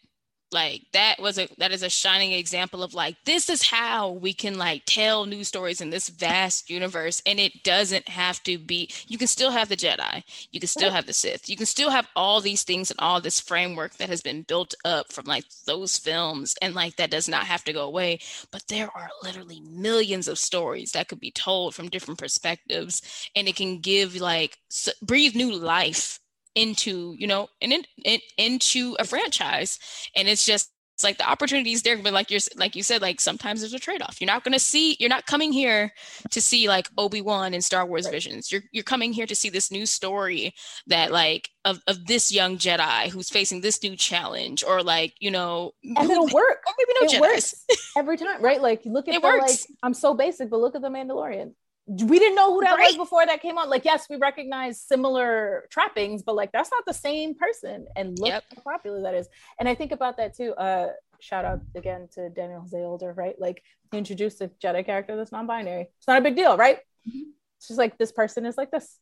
like 0.53 0.83
that 0.93 1.19
was 1.19 1.37
a 1.37 1.47
that 1.57 1.71
is 1.71 1.83
a 1.83 1.89
shining 1.89 2.31
example 2.31 2.83
of 2.83 2.93
like 2.93 3.15
this 3.25 3.49
is 3.49 3.63
how 3.63 4.11
we 4.11 4.33
can 4.33 4.57
like 4.57 4.83
tell 4.85 5.25
new 5.25 5.43
stories 5.43 5.81
in 5.81 5.89
this 5.89 6.09
vast 6.09 6.69
universe 6.69 7.21
and 7.25 7.39
it 7.39 7.63
doesn't 7.63 8.07
have 8.09 8.41
to 8.43 8.57
be 8.57 8.89
you 9.07 9.17
can 9.17 9.27
still 9.27 9.51
have 9.51 9.69
the 9.69 9.77
jedi 9.77 10.23
you 10.51 10.59
can 10.59 10.67
still 10.67 10.91
have 10.91 11.05
the 11.05 11.13
sith 11.13 11.49
you 11.49 11.57
can 11.57 11.65
still 11.65 11.89
have 11.89 12.07
all 12.15 12.41
these 12.41 12.63
things 12.63 12.91
and 12.91 12.99
all 12.99 13.21
this 13.21 13.39
framework 13.39 13.95
that 13.97 14.09
has 14.09 14.21
been 14.21 14.43
built 14.43 14.73
up 14.85 15.11
from 15.11 15.25
like 15.25 15.45
those 15.65 15.97
films 15.97 16.55
and 16.61 16.75
like 16.75 16.95
that 16.95 17.11
does 17.11 17.29
not 17.29 17.45
have 17.45 17.63
to 17.63 17.73
go 17.73 17.85
away 17.85 18.19
but 18.51 18.63
there 18.67 18.89
are 18.95 19.09
literally 19.23 19.61
millions 19.61 20.27
of 20.27 20.39
stories 20.39 20.91
that 20.93 21.07
could 21.07 21.19
be 21.19 21.31
told 21.31 21.75
from 21.75 21.89
different 21.89 22.19
perspectives 22.19 23.29
and 23.35 23.47
it 23.47 23.55
can 23.55 23.79
give 23.79 24.15
like 24.15 24.57
breathe 25.03 25.35
new 25.35 25.53
life 25.53 26.20
into 26.55 27.15
you 27.17 27.27
know 27.27 27.47
and 27.61 27.71
in, 27.71 27.83
in, 28.03 28.19
into 28.37 28.95
a 28.99 29.05
franchise 29.05 29.79
and 30.15 30.27
it's 30.27 30.45
just 30.45 30.71
it's 31.01 31.03
like 31.03 31.17
the 31.17 31.29
opportunities 31.29 31.81
there 31.81 31.97
but 31.97 32.13
like 32.13 32.29
you're 32.29 32.39
like 32.57 32.75
you 32.75 32.83
said 32.83 33.01
like 33.01 33.19
sometimes 33.19 33.61
there's 33.61 33.73
a 33.73 33.79
trade-off 33.79 34.21
you're 34.21 34.27
not 34.27 34.43
going 34.43 34.53
to 34.53 34.59
see 34.59 34.95
you're 34.99 35.09
not 35.09 35.25
coming 35.25 35.51
here 35.51 35.91
to 36.29 36.39
see 36.39 36.67
like 36.67 36.87
obi-wan 36.97 37.53
and 37.53 37.63
star 37.63 37.85
wars 37.87 38.05
right. 38.05 38.11
visions 38.11 38.51
you're 38.51 38.61
you're 38.71 38.83
coming 38.83 39.11
here 39.11 39.25
to 39.25 39.35
see 39.35 39.49
this 39.49 39.71
new 39.71 39.85
story 39.85 40.53
that 40.87 41.11
like 41.11 41.49
of, 41.65 41.79
of 41.87 42.05
this 42.05 42.31
young 42.31 42.57
jedi 42.57 43.09
who's 43.09 43.29
facing 43.29 43.61
this 43.61 43.81
new 43.81 43.95
challenge 43.95 44.63
or 44.63 44.83
like 44.83 45.13
you 45.19 45.31
know 45.31 45.71
and 45.83 46.11
it'll 46.11 46.27
work 46.27 46.61
or 46.67 46.73
maybe 46.77 46.91
no 46.99 47.05
it 47.05 47.11
Jedis. 47.11 47.21
works 47.21 47.65
every 47.97 48.17
time 48.17 48.41
right 48.41 48.61
like 48.61 48.81
look 48.85 49.07
at 49.07 49.15
it 49.15 49.21
the, 49.21 49.27
works. 49.27 49.41
like 49.41 49.77
i'm 49.81 49.93
so 49.93 50.13
basic 50.13 50.49
but 50.49 50.59
look 50.59 50.75
at 50.75 50.81
the 50.81 50.89
mandalorian 50.89 51.53
we 51.87 52.19
didn't 52.19 52.35
know 52.35 52.53
who 52.53 52.61
that 52.61 52.77
right. 52.77 52.87
was 52.87 52.95
before 52.95 53.25
that 53.25 53.41
came 53.41 53.57
out. 53.57 53.69
Like, 53.69 53.85
yes, 53.85 54.07
we 54.09 54.17
recognize 54.17 54.79
similar 54.81 55.67
trappings, 55.71 56.21
but 56.23 56.35
like 56.35 56.51
that's 56.51 56.71
not 56.71 56.85
the 56.85 56.93
same 56.93 57.35
person. 57.35 57.85
And 57.95 58.17
look 58.19 58.29
yep. 58.29 58.43
how 58.55 58.73
popular 58.73 59.01
that 59.01 59.13
is. 59.13 59.27
And 59.59 59.67
I 59.67 59.75
think 59.75 59.91
about 59.91 60.17
that 60.17 60.35
too. 60.35 60.53
Uh, 60.53 60.89
shout 61.19 61.43
out 61.43 61.61
again 61.75 62.07
to 62.13 62.29
Daniel 62.29 62.61
Jose 62.61 62.77
Older, 62.77 63.13
right? 63.13 63.35
Like 63.39 63.63
he 63.91 63.97
introduced 63.97 64.41
a 64.41 64.49
Jedi 64.63 64.85
character 64.85 65.15
that's 65.15 65.31
non-binary. 65.31 65.89
It's 65.97 66.07
not 66.07 66.19
a 66.19 66.21
big 66.21 66.35
deal, 66.35 66.55
right? 66.55 66.77
Mm-hmm. 67.07 67.31
It's 67.57 67.67
just 67.67 67.77
like 67.77 67.97
this 67.97 68.11
person 68.11 68.45
is 68.45 68.57
like 68.57 68.71
this. 68.71 68.97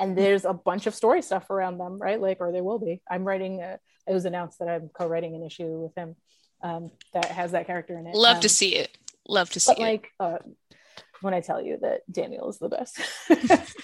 And 0.00 0.16
there's 0.16 0.44
a 0.44 0.54
bunch 0.54 0.86
of 0.86 0.94
story 0.94 1.22
stuff 1.22 1.50
around 1.50 1.78
them, 1.78 1.98
right? 2.00 2.20
Like, 2.20 2.38
or 2.40 2.50
there 2.50 2.64
will 2.64 2.78
be. 2.78 3.02
I'm 3.10 3.24
writing. 3.24 3.60
A, 3.60 3.78
it 4.08 4.12
was 4.12 4.24
announced 4.24 4.58
that 4.58 4.68
I'm 4.68 4.88
co-writing 4.88 5.36
an 5.36 5.44
issue 5.44 5.82
with 5.82 5.94
him 5.94 6.16
um, 6.62 6.90
that 7.12 7.26
has 7.26 7.52
that 7.52 7.66
character 7.66 7.96
in 7.98 8.06
it. 8.06 8.14
Love 8.14 8.36
um, 8.36 8.42
to 8.42 8.48
see 8.48 8.74
it. 8.74 8.96
Love 9.28 9.50
to 9.50 9.60
see 9.60 9.74
but, 9.76 9.78
it. 9.78 9.82
Like, 9.82 10.08
uh, 10.18 10.38
when 11.22 11.34
I 11.34 11.40
tell 11.40 11.62
you 11.62 11.78
that 11.82 12.00
Daniel 12.10 12.48
is 12.50 12.58
the 12.58 12.68
best. 12.68 13.00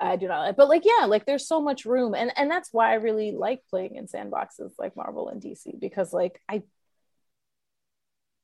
I 0.00 0.16
do 0.16 0.28
not 0.28 0.40
like, 0.40 0.56
but 0.56 0.68
like, 0.68 0.84
yeah, 0.84 1.06
like 1.06 1.26
there's 1.26 1.48
so 1.48 1.60
much 1.60 1.84
room. 1.84 2.14
And 2.14 2.32
and 2.36 2.50
that's 2.50 2.68
why 2.72 2.92
I 2.92 2.94
really 2.94 3.32
like 3.32 3.62
playing 3.68 3.96
in 3.96 4.06
sandboxes 4.06 4.72
like 4.78 4.96
Marvel 4.96 5.28
and 5.28 5.42
DC, 5.42 5.80
because 5.80 6.12
like 6.12 6.40
I 6.48 6.62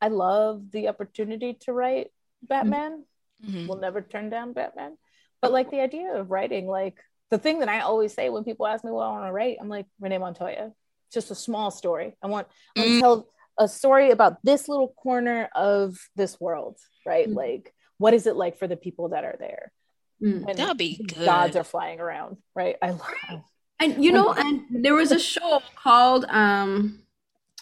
I 0.01 0.09
love 0.09 0.71
the 0.73 0.89
opportunity 0.89 1.55
to 1.63 1.73
write 1.73 2.09
Batman. 2.43 3.05
Mm-hmm. 3.45 3.67
We'll 3.67 3.79
never 3.79 4.03
turn 4.03 4.31
down 4.31 4.53
Batman. 4.53 4.97
But 5.41 5.53
like 5.53 5.71
the 5.71 5.81
idea 5.81 6.15
of 6.15 6.31
writing, 6.31 6.67
like 6.67 6.99
the 7.31 7.39
thing 7.39 7.61
that 7.61 7.69
I 7.69 7.81
always 7.81 8.13
say 8.15 8.31
when 8.31 8.45
people 8.45 8.67
ask 8.67 8.85
me 8.85 8.91
what 8.91 9.07
I 9.07 9.11
want 9.11 9.27
to 9.27 9.33
write, 9.33 9.59
I'm 9.61 9.69
like 9.69 9.87
Renee 10.01 10.19
Montoya. 10.19 10.73
Just 11.13 11.31
a 11.31 11.35
small 11.35 11.71
story. 11.71 12.17
I 12.23 12.27
want, 12.27 12.49
I 12.77 12.81
want 12.81 12.89
mm-hmm. 12.89 12.97
to 12.97 13.01
tell 13.01 13.29
a 13.59 13.69
story 13.69 14.11
about 14.11 14.43
this 14.43 14.69
little 14.69 14.89
corner 14.89 15.49
of 15.55 15.97
this 16.17 16.41
world, 16.41 16.79
right? 17.07 17.27
Mm-hmm. 17.27 17.37
Like 17.37 17.74
what 17.99 18.15
is 18.15 18.27
it 18.27 18.37
like 18.37 18.59
for 18.59 18.67
the 18.67 18.77
people 18.77 19.11
that 19.11 19.25
are 19.25 19.37
there? 19.39 19.73
Mm, 20.23 20.57
that'd 20.57 20.79
be 20.79 20.97
good. 20.97 21.25
Gods 21.25 21.57
are 21.57 21.65
flying 21.65 22.01
around, 22.01 22.39
right? 22.55 22.77
I 22.81 22.91
love. 22.91 23.43
And 23.81 24.03
you 24.03 24.13
know, 24.13 24.33
and 24.33 24.63
there 24.71 24.95
was 24.95 25.11
a 25.11 25.19
show 25.19 25.61
called 25.77 26.25
um 26.29 27.01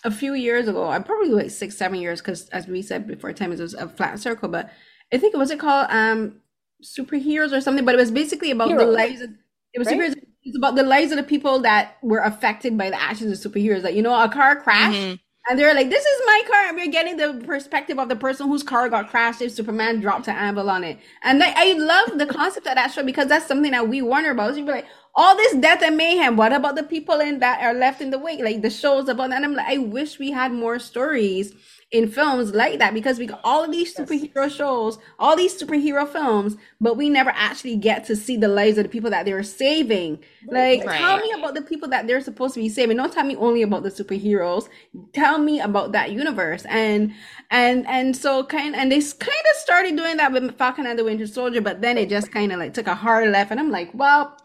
a 0.05 0.11
few 0.11 0.35
years 0.35 0.69
ago. 0.69 0.89
I 0.89 0.99
probably 0.99 1.31
like 1.31 1.51
six, 1.51 1.77
seven 1.77 2.01
years, 2.01 2.21
because 2.21 2.49
as 2.51 2.67
we 2.67 2.83
said 2.83 3.07
before, 3.07 3.33
time 3.33 3.53
it 3.53 3.59
was 3.59 3.75
a 3.75 3.89
flat 3.89 4.19
circle. 4.21 4.49
But 4.49 4.71
I 5.13 5.19
think 5.19 5.35
it 5.35 5.39
was 5.39 5.51
it 5.51 5.59
called 5.59 5.87
um 5.91 6.41
superheroes 6.83 7.53
or 7.53 7.61
something. 7.61 7.85
But 7.85 7.95
it 7.95 7.99
was 7.99 8.11
basically 8.11 8.51
about 8.51 8.69
Heroes. 8.69 8.87
the 8.87 8.93
lives. 8.93 9.21
Of, 9.23 9.31
it 9.73 9.79
was 9.79 9.89
right? 9.89 9.99
superheroes. 9.99 10.17
It's 10.45 10.57
about 10.57 10.75
the 10.75 10.83
lives 10.83 11.13
of 11.13 11.17
the 11.17 11.23
people 11.23 11.61
that 11.61 11.97
were 12.03 12.19
affected 12.19 12.77
by 12.77 12.91
the 12.91 13.01
actions 13.01 13.45
of 13.45 13.53
superheroes. 13.53 13.83
Like 13.83 13.95
you 13.95 14.03
know, 14.03 14.21
a 14.21 14.29
car 14.29 14.61
crash. 14.61 14.95
Mm-hmm 14.95 15.15
and 15.48 15.59
they're 15.59 15.74
like, 15.74 15.90
"This 15.90 16.05
is 16.05 16.23
my 16.27 16.43
car." 16.47 16.69
And 16.69 16.77
we're 16.77 16.90
getting 16.90 17.16
the 17.16 17.43
perspective 17.47 17.98
of 17.98 18.09
the 18.09 18.16
person 18.16 18.48
whose 18.48 18.62
car 18.62 18.89
got 18.89 19.10
crashed 19.10 19.43
if 19.43 19.52
Superman 19.52 20.01
dropped 20.01 20.28
an 20.28 20.36
anvil 20.36 20.70
on 20.70 20.85
it. 20.85 20.98
And 21.23 21.43
I, 21.43 21.52
I 21.56 21.73
love 21.74 22.19
the 22.19 22.27
concept 22.27 22.66
of 22.66 22.74
that 22.74 22.93
show 22.93 23.02
because 23.02 23.28
that's 23.28 23.47
something 23.47 23.73
that 23.73 23.89
we 23.89 24.02
wonder 24.02 24.31
about. 24.31 24.51
So 24.51 24.59
you'd 24.59 24.66
be 24.66 24.73
like, 24.73 24.86
all 25.14 25.36
this 25.36 25.55
death 25.55 25.82
and 25.82 25.97
mayhem. 25.97 26.36
What 26.36 26.52
about 26.52 26.77
the 26.77 26.82
people 26.82 27.20
in 27.20 27.40
that 27.40 27.62
are 27.62 27.74
left 27.74 28.01
in 28.01 28.10
the 28.10 28.19
wake? 28.19 28.40
Like 28.40 28.62
the 28.62 28.70
shows 28.70 29.09
about 29.09 29.31
that. 29.31 29.36
And 29.36 29.44
I'm 29.44 29.55
like, 29.55 29.69
I 29.69 29.78
wish 29.78 30.19
we 30.19 30.31
had 30.31 30.52
more 30.52 30.78
stories 30.78 31.52
in 31.93 32.09
films 32.09 32.55
like 32.55 32.78
that 32.78 32.94
because 32.94 33.19
we 33.19 33.27
got 33.27 33.40
all 33.44 33.62
of 33.62 33.70
these 33.70 33.94
superhero 33.94 34.51
shows, 34.51 34.98
all 35.19 35.36
these 35.36 35.62
superhero 35.62 36.09
films, 36.09 36.56
but 36.81 36.97
we 36.97 37.10
never 37.10 37.31
actually 37.35 37.77
get 37.77 38.05
to 38.06 38.16
see 38.16 38.36
the 38.39 38.48
lives 38.48 38.78
of 38.78 38.85
the 38.85 38.89
people 38.89 39.10
that 39.10 39.27
they're 39.27 39.43
saving. 39.43 40.19
Like, 40.47 40.85
right. 40.85 40.98
tell 40.98 41.19
me 41.19 41.31
about 41.32 41.55
the 41.55 41.60
people 41.60 41.89
that 41.90 42.06
they're 42.06 42.23
supposed 42.23 42.55
to 42.55 42.60
be 42.60 42.70
saving. 42.70 42.97
Don't 42.97 43.12
tell 43.12 43.24
me 43.24 43.36
only 43.36 43.60
about 43.60 43.82
the 43.82 43.90
superheroes. 43.90 44.69
Tell 45.12 45.39
me 45.39 45.60
about 45.60 45.93
that 45.93 46.12
universe. 46.12 46.64
And 46.66 47.12
and 47.51 47.86
and 47.86 48.16
so 48.16 48.43
kind 48.44 48.74
and 48.74 48.90
they 48.90 49.01
kind 49.01 49.47
of 49.51 49.56
started 49.56 49.94
doing 49.94 50.16
that 50.16 50.32
with 50.32 50.56
Falcon 50.56 50.86
and 50.86 50.98
the 50.98 51.05
Winter 51.05 51.27
Soldier, 51.27 51.60
but 51.60 51.82
then 51.82 51.98
it 51.98 52.09
just 52.09 52.32
kind 52.32 52.52
of 52.52 52.59
like 52.59 52.73
took 52.73 52.86
a 52.86 52.94
hard 52.94 53.28
left. 53.31 53.51
And 53.51 53.60
I'm 53.60 53.70
like, 53.70 53.90
well 53.93 54.36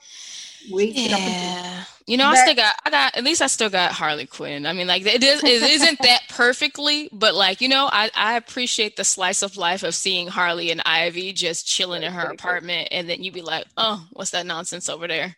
wait 0.70 0.96
yeah. 0.96 1.86
You 2.08 2.16
know, 2.16 2.32
that, 2.32 2.38
I 2.38 2.44
still 2.44 2.56
got, 2.56 2.76
I 2.86 2.90
got, 2.90 3.18
at 3.18 3.24
least 3.26 3.42
I 3.42 3.48
still 3.48 3.70
got 3.70 3.92
Harley 3.92 4.26
Quinn. 4.26 4.66
I 4.66 4.72
mean, 4.72 4.88
like 4.88 5.06
it 5.06 5.22
is, 5.22 5.44
it 5.44 5.62
isn't 5.62 6.00
that 6.00 6.22
perfectly, 6.30 7.10
but 7.12 7.36
like, 7.36 7.60
you 7.60 7.68
know, 7.68 7.90
I, 7.92 8.10
I 8.16 8.38
appreciate 8.38 8.96
the 8.96 9.04
slice 9.04 9.42
of 9.42 9.58
life 9.58 9.84
of 9.84 9.94
seeing 9.94 10.28
Harley 10.28 10.72
and 10.72 10.82
Ivy 10.86 11.34
just 11.34 11.68
chilling 11.68 12.04
in 12.04 12.14
her 12.14 12.32
apartment. 12.32 12.88
And 12.92 13.10
then 13.10 13.24
you'd 13.24 13.34
be 13.34 13.42
like, 13.42 13.66
oh, 13.76 14.08
what's 14.14 14.32
that 14.32 14.46
nonsense 14.46 14.88
over 14.88 15.06
there? 15.06 15.36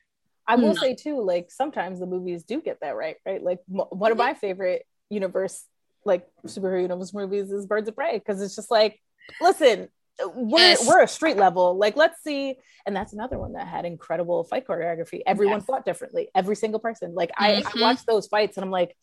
I 0.48 0.58
will 0.58 0.76
no. 0.76 0.82
say 0.82 0.94
too, 0.94 1.22
like 1.22 1.50
sometimes 1.50 2.00
the 2.00 2.06
movies 2.06 2.44
do 2.44 2.62
get 2.62 2.82
that 2.82 2.96
right, 2.96 3.18
right? 3.26 3.41
Like 3.41 3.60
m- 3.72 3.86
one 3.90 4.12
of 4.12 4.18
my 4.20 4.36
favorite 4.36 4.86
universe, 5.10 5.64
like 6.06 6.28
superhero 6.46 6.84
universe 6.84 7.16
movies 7.16 7.52
is 7.52 7.66
Birds 7.66 7.90
of 7.90 7.96
Prey. 7.96 8.20
Cause 8.20 8.41
it's 8.41 8.56
just 8.56 8.70
like, 8.70 9.00
listen, 9.41 9.90
we're 10.36 10.60
yes. 10.60 10.88
we're 10.88 11.02
a 11.02 11.08
street 11.08 11.38
level. 11.38 11.78
Like, 11.78 11.96
let's 11.96 12.22
see. 12.24 12.56
And 12.86 12.96
that's 12.96 13.14
another 13.14 13.38
one 13.38 13.54
that 13.54 13.68
had 13.68 13.86
incredible 13.86 14.44
fight 14.44 14.68
choreography. 14.68 15.22
Everyone 15.26 15.58
yes. 15.58 15.66
fought 15.66 15.86
differently. 15.86 16.30
Every 16.36 16.56
single 16.56 16.80
person. 16.80 17.14
Like, 17.14 17.30
mm-hmm. 17.30 17.44
I, 17.44 17.64
I 17.76 17.82
watched 17.82 18.06
those 18.06 18.28
fights 18.28 18.58
and 18.58 18.64
I'm 18.64 18.72
like, 18.72 18.96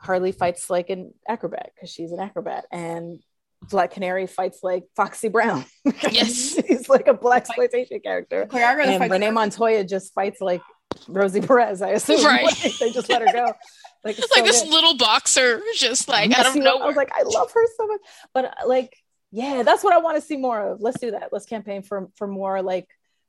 Harley 0.00 0.32
fights 0.32 0.70
like 0.70 0.90
an 0.90 1.12
acrobat 1.28 1.72
because 1.74 1.90
she's 1.90 2.12
an 2.12 2.20
acrobat, 2.20 2.64
and 2.72 3.20
Black 3.68 3.90
Canary 3.92 4.26
fights 4.26 4.60
like 4.62 4.84
Foxy 4.96 5.28
Brown. 5.28 5.64
yes, 6.10 6.54
he's 6.66 6.88
like 6.88 7.06
a 7.06 7.14
black 7.14 7.42
exploitation 7.42 8.00
character. 8.00 8.48
And 8.50 9.10
Renee 9.10 9.30
Montoya 9.30 9.84
just 9.84 10.14
fights 10.14 10.40
like 10.40 10.62
Rosie 11.06 11.42
Perez. 11.42 11.82
I 11.82 11.90
assume 11.90 12.24
right. 12.24 12.44
Like, 12.44 12.78
they 12.78 12.90
just 12.92 13.10
let 13.10 13.20
her 13.20 13.32
go. 13.32 13.52
Like, 14.02 14.18
like 14.18 14.28
so 14.32 14.42
this 14.42 14.62
good. 14.62 14.70
little 14.70 14.96
boxer, 14.96 15.60
just 15.76 16.08
like 16.08 16.36
I 16.36 16.42
don't 16.42 16.60
know. 16.60 16.78
I 16.78 16.86
was 16.86 16.96
like, 16.96 17.12
I 17.14 17.22
love 17.22 17.52
her 17.52 17.66
so 17.76 17.86
much, 17.86 18.00
but 18.32 18.54
like 18.66 18.96
yeah 19.32 19.62
that's 19.62 19.84
what 19.84 19.92
i 19.92 19.98
want 19.98 20.16
to 20.16 20.20
see 20.20 20.36
more 20.36 20.72
of. 20.72 20.80
Let's 20.80 21.00
do 21.00 21.12
that. 21.12 21.32
Let's 21.32 21.46
campaign 21.46 21.82
for 21.82 22.08
for 22.16 22.26
more 22.26 22.62
like 22.62 22.88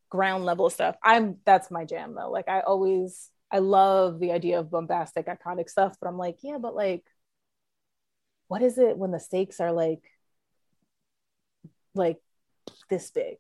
ground 0.10 0.46
level 0.46 0.70
stuff. 0.70 0.96
I'm 1.04 1.38
that's 1.46 1.72
my 1.72 1.86
jam 1.86 2.16
though. 2.16 2.32
Like 2.32 2.50
i 2.50 2.62
always 2.62 3.30
i 3.52 3.60
love 3.60 4.20
the 4.20 4.32
idea 4.32 4.60
of 4.60 4.72
bombastic 4.72 5.28
iconic 5.28 5.70
stuff 5.70 5.98
but 6.00 6.08
i'm 6.08 6.18
like 6.18 6.38
yeah 6.42 6.58
but 6.58 6.74
like 6.74 7.04
what 8.48 8.62
is 8.62 8.78
it 8.78 8.98
when 8.98 9.12
the 9.12 9.20
stakes 9.20 9.60
are 9.60 9.72
like 9.72 10.04
like 11.94 12.20
this 12.90 13.12
big? 13.12 13.38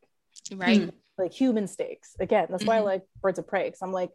Right. 0.53 0.89
Like 1.17 1.33
human 1.33 1.67
stakes. 1.67 2.15
Again 2.19 2.47
that's 2.49 2.63
mm-hmm. 2.63 2.67
why 2.67 2.75
i 2.75 2.79
mm-hmm. 2.79 2.87
like 2.87 3.03
birds 3.21 3.39
of 3.39 3.47
prey 3.47 3.65
because 3.65 3.81
i'm 3.81 3.93
like 3.93 4.11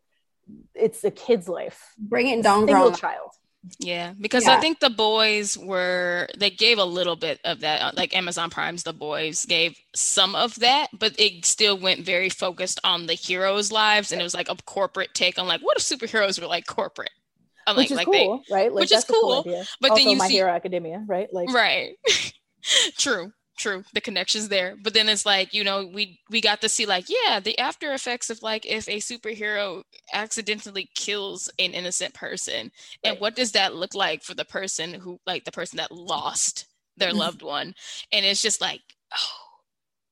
it's 0.74 1.02
a 1.04 1.10
kid's 1.10 1.48
life. 1.48 1.94
Bring 1.98 2.28
it 2.28 2.42
down 2.42 2.66
single 2.66 2.92
child 2.92 3.30
yeah, 3.78 4.12
because 4.20 4.46
yeah. 4.46 4.54
I 4.54 4.60
think 4.60 4.80
the 4.80 4.90
boys 4.90 5.56
were 5.58 6.28
they 6.36 6.50
gave 6.50 6.78
a 6.78 6.84
little 6.84 7.16
bit 7.16 7.40
of 7.44 7.60
that, 7.60 7.82
uh, 7.82 7.90
like 7.94 8.16
Amazon 8.16 8.50
Prime's 8.50 8.82
The 8.82 8.92
Boys 8.92 9.44
gave 9.44 9.76
some 9.94 10.34
of 10.34 10.54
that, 10.56 10.88
but 10.92 11.18
it 11.18 11.44
still 11.44 11.78
went 11.78 12.04
very 12.04 12.28
focused 12.28 12.80
on 12.84 13.06
the 13.06 13.14
heroes' 13.14 13.72
lives, 13.72 14.12
and 14.12 14.20
it 14.20 14.24
was 14.24 14.34
like 14.34 14.48
a 14.48 14.56
corporate 14.66 15.14
take 15.14 15.38
on 15.38 15.46
like 15.46 15.60
what 15.62 15.76
if 15.76 15.82
superheroes 15.82 16.40
were 16.40 16.46
like 16.46 16.66
corporate, 16.66 17.10
I'm 17.66 17.76
which 17.76 17.90
like, 17.90 17.90
is 17.90 17.96
like 17.96 18.06
cool, 18.06 18.42
they, 18.48 18.54
right? 18.54 18.72
Like, 18.72 18.82
which 18.82 18.92
is 18.92 19.04
cool, 19.04 19.42
cool 19.42 19.64
but 19.80 19.90
also, 19.90 20.02
then 20.02 20.10
you 20.10 20.16
My 20.18 20.28
see 20.28 20.34
Hero 20.34 20.50
Academia, 20.50 21.04
right? 21.06 21.28
Like 21.32 21.52
right, 21.52 21.96
true 22.98 23.32
true 23.56 23.82
the 23.94 24.00
connections 24.00 24.48
there 24.48 24.76
but 24.82 24.94
then 24.94 25.08
it's 25.08 25.26
like 25.26 25.52
you 25.54 25.64
know 25.64 25.86
we 25.86 26.20
we 26.30 26.40
got 26.40 26.60
to 26.60 26.68
see 26.68 26.86
like 26.86 27.06
yeah 27.08 27.40
the 27.40 27.58
after 27.58 27.92
effects 27.92 28.30
of 28.30 28.42
like 28.42 28.66
if 28.66 28.88
a 28.88 28.98
superhero 28.98 29.82
accidentally 30.12 30.88
kills 30.94 31.50
an 31.58 31.72
innocent 31.72 32.12
person 32.14 32.70
right. 33.04 33.12
and 33.12 33.20
what 33.20 33.34
does 33.34 33.52
that 33.52 33.74
look 33.74 33.94
like 33.94 34.22
for 34.22 34.34
the 34.34 34.44
person 34.44 34.94
who 34.94 35.18
like 35.26 35.44
the 35.44 35.52
person 35.52 35.76
that 35.78 35.90
lost 35.90 36.66
their 36.96 37.10
mm-hmm. 37.10 37.18
loved 37.18 37.42
one 37.42 37.74
and 38.12 38.24
it's 38.24 38.42
just 38.42 38.60
like 38.60 38.80
oh 39.14 39.46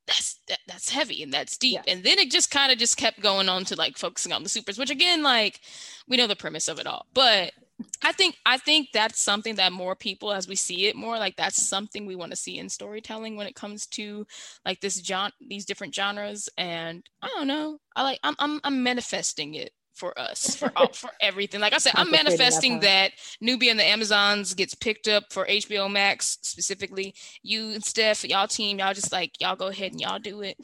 that's 0.07 0.41
that, 0.49 0.59
that's 0.67 0.91
heavy 0.91 1.23
and 1.23 1.33
that's 1.33 1.57
deep 1.57 1.81
yeah. 1.85 1.93
and 1.93 2.05
then 2.05 2.19
it 2.19 2.31
just 2.31 2.51
kind 2.51 2.71
of 2.73 2.79
just 2.79 2.97
kept 2.97 3.21
going 3.21 3.49
on 3.49 3.65
to 3.65 3.77
like 3.77 3.97
focusing 3.97 4.33
on 4.33 4.43
the 4.43 4.49
supers 4.49 4.79
which 4.79 4.91
again 4.91 5.23
like 5.23 5.61
we 6.09 6.17
know 6.17 6.27
the 6.27 6.37
premise 6.37 6.69
of 6.69 6.79
it 6.79 6.87
all 6.87 7.07
but 7.15 7.53
I 8.03 8.13
think 8.13 8.37
I 8.47 8.59
think 8.59 8.89
that's 8.93 9.21
something 9.21 9.57
that 9.57 9.73
more 9.73 9.97
people 9.97 10.33
as 10.33 10.47
we 10.47 10.55
see 10.55 10.87
it 10.87 10.95
more 10.95 11.19
like 11.19 11.37
that's 11.37 11.67
something 11.67 12.07
we 12.07 12.17
want 12.17 12.31
to 12.31 12.37
see 12.37 12.59
in 12.59 12.69
storytelling 12.69 13.37
when 13.37 13.47
it 13.47 13.55
comes 13.55 13.87
to 13.89 14.27
like 14.65 14.81
this 14.81 15.03
genre 15.03 15.33
these 15.41 15.65
different 15.65 15.95
genres 15.95 16.49
and 16.57 17.03
I 17.23 17.29
don't 17.29 17.49
know 17.49 17.79
I 17.97 18.03
like 18.03 18.21
I'm 18.23 18.37
I'm, 18.39 18.61
I'm 18.63 18.83
manifesting 18.83 19.55
it 19.55 19.73
for 19.95 20.17
us 20.19 20.57
for 20.57 20.73
all, 20.77 20.93
for 20.93 21.11
everything. 21.21 21.61
Like 21.61 21.73
I 21.73 21.79
said 21.79 21.93
I'm 21.97 22.11
manifesting 22.11 22.81
that, 22.81 23.13
that 23.13 23.13
Nubia 23.41 23.71
and 23.71 23.81
the 23.81 23.87
Amazons 23.87 24.55
gets 24.55 24.75
picked 24.75 25.09
up 25.09 25.33
for 25.33 25.47
HBO 25.47 25.91
Max 25.91 26.39
specifically. 26.43 27.15
You 27.43 27.71
and 27.73 27.85
Steph 27.85 28.25
y'all 28.25 28.49
team 28.49 28.79
y'all 28.79 28.95
just 28.95 29.13
like 29.13 29.41
y'all 29.41 29.57
go 29.57 29.69
ahead 29.69 29.93
and 29.93 30.01
y'all 30.01 30.19
do 30.19 30.43
it. 30.43 30.57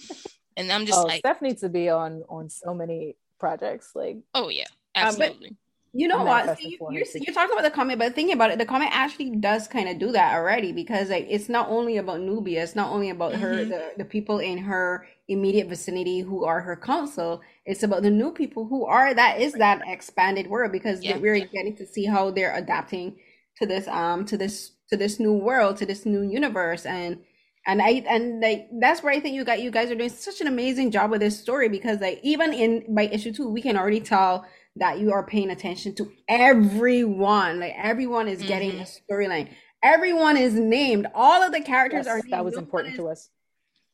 And 0.56 0.70
I'm 0.70 0.84
just 0.84 0.98
oh, 0.98 1.04
like 1.04 1.20
Steph 1.20 1.42
needs 1.42 1.62
to 1.62 1.68
be 1.68 1.88
on 1.88 2.22
on 2.28 2.50
so 2.50 2.74
many 2.74 3.16
projects 3.38 3.92
like 3.94 4.18
oh 4.34 4.48
yeah 4.48 4.66
absolutely. 4.94 5.48
Um, 5.48 5.56
You 5.92 6.06
know 6.06 6.22
what? 6.22 6.56
See, 6.58 6.78
you're, 6.78 7.04
you're, 7.14 7.34
talking 7.34 7.52
about 7.52 7.64
the 7.64 7.70
comic, 7.70 7.98
but 7.98 8.14
thinking 8.14 8.34
about 8.34 8.52
it, 8.52 8.58
the 8.58 8.64
comic 8.64 8.90
actually 8.92 9.30
does 9.36 9.66
kind 9.66 9.88
of 9.88 9.98
do 9.98 10.12
that 10.12 10.34
already 10.34 10.70
because 10.70 11.10
like 11.10 11.26
it's 11.28 11.48
not 11.48 11.68
only 11.68 11.96
about 11.96 12.20
Nubia, 12.20 12.62
it's 12.62 12.76
not 12.76 12.92
only 12.92 13.10
about 13.10 13.32
mm-hmm. 13.32 13.42
her, 13.42 13.64
the, 13.64 13.92
the 13.98 14.04
people 14.04 14.38
in 14.38 14.58
her 14.58 15.08
immediate 15.26 15.68
vicinity 15.68 16.20
who 16.20 16.44
are 16.44 16.60
her 16.60 16.76
council. 16.76 17.40
It's 17.66 17.82
about 17.82 18.02
the 18.02 18.10
new 18.10 18.30
people 18.30 18.66
who 18.66 18.86
are 18.86 19.12
that 19.14 19.40
is 19.40 19.54
that 19.54 19.82
expanded 19.84 20.46
world 20.48 20.70
because 20.70 21.02
yeah. 21.02 21.16
we're 21.16 21.40
getting 21.40 21.74
to 21.76 21.86
see 21.86 22.04
how 22.04 22.30
they're 22.30 22.54
adapting 22.54 23.16
to 23.60 23.66
this 23.66 23.88
um 23.88 24.24
to 24.26 24.36
this 24.36 24.72
to 24.90 24.96
this 24.96 25.18
new 25.18 25.32
world 25.32 25.76
to 25.78 25.86
this 25.86 26.06
new 26.06 26.22
universe 26.22 26.86
and 26.86 27.18
and 27.66 27.82
I 27.82 28.04
and 28.08 28.40
like 28.40 28.68
that's 28.80 29.02
where 29.02 29.12
I 29.12 29.20
think 29.20 29.34
you 29.34 29.44
got 29.44 29.60
you 29.60 29.70
guys 29.70 29.90
are 29.90 29.94
doing 29.94 30.08
such 30.08 30.40
an 30.40 30.46
amazing 30.46 30.90
job 30.90 31.10
with 31.10 31.20
this 31.20 31.38
story 31.38 31.68
because 31.68 32.00
like 32.00 32.20
even 32.22 32.52
in 32.52 32.94
by 32.94 33.02
issue 33.02 33.32
two 33.32 33.48
we 33.48 33.60
can 33.60 33.76
already 33.76 34.00
tell 34.00 34.46
that 34.81 34.98
you 34.98 35.12
are 35.12 35.24
paying 35.24 35.51
attention 35.51 35.94
to 35.94 36.11
everyone. 36.27 37.61
Like 37.61 37.74
everyone 37.77 38.27
is 38.27 38.43
getting 38.43 38.73
mm-hmm. 38.73 39.12
a 39.12 39.15
storyline. 39.15 39.48
Everyone 39.82 40.36
is 40.36 40.55
named. 40.55 41.07
All 41.15 41.43
of 41.43 41.52
the 41.52 41.61
characters 41.61 42.07
yes, 42.07 42.09
are 42.09 42.16
named. 42.16 42.32
that 42.32 42.44
was 42.44 42.55
no 42.55 42.61
important 42.61 42.94
is, 42.94 42.98
to 42.98 43.09
us. 43.09 43.28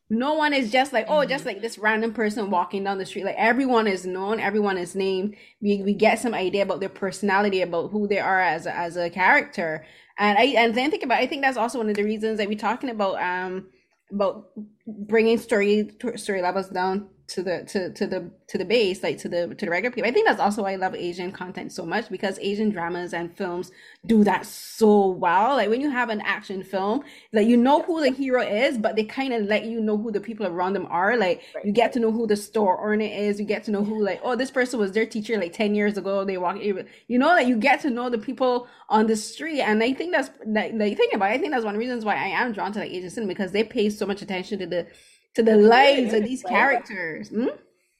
no 0.09 0.33
one 0.33 0.53
is 0.53 0.71
just 0.71 0.93
like 0.93 1.05
oh 1.09 1.19
mm-hmm. 1.19 1.29
just 1.29 1.45
like 1.45 1.61
this 1.61 1.77
random 1.77 2.13
person 2.13 2.49
walking 2.49 2.83
down 2.85 2.97
the 2.97 3.05
street. 3.05 3.25
Like 3.25 3.35
everyone 3.37 3.85
is 3.85 4.05
known. 4.05 4.39
Everyone 4.39 4.77
is 4.77 4.95
named. 4.95 5.35
We, 5.61 5.83
we 5.83 5.93
get 5.93 6.19
some 6.19 6.33
idea 6.33 6.63
about 6.63 6.79
their 6.79 6.89
personality 6.89 7.61
about 7.61 7.91
who 7.91 8.07
they 8.07 8.19
are 8.19 8.39
as 8.39 8.65
a, 8.65 8.75
as 8.75 8.97
a 8.97 9.09
character. 9.09 9.85
And 10.17 10.37
i 10.39 10.45
and 10.45 10.73
then 10.73 10.89
think 10.89 11.03
about 11.03 11.19
i 11.19 11.27
think 11.27 11.43
that's 11.43 11.57
also 11.57 11.77
one 11.77 11.89
of 11.89 11.95
the 11.95 12.03
reasons 12.03 12.39
that 12.39 12.47
we're 12.47 12.57
talking 12.57 12.89
about 12.89 13.21
um 13.21 13.67
about 14.11 14.47
bringing 14.87 15.37
story 15.37 15.91
story 16.15 16.41
levels 16.41 16.69
down 16.69 17.09
to 17.27 17.43
the 17.43 17.63
to 17.65 17.91
to 17.91 18.07
the 18.07 18.31
to 18.47 18.57
the 18.57 18.63
base 18.63 19.03
like 19.03 19.17
to 19.17 19.27
the 19.27 19.53
to 19.55 19.65
the 19.65 19.71
regular 19.71 19.93
people. 19.93 20.09
I 20.09 20.13
think 20.13 20.27
that's 20.27 20.39
also 20.39 20.63
why 20.63 20.73
i 20.73 20.75
love 20.75 20.95
asian 20.95 21.31
content 21.31 21.73
so 21.73 21.85
much 21.85 22.09
because 22.09 22.39
asian 22.39 22.69
dramas 22.69 23.13
and 23.13 23.35
films 23.35 23.71
do 24.05 24.23
that 24.23 24.45
so 24.45 25.07
well. 25.07 25.57
Like 25.57 25.69
when 25.69 25.81
you 25.81 25.89
have 25.89 26.09
an 26.09 26.21
action 26.21 26.63
film 26.63 27.03
like 27.33 27.47
you 27.47 27.57
know 27.57 27.81
who 27.81 28.01
the 28.01 28.11
hero 28.11 28.41
is 28.41 28.77
but 28.77 28.95
they 28.95 29.03
kind 29.03 29.33
of 29.33 29.43
let 29.43 29.65
you 29.65 29.81
know 29.81 29.97
who 29.97 30.11
the 30.11 30.21
people 30.21 30.47
around 30.47 30.73
them 30.73 30.87
are. 30.89 31.17
Like 31.17 31.43
right. 31.53 31.65
you 31.65 31.73
get 31.73 31.91
to 31.93 31.99
know 31.99 32.11
who 32.11 32.27
the 32.27 32.37
store 32.37 32.91
owner 32.91 33.03
is. 33.03 33.39
You 33.39 33.45
get 33.45 33.65
to 33.65 33.71
know 33.71 33.83
who 33.83 34.01
like 34.01 34.21
oh 34.23 34.35
this 34.35 34.51
person 34.51 34.79
was 34.79 34.93
their 34.93 35.05
teacher 35.05 35.37
like 35.37 35.51
10 35.51 35.75
years 35.75 35.97
ago. 35.97 36.23
They 36.23 36.37
walk 36.37 36.57
you 36.61 36.85
know 37.09 37.27
that 37.27 37.35
like, 37.35 37.47
you 37.47 37.57
get 37.57 37.81
to 37.81 37.89
know 37.89 38.09
the 38.09 38.17
people 38.17 38.67
on 38.89 39.07
the 39.07 39.17
street. 39.17 39.59
And 39.59 39.83
i 39.83 39.93
think 39.93 40.13
that's 40.13 40.29
like, 40.45 40.71
like 40.73 40.95
think 40.95 41.13
about 41.13 41.31
it, 41.31 41.35
i 41.35 41.37
think 41.37 41.51
that's 41.51 41.65
one 41.65 41.75
of 41.75 41.79
the 41.79 41.85
reasons 41.85 42.05
why 42.05 42.15
i 42.15 42.27
am 42.27 42.53
drawn 42.53 42.71
to 42.71 42.79
like 42.79 42.91
asian 42.91 43.09
cinema 43.09 43.33
because 43.33 43.51
they 43.51 43.63
pay 43.63 43.89
so 43.89 44.05
much 44.05 44.21
attention 44.21 44.59
to 44.59 44.65
the 44.65 44.87
to 45.35 45.43
the, 45.43 45.57
lives 45.57 46.13
of 46.13 46.23
these 46.23 46.43
characters. 46.43 47.29
Hmm? 47.29 47.47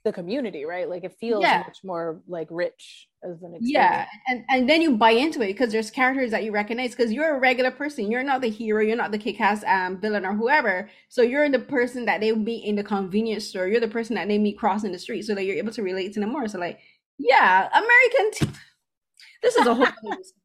The 0.04 0.14
community, 0.14 0.64
right? 0.64 0.90
Like 0.90 1.04
it 1.04 1.16
feels 1.20 1.42
yeah. 1.42 1.64
much 1.66 1.80
more 1.84 2.22
like 2.28 2.48
rich 2.50 3.10
as 3.24 3.42
an 3.42 3.56
experience. 3.56 3.62
Yeah, 3.64 4.06
and 4.28 4.46
and 4.50 4.70
then 4.70 4.82
you 4.82 4.96
buy 4.96 5.12
into 5.12 5.42
it 5.42 5.48
because 5.48 5.72
there's 5.72 5.92
characters 5.92 6.32
that 6.32 6.46
you 6.46 6.52
recognize 6.54 6.92
because 6.92 7.12
you're 7.12 7.36
a 7.36 7.40
regular 7.40 7.72
person. 7.72 8.10
You're 8.10 8.24
not 8.24 8.40
the 8.40 8.50
hero. 8.50 8.82
You're 8.82 8.96
not 8.96 9.12
the 9.12 9.18
kick-ass 9.18 9.66
um, 9.66 10.00
villain 10.00 10.26
or 10.26 10.34
whoever. 10.34 10.90
So 11.10 11.24
you're 11.24 11.50
the 11.50 11.60
person 11.60 12.06
that 12.06 12.22
they 12.22 12.32
meet 12.32 12.64
in 12.64 12.76
the 12.76 12.84
convenience 12.84 13.46
store. 13.46 13.68
You're 13.68 13.82
the 13.82 13.88
person 13.90 14.16
that 14.16 14.30
they 14.30 14.38
meet 14.38 14.58
crossing 14.58 14.94
the 14.94 15.00
street, 15.00 15.24
so 15.24 15.36
that 15.36 15.44
you're 15.44 15.58
able 15.58 15.74
to 15.74 15.84
relate 15.84 16.14
to 16.14 16.22
them 16.22 16.32
more. 16.32 16.48
So 16.48 16.58
like, 16.58 16.80
yeah, 17.18 17.68
American. 17.68 18.32
T- 18.32 18.60
this 19.44 19.56
is 19.58 19.68
a 19.68 19.74
whole 19.74 19.88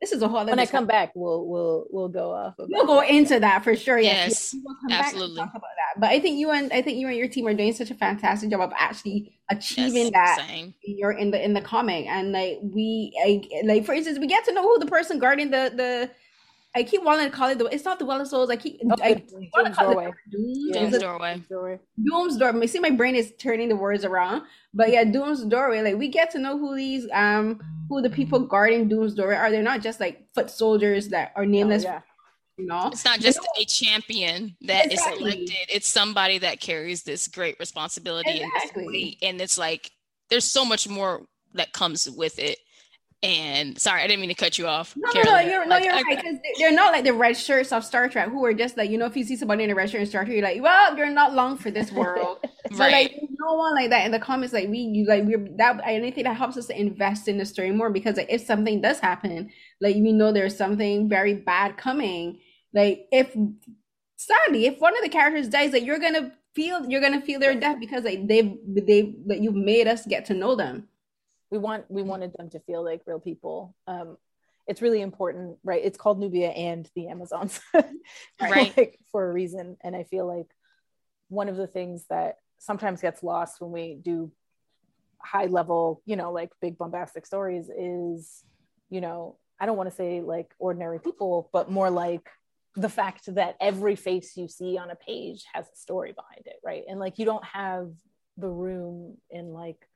this 0.00 0.12
is 0.12 0.22
a 0.22 0.28
whole. 0.28 0.40
Thing. 0.40 0.50
When 0.50 0.58
I 0.58 0.66
come 0.66 0.86
back, 0.86 1.12
we'll 1.14 1.46
we'll 1.46 1.86
we'll 1.90 2.08
go 2.08 2.32
off. 2.32 2.58
Of 2.58 2.68
we'll 2.70 2.86
go 2.86 3.00
into 3.00 3.38
that 3.38 3.62
for 3.62 3.76
sure. 3.76 3.98
Yes, 3.98 4.54
yes 4.54 4.90
absolutely. 4.90 5.36
talk 5.36 5.50
about 5.50 5.60
that. 5.60 6.00
But 6.00 6.10
I 6.10 6.20
think 6.20 6.38
you 6.38 6.50
and 6.50 6.72
I 6.72 6.80
think 6.80 6.98
you 6.98 7.06
and 7.08 7.16
your 7.16 7.28
team 7.28 7.46
are 7.46 7.54
doing 7.54 7.74
such 7.74 7.90
a 7.90 7.94
fantastic 7.94 8.50
job 8.50 8.60
of 8.60 8.72
actually 8.76 9.38
achieving 9.50 10.04
yes, 10.04 10.12
that. 10.12 10.46
Same. 10.48 10.74
You're 10.82 11.12
in 11.12 11.30
the 11.30 11.44
in 11.44 11.52
the 11.52 11.60
comic, 11.60 12.06
and 12.06 12.32
like 12.32 12.60
we 12.62 13.12
I, 13.22 13.42
like 13.66 13.84
for 13.84 13.92
instance, 13.92 14.18
we 14.18 14.26
get 14.26 14.44
to 14.46 14.54
know 14.54 14.62
who 14.62 14.78
the 14.78 14.86
person 14.86 15.18
guarding 15.18 15.50
the 15.50 15.70
the 15.74 16.10
I 16.74 16.84
keep 16.84 17.02
wanting 17.02 17.28
to 17.28 17.36
call 17.36 17.48
it 17.48 17.58
the. 17.58 17.66
It's 17.66 17.84
not 17.84 17.98
the 17.98 18.04
Well 18.04 18.20
of 18.20 18.28
Souls. 18.28 18.48
I 18.48 18.56
keep. 18.56 18.80
Oh, 18.84 18.94
I 19.02 19.22
want 19.54 19.66
to 19.66 19.72
call 19.72 19.92
doorway. 19.92 20.06
it 20.06 20.14
Doom's, 20.30 20.72
Doom's 20.72 20.98
doorway. 20.98 21.80
Doom's 22.00 22.36
doorway. 22.36 22.66
See, 22.68 22.78
my 22.78 22.90
brain 22.90 23.16
is 23.16 23.32
turning 23.38 23.68
the 23.68 23.76
words 23.76 24.04
around, 24.04 24.42
but 24.72 24.90
yeah, 24.90 25.02
Doom's 25.02 25.44
doorway. 25.44 25.82
Like 25.82 25.96
we 25.96 26.08
get 26.08 26.30
to 26.32 26.38
know 26.38 26.58
who 26.58 26.76
these 26.76 27.08
um 27.12 27.60
who 27.88 28.00
the 28.00 28.10
people 28.10 28.38
guarding 28.40 28.88
Doom's 28.88 29.14
doorway 29.14 29.34
are. 29.34 29.50
They're 29.50 29.62
not 29.62 29.80
just 29.80 29.98
like 29.98 30.32
foot 30.32 30.48
soldiers 30.48 31.08
that 31.08 31.32
are 31.34 31.44
nameless. 31.44 31.84
Oh, 31.84 31.88
yeah. 31.88 32.00
You 32.56 32.66
know? 32.66 32.88
It's 32.92 33.04
not 33.04 33.20
just 33.20 33.40
a 33.58 33.64
champion 33.64 34.54
that 34.62 34.92
exactly. 34.92 35.28
is 35.28 35.34
elected. 35.34 35.74
It's 35.74 35.88
somebody 35.88 36.38
that 36.38 36.60
carries 36.60 37.02
this 37.02 37.26
great 37.26 37.58
responsibility 37.58 38.42
exactly. 38.42 38.84
and, 38.84 38.92
weight, 38.92 39.18
and 39.22 39.40
it's 39.40 39.58
like 39.58 39.90
there's 40.28 40.44
so 40.44 40.64
much 40.64 40.88
more 40.88 41.22
that 41.54 41.72
comes 41.72 42.08
with 42.08 42.38
it 42.38 42.58
and 43.22 43.78
sorry, 43.78 44.02
I 44.02 44.06
didn't 44.06 44.20
mean 44.20 44.30
to 44.30 44.34
cut 44.34 44.56
you 44.56 44.66
off. 44.66 44.96
No, 44.96 45.10
no, 45.14 45.22
no, 45.22 45.40
you're, 45.40 45.66
like, 45.66 45.68
no, 45.68 45.76
you're 45.76 45.92
right. 45.92 46.04
Because 46.08 46.38
they're 46.58 46.72
not 46.72 46.92
like 46.92 47.04
the 47.04 47.12
red 47.12 47.36
shirts 47.36 47.70
of 47.70 47.84
Star 47.84 48.08
Trek 48.08 48.30
who 48.30 48.42
are 48.46 48.54
just 48.54 48.78
like, 48.78 48.88
you 48.88 48.96
know, 48.96 49.04
if 49.04 49.14
you 49.14 49.24
see 49.24 49.36
somebody 49.36 49.64
in 49.64 49.70
a 49.70 49.74
red 49.74 49.90
shirt 49.90 50.00
in 50.00 50.06
Star 50.06 50.24
Trek, 50.24 50.34
you're 50.34 50.42
like, 50.42 50.62
well, 50.62 50.96
you're 50.96 51.10
not 51.10 51.34
long 51.34 51.58
for 51.58 51.70
this 51.70 51.92
world. 51.92 52.38
so 52.72 52.78
right. 52.78 53.12
like, 53.12 53.20
no 53.38 53.54
one 53.54 53.74
like 53.74 53.90
that 53.90 54.06
in 54.06 54.12
the 54.12 54.18
comments. 54.18 54.54
Like 54.54 54.70
we, 54.70 54.78
you 54.78 55.04
like 55.06 55.24
we're 55.24 55.46
that. 55.58 55.82
Anything 55.84 56.24
that 56.24 56.36
helps 56.36 56.56
us 56.56 56.66
to 56.66 56.80
invest 56.80 57.28
in 57.28 57.36
the 57.36 57.44
story 57.44 57.72
more 57.72 57.90
because 57.90 58.16
like, 58.16 58.30
if 58.30 58.40
something 58.40 58.80
does 58.80 59.00
happen, 59.00 59.50
like 59.82 59.96
we 59.96 60.12
know 60.12 60.32
there's 60.32 60.56
something 60.56 61.06
very 61.06 61.34
bad 61.34 61.76
coming. 61.76 62.38
Like 62.72 63.06
if 63.12 63.36
sadly, 64.16 64.64
if 64.64 64.78
one 64.78 64.96
of 64.96 65.02
the 65.02 65.10
characters 65.10 65.48
dies, 65.48 65.74
like 65.74 65.84
you're 65.84 65.98
gonna 65.98 66.32
feel, 66.54 66.86
you're 66.88 67.02
gonna 67.02 67.20
feel 67.20 67.38
their 67.38 67.54
death 67.54 67.80
because 67.80 68.04
like 68.04 68.26
they've 68.26 68.56
they've, 68.66 69.14
like 69.26 69.42
you've 69.42 69.54
made 69.54 69.88
us 69.88 70.06
get 70.06 70.24
to 70.26 70.34
know 70.34 70.54
them 70.54 70.86
we 71.50 71.58
want 71.58 71.90
we 71.90 72.02
wanted 72.02 72.32
them 72.38 72.50
to 72.50 72.60
feel 72.60 72.84
like 72.84 73.02
real 73.06 73.20
people. 73.20 73.74
Um 73.86 74.16
it's 74.66 74.82
really 74.82 75.00
important 75.00 75.58
right? 75.64 75.82
It's 75.84 75.98
called 75.98 76.20
nubia 76.20 76.50
and 76.50 76.88
the 76.94 77.08
amazons 77.08 77.60
right. 78.40 78.76
like, 78.76 78.98
for 79.10 79.28
a 79.28 79.32
reason. 79.32 79.76
And 79.82 79.96
i 79.96 80.04
feel 80.04 80.26
like 80.26 80.48
one 81.28 81.48
of 81.48 81.56
the 81.56 81.66
things 81.66 82.04
that 82.10 82.36
sometimes 82.58 83.00
gets 83.00 83.22
lost 83.22 83.60
when 83.60 83.72
we 83.72 83.94
do 83.94 84.30
high 85.22 85.46
level 85.46 86.02
you 86.06 86.16
know 86.16 86.32
like 86.32 86.50
big 86.62 86.78
bombastic 86.78 87.26
stories 87.26 87.68
is 87.68 88.42
you 88.88 89.02
know 89.02 89.36
i 89.60 89.66
don't 89.66 89.76
want 89.76 89.88
to 89.88 89.94
say 89.94 90.22
like 90.22 90.54
ordinary 90.58 90.98
people 90.98 91.50
but 91.52 91.70
more 91.70 91.90
like 91.90 92.26
the 92.76 92.88
fact 92.88 93.34
that 93.34 93.56
every 93.60 93.96
face 93.96 94.36
you 94.36 94.48
see 94.48 94.78
on 94.78 94.90
a 94.90 94.96
page 94.96 95.44
has 95.52 95.66
a 95.66 95.76
story 95.76 96.12
behind 96.12 96.46
it 96.46 96.56
right? 96.64 96.84
And 96.88 97.00
like 97.00 97.18
you 97.18 97.24
don't 97.24 97.44
have 97.44 97.90
the 98.36 98.48
room 98.48 99.16
in 99.30 99.52
like 99.52 99.86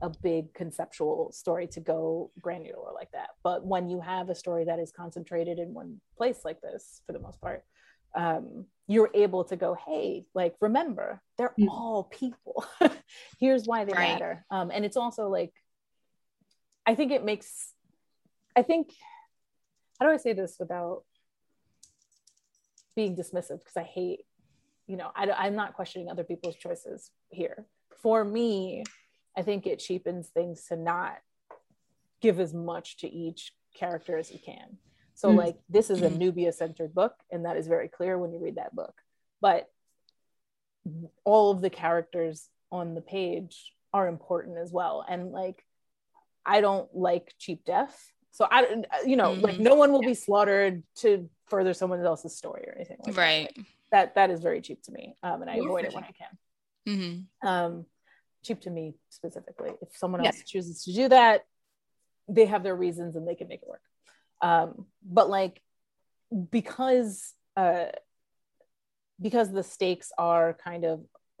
a 0.00 0.10
big 0.22 0.54
conceptual 0.54 1.30
story 1.32 1.66
to 1.68 1.80
go 1.80 2.30
granular 2.40 2.92
like 2.94 3.10
that. 3.12 3.30
But 3.42 3.64
when 3.64 3.88
you 3.88 4.00
have 4.00 4.30
a 4.30 4.34
story 4.34 4.64
that 4.64 4.78
is 4.78 4.92
concentrated 4.92 5.58
in 5.58 5.74
one 5.74 6.00
place 6.16 6.40
like 6.44 6.60
this, 6.60 7.02
for 7.06 7.12
the 7.12 7.18
most 7.18 7.40
part, 7.40 7.64
um, 8.14 8.66
you're 8.86 9.10
able 9.14 9.44
to 9.44 9.56
go, 9.56 9.76
hey, 9.86 10.24
like, 10.34 10.56
remember, 10.60 11.20
they're 11.38 11.54
mm. 11.58 11.68
all 11.68 12.04
people. 12.04 12.64
Here's 13.38 13.66
why 13.66 13.84
they 13.84 13.92
right. 13.92 14.12
matter. 14.12 14.44
Um, 14.50 14.70
and 14.72 14.84
it's 14.84 14.96
also 14.96 15.28
like, 15.28 15.52
I 16.86 16.94
think 16.94 17.12
it 17.12 17.24
makes, 17.24 17.72
I 18.56 18.62
think, 18.62 18.92
how 19.98 20.06
do 20.06 20.12
I 20.12 20.16
say 20.16 20.32
this 20.32 20.56
without 20.58 21.04
being 22.96 23.16
dismissive? 23.16 23.58
Because 23.58 23.76
I 23.76 23.82
hate, 23.84 24.20
you 24.86 24.96
know, 24.96 25.10
I, 25.14 25.30
I'm 25.30 25.54
not 25.54 25.74
questioning 25.74 26.08
other 26.08 26.24
people's 26.24 26.56
choices 26.56 27.10
here. 27.28 27.66
For 28.02 28.24
me, 28.24 28.82
I 29.40 29.42
think 29.42 29.66
it 29.66 29.78
cheapens 29.78 30.28
things 30.28 30.66
to 30.66 30.76
not 30.76 31.16
give 32.20 32.38
as 32.38 32.52
much 32.52 32.98
to 32.98 33.10
each 33.10 33.54
character 33.74 34.18
as 34.18 34.30
you 34.30 34.38
can. 34.38 34.76
So, 35.14 35.28
mm-hmm. 35.28 35.38
like, 35.38 35.56
this 35.70 35.88
is 35.88 36.02
a 36.02 36.10
Nubia 36.18 36.52
centered 36.52 36.94
book, 36.94 37.14
and 37.30 37.46
that 37.46 37.56
is 37.56 37.66
very 37.66 37.88
clear 37.88 38.18
when 38.18 38.34
you 38.34 38.38
read 38.38 38.56
that 38.56 38.76
book. 38.76 38.92
But 39.40 39.70
all 41.24 41.50
of 41.50 41.62
the 41.62 41.70
characters 41.70 42.50
on 42.70 42.94
the 42.94 43.00
page 43.00 43.72
are 43.94 44.08
important 44.08 44.58
as 44.58 44.70
well. 44.72 45.02
And, 45.08 45.32
like, 45.32 45.64
I 46.44 46.60
don't 46.60 46.94
like 46.94 47.32
cheap 47.38 47.64
death. 47.64 48.12
So, 48.32 48.46
I, 48.50 48.82
you 49.06 49.16
know, 49.16 49.32
mm-hmm. 49.32 49.40
like, 49.40 49.58
no 49.58 49.74
one 49.74 49.90
will 49.90 50.02
yeah. 50.02 50.10
be 50.10 50.14
slaughtered 50.14 50.82
to 50.96 51.30
further 51.48 51.72
someone 51.72 52.04
else's 52.04 52.36
story 52.36 52.64
or 52.66 52.74
anything 52.76 52.98
like 53.06 53.16
right. 53.16 53.50
that. 53.56 53.64
That 53.90 54.14
that 54.16 54.30
is 54.30 54.40
very 54.40 54.60
cheap 54.60 54.82
to 54.82 54.92
me. 54.92 55.16
Um, 55.22 55.40
and 55.40 55.50
I 55.50 55.56
avoid 55.56 55.86
it 55.86 55.94
when 55.94 56.04
I 56.04 56.12
can. 56.12 56.38
Mm-hmm. 56.86 57.48
Um, 57.48 57.86
cheap 58.42 58.60
to 58.62 58.70
me 58.70 58.94
specifically. 59.10 59.72
If 59.82 59.96
someone 59.96 60.24
else 60.24 60.42
chooses 60.46 60.84
to 60.84 60.92
do 60.92 61.08
that, 61.08 61.42
they 62.28 62.46
have 62.46 62.62
their 62.62 62.76
reasons 62.76 63.16
and 63.16 63.26
they 63.26 63.34
can 63.34 63.48
make 63.48 63.62
it 63.62 63.68
work. 63.68 63.82
Um, 64.42 64.86
but 65.02 65.28
like 65.28 65.60
because 66.50 67.34
uh, 67.56 67.86
because 69.20 69.52
the 69.52 69.62
stakes 69.62 70.12
are 70.16 70.56
kind 70.64 70.84
of 70.84 71.00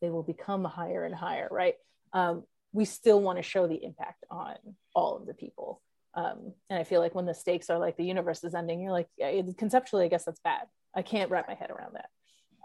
they 0.00 0.10
will 0.10 0.22
become 0.22 0.64
higher 0.64 1.04
and 1.04 1.14
higher, 1.14 1.48
right? 1.50 1.74
Um, 2.12 2.44
we 2.72 2.84
still 2.84 3.20
want 3.20 3.38
to 3.38 3.42
show 3.42 3.66
the 3.66 3.82
impact 3.82 4.24
on 4.30 4.54
all 4.94 5.16
of 5.16 5.26
the 5.26 5.34
people. 5.34 5.82
Um, 6.14 6.52
and 6.70 6.78
I 6.78 6.84
feel 6.84 7.00
like 7.00 7.14
when 7.14 7.26
the 7.26 7.34
stakes 7.34 7.70
are 7.70 7.78
like 7.78 7.96
the 7.96 8.04
universe 8.04 8.42
is 8.44 8.54
ending, 8.54 8.80
you're 8.80 8.92
like, 8.92 9.08
yeah, 9.16 9.42
conceptually, 9.56 10.04
I 10.04 10.08
guess 10.08 10.24
that's 10.24 10.40
bad. 10.40 10.66
I 10.94 11.02
can't 11.02 11.30
wrap 11.30 11.48
my 11.48 11.54
head 11.54 11.70
around 11.70 11.94
that. 11.94 12.08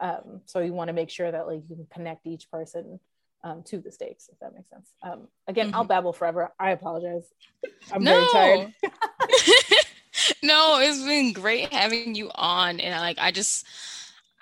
Um, 0.03 0.41
so 0.45 0.59
you 0.59 0.73
want 0.73 0.89
to 0.89 0.93
make 0.93 1.09
sure 1.09 1.31
that 1.31 1.47
like 1.47 1.61
you 1.69 1.75
can 1.77 1.87
connect 1.91 2.27
each 2.27 2.51
person 2.51 2.99
um, 3.43 3.63
to 3.63 3.79
the 3.79 3.89
stakes, 3.89 4.29
if 4.31 4.37
that 4.39 4.53
makes 4.53 4.69
sense. 4.69 4.91
Um, 5.01 5.29
again, 5.47 5.67
mm-hmm. 5.67 5.75
I'll 5.75 5.83
babble 5.85 6.11
forever. 6.11 6.51
I 6.59 6.71
apologize. 6.71 7.23
I'm 7.91 8.03
no. 8.03 8.11
very 8.11 8.27
tired. 8.33 8.73
no, 10.43 10.79
it's 10.81 11.01
been 11.03 11.31
great 11.31 11.71
having 11.71 12.15
you 12.15 12.29
on, 12.35 12.81
and 12.81 12.93
I, 12.93 12.99
like 12.99 13.17
I 13.17 13.31
just 13.31 13.65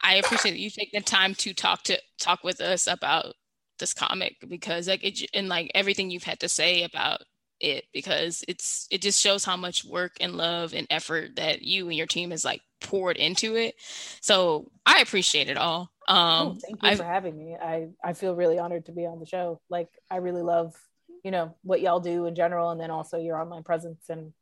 I 0.02 0.16
appreciate 0.16 0.52
that 0.52 0.60
you 0.60 0.72
taking 0.72 1.00
the 1.00 1.06
time 1.06 1.36
to 1.36 1.54
talk 1.54 1.84
to 1.84 2.00
talk 2.20 2.44
with 2.44 2.60
us 2.60 2.88
about 2.88 3.36
this 3.78 3.94
comic 3.94 4.38
because 4.48 4.88
like 4.88 5.04
it 5.04 5.30
and 5.34 5.48
like 5.48 5.72
everything 5.76 6.10
you've 6.10 6.24
had 6.24 6.40
to 6.40 6.50
say 6.50 6.84
about 6.84 7.22
it 7.60 7.86
because 7.94 8.44
it's 8.48 8.88
it 8.90 9.02
just 9.02 9.22
shows 9.22 9.46
how 9.46 9.56
much 9.56 9.86
work 9.86 10.14
and 10.20 10.36
love 10.36 10.74
and 10.74 10.88
effort 10.90 11.36
that 11.36 11.62
you 11.62 11.88
and 11.88 11.98
your 11.98 12.08
team 12.08 12.32
has 12.32 12.44
like 12.44 12.62
poured 12.82 13.18
into 13.18 13.56
it. 13.56 13.76
So 14.20 14.70
I 14.86 15.00
appreciate 15.00 15.50
it 15.50 15.58
all. 15.58 15.92
Um, 16.08 16.48
oh, 16.48 16.58
thank 16.62 16.84
you 16.84 16.90
I've, 16.90 16.98
for 16.98 17.04
having 17.04 17.38
me. 17.38 17.56
I 17.56 17.90
I 18.04 18.14
feel 18.14 18.36
really 18.36 18.60
honored 18.60 18.88
to 18.88 18.92
be 18.92 19.06
on 19.06 19.20
the 19.20 19.26
show. 19.26 19.62
Like 19.70 19.90
I 20.10 20.18
really 20.18 20.42
love 20.42 20.76
you 21.24 21.32
know 21.32 21.56
what 21.64 21.82
y'all 21.82 22.00
do 22.00 22.26
in 22.26 22.36
general, 22.36 22.72
and 22.72 22.82
then 22.82 22.92
also 22.92 23.18
your 23.18 23.40
online 23.40 23.64
presence 23.64 24.10
and 24.10 24.34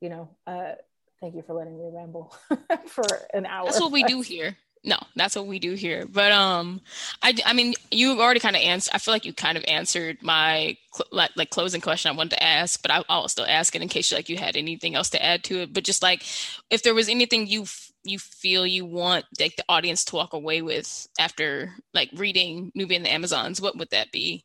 you 0.00 0.08
know 0.08 0.30
uh, 0.46 0.72
thank 1.20 1.34
you 1.34 1.42
for 1.42 1.54
letting 1.54 1.76
me 1.76 1.90
ramble 1.92 2.36
for 2.86 3.04
an 3.34 3.46
hour. 3.46 3.66
That's 3.66 3.80
what 3.80 3.92
we 3.92 4.04
do 4.04 4.20
here 4.20 4.56
no 4.86 4.96
that's 5.16 5.34
what 5.36 5.46
we 5.46 5.58
do 5.58 5.74
here 5.74 6.06
but 6.06 6.32
um 6.32 6.80
i 7.22 7.34
i 7.44 7.52
mean 7.52 7.74
you 7.90 8.20
already 8.20 8.40
kind 8.40 8.56
of 8.56 8.62
answered 8.62 8.94
i 8.94 8.98
feel 8.98 9.12
like 9.12 9.24
you 9.24 9.32
kind 9.32 9.58
of 9.58 9.64
answered 9.66 10.16
my 10.22 10.76
cl- 10.94 11.08
like, 11.10 11.30
like 11.36 11.50
closing 11.50 11.80
question 11.80 12.10
i 12.10 12.14
wanted 12.14 12.30
to 12.30 12.42
ask 12.42 12.80
but 12.80 12.90
I, 12.90 13.02
i'll 13.08 13.28
still 13.28 13.44
ask 13.46 13.74
it 13.74 13.82
in 13.82 13.88
case 13.88 14.10
you, 14.10 14.16
like 14.16 14.28
you 14.28 14.36
had 14.36 14.56
anything 14.56 14.94
else 14.94 15.10
to 15.10 15.22
add 15.22 15.44
to 15.44 15.58
it 15.62 15.72
but 15.74 15.84
just 15.84 16.02
like 16.02 16.24
if 16.70 16.82
there 16.82 16.94
was 16.94 17.08
anything 17.08 17.48
you 17.48 17.66
you 18.08 18.18
feel 18.18 18.66
you 18.66 18.84
want 18.84 19.24
like 19.40 19.56
the 19.56 19.64
audience 19.68 20.04
to 20.04 20.16
walk 20.16 20.32
away 20.32 20.62
with 20.62 21.08
after 21.18 21.74
like 21.94 22.10
reading 22.14 22.70
nubia 22.74 22.96
and 22.96 23.06
the 23.06 23.12
amazons 23.12 23.60
what 23.60 23.76
would 23.76 23.90
that 23.90 24.10
be 24.12 24.44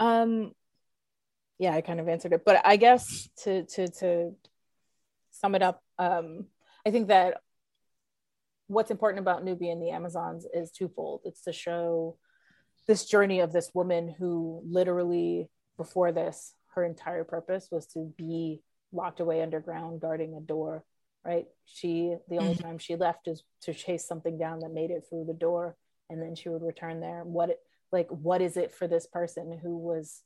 um 0.00 0.52
yeah 1.58 1.74
i 1.74 1.80
kind 1.80 2.00
of 2.00 2.08
answered 2.08 2.32
it 2.32 2.44
but 2.44 2.60
i 2.64 2.76
guess 2.76 3.28
to 3.42 3.64
to 3.64 3.88
to 3.88 4.34
sum 5.30 5.54
it 5.54 5.62
up 5.62 5.82
um 5.98 6.46
i 6.86 6.90
think 6.90 7.08
that 7.08 7.40
what's 8.68 8.90
important 8.90 9.20
about 9.20 9.44
Nubia 9.44 9.72
and 9.72 9.82
the 9.82 9.90
Amazons 9.90 10.46
is 10.54 10.70
twofold. 10.70 11.22
It's 11.24 11.42
to 11.42 11.52
show 11.52 12.16
this 12.86 13.06
journey 13.06 13.40
of 13.40 13.52
this 13.52 13.70
woman 13.74 14.14
who 14.16 14.62
literally, 14.64 15.48
before 15.76 16.12
this, 16.12 16.54
her 16.74 16.84
entire 16.84 17.24
purpose 17.24 17.68
was 17.72 17.86
to 17.88 18.12
be 18.16 18.62
locked 18.92 19.20
away 19.20 19.42
underground 19.42 20.00
guarding 20.00 20.34
a 20.34 20.40
door, 20.40 20.84
right? 21.24 21.46
She, 21.66 22.16
the 22.28 22.38
only 22.38 22.54
mm-hmm. 22.54 22.62
time 22.62 22.78
she 22.78 22.96
left 22.96 23.28
is 23.28 23.42
to 23.62 23.74
chase 23.74 24.06
something 24.06 24.38
down 24.38 24.60
that 24.60 24.72
made 24.72 24.90
it 24.90 25.04
through 25.08 25.26
the 25.26 25.34
door, 25.34 25.76
and 26.08 26.22
then 26.22 26.34
she 26.34 26.48
would 26.48 26.62
return 26.62 27.00
there. 27.00 27.22
What, 27.24 27.50
it, 27.50 27.60
like, 27.92 28.08
what 28.10 28.40
is 28.40 28.56
it 28.56 28.74
for 28.74 28.86
this 28.86 29.06
person 29.06 29.58
who 29.62 29.76
was 29.76 30.22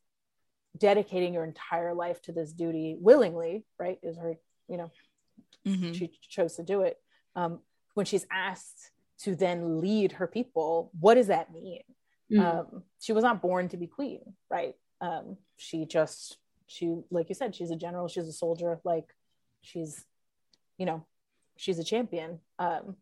dedicating 0.78 1.34
her 1.34 1.44
entire 1.44 1.94
life 1.94 2.22
to 2.22 2.32
this 2.32 2.52
duty 2.52 2.96
willingly, 2.98 3.64
right? 3.78 3.98
Is 4.02 4.16
her, 4.16 4.38
you 4.68 4.76
know, 4.76 4.90
mm-hmm. 5.66 5.92
she 5.92 6.12
chose 6.28 6.56
to 6.56 6.62
do 6.62 6.82
it. 6.82 6.98
Um, 7.34 7.60
when 7.94 8.06
she's 8.06 8.26
asked 8.30 8.90
to 9.20 9.34
then 9.36 9.80
lead 9.80 10.12
her 10.12 10.26
people, 10.26 10.90
what 10.98 11.14
does 11.14 11.26
that 11.26 11.52
mean? 11.52 11.82
Mm. 12.32 12.40
Um, 12.40 12.82
she 13.00 13.12
was 13.12 13.22
not 13.22 13.42
born 13.42 13.68
to 13.68 13.76
be 13.76 13.86
queen, 13.86 14.20
right? 14.50 14.74
Um, 15.00 15.36
she 15.56 15.84
just, 15.84 16.38
she, 16.66 16.94
like 17.10 17.28
you 17.28 17.34
said, 17.34 17.54
she's 17.54 17.70
a 17.70 17.76
general, 17.76 18.08
she's 18.08 18.26
a 18.26 18.32
soldier, 18.32 18.80
like 18.84 19.14
she's, 19.60 20.04
you 20.78 20.86
know, 20.86 21.06
she's 21.56 21.78
a 21.78 21.84
champion. 21.84 22.40
Um, 22.58 22.96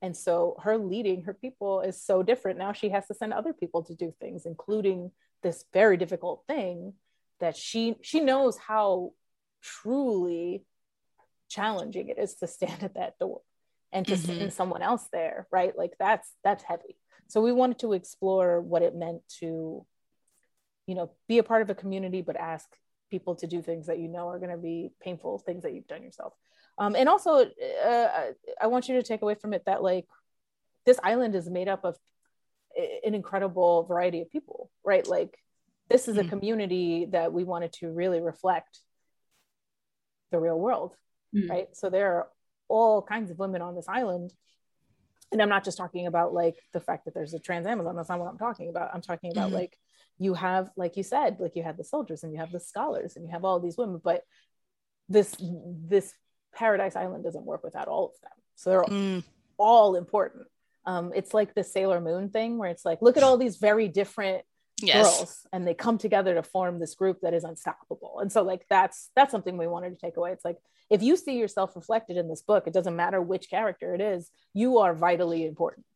and 0.00 0.16
so 0.16 0.56
her 0.62 0.76
leading 0.76 1.22
her 1.22 1.34
people 1.34 1.80
is 1.80 2.02
so 2.02 2.22
different. 2.22 2.58
Now 2.58 2.72
she 2.72 2.88
has 2.90 3.06
to 3.06 3.14
send 3.14 3.32
other 3.32 3.52
people 3.52 3.84
to 3.84 3.94
do 3.94 4.12
things, 4.20 4.46
including 4.46 5.12
this 5.42 5.64
very 5.72 5.96
difficult 5.96 6.44
thing 6.46 6.94
that 7.40 7.56
she 7.56 7.96
she 8.02 8.20
knows 8.20 8.56
how 8.56 9.12
truly 9.60 10.64
challenging 11.48 12.08
it 12.08 12.18
is 12.18 12.34
to 12.36 12.46
stand 12.46 12.82
at 12.82 12.94
that 12.94 13.18
door 13.18 13.40
and 13.92 14.06
to 14.06 14.14
mm-hmm. 14.14 14.38
send 14.38 14.52
someone 14.52 14.82
else 14.82 15.06
there 15.12 15.46
right 15.52 15.76
like 15.76 15.92
that's 15.98 16.28
that's 16.42 16.64
heavy 16.64 16.96
so 17.28 17.40
we 17.40 17.52
wanted 17.52 17.78
to 17.78 17.92
explore 17.92 18.60
what 18.60 18.82
it 18.82 18.94
meant 18.94 19.20
to 19.28 19.84
you 20.86 20.94
know 20.94 21.10
be 21.28 21.38
a 21.38 21.42
part 21.42 21.62
of 21.62 21.68
a 21.68 21.74
community 21.74 22.22
but 22.22 22.36
ask 22.36 22.66
people 23.10 23.34
to 23.34 23.46
do 23.46 23.60
things 23.60 23.86
that 23.86 23.98
you 23.98 24.08
know 24.08 24.28
are 24.28 24.38
going 24.38 24.50
to 24.50 24.56
be 24.56 24.90
painful 25.02 25.38
things 25.38 25.62
that 25.62 25.74
you've 25.74 25.86
done 25.86 26.02
yourself 26.02 26.32
um, 26.78 26.94
and 26.96 27.08
also 27.08 27.44
uh, 27.86 28.08
i 28.60 28.66
want 28.66 28.88
you 28.88 28.96
to 28.96 29.02
take 29.02 29.22
away 29.22 29.34
from 29.34 29.52
it 29.52 29.62
that 29.66 29.82
like 29.82 30.06
this 30.86 30.98
island 31.02 31.34
is 31.34 31.48
made 31.48 31.68
up 31.68 31.84
of 31.84 31.96
an 33.04 33.14
incredible 33.14 33.84
variety 33.84 34.20
of 34.20 34.30
people 34.30 34.70
right 34.84 35.06
like 35.06 35.36
this 35.88 36.08
is 36.08 36.16
a 36.16 36.20
mm-hmm. 36.20 36.30
community 36.30 37.06
that 37.10 37.32
we 37.32 37.44
wanted 37.44 37.72
to 37.72 37.90
really 37.90 38.20
reflect 38.20 38.78
the 40.30 40.38
real 40.38 40.58
world 40.58 40.94
mm-hmm. 41.34 41.50
right 41.50 41.68
so 41.76 41.90
there 41.90 42.14
are 42.14 42.28
all 42.68 43.02
kinds 43.02 43.30
of 43.30 43.38
women 43.38 43.60
on 43.60 43.74
this 43.74 43.88
island 43.88 44.32
and 45.30 45.42
i'm 45.42 45.48
not 45.48 45.64
just 45.64 45.76
talking 45.76 46.06
about 46.06 46.32
like 46.32 46.56
the 46.72 46.80
fact 46.80 47.04
that 47.04 47.14
there's 47.14 47.34
a 47.34 47.38
trans 47.38 47.66
amazon 47.66 47.94
that's 47.94 48.08
not 48.08 48.18
what 48.18 48.28
i'm 48.28 48.38
talking 48.38 48.70
about 48.70 48.90
i'm 48.94 49.02
talking 49.02 49.30
about 49.30 49.48
mm-hmm. 49.48 49.56
like 49.56 49.76
you 50.18 50.34
have 50.34 50.70
like 50.76 50.96
you 50.96 51.02
said 51.02 51.36
like 51.40 51.56
you 51.56 51.62
have 51.62 51.76
the 51.76 51.84
soldiers 51.84 52.22
and 52.22 52.32
you 52.32 52.38
have 52.38 52.52
the 52.52 52.60
scholars 52.60 53.16
and 53.16 53.26
you 53.26 53.32
have 53.32 53.44
all 53.44 53.60
these 53.60 53.76
women 53.76 54.00
but 54.02 54.22
this 55.08 55.34
this 55.38 56.12
paradise 56.54 56.96
island 56.96 57.24
doesn't 57.24 57.44
work 57.44 57.64
without 57.64 57.88
all 57.88 58.06
of 58.06 58.20
them. 58.20 58.32
So 58.56 58.70
they're 58.70 58.84
mm. 58.84 59.24
all 59.58 59.96
important. 59.96 60.46
Um, 60.84 61.12
it's 61.14 61.32
like 61.32 61.54
the 61.54 61.64
sailor 61.64 62.00
moon 62.00 62.30
thing 62.30 62.58
where 62.58 62.70
it's 62.70 62.84
like 62.84 63.02
look 63.02 63.16
at 63.16 63.22
all 63.22 63.36
these 63.36 63.56
very 63.56 63.88
different 63.88 64.44
yes. 64.80 65.16
girls 65.16 65.46
and 65.52 65.66
they 65.66 65.74
come 65.74 65.98
together 65.98 66.34
to 66.34 66.42
form 66.42 66.78
this 66.78 66.94
group 66.94 67.20
that 67.22 67.34
is 67.34 67.44
unstoppable. 67.44 68.18
And 68.20 68.32
so 68.32 68.42
like 68.42 68.66
that's 68.68 69.10
that's 69.14 69.30
something 69.30 69.56
we 69.56 69.66
wanted 69.66 69.90
to 69.90 69.96
take 69.96 70.16
away. 70.16 70.32
It's 70.32 70.44
like 70.44 70.58
if 70.90 71.02
you 71.02 71.16
see 71.16 71.38
yourself 71.38 71.76
reflected 71.76 72.16
in 72.16 72.28
this 72.28 72.42
book 72.42 72.66
it 72.66 72.72
doesn't 72.72 72.96
matter 72.96 73.22
which 73.22 73.48
character 73.48 73.94
it 73.94 74.00
is 74.00 74.30
you 74.52 74.78
are 74.78 74.94
vitally 74.94 75.46
important. 75.46 75.86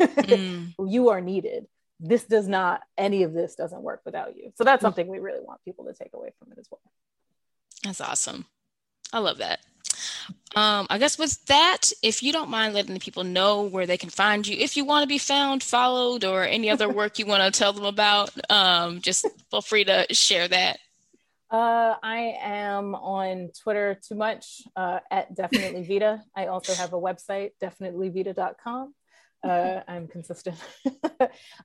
Mm. 0.00 0.74
you 0.86 1.08
are 1.08 1.20
needed. 1.20 1.66
This 2.00 2.24
does 2.24 2.46
not 2.46 2.82
any 2.96 3.24
of 3.24 3.32
this 3.32 3.56
doesn't 3.56 3.82
work 3.82 4.02
without 4.04 4.36
you. 4.36 4.52
So 4.54 4.62
that's 4.62 4.80
mm. 4.80 4.86
something 4.86 5.08
we 5.08 5.18
really 5.18 5.42
want 5.42 5.64
people 5.64 5.86
to 5.86 5.94
take 5.94 6.14
away 6.14 6.32
from 6.38 6.52
it 6.52 6.58
as 6.58 6.68
well. 6.70 6.80
That's 7.82 8.00
awesome. 8.00 8.46
I 9.12 9.18
love 9.18 9.38
that 9.38 9.60
um, 10.56 10.86
I 10.90 10.98
guess 10.98 11.18
with 11.18 11.44
that, 11.46 11.92
if 12.02 12.22
you 12.22 12.32
don't 12.32 12.50
mind 12.50 12.74
letting 12.74 12.94
the 12.94 13.00
people 13.00 13.24
know 13.24 13.62
where 13.62 13.86
they 13.86 13.96
can 13.96 14.10
find 14.10 14.46
you, 14.46 14.56
if 14.58 14.76
you 14.76 14.84
want 14.84 15.02
to 15.02 15.06
be 15.06 15.18
found, 15.18 15.62
followed, 15.62 16.24
or 16.24 16.42
any 16.42 16.70
other 16.70 16.88
work 16.92 17.18
you 17.18 17.26
want 17.26 17.42
to 17.42 17.56
tell 17.56 17.72
them 17.72 17.84
about, 17.84 18.30
um, 18.50 19.00
just 19.00 19.26
feel 19.50 19.60
free 19.60 19.84
to 19.84 20.06
share 20.12 20.48
that. 20.48 20.78
Uh, 21.50 21.94
I 22.02 22.36
am 22.40 22.94
on 22.94 23.50
Twitter 23.62 23.98
too 24.06 24.14
much 24.14 24.62
uh, 24.76 25.00
at 25.10 25.34
definitely 25.34 25.82
Vita. 25.88 26.22
I 26.36 26.46
also 26.46 26.74
have 26.74 26.92
a 26.92 27.00
website, 27.00 27.52
definitelyvita.com. 27.62 28.94
Uh, 29.44 29.80
I'm 29.88 30.08
consistent. 30.08 30.56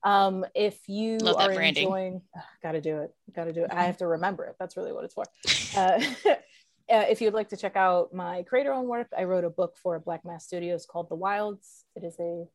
um, 0.03 0.45
if 0.56 0.77
you 0.88 1.18
Love 1.18 1.38
are 1.38 1.61
enjoying, 1.61 2.22
uh, 2.35 2.41
gotta 2.64 2.81
do 2.81 2.99
it, 2.99 3.14
gotta 3.35 3.52
do 3.52 3.64
it. 3.64 3.72
I 3.73 3.84
have 3.84 3.98
to 3.98 4.07
remember 4.07 4.45
it. 4.45 4.56
That's 4.60 4.77
really 4.77 4.94
what 4.94 5.06
it's 5.06 5.14
for. 5.14 5.26
Uh, 5.76 6.02
uh, 6.90 7.06
if 7.10 7.22
you'd 7.22 7.34
like 7.34 7.50
to 7.50 7.58
check 7.58 7.76
out 7.76 8.14
my 8.14 8.44
creator 8.44 8.74
own 8.74 8.88
work, 8.88 9.08
I 9.18 9.24
wrote 9.24 9.44
a 9.44 9.50
book 9.50 9.76
for 9.82 10.00
Black 10.00 10.26
Mask 10.26 10.48
Studios 10.48 10.86
called 10.86 11.10
The 11.10 11.16
Wilds. 11.16 11.86
It 11.96 12.04
is 12.04 12.16
a 12.20 12.46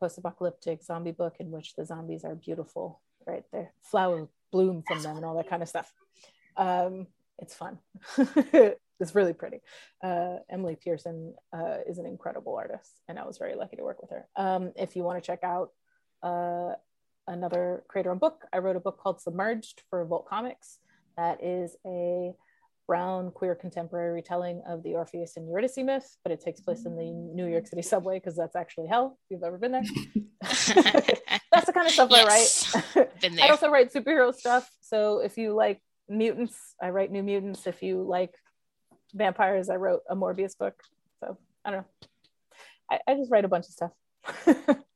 post 0.00 0.18
apocalyptic 0.18 0.82
zombie 0.82 1.12
book 1.12 1.36
in 1.38 1.50
which 1.50 1.74
the 1.74 1.84
zombies 1.84 2.24
are 2.24 2.34
beautiful, 2.34 3.00
right? 3.26 3.44
Their 3.52 3.72
flowers 3.82 4.28
bloom 4.50 4.82
from 4.86 5.02
them 5.02 5.16
and 5.16 5.24
all 5.24 5.36
that 5.36 5.48
kind 5.48 5.62
of 5.62 5.68
stuff. 5.68 5.92
Um, 6.56 7.06
it's 7.38 7.54
fun. 7.54 7.78
it's 8.18 9.14
really 9.14 9.32
pretty. 9.32 9.60
Uh, 10.02 10.36
Emily 10.50 10.76
Pearson 10.76 11.34
uh, 11.52 11.78
is 11.88 11.98
an 11.98 12.06
incredible 12.06 12.56
artist, 12.56 13.00
and 13.08 13.18
I 13.18 13.26
was 13.26 13.38
very 13.38 13.54
lucky 13.54 13.76
to 13.76 13.84
work 13.84 14.00
with 14.00 14.10
her. 14.10 14.26
Um, 14.36 14.72
if 14.76 14.96
you 14.96 15.02
want 15.02 15.22
to 15.22 15.26
check 15.26 15.44
out 15.44 15.70
uh, 16.22 16.72
another 17.28 17.84
creator 17.88 18.10
owned 18.10 18.20
book, 18.20 18.46
I 18.52 18.58
wrote 18.58 18.76
a 18.76 18.80
book 18.80 18.98
called 18.98 19.20
Submerged 19.20 19.82
for 19.88 20.04
Vault 20.04 20.26
Comics. 20.28 20.78
That 21.16 21.42
is 21.44 21.76
a 21.86 22.32
brown 22.90 23.30
queer 23.30 23.54
contemporary 23.54 24.12
retelling 24.12 24.60
of 24.66 24.82
the 24.82 24.94
Orpheus 24.94 25.36
and 25.36 25.48
Eurydice 25.48 25.76
myth, 25.76 26.16
but 26.24 26.32
it 26.32 26.40
takes 26.40 26.60
place 26.60 26.86
in 26.86 26.96
the 26.96 27.04
New 27.04 27.46
York 27.46 27.68
City 27.68 27.82
subway 27.82 28.16
because 28.16 28.36
that's 28.36 28.56
actually 28.56 28.88
hell. 28.88 29.16
If 29.22 29.30
you've 29.30 29.44
ever 29.44 29.58
been 29.58 29.70
there, 29.70 29.82
that's 30.42 30.66
the 31.66 31.72
kind 31.72 31.86
of 31.86 31.92
stuff 31.92 32.08
yes. 32.10 32.74
I 32.74 33.04
write. 33.04 33.10
I 33.40 33.50
also 33.50 33.70
write 33.70 33.92
superhero 33.92 34.34
stuff. 34.34 34.68
So 34.80 35.20
if 35.20 35.38
you 35.38 35.54
like 35.54 35.80
mutants, 36.08 36.58
I 36.82 36.88
write 36.88 37.12
New 37.12 37.22
Mutants. 37.22 37.68
If 37.68 37.80
you 37.80 38.02
like 38.02 38.34
vampires, 39.14 39.70
I 39.70 39.76
wrote 39.76 40.00
a 40.10 40.16
Morbius 40.16 40.58
book. 40.58 40.74
So 41.20 41.38
I 41.64 41.70
don't 41.70 41.82
know. 41.82 42.08
I, 42.90 42.98
I 43.06 43.14
just 43.14 43.30
write 43.30 43.44
a 43.44 43.48
bunch 43.48 43.66
of 43.66 43.72
stuff. 43.72 43.92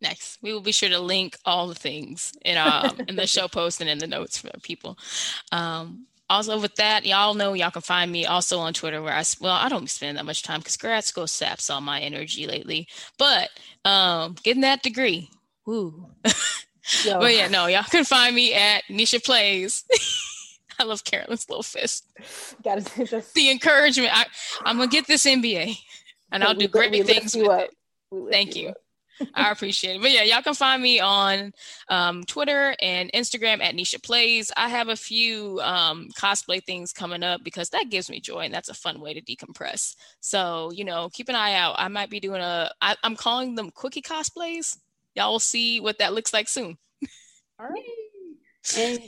nice. 0.01 0.37
We 0.43 0.53
will 0.53 0.63
be 0.63 0.73
sure 0.73 0.89
to 0.89 0.99
link 0.99 1.37
all 1.45 1.69
the 1.69 1.77
things 1.77 2.33
in 2.45 2.59
um 2.59 2.97
in 3.07 3.15
the 3.15 3.29
show 3.29 3.47
post 3.47 3.81
and 3.81 3.89
in 3.89 3.99
the 3.99 4.09
notes 4.09 4.39
for 4.39 4.51
people. 4.65 4.99
Um, 5.53 6.07
also 6.35 6.61
with 6.61 6.75
that 6.77 7.05
y'all 7.05 7.35
know 7.35 7.53
y'all 7.53 7.71
can 7.71 7.83
find 7.83 8.11
me 8.11 8.27
also 8.27 8.59
on 8.59 8.73
twitter 8.75 9.01
where 9.03 9.15
i 9.15 9.23
well 9.41 9.55
i 9.55 9.69
don't 9.69 9.91
spend 9.91 10.17
that 10.19 10.25
much 10.25 10.43
time 10.43 10.61
because 10.61 10.77
grad 10.77 11.05
school 11.05 11.27
saps 11.27 11.71
all 11.71 11.81
my 11.81 12.01
energy 12.01 12.47
lately 12.47 12.87
but 13.19 13.51
um 13.85 14.35
getting 14.43 14.63
that 14.63 14.83
degree 14.83 15.31
woo 15.67 16.07
But 17.05 17.35
yeah, 17.35 17.49
no, 17.49 17.67
y'all 17.67 17.83
can 17.83 18.05
find 18.05 18.35
me 18.35 18.53
at 18.55 18.85
Nisha 18.91 19.25
Plays. 19.25 19.85
I 20.79 20.85
love 20.85 21.05
Carolyn's 21.05 21.49
little 21.49 21.63
fist. 21.63 22.05
Got 22.63 22.85
the 23.35 23.51
encouragement. 23.51 24.11
I, 24.13 24.27
I'm 24.65 24.77
gonna 24.77 24.91
get 24.91 25.07
this 25.07 25.25
MBA, 25.25 25.77
and 26.33 26.45
I'll 26.45 26.55
do 26.55 26.69
great 26.69 27.07
things 27.07 27.35
with 27.35 27.49
it. 27.49 27.71
Thank 28.31 28.57
you. 28.57 28.75
I 29.35 29.51
appreciate 29.51 29.97
it. 29.97 30.03
But 30.03 30.13
yeah, 30.13 30.23
y'all 30.23 30.43
can 30.43 30.55
find 30.55 30.83
me 30.83 31.01
on 31.01 31.53
um, 31.89 32.25
Twitter 32.25 32.75
and 32.81 33.11
Instagram 33.13 33.63
at 33.63 33.75
Nisha 33.75 34.03
Plays. 34.03 34.51
I 34.57 34.69
have 34.69 34.89
a 34.89 34.97
few 34.97 35.61
um, 35.63 36.09
cosplay 36.17 36.63
things 36.63 36.93
coming 36.93 37.23
up 37.23 37.43
because 37.45 37.71
that 37.71 37.91
gives 37.91 38.11
me 38.11 38.21
joy 38.21 38.41
and 38.41 38.55
that's 38.55 38.69
a 38.69 38.75
fun 38.75 39.01
way 39.01 39.15
to 39.15 39.21
decompress. 39.21 39.95
So, 40.21 40.71
you 40.73 40.85
know, 40.85 41.09
keep 41.13 41.29
an 41.29 41.35
eye 41.35 41.55
out. 41.55 41.77
I 41.79 41.89
might 41.89 42.11
be 42.11 42.21
doing 42.21 42.41
a, 42.41 42.71
I, 42.81 42.97
I'm 43.03 43.17
calling 43.17 43.55
them 43.55 43.71
quickie 43.71 44.03
cosplays. 44.03 44.79
Y'all 45.15 45.33
will 45.33 45.39
see 45.39 45.81
what 45.81 45.99
that 45.99 46.15
looks 46.15 46.33
like 46.33 46.49
soon. 46.49 46.77
All 47.61 47.69
right. 47.69 47.83
And, 48.77 48.99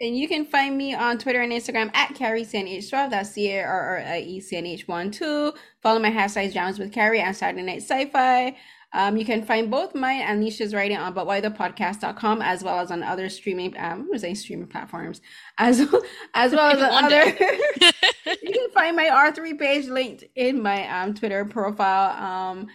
and 0.00 0.16
you 0.16 0.28
can 0.28 0.44
find 0.44 0.76
me 0.76 0.94
on 0.94 1.18
Twitter 1.18 1.40
and 1.40 1.52
Instagram 1.52 1.90
at 1.94 2.14
Carrie 2.14 2.44
CNH12. 2.44 3.10
That's 3.10 3.30
C 3.30 3.50
A 3.52 3.62
R 3.62 3.80
R 3.80 3.98
I 3.98 4.20
E 4.20 4.40
C 4.40 4.56
N 4.56 4.66
H 4.66 4.86
1 4.86 5.10
2. 5.10 5.52
Follow 5.82 5.98
my 5.98 6.10
hashtag 6.10 6.52
Jams 6.52 6.78
with 6.78 6.92
Carrie 6.92 7.20
and 7.20 7.34
Saturday 7.34 7.62
Night 7.62 7.82
Sci 7.82 8.06
Fi. 8.10 8.54
Um, 8.92 9.16
you 9.16 9.24
can 9.24 9.44
find 9.44 9.70
both 9.70 9.94
mine 9.94 10.22
and 10.22 10.42
Nisha's 10.42 10.72
writing 10.74 10.96
on 10.96 11.12
butwhythepodcast.com 11.14 12.40
as 12.40 12.62
well 12.62 12.78
as 12.78 12.90
on 12.90 13.02
other 13.02 13.28
streaming 13.28 13.76
um 13.78 14.08
I'm 14.12 14.18
saying 14.18 14.36
streaming 14.36 14.68
platforms 14.68 15.20
as 15.58 15.80
as 16.34 16.52
well 16.52 16.72
as 16.72 17.04
other 17.04 17.24
you 18.42 18.52
can 18.52 18.70
find 18.70 18.96
my 18.96 19.06
R3 19.06 19.58
page 19.58 19.86
linked 19.86 20.24
in 20.34 20.62
my 20.62 20.88
um 20.88 21.14
Twitter 21.14 21.44
profile. 21.44 22.22
Um 22.22 22.68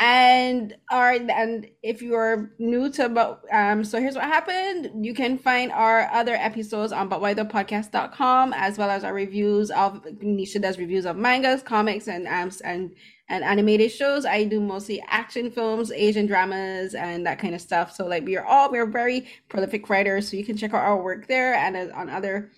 and 0.00 0.76
our 0.90 1.10
and 1.10 1.66
if 1.82 2.02
you're 2.02 2.52
new 2.58 2.90
to 2.90 3.08
but 3.08 3.42
um 3.52 3.82
so 3.82 4.00
here's 4.00 4.14
what 4.14 4.24
happened 4.24 5.04
you 5.04 5.12
can 5.12 5.36
find 5.36 5.72
our 5.72 6.08
other 6.12 6.34
episodes 6.34 6.92
on 6.92 7.10
butwhythepodcast.com 7.10 8.52
as 8.56 8.78
well 8.78 8.90
as 8.90 9.02
our 9.02 9.12
reviews 9.12 9.70
of 9.72 10.00
nisha 10.22 10.62
does 10.62 10.78
reviews 10.78 11.04
of 11.04 11.16
mangas 11.16 11.62
comics 11.62 12.06
and 12.06 12.28
um 12.28 12.50
and 12.64 12.94
and 13.28 13.44
animated 13.44 13.92
shows. 13.92 14.24
I 14.24 14.44
do 14.44 14.60
mostly 14.60 15.02
action 15.08 15.50
films, 15.50 15.92
Asian 15.92 16.26
dramas, 16.26 16.94
and 16.94 17.26
that 17.26 17.38
kind 17.38 17.54
of 17.54 17.60
stuff. 17.60 17.94
So 17.94 18.06
like 18.06 18.24
we 18.24 18.36
are 18.36 18.44
all 18.44 18.70
we're 18.70 18.86
very 18.86 19.26
prolific 19.48 19.88
writers, 19.88 20.30
so 20.30 20.36
you 20.36 20.44
can 20.44 20.56
check 20.56 20.74
out 20.74 20.82
our 20.82 21.00
work 21.02 21.26
there 21.26 21.54
and 21.54 21.76
uh, 21.76 21.94
on 21.94 22.08
other 22.08 22.50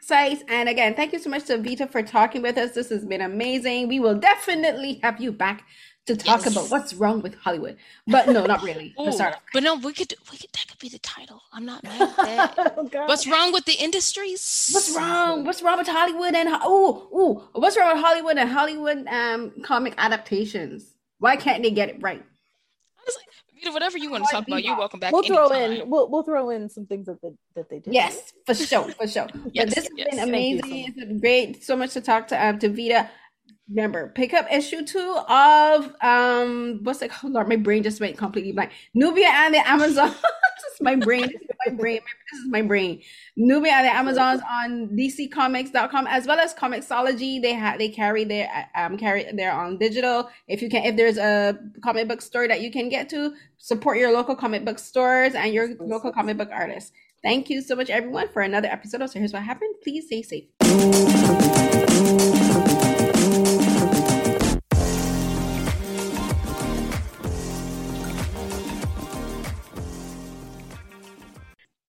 sites. 0.00 0.42
And 0.48 0.68
again, 0.68 0.94
thank 0.94 1.12
you 1.12 1.18
so 1.18 1.30
much 1.30 1.44
to 1.44 1.58
Vita 1.58 1.86
for 1.86 2.02
talking 2.02 2.42
with 2.42 2.56
us. 2.56 2.72
This 2.72 2.88
has 2.88 3.04
been 3.04 3.20
amazing. 3.20 3.88
We 3.88 4.00
will 4.00 4.18
definitely 4.18 5.00
have 5.02 5.20
you 5.20 5.30
back 5.32 5.64
to 6.08 6.16
talk 6.16 6.44
yes. 6.44 6.52
about 6.52 6.70
what's 6.70 6.94
wrong 6.94 7.20
with 7.20 7.34
Hollywood. 7.34 7.76
But 8.06 8.28
no, 8.28 8.46
not 8.46 8.62
really. 8.62 8.94
Ooh, 9.00 9.12
but 9.52 9.62
no, 9.62 9.76
we 9.76 9.92
could 9.92 10.14
we 10.32 10.38
could 10.38 10.50
that 10.52 10.66
could 10.68 10.78
be 10.78 10.88
the 10.88 10.98
title. 10.98 11.42
I'm 11.52 11.64
not 11.64 11.84
mad 11.84 12.00
at 12.00 12.16
that. 12.16 12.74
oh, 12.78 12.88
what's 13.06 13.26
wrong 13.26 13.52
with 13.52 13.66
the 13.66 13.74
industries? 13.74 14.70
What's 14.72 14.96
wrong? 14.96 15.44
What's 15.44 15.62
wrong 15.62 15.78
with 15.78 15.86
Hollywood 15.86 16.34
and 16.34 16.48
oh 16.50 17.08
oh 17.12 17.48
what's 17.52 17.76
wrong 17.76 17.94
with 17.94 18.04
Hollywood 18.04 18.38
and 18.38 18.50
Hollywood 18.50 19.06
um 19.06 19.52
comic 19.62 19.94
adaptations? 19.98 20.94
Why 21.18 21.36
can't 21.36 21.62
they 21.62 21.70
get 21.70 21.90
it 21.90 21.98
right? 22.00 22.24
Like, 23.64 23.74
whatever 23.74 23.98
you 23.98 24.10
want 24.10 24.24
to 24.24 24.30
talk 24.30 24.46
about, 24.46 24.62
you're 24.62 24.78
welcome 24.78 25.00
back. 25.00 25.12
We'll 25.12 25.22
throw 25.22 25.50
in 25.50 25.90
we'll 25.90 26.08
we'll 26.08 26.22
throw 26.22 26.50
in 26.50 26.70
some 26.70 26.86
things 26.86 27.06
that 27.06 27.20
they 27.20 27.32
that 27.54 27.68
they 27.68 27.80
did. 27.80 27.92
Yes, 27.92 28.32
for 28.46 28.54
sure, 28.54 28.90
for 28.92 29.06
sure. 29.06 29.28
yes, 29.52 29.66
but 29.66 29.74
this 29.74 29.84
has 29.84 29.90
yes. 29.94 30.08
been 30.10 30.28
amazing. 30.28 30.94
So 30.96 31.02
it's 31.04 31.20
great. 31.20 31.64
So 31.64 31.76
much 31.76 31.92
to 31.92 32.00
talk 32.00 32.28
to 32.28 32.46
um 32.46 32.58
to 32.60 32.68
Vita 32.68 33.10
remember 33.68 34.08
pick 34.14 34.32
up 34.32 34.46
issue 34.50 34.84
two 34.84 35.16
of 35.28 35.94
um 36.00 36.80
what's 36.82 37.02
it 37.02 37.10
called? 37.10 37.34
My 37.34 37.56
brain 37.56 37.82
just 37.82 38.00
went 38.00 38.16
completely 38.16 38.52
blank. 38.52 38.72
Nubia 38.94 39.28
and 39.28 39.54
the 39.54 39.68
amazon. 39.68 40.14
Just 40.60 40.80
my 40.82 40.96
brain 40.96 41.22
this 41.22 41.34
is 41.34 41.48
my 41.66 41.72
brain 41.74 42.00
this 42.32 42.40
is 42.40 42.48
my 42.48 42.62
brain. 42.62 43.02
Nubia 43.36 43.72
and 43.72 43.86
the 43.86 43.94
amazons 43.94 44.40
on 44.50 44.88
dccomics.com 44.88 46.06
as 46.06 46.26
well 46.26 46.40
as 46.40 46.54
comixology. 46.54 47.40
They 47.40 47.52
have 47.52 47.78
they 47.78 47.88
carry 47.88 48.24
their 48.24 48.68
um 48.74 48.96
carry 48.96 49.30
they're 49.34 49.52
on 49.52 49.78
digital. 49.78 50.30
If 50.48 50.62
you 50.62 50.70
can 50.70 50.84
if 50.84 50.96
there's 50.96 51.18
a 51.18 51.58
comic 51.82 52.08
book 52.08 52.22
store 52.22 52.48
that 52.48 52.60
you 52.60 52.70
can 52.70 52.88
get 52.88 53.08
to 53.10 53.34
support 53.58 53.98
your 53.98 54.12
local 54.12 54.34
comic 54.34 54.64
book 54.64 54.78
stores 54.78 55.34
and 55.34 55.52
your 55.52 55.76
local 55.80 56.12
comic 56.12 56.38
book 56.38 56.48
artists. 56.52 56.92
Thank 57.22 57.50
you 57.50 57.60
so 57.62 57.74
much 57.76 57.90
everyone 57.90 58.28
for 58.28 58.42
another 58.42 58.68
episode 58.68 59.02
of 59.02 59.10
so 59.10 59.18
here's 59.18 59.32
what 59.32 59.42
happened. 59.42 59.74
Please 59.82 60.06
stay 60.06 60.22
safe 60.22 60.44